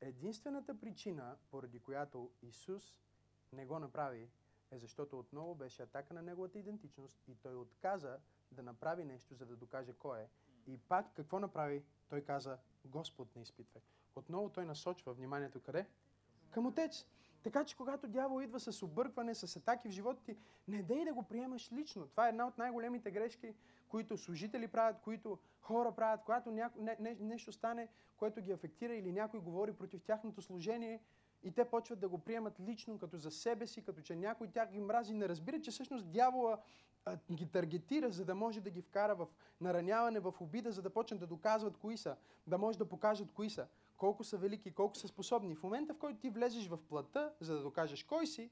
Единствената 0.00 0.80
причина, 0.80 1.36
поради 1.50 1.80
която 1.80 2.32
Исус 2.42 3.00
не 3.52 3.66
го 3.66 3.78
направи, 3.78 4.30
е 4.70 4.78
защото 4.78 5.18
отново 5.18 5.54
беше 5.54 5.82
атака 5.82 6.14
на 6.14 6.22
неговата 6.22 6.58
идентичност 6.58 7.28
и 7.28 7.36
той 7.36 7.54
отказа 7.54 8.18
да 8.52 8.62
направи 8.62 9.04
нещо, 9.04 9.34
за 9.34 9.46
да 9.46 9.56
докаже 9.56 9.92
кой 9.92 10.20
е. 10.20 10.28
И 10.66 10.78
пак 10.78 11.14
какво 11.14 11.40
направи? 11.40 11.84
Той 12.08 12.20
каза, 12.20 12.58
Господ 12.84 13.36
не 13.36 13.42
изпитвай. 13.42 13.82
Отново 14.16 14.48
той 14.48 14.64
насочва 14.64 15.12
вниманието 15.12 15.60
къде? 15.60 15.86
Към 16.50 16.66
Отец. 16.66 17.06
Така 17.42 17.64
че 17.64 17.76
когато 17.76 18.08
дявол 18.08 18.42
идва 18.42 18.60
с 18.60 18.82
объркване, 18.82 19.34
с 19.34 19.56
атаки 19.56 19.88
в 19.88 19.92
живота 19.92 20.22
ти, 20.22 20.36
не 20.68 20.82
дей 20.82 21.04
да 21.04 21.14
го 21.14 21.22
приемаш 21.22 21.72
лично. 21.72 22.06
Това 22.06 22.26
е 22.26 22.28
една 22.28 22.46
от 22.46 22.58
най-големите 22.58 23.10
грешки, 23.10 23.54
които 23.88 24.18
служители 24.18 24.68
правят, 24.68 25.00
които 25.00 25.38
хора 25.60 25.92
правят, 25.92 26.20
когато 26.24 26.50
няко, 26.50 26.82
не, 26.82 26.96
не, 27.00 27.16
нещо 27.20 27.52
стане, 27.52 27.88
което 28.16 28.40
ги 28.40 28.52
афектира 28.52 28.94
или 28.94 29.12
някой 29.12 29.40
говори 29.40 29.72
против 29.72 30.02
тяхното 30.02 30.42
служение 30.42 31.00
и 31.42 31.52
те 31.52 31.64
почват 31.64 32.00
да 32.00 32.08
го 32.08 32.18
приемат 32.18 32.60
лично, 32.60 32.98
като 32.98 33.18
за 33.18 33.30
себе 33.30 33.66
си, 33.66 33.84
като 33.84 34.00
че 34.00 34.16
някой 34.16 34.48
тях 34.48 34.70
ги 34.70 34.80
мрази, 34.80 35.14
не 35.14 35.28
разбира, 35.28 35.60
че 35.60 35.70
всъщност 35.70 36.10
дявола 36.10 36.58
а, 37.04 37.18
ги 37.32 37.46
таргетира, 37.46 38.10
за 38.10 38.24
да 38.24 38.34
може 38.34 38.60
да 38.60 38.70
ги 38.70 38.82
вкара 38.82 39.14
в 39.14 39.26
нараняване, 39.60 40.20
в 40.20 40.34
обида, 40.40 40.72
за 40.72 40.82
да 40.82 40.90
почнат 40.90 41.20
да 41.20 41.26
доказват 41.26 41.76
кои 41.76 41.96
са, 41.96 42.16
да 42.46 42.58
може 42.58 42.78
да 42.78 42.88
покажат 42.88 43.32
кои 43.32 43.50
са, 43.50 43.66
колко 43.96 44.24
са 44.24 44.38
велики, 44.38 44.74
колко 44.74 44.96
са 44.96 45.08
способни. 45.08 45.54
В 45.54 45.62
момента, 45.62 45.94
в 45.94 45.98
който 45.98 46.20
ти 46.20 46.30
влезеш 46.30 46.68
в 46.68 46.78
плата, 46.88 47.32
за 47.40 47.54
да 47.54 47.62
докажеш 47.62 48.04
кой 48.04 48.26
си, 48.26 48.50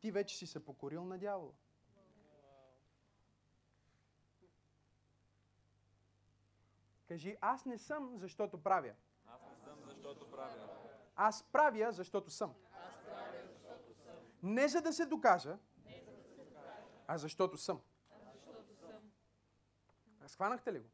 ти 0.00 0.10
вече 0.10 0.36
си 0.36 0.46
се 0.46 0.64
покорил 0.64 1.04
на 1.04 1.18
дявола. 1.18 1.52
Кажи, 7.08 7.36
аз 7.40 7.66
не 7.66 7.78
съм, 7.78 8.18
защото 8.18 8.62
правя. 8.62 8.92
Аз 9.26 9.40
не 9.42 9.64
съм, 9.64 9.78
защото 9.84 10.30
правя. 10.30 10.85
Аз 11.16 11.42
правя, 11.52 11.92
защото 11.92 12.30
съм. 12.30 12.54
Не 14.42 14.68
за 14.68 14.80
да 14.82 14.92
се 14.92 15.06
докажа, 15.06 15.58
а 17.06 17.18
защото 17.18 17.56
съм. 17.56 17.80
Схванахте 20.26 20.72
ли 20.72 20.78
го? 20.78 20.88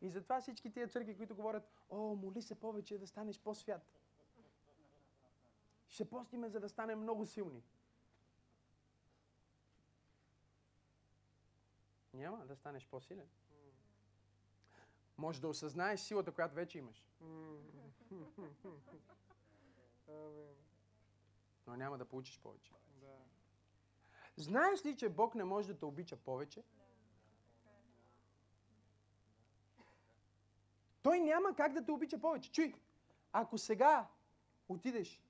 И 0.00 0.10
затова 0.10 0.40
всички 0.40 0.72
тия 0.72 0.88
църкви, 0.88 1.16
които 1.16 1.34
говорят, 1.34 1.70
о, 1.90 2.14
моли 2.14 2.42
се 2.42 2.54
повече 2.54 2.98
да 2.98 3.06
станеш 3.06 3.40
по-свят. 3.40 3.82
Ще 5.88 6.10
постиме, 6.10 6.48
за 6.48 6.60
да 6.60 6.68
станем 6.68 7.00
много 7.00 7.26
силни. 7.26 7.62
Няма 12.14 12.46
да 12.46 12.56
станеш 12.56 12.86
по-силен. 12.86 13.28
Може 15.16 15.40
да 15.40 15.48
осъзнаеш 15.48 16.00
силата, 16.00 16.32
която 16.32 16.54
вече 16.54 16.78
имаш. 16.78 17.06
Амин. 20.08 20.54
Но 21.66 21.76
няма 21.76 21.98
да 21.98 22.04
получиш 22.04 22.40
повече. 22.40 22.72
Да. 23.00 23.16
Знаеш 24.36 24.84
ли, 24.84 24.96
че 24.96 25.08
Бог 25.08 25.34
не 25.34 25.44
може 25.44 25.68
да 25.68 25.78
те 25.78 25.84
обича 25.84 26.16
повече? 26.16 26.62
Той 31.02 31.20
няма 31.20 31.54
как 31.56 31.72
да 31.72 31.84
те 31.84 31.92
обича 31.92 32.18
повече. 32.20 32.52
Чуй, 32.52 32.74
ако 33.32 33.58
сега 33.58 34.08
отидеш, 34.68 35.22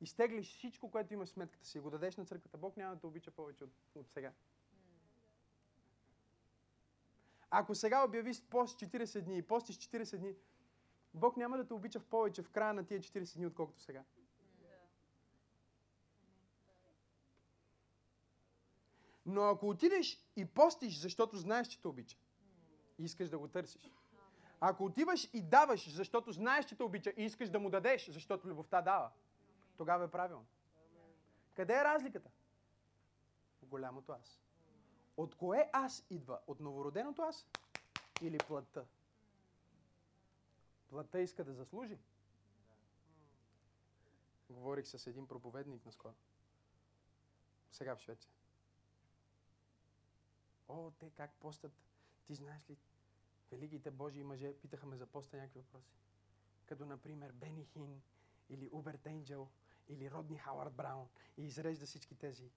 изтеглиш 0.00 0.56
всичко, 0.56 0.90
което 0.90 1.14
имаш 1.14 1.28
в 1.28 1.32
сметката 1.32 1.66
си 1.66 1.78
и 1.78 1.80
го 1.80 1.90
дадеш 1.90 2.16
на 2.16 2.24
църквата, 2.24 2.58
Бог 2.58 2.76
няма 2.76 2.94
да 2.94 3.00
те 3.00 3.06
обича 3.06 3.30
повече 3.30 3.64
от, 3.64 3.70
от 3.94 4.10
сега. 4.10 4.32
Ако 7.50 7.74
сега 7.74 8.04
обявиш 8.04 8.42
пост 8.42 8.80
40 8.80 9.20
дни 9.20 9.38
и 9.38 9.42
постиш 9.42 9.78
40 9.78 10.18
дни, 10.18 10.34
Бог 11.18 11.36
няма 11.36 11.56
да 11.56 11.66
те 11.66 11.74
обича 11.74 12.00
в 12.00 12.06
повече 12.06 12.42
в 12.42 12.50
края 12.50 12.74
на 12.74 12.86
тия 12.86 13.00
40 13.00 13.36
дни, 13.36 13.46
отколкото 13.46 13.80
сега. 13.80 14.04
Но 19.26 19.42
ако 19.42 19.68
отидеш 19.68 20.24
и 20.36 20.44
постиш, 20.44 20.98
защото 20.98 21.36
знаеш, 21.36 21.68
че 21.68 21.80
те 21.80 21.88
обича, 21.88 22.16
и 22.98 23.04
искаш 23.04 23.28
да 23.28 23.38
го 23.38 23.48
търсиш. 23.48 23.92
Ако 24.60 24.84
отиваш 24.84 25.30
и 25.32 25.42
даваш, 25.42 25.94
защото 25.94 26.32
знаеш, 26.32 26.66
че 26.66 26.76
те 26.76 26.82
обича 26.82 27.12
и 27.16 27.24
искаш 27.24 27.50
да 27.50 27.58
му 27.58 27.70
дадеш, 27.70 28.10
защото 28.10 28.48
любовта 28.48 28.82
дава, 28.82 29.10
тогава 29.76 30.04
е 30.04 30.10
правилно. 30.10 30.46
Къде 31.54 31.74
е 31.74 31.84
разликата? 31.84 32.30
В 33.62 33.66
голямото 33.66 34.12
аз. 34.12 34.40
От 35.16 35.34
кое 35.34 35.70
аз 35.72 36.06
идва? 36.10 36.38
От 36.46 36.60
новороденото 36.60 37.22
аз 37.22 37.46
или 38.22 38.38
плътта? 38.38 38.84
Плътта 40.88 41.20
иска 41.20 41.44
да 41.44 41.54
заслужи. 41.54 41.98
Говорих 44.50 44.86
с 44.86 45.06
един 45.06 45.26
проповедник 45.26 45.86
наскоро. 45.86 46.14
Сега 47.72 47.96
в 47.96 48.00
Швеция. 48.00 48.30
О, 50.68 50.90
те 50.90 51.10
как 51.10 51.34
постат? 51.34 51.72
Ти 52.26 52.34
знаеш 52.34 52.70
ли, 52.70 52.76
великите 53.50 53.90
Божии 53.90 54.22
мъже 54.22 54.54
питаха 54.60 54.86
ме 54.86 54.96
за 54.96 55.06
поста 55.06 55.36
някакви 55.36 55.60
въпроси. 55.60 55.92
Като, 56.66 56.86
например, 56.86 57.32
Бени 57.32 57.64
Хин, 57.64 58.02
или 58.48 58.70
Уберт 58.72 59.06
Енджел, 59.06 59.48
или 59.88 60.10
Родни 60.10 60.38
Хауърд 60.38 60.72
Браун. 60.72 61.08
И 61.36 61.46
изрежда 61.46 61.86
всички 61.86 62.14
тези. 62.14 62.50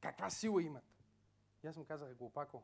Каква 0.00 0.30
сила 0.30 0.62
имат? 0.62 0.84
И 1.62 1.66
аз 1.66 1.76
му 1.76 1.84
казах, 1.84 2.14
глупако. 2.14 2.62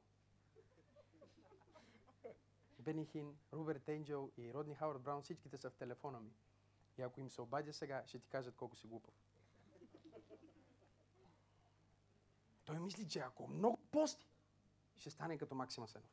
Бени 2.82 3.06
Хин, 3.06 3.36
Роберт 3.52 3.88
Енджел 3.88 4.32
и 4.36 4.54
Родни 4.54 4.74
Хауърд 4.74 5.02
Браун, 5.02 5.22
всичките 5.22 5.56
са 5.56 5.70
в 5.70 5.74
телефона 5.74 6.20
ми. 6.20 6.32
И 6.98 7.02
ако 7.02 7.20
им 7.20 7.30
се 7.30 7.42
обадя 7.42 7.72
сега, 7.72 8.02
ще 8.06 8.18
ти 8.18 8.28
кажат 8.28 8.56
колко 8.56 8.76
си 8.76 8.86
глупав. 8.86 9.14
Той 12.64 12.78
мисли, 12.78 13.08
че 13.08 13.18
ако 13.18 13.48
много 13.48 13.76
пости, 13.76 14.28
ще 14.96 15.10
стане 15.10 15.38
като 15.38 15.54
Максима 15.54 15.88
Сенов. 15.88 16.10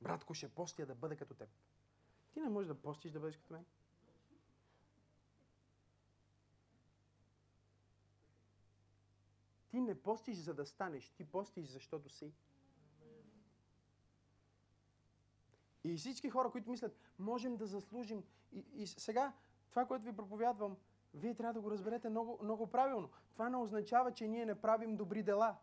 Братко, 0.00 0.34
ще 0.34 0.48
постия 0.48 0.86
да 0.86 0.94
бъда 0.94 1.16
като 1.16 1.34
теб. 1.34 1.48
Ти 2.32 2.40
не 2.40 2.48
можеш 2.48 2.68
да 2.68 2.82
постиш 2.82 3.12
да 3.12 3.20
бъдеш 3.20 3.36
като 3.36 3.52
мен. 3.52 3.64
Ти 9.68 9.80
не 9.80 10.02
постиш 10.02 10.36
за 10.36 10.54
да 10.54 10.66
станеш, 10.66 11.08
ти 11.08 11.24
постиш 11.24 11.68
защото 11.68 12.08
си. 12.08 12.32
И 15.84 15.96
всички 15.96 16.30
хора, 16.30 16.50
които 16.50 16.70
мислят, 16.70 16.96
можем 17.18 17.56
да 17.56 17.66
заслужим. 17.66 18.24
И, 18.52 18.64
и 18.74 18.86
сега, 18.86 19.32
това, 19.70 19.86
което 19.86 20.04
ви 20.04 20.16
проповядвам, 20.16 20.76
вие 21.14 21.34
трябва 21.34 21.52
да 21.52 21.60
го 21.60 21.70
разберете 21.70 22.08
много, 22.08 22.38
много 22.42 22.66
правилно. 22.66 23.10
Това 23.32 23.48
не 23.48 23.56
означава, 23.56 24.12
че 24.12 24.28
ние 24.28 24.46
не 24.46 24.54
правим 24.54 24.96
добри 24.96 25.22
дела. 25.22 25.56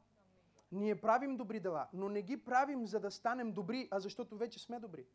Ние 0.72 1.02
правим 1.02 1.38
добри 1.38 1.60
дела, 1.60 1.88
но 1.94 2.10
не 2.10 2.22
ги 2.22 2.38
правим 2.38 2.88
за 2.88 3.00
да 3.00 3.12
станем 3.12 3.52
добри, 3.52 3.88
а 3.92 4.00
защото 4.00 4.38
вече 4.38 4.60
сме 4.60 4.80
добри. 4.80 5.06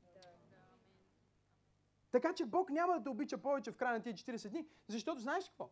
Така 2.10 2.34
че 2.34 2.44
Бог 2.44 2.70
няма 2.70 2.98
да 2.98 3.02
те 3.02 3.08
обича 3.08 3.38
повече 3.38 3.70
в 3.72 3.76
края 3.76 3.94
на 3.94 4.02
тия 4.02 4.14
40 4.14 4.48
дни, 4.48 4.66
защото 4.88 5.20
знаеш 5.20 5.48
какво? 5.48 5.70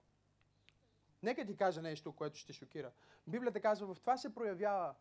Нека 1.23 1.47
ти 1.47 1.57
кажа 1.57 1.83
нещо, 1.83 2.13
което 2.13 2.39
ще 2.39 2.53
шокира. 2.53 2.91
Библията 3.27 3.61
казва, 3.61 3.95
в 3.95 4.01
това 4.01 4.17
се 4.17 4.35
проявява 4.35 4.95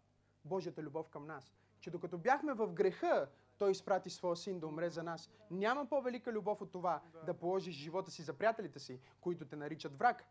Божията 0.45 0.83
любов 0.83 1.09
към 1.09 1.25
нас. 1.25 1.53
Че 1.79 1.91
докато 1.91 2.17
бяхме 2.17 2.53
в 2.53 2.73
греха, 2.73 3.29
Той 3.59 3.71
изпрати 3.71 4.09
своя 4.09 4.35
син 4.35 4.59
да 4.59 4.67
умре 4.67 4.89
за 4.89 5.03
нас. 5.03 5.29
Няма 5.51 5.85
по-велика 5.85 6.31
любов 6.31 6.61
от 6.61 6.71
това 6.71 7.01
да, 7.25 7.33
положиш 7.33 7.75
живота 7.75 8.11
си 8.11 8.21
за 8.21 8.33
приятелите 8.33 8.79
си, 8.79 8.99
които 9.21 9.45
те 9.45 9.55
наричат 9.55 9.99
враг. 9.99 10.25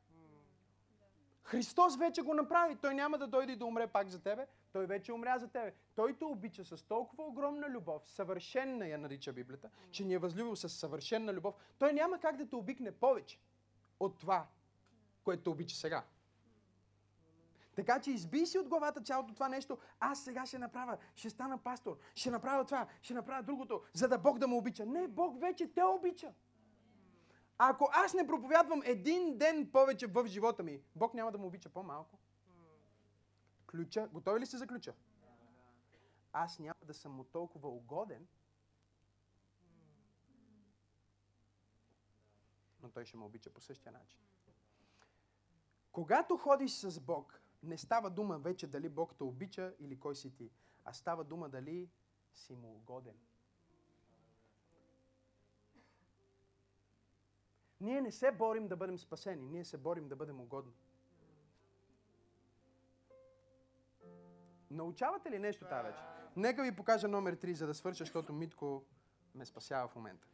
Христос 1.43 1.97
вече 1.97 2.23
го 2.23 2.35
направи. 2.35 2.77
Той 2.77 2.95
няма 2.95 3.19
да 3.19 3.27
дойде 3.27 3.53
и 3.53 3.57
да 3.57 3.65
умре 3.65 3.87
пак 3.87 4.09
за 4.09 4.23
тебе. 4.23 4.47
Той 4.73 4.87
вече 4.87 5.13
умря 5.13 5.39
за 5.39 5.49
тебе. 5.49 5.75
Той 5.95 6.19
те 6.19 6.25
обича 6.25 6.65
с 6.65 6.83
толкова 6.83 7.25
огромна 7.25 7.71
любов, 7.71 8.09
съвършенна 8.09 8.87
я 8.87 8.99
нарича 8.99 9.33
Библията, 9.33 9.71
че 9.91 10.05
ни 10.05 10.15
е 10.15 10.19
възлюбил 10.19 10.57
с 10.57 10.69
съвършенна 10.69 11.33
любов. 11.33 11.55
Той 11.79 11.93
няма 11.93 12.21
как 12.21 12.37
да 12.37 12.49
те 12.49 12.57
обикне 12.57 12.93
повече 12.93 13.41
от 14.01 14.19
това, 14.19 14.47
което 15.25 15.43
те 15.43 15.51
обича 15.51 15.77
сега. 15.77 16.05
Така 17.79 18.01
че 18.01 18.11
избий 18.11 18.47
си 18.47 18.59
от 18.59 18.69
главата 18.69 19.01
цялото 19.01 19.35
това 19.35 19.49
нещо. 19.49 19.79
Аз 20.01 20.25
сега 20.25 20.47
ще 20.47 20.59
направя, 20.59 20.99
ще 21.15 21.31
стана 21.31 21.59
пастор, 21.59 21.99
ще 22.15 22.31
направя 22.31 22.65
това, 22.65 22.87
ще 23.03 23.15
направя 23.15 23.43
другото, 23.43 23.83
за 23.93 24.09
да 24.09 24.19
Бог 24.19 24.39
да 24.39 24.49
ме 24.49 24.55
обича. 24.55 24.87
Не, 24.87 25.09
Бог 25.09 25.41
вече 25.41 25.75
те 25.75 25.85
обича. 25.85 26.35
Ако 27.59 27.89
аз 27.93 28.15
не 28.15 28.27
проповядвам 28.27 28.83
един 28.85 29.39
ден 29.39 29.71
повече 29.73 30.07
в 30.07 30.27
живота 30.27 30.63
ми, 30.63 30.83
Бог 30.97 31.15
няма 31.15 31.33
да 31.33 31.39
му 31.39 31.47
обича 31.47 31.69
по-малко. 31.69 32.19
Ключа, 33.71 34.09
готови 34.13 34.41
ли 34.41 34.47
сте 34.47 34.57
за 34.57 34.67
ключа? 34.67 34.95
Аз 36.33 36.59
няма 36.59 36.81
да 36.85 36.95
съм 36.95 37.13
му 37.13 37.25
толкова 37.25 37.69
угоден, 37.69 38.27
но 42.83 42.91
той 42.91 43.05
ще 43.05 43.17
ме 43.17 43.25
обича 43.25 43.51
по 43.51 43.61
същия 43.61 43.93
начин. 43.93 44.21
Когато 45.93 46.37
ходиш 46.37 46.73
с 46.73 47.01
Бог, 47.01 47.41
не 47.63 47.79
става 47.79 48.11
дума 48.11 48.39
вече 48.39 48.67
дали 48.67 48.89
Бог 48.89 49.15
те 49.15 49.25
обича 49.25 49.75
или 49.79 50.01
кой 50.01 50.17
си 50.17 50.35
ти, 50.35 50.51
а 50.85 50.93
става 50.93 51.25
дума 51.25 51.49
дали 51.49 51.91
си 52.35 52.55
му 52.55 52.69
угоден. 52.69 53.17
Ние 57.81 58.01
не 58.01 58.13
се 58.13 58.33
борим 58.33 58.69
да 58.69 58.77
бъдем 58.77 58.99
спасени, 58.99 59.43
ние 59.43 59.65
се 59.65 59.79
борим 59.79 60.09
да 60.09 60.17
бъдем 60.17 60.41
угодни. 60.41 60.73
Научавате 64.71 65.31
ли 65.31 65.39
нещо 65.39 65.65
тази 65.65 65.87
вече? 65.87 66.03
Нека 66.37 66.63
ви 66.63 66.77
покажа 66.77 67.09
номер 67.09 67.37
3, 67.37 67.53
за 67.53 67.67
да 67.67 67.75
свърша, 67.75 68.05
защото 68.05 68.33
Митко 68.33 68.85
ме 69.35 69.47
спасява 69.47 69.89
в 69.89 69.97
момента. 69.97 70.29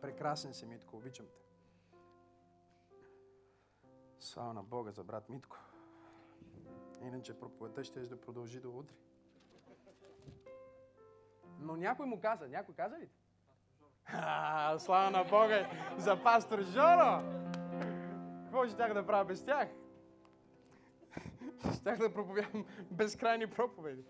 Прекрасен 0.00 0.54
си, 0.54 0.66
Митко, 0.66 0.96
обичам 0.96 1.26
те. 1.26 1.40
Слава 4.18 4.54
на 4.54 4.62
Бога 4.62 4.90
за 4.90 5.04
брат 5.04 5.28
Митко. 5.28 5.56
Иначе 7.02 7.38
проповедта 7.38 7.84
ще 7.84 8.00
да 8.00 8.20
продължи 8.20 8.60
до 8.60 8.70
утре. 8.70 8.94
Но 11.60 11.76
някой 11.76 12.06
му 12.06 12.20
каза, 12.20 12.48
някой 12.48 12.74
каза 12.74 12.98
ли? 12.98 13.08
А, 14.04 14.78
слава 14.78 15.10
на 15.10 15.24
Бога 15.24 15.70
за 15.98 16.22
пастор 16.22 16.62
Жоро! 16.62 17.22
Какво 18.42 18.68
щях 18.68 18.94
да 18.94 19.06
правя 19.06 19.24
без 19.24 19.44
тях? 19.44 19.68
Щях 21.80 21.98
да 21.98 22.14
проповядам 22.14 22.66
безкрайни 22.90 23.46
проповеди. 23.46 24.04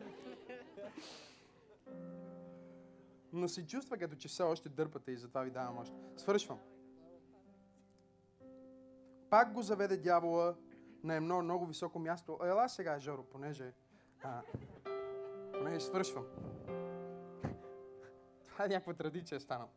Но 3.32 3.48
се 3.48 3.66
чувства 3.66 3.98
като 3.98 4.16
че 4.16 4.28
все 4.28 4.42
още 4.42 4.68
дърпате 4.68 5.10
и 5.12 5.16
затова 5.16 5.42
ви 5.42 5.50
давам 5.50 5.78
още. 5.78 5.96
Свършвам. 6.16 6.58
Пак 9.30 9.52
го 9.52 9.62
заведе 9.62 9.96
дявола 9.96 10.54
на 11.02 11.14
едно 11.14 11.42
много 11.42 11.66
високо 11.66 11.98
място. 11.98 12.38
Ела 12.42 12.68
сега, 12.68 12.98
Жоро, 12.98 13.24
понеже... 13.24 13.72
А, 14.22 14.42
понеже 15.52 15.80
свършвам. 15.80 16.24
Това 18.46 18.64
е 18.64 18.68
някаква 18.68 18.94
традиция 18.94 19.40
станала. 19.40 19.68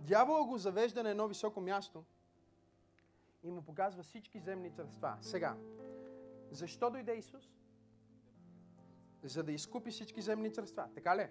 Дявола 0.00 0.44
го 0.44 0.58
завежда 0.58 1.02
на 1.02 1.10
едно 1.10 1.28
високо 1.28 1.60
място 1.60 2.04
и 3.42 3.50
му 3.50 3.62
показва 3.62 4.02
всички 4.02 4.38
земни 4.38 4.70
царства. 4.70 5.16
Сега, 5.20 5.56
защо 6.50 6.90
дойде 6.90 7.14
Исус? 7.14 7.50
За 9.22 9.42
да 9.42 9.52
изкупи 9.52 9.90
всички 9.90 10.22
земни 10.22 10.52
царства. 10.52 10.88
Така 10.94 11.16
ли? 11.16 11.30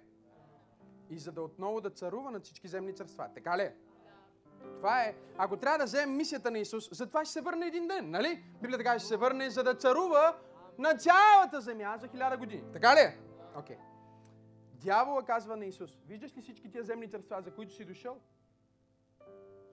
И 1.09 1.19
за 1.19 1.31
да 1.31 1.41
отново 1.41 1.81
да 1.81 1.89
царува 1.89 2.31
над 2.31 2.43
всички 2.43 2.67
земни 2.67 2.95
царства. 2.95 3.29
Така 3.33 3.57
ли? 3.57 3.73
Това 4.81 5.03
е, 5.03 5.15
ако 5.37 5.57
трябва 5.57 5.77
да 5.77 5.85
вземем 5.85 6.15
мисията 6.15 6.51
на 6.51 6.59
Исус, 6.59 6.89
затова 6.91 7.25
ще 7.25 7.33
се 7.33 7.41
върне 7.41 7.65
един 7.65 7.87
ден, 7.87 8.11
нали? 8.11 8.43
Библията 8.61 8.83
казва, 8.83 8.99
ще 8.99 9.07
се 9.07 9.17
върне, 9.17 9.49
за 9.49 9.63
да 9.63 9.75
царува 9.75 10.37
на 10.77 10.97
цялата 10.97 11.61
земя 11.61 11.97
за 11.97 12.07
хиляда 12.07 12.37
години. 12.37 12.63
Така 12.73 12.95
ли 12.95 12.99
е? 12.99 13.19
Окей. 13.55 13.77
Дявола 14.73 15.25
казва 15.25 15.57
на 15.57 15.65
Исус, 15.65 15.97
виждаш 16.07 16.37
ли 16.37 16.41
всички 16.41 16.71
тия 16.71 16.83
земни 16.83 17.09
царства, 17.09 17.41
за 17.41 17.51
които 17.51 17.73
си 17.73 17.85
дошъл? 17.85 18.17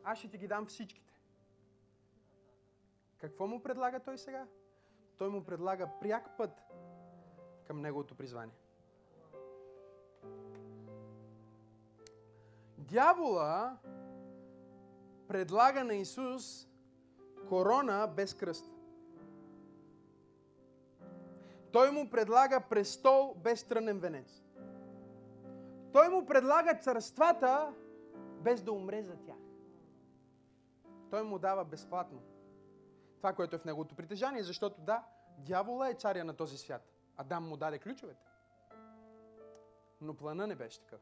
Аз 0.04 0.18
ще 0.18 0.28
ти 0.28 0.38
ги 0.38 0.48
дам 0.48 0.66
всичките. 0.66 1.12
Какво 3.18 3.46
му 3.46 3.62
предлага 3.62 4.00
той 4.00 4.18
сега? 4.18 4.46
Той 5.18 5.28
му 5.28 5.44
предлага 5.44 5.88
пряк 6.00 6.36
път 6.36 6.50
към 7.66 7.80
неговото 7.80 8.14
призвание. 8.14 8.54
Дявола 12.78 13.78
предлага 15.28 15.84
на 15.84 15.94
Исус 15.94 16.68
корона 17.48 18.12
без 18.16 18.34
кръст. 18.34 18.72
Той 21.72 21.90
му 21.90 22.10
предлага 22.10 22.60
престол 22.70 23.34
без 23.34 23.64
трънен 23.64 23.98
венец. 23.98 24.42
Той 25.92 26.08
му 26.08 26.26
предлага 26.26 26.74
царствата 26.74 27.74
без 28.40 28.62
да 28.62 28.72
умре 28.72 29.02
за 29.02 29.16
тях. 29.16 29.36
Той 31.10 31.22
му 31.22 31.38
дава 31.38 31.64
безплатно 31.64 32.22
това, 33.18 33.32
което 33.32 33.56
е 33.56 33.58
в 33.58 33.64
неговото 33.64 33.94
притежание, 33.94 34.42
защото 34.42 34.80
да, 34.80 35.04
дявола 35.38 35.88
е 35.88 35.94
царя 35.94 36.24
на 36.24 36.34
този 36.34 36.58
свят. 36.58 36.82
Адам 37.16 37.48
му 37.48 37.56
даде 37.56 37.78
ключовете. 37.78 38.26
Но 40.00 40.14
плана 40.14 40.46
не 40.46 40.54
беше 40.54 40.80
такъв. 40.80 41.00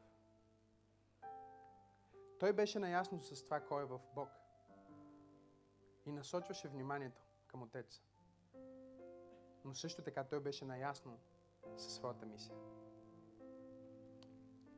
Той 2.39 2.53
беше 2.53 2.79
наясно 2.79 3.21
с 3.21 3.43
това, 3.43 3.59
кой 3.59 3.81
е 3.83 3.85
в 3.85 3.99
Бог. 4.15 4.29
И 6.05 6.11
насочваше 6.11 6.67
вниманието 6.67 7.21
към 7.47 7.63
Отеца. 7.63 8.01
Но 9.65 9.73
също 9.73 10.01
така 10.01 10.23
той 10.23 10.39
беше 10.39 10.65
наясно 10.65 11.19
със 11.77 11.95
своята 11.95 12.25
мисия. 12.25 12.55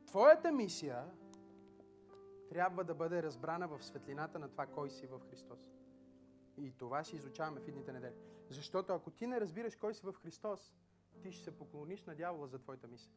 Твоята 0.06 0.52
мисия 0.52 1.10
трябва 2.48 2.84
да 2.84 2.94
бъде 2.94 3.22
разбрана 3.22 3.68
в 3.68 3.84
светлината 3.84 4.38
на 4.38 4.48
това, 4.48 4.66
кой 4.66 4.90
си 4.90 5.06
в 5.06 5.20
Христос. 5.30 5.72
И 6.56 6.72
това 6.72 7.04
ще 7.04 7.16
изучаваме 7.16 7.60
в 7.60 7.68
идните 7.68 7.92
недели. 7.92 8.14
Защото 8.48 8.92
ако 8.92 9.10
ти 9.10 9.26
не 9.26 9.40
разбираш 9.40 9.76
кой 9.76 9.94
си 9.94 10.06
в 10.06 10.12
Христос, 10.12 10.74
ти 11.22 11.32
ще 11.32 11.44
се 11.44 11.58
поклониш 11.58 12.04
на 12.04 12.14
дявола 12.14 12.46
за 12.46 12.58
твоята 12.58 12.88
мисия. 12.88 13.12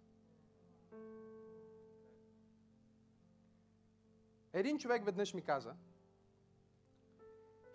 Един 4.54 4.78
човек 4.78 5.06
веднъж 5.06 5.34
ми 5.34 5.42
каза, 5.42 5.76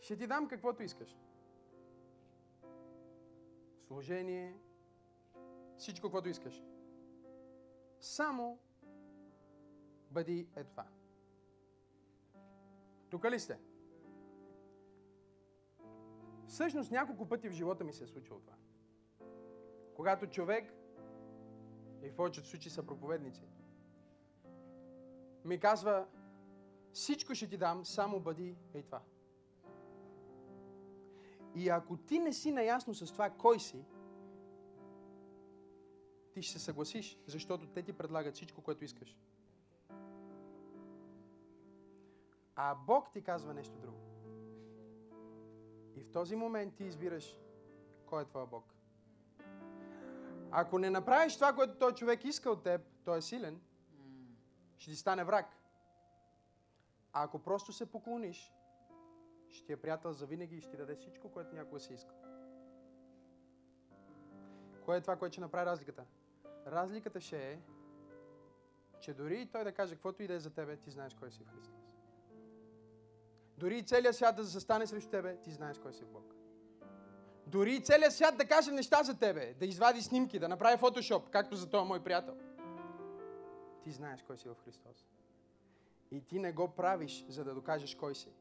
ще 0.01 0.17
ти 0.17 0.27
дам 0.27 0.49
каквото 0.49 0.83
искаш. 0.83 1.19
Служение, 3.87 4.59
всичко, 5.77 6.07
каквото 6.07 6.29
искаш. 6.29 6.63
Само 8.01 8.59
бъди 10.11 10.49
е 10.57 10.65
това. 10.65 10.87
Тук 13.11 13.25
ли 13.25 13.41
сте? 13.41 13.59
Всъщност 16.47 16.91
няколко 16.91 17.29
пъти 17.29 17.49
в 17.49 17.53
живота 17.53 17.85
ми 17.85 17.93
се 17.93 18.05
е 18.05 18.07
случило 18.07 18.41
това. 18.41 18.57
Когато 19.95 20.27
човек, 20.27 20.73
и 22.03 22.11
в 22.11 22.17
повечето 22.17 22.49
случаи 22.49 22.71
са 22.71 22.87
проповедници, 22.87 23.49
ми 25.45 25.61
казва, 25.61 26.07
всичко 26.99 27.35
ще 27.35 27.49
ти 27.49 27.57
дам, 27.57 27.85
само 27.85 28.21
бъди 28.21 28.57
ей 28.75 28.83
това. 28.83 29.01
И 31.55 31.69
ако 31.69 31.97
ти 31.97 32.19
не 32.19 32.33
си 32.33 32.53
наясно 32.53 32.95
с 32.95 33.13
това 33.13 33.31
кой 33.31 33.61
си, 33.61 33.85
ти 36.33 36.43
ще 36.43 36.59
се 36.59 36.65
съгласиш, 36.65 37.19
защото 37.27 37.67
те 37.67 37.83
ти 37.83 37.93
предлагат 37.93 38.35
всичко, 38.35 38.63
което 38.63 38.85
искаш. 38.85 39.19
А 42.55 42.75
Бог 42.75 43.13
ти 43.13 43.23
казва 43.23 43.55
нещо 43.55 43.79
друго. 43.79 43.99
И 45.97 46.01
в 46.01 46.11
този 46.11 46.37
момент 46.37 46.75
ти 46.75 46.85
избираш 46.85 47.41
кой 48.07 48.23
е 48.23 48.27
твоя 48.27 48.47
Бог. 48.47 48.75
Ако 50.51 50.79
не 50.79 50.91
направиш 50.91 51.35
това, 51.35 51.53
което 51.53 51.79
той 51.79 51.95
човек 51.95 52.25
иска 52.25 52.51
от 52.51 52.63
теб, 52.63 52.81
той 53.05 53.19
е 53.19 53.23
силен, 53.23 53.61
ще 54.79 54.91
ти 54.91 54.97
стане 54.97 55.25
враг. 55.25 55.58
А 57.19 57.25
ако 57.25 57.39
просто 57.39 57.73
се 57.73 57.87
поклониш, 57.87 58.53
ще 59.49 59.67
ти 59.67 59.73
е 59.73 59.77
приятел 59.77 60.13
за 60.13 60.27
винаги 60.27 60.57
и 60.57 60.61
ще 60.61 60.71
ти 60.71 60.77
даде 60.77 60.95
всичко, 60.95 61.29
което 61.29 61.55
някога 61.55 61.81
си 61.81 61.95
иска. 61.95 62.15
Кое 64.85 64.97
е 64.97 65.01
това, 65.01 65.17
което 65.17 65.33
ще 65.33 65.41
направи 65.41 65.67
разликата? 65.67 66.05
Разликата 66.67 67.21
ще 67.21 67.53
е, 67.53 67.59
че 69.01 69.15
дори 69.15 69.41
и 69.41 69.47
той 69.47 69.65
да 69.65 69.73
каже 69.73 69.95
каквото 69.95 70.23
и 70.23 70.33
е 70.33 70.41
за 70.41 70.51
тебе, 70.51 70.77
ти 70.77 70.91
знаеш 70.91 71.15
кой 71.15 71.31
си 71.31 71.45
в 71.45 71.49
Христос. 71.49 71.85
Дори 73.57 73.79
и 73.79 73.83
целият 73.83 74.17
свят 74.17 74.37
да 74.37 74.45
застане 74.45 74.87
срещу 74.87 75.11
тебе, 75.11 75.37
ти 75.37 75.51
знаеш 75.51 75.79
кой 75.79 75.93
си 75.93 76.05
в 76.05 76.09
Бог. 76.09 76.35
Дори 77.47 77.75
и 77.75 77.85
целият 77.85 78.13
свят 78.13 78.39
да 78.39 78.45
каже 78.45 78.71
неща 78.71 79.03
за 79.03 79.19
тебе, 79.19 79.55
да 79.55 79.67
извади 79.67 80.03
снимки, 80.03 80.39
да 80.39 80.49
направи 80.49 80.79
фотошоп, 80.79 81.31
както 81.31 81.57
за 81.57 81.71
този 81.71 81.89
мой 81.89 82.05
приятел. 82.05 82.37
Ти 83.83 83.91
знаеш 83.91 84.23
кой 84.23 84.39
си 84.39 84.49
в 84.49 84.57
Христос. 84.65 85.18
И 86.11 86.21
ти 86.21 86.39
не 86.39 86.53
го 86.53 86.69
правиш, 86.69 87.25
за 87.29 87.45
да 87.45 87.55
докажеш 87.55 87.95
кой 87.95 88.15
си. 88.15 88.33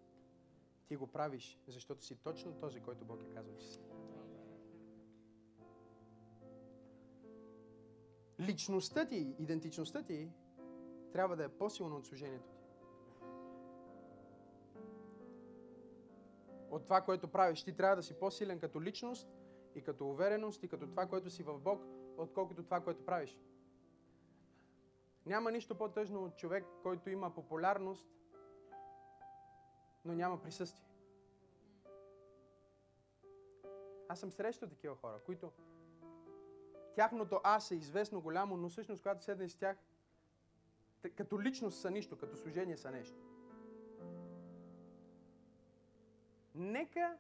Ти 0.88 0.95
го 0.95 1.07
правиш, 1.07 1.60
защото 1.68 2.06
си 2.06 2.15
точно 2.15 2.53
този, 2.53 2.81
който 2.81 3.06
Бог 3.06 3.23
е 3.23 3.34
казал, 3.34 3.56
че 3.57 3.68
си. 3.68 3.80
Личността 8.39 9.06
ти, 9.06 9.35
идентичността 9.39 10.03
ти 10.03 10.31
трябва 11.14 11.35
да 11.35 11.44
е 11.44 11.49
по-силна 11.49 11.95
от 11.95 12.06
служението 12.06 12.49
ти. 12.49 12.57
От 16.72 16.84
това, 16.84 17.02
което 17.02 17.27
правиш. 17.27 17.64
Ти 17.64 17.73
трябва 17.73 17.95
да 17.95 18.03
си 18.03 18.19
по-силен 18.19 18.60
като 18.60 18.81
личност 18.81 19.30
и 19.76 19.81
като 19.81 20.10
увереност 20.10 20.64
и 20.64 20.68
като 20.68 20.88
това, 20.88 21.06
което 21.06 21.30
си 21.30 21.44
в 21.44 21.60
Бог, 21.60 21.81
отколкото 22.18 22.64
това, 22.64 22.81
което 22.81 23.06
правиш. 23.06 23.38
Няма 25.27 25.51
нищо 25.51 25.75
по-тъжно 25.75 26.23
от 26.23 26.37
човек, 26.37 26.65
който 26.83 27.09
има 27.09 27.33
популярност, 27.33 28.07
но 30.05 30.13
няма 30.13 30.41
присъствие. 30.41 30.87
Аз 34.07 34.19
съм 34.19 34.31
срещал 34.31 34.69
такива 34.69 34.95
хора, 34.95 35.19
които 35.25 35.51
тяхното 36.95 37.39
аз 37.43 37.71
е 37.71 37.75
известно 37.75 38.21
голямо, 38.21 38.57
но 38.57 38.69
всъщност, 38.69 39.01
когато 39.01 39.23
седнеш 39.23 39.51
с 39.51 39.55
тях, 39.55 39.77
като 41.15 41.41
личност 41.41 41.81
са 41.81 41.91
нищо, 41.91 42.17
като 42.17 42.37
служение 42.37 42.77
са 42.77 42.91
нещо. 42.91 43.17
Нека 46.55 47.17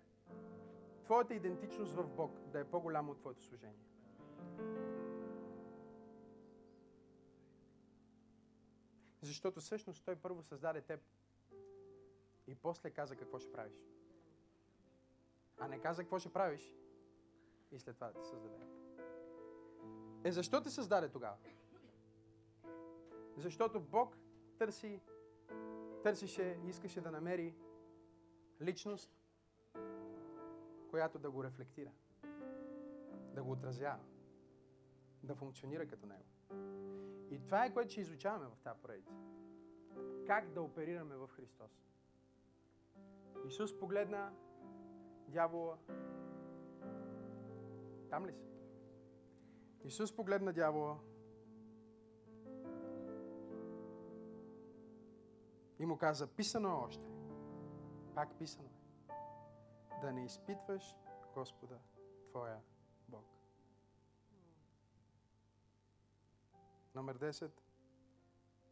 твоята 1.03 1.33
идентичност 1.33 1.93
в 1.93 2.07
Бог 2.07 2.39
да 2.39 2.59
е 2.59 2.63
по-голяма 2.63 3.11
от 3.11 3.19
твоето 3.19 3.43
служение. 3.43 3.87
Защото 9.21 9.59
всъщност 9.59 10.05
Той 10.05 10.15
първо 10.15 10.43
създаде 10.43 10.81
теб 10.81 11.01
и 12.47 12.55
после 12.55 12.91
каза 12.91 13.15
какво 13.15 13.39
ще 13.39 13.51
правиш. 13.51 13.75
А 15.59 15.67
не 15.67 15.79
каза 15.79 16.03
какво 16.03 16.19
ще 16.19 16.33
правиш 16.33 16.75
и 17.71 17.79
след 17.79 17.95
това 17.95 18.07
да 18.07 18.13
те 18.13 18.27
създаде. 18.27 18.65
Е, 20.23 20.31
защо 20.31 20.61
те 20.61 20.69
създаде 20.69 21.09
тогава? 21.09 21.37
Защото 23.37 23.79
Бог 23.79 24.17
търси, 24.57 25.01
търсише, 26.03 26.59
искаше 26.65 27.01
да 27.01 27.11
намери 27.11 27.55
личност, 28.61 29.11
която 30.89 31.19
да 31.19 31.31
го 31.31 31.43
рефлектира, 31.43 31.91
да 33.33 33.43
го 33.43 33.51
отразява, 33.51 34.03
да 35.23 35.35
функционира 35.35 35.87
като 35.87 36.05
него. 36.05 36.25
И 37.31 37.39
това 37.45 37.65
е 37.65 37.73
което 37.73 37.91
ще 37.91 38.01
изучаваме 38.01 38.45
в 38.45 38.59
тази 38.63 38.79
поредица. 38.81 39.13
Как 40.27 40.49
да 40.49 40.61
оперираме 40.61 41.15
в 41.15 41.27
Христос. 41.27 41.71
Исус 43.47 43.79
погледна 43.79 44.33
дявола. 45.27 45.77
Там 48.09 48.25
ли 48.25 48.33
си? 48.33 48.47
Исус 49.83 50.15
погледна 50.15 50.53
дявола 50.53 50.99
и 55.79 55.85
му 55.85 55.97
каза, 55.97 56.27
писано 56.27 56.69
е 56.69 56.71
още. 56.71 57.09
Пак 58.15 58.35
писано 58.39 58.69
е. 58.69 58.77
Да 60.01 60.11
не 60.11 60.25
изпитваш 60.25 60.95
Господа, 61.33 61.79
Твоя 62.29 62.59
Бог. 63.09 63.36
Номер 66.97 67.17
10. 67.17 67.51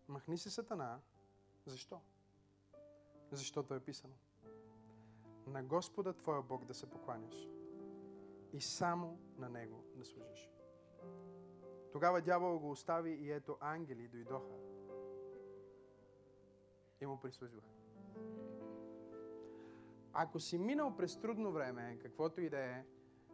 Махни 0.08 0.38
се 0.38 0.50
Сатана. 0.50 1.00
Защо? 1.66 2.02
Защото 3.32 3.74
е 3.74 3.80
писано. 3.80 4.14
На 5.48 5.64
Господа 5.64 6.14
Твоя 6.14 6.42
Бог 6.42 6.66
да 6.66 6.74
се 6.74 6.90
покланяш 6.90 7.36
и 8.54 8.62
само 8.62 9.20
на 9.38 9.50
Него 9.50 9.84
да 9.96 10.06
служиш. 10.06 10.52
Тогава 11.92 12.22
дявол 12.22 12.60
го 12.60 12.72
остави 12.72 13.12
и 13.12 13.32
ето 13.32 13.58
ангели 13.60 14.08
дойдоха 14.08 14.54
и 17.02 17.06
му 17.06 17.20
прислужваха. 17.20 17.74
Ако 20.14 20.40
си 20.40 20.58
минал 20.58 20.96
през 20.98 21.20
трудно 21.20 21.52
време, 21.52 22.00
каквото 22.02 22.42
и 22.42 22.50
да 22.50 22.60
е, 22.60 22.86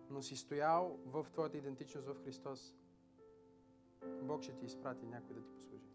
но 0.09 0.22
си 0.22 0.35
стоял 0.35 0.99
в 1.05 1.27
твоята 1.31 1.57
идентичност 1.57 2.07
в 2.07 2.23
Христос, 2.23 2.73
Бог 4.23 4.43
ще 4.43 4.53
ти 4.53 4.65
изпрати 4.65 5.05
някой 5.05 5.35
да 5.35 5.41
ти 5.41 5.49
послужи. 5.55 5.91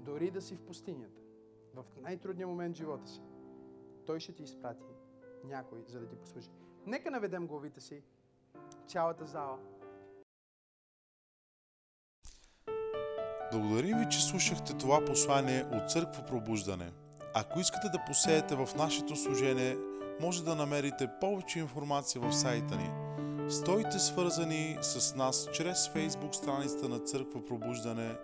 Дори 0.00 0.30
да 0.30 0.42
си 0.42 0.56
в 0.56 0.62
пустинята, 0.62 1.20
в 1.74 1.84
най-трудния 2.02 2.46
момент 2.46 2.76
в 2.76 2.78
живота 2.78 3.08
си, 3.08 3.20
Той 4.06 4.20
ще 4.20 4.32
ти 4.32 4.42
изпрати 4.42 4.84
някой, 5.44 5.84
за 5.86 6.00
да 6.00 6.08
ти 6.08 6.16
послужи. 6.16 6.50
Нека 6.86 7.10
наведем 7.10 7.46
главите 7.46 7.80
си, 7.80 8.02
цялата 8.86 9.26
зала. 9.26 9.58
Благодарим 13.52 13.98
ви, 13.98 14.08
че 14.10 14.24
слушахте 14.24 14.76
това 14.76 15.04
послание 15.04 15.64
от 15.72 15.90
Църква 15.90 16.26
Пробуждане. 16.26 16.92
Ако 17.34 17.60
искате 17.60 17.88
да 17.88 18.04
посеете 18.06 18.54
в 18.54 18.68
нашето 18.76 19.16
служение, 19.16 19.76
може 20.20 20.44
да 20.44 20.54
намерите 20.54 21.10
повече 21.20 21.58
информация 21.58 22.20
в 22.20 22.32
сайта 22.32 22.76
ни. 22.76 23.03
Стойте 23.48 23.98
свързани 23.98 24.78
с 24.82 25.14
нас 25.14 25.48
чрез 25.52 25.88
Facebook 25.88 26.32
страницата 26.32 26.88
на 26.88 26.98
Църква 26.98 27.44
Пробуждане 27.44 28.14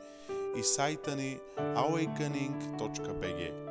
и 0.58 0.62
сайта 0.62 1.16
ни 1.16 1.38
awakening.bg. 1.58 3.69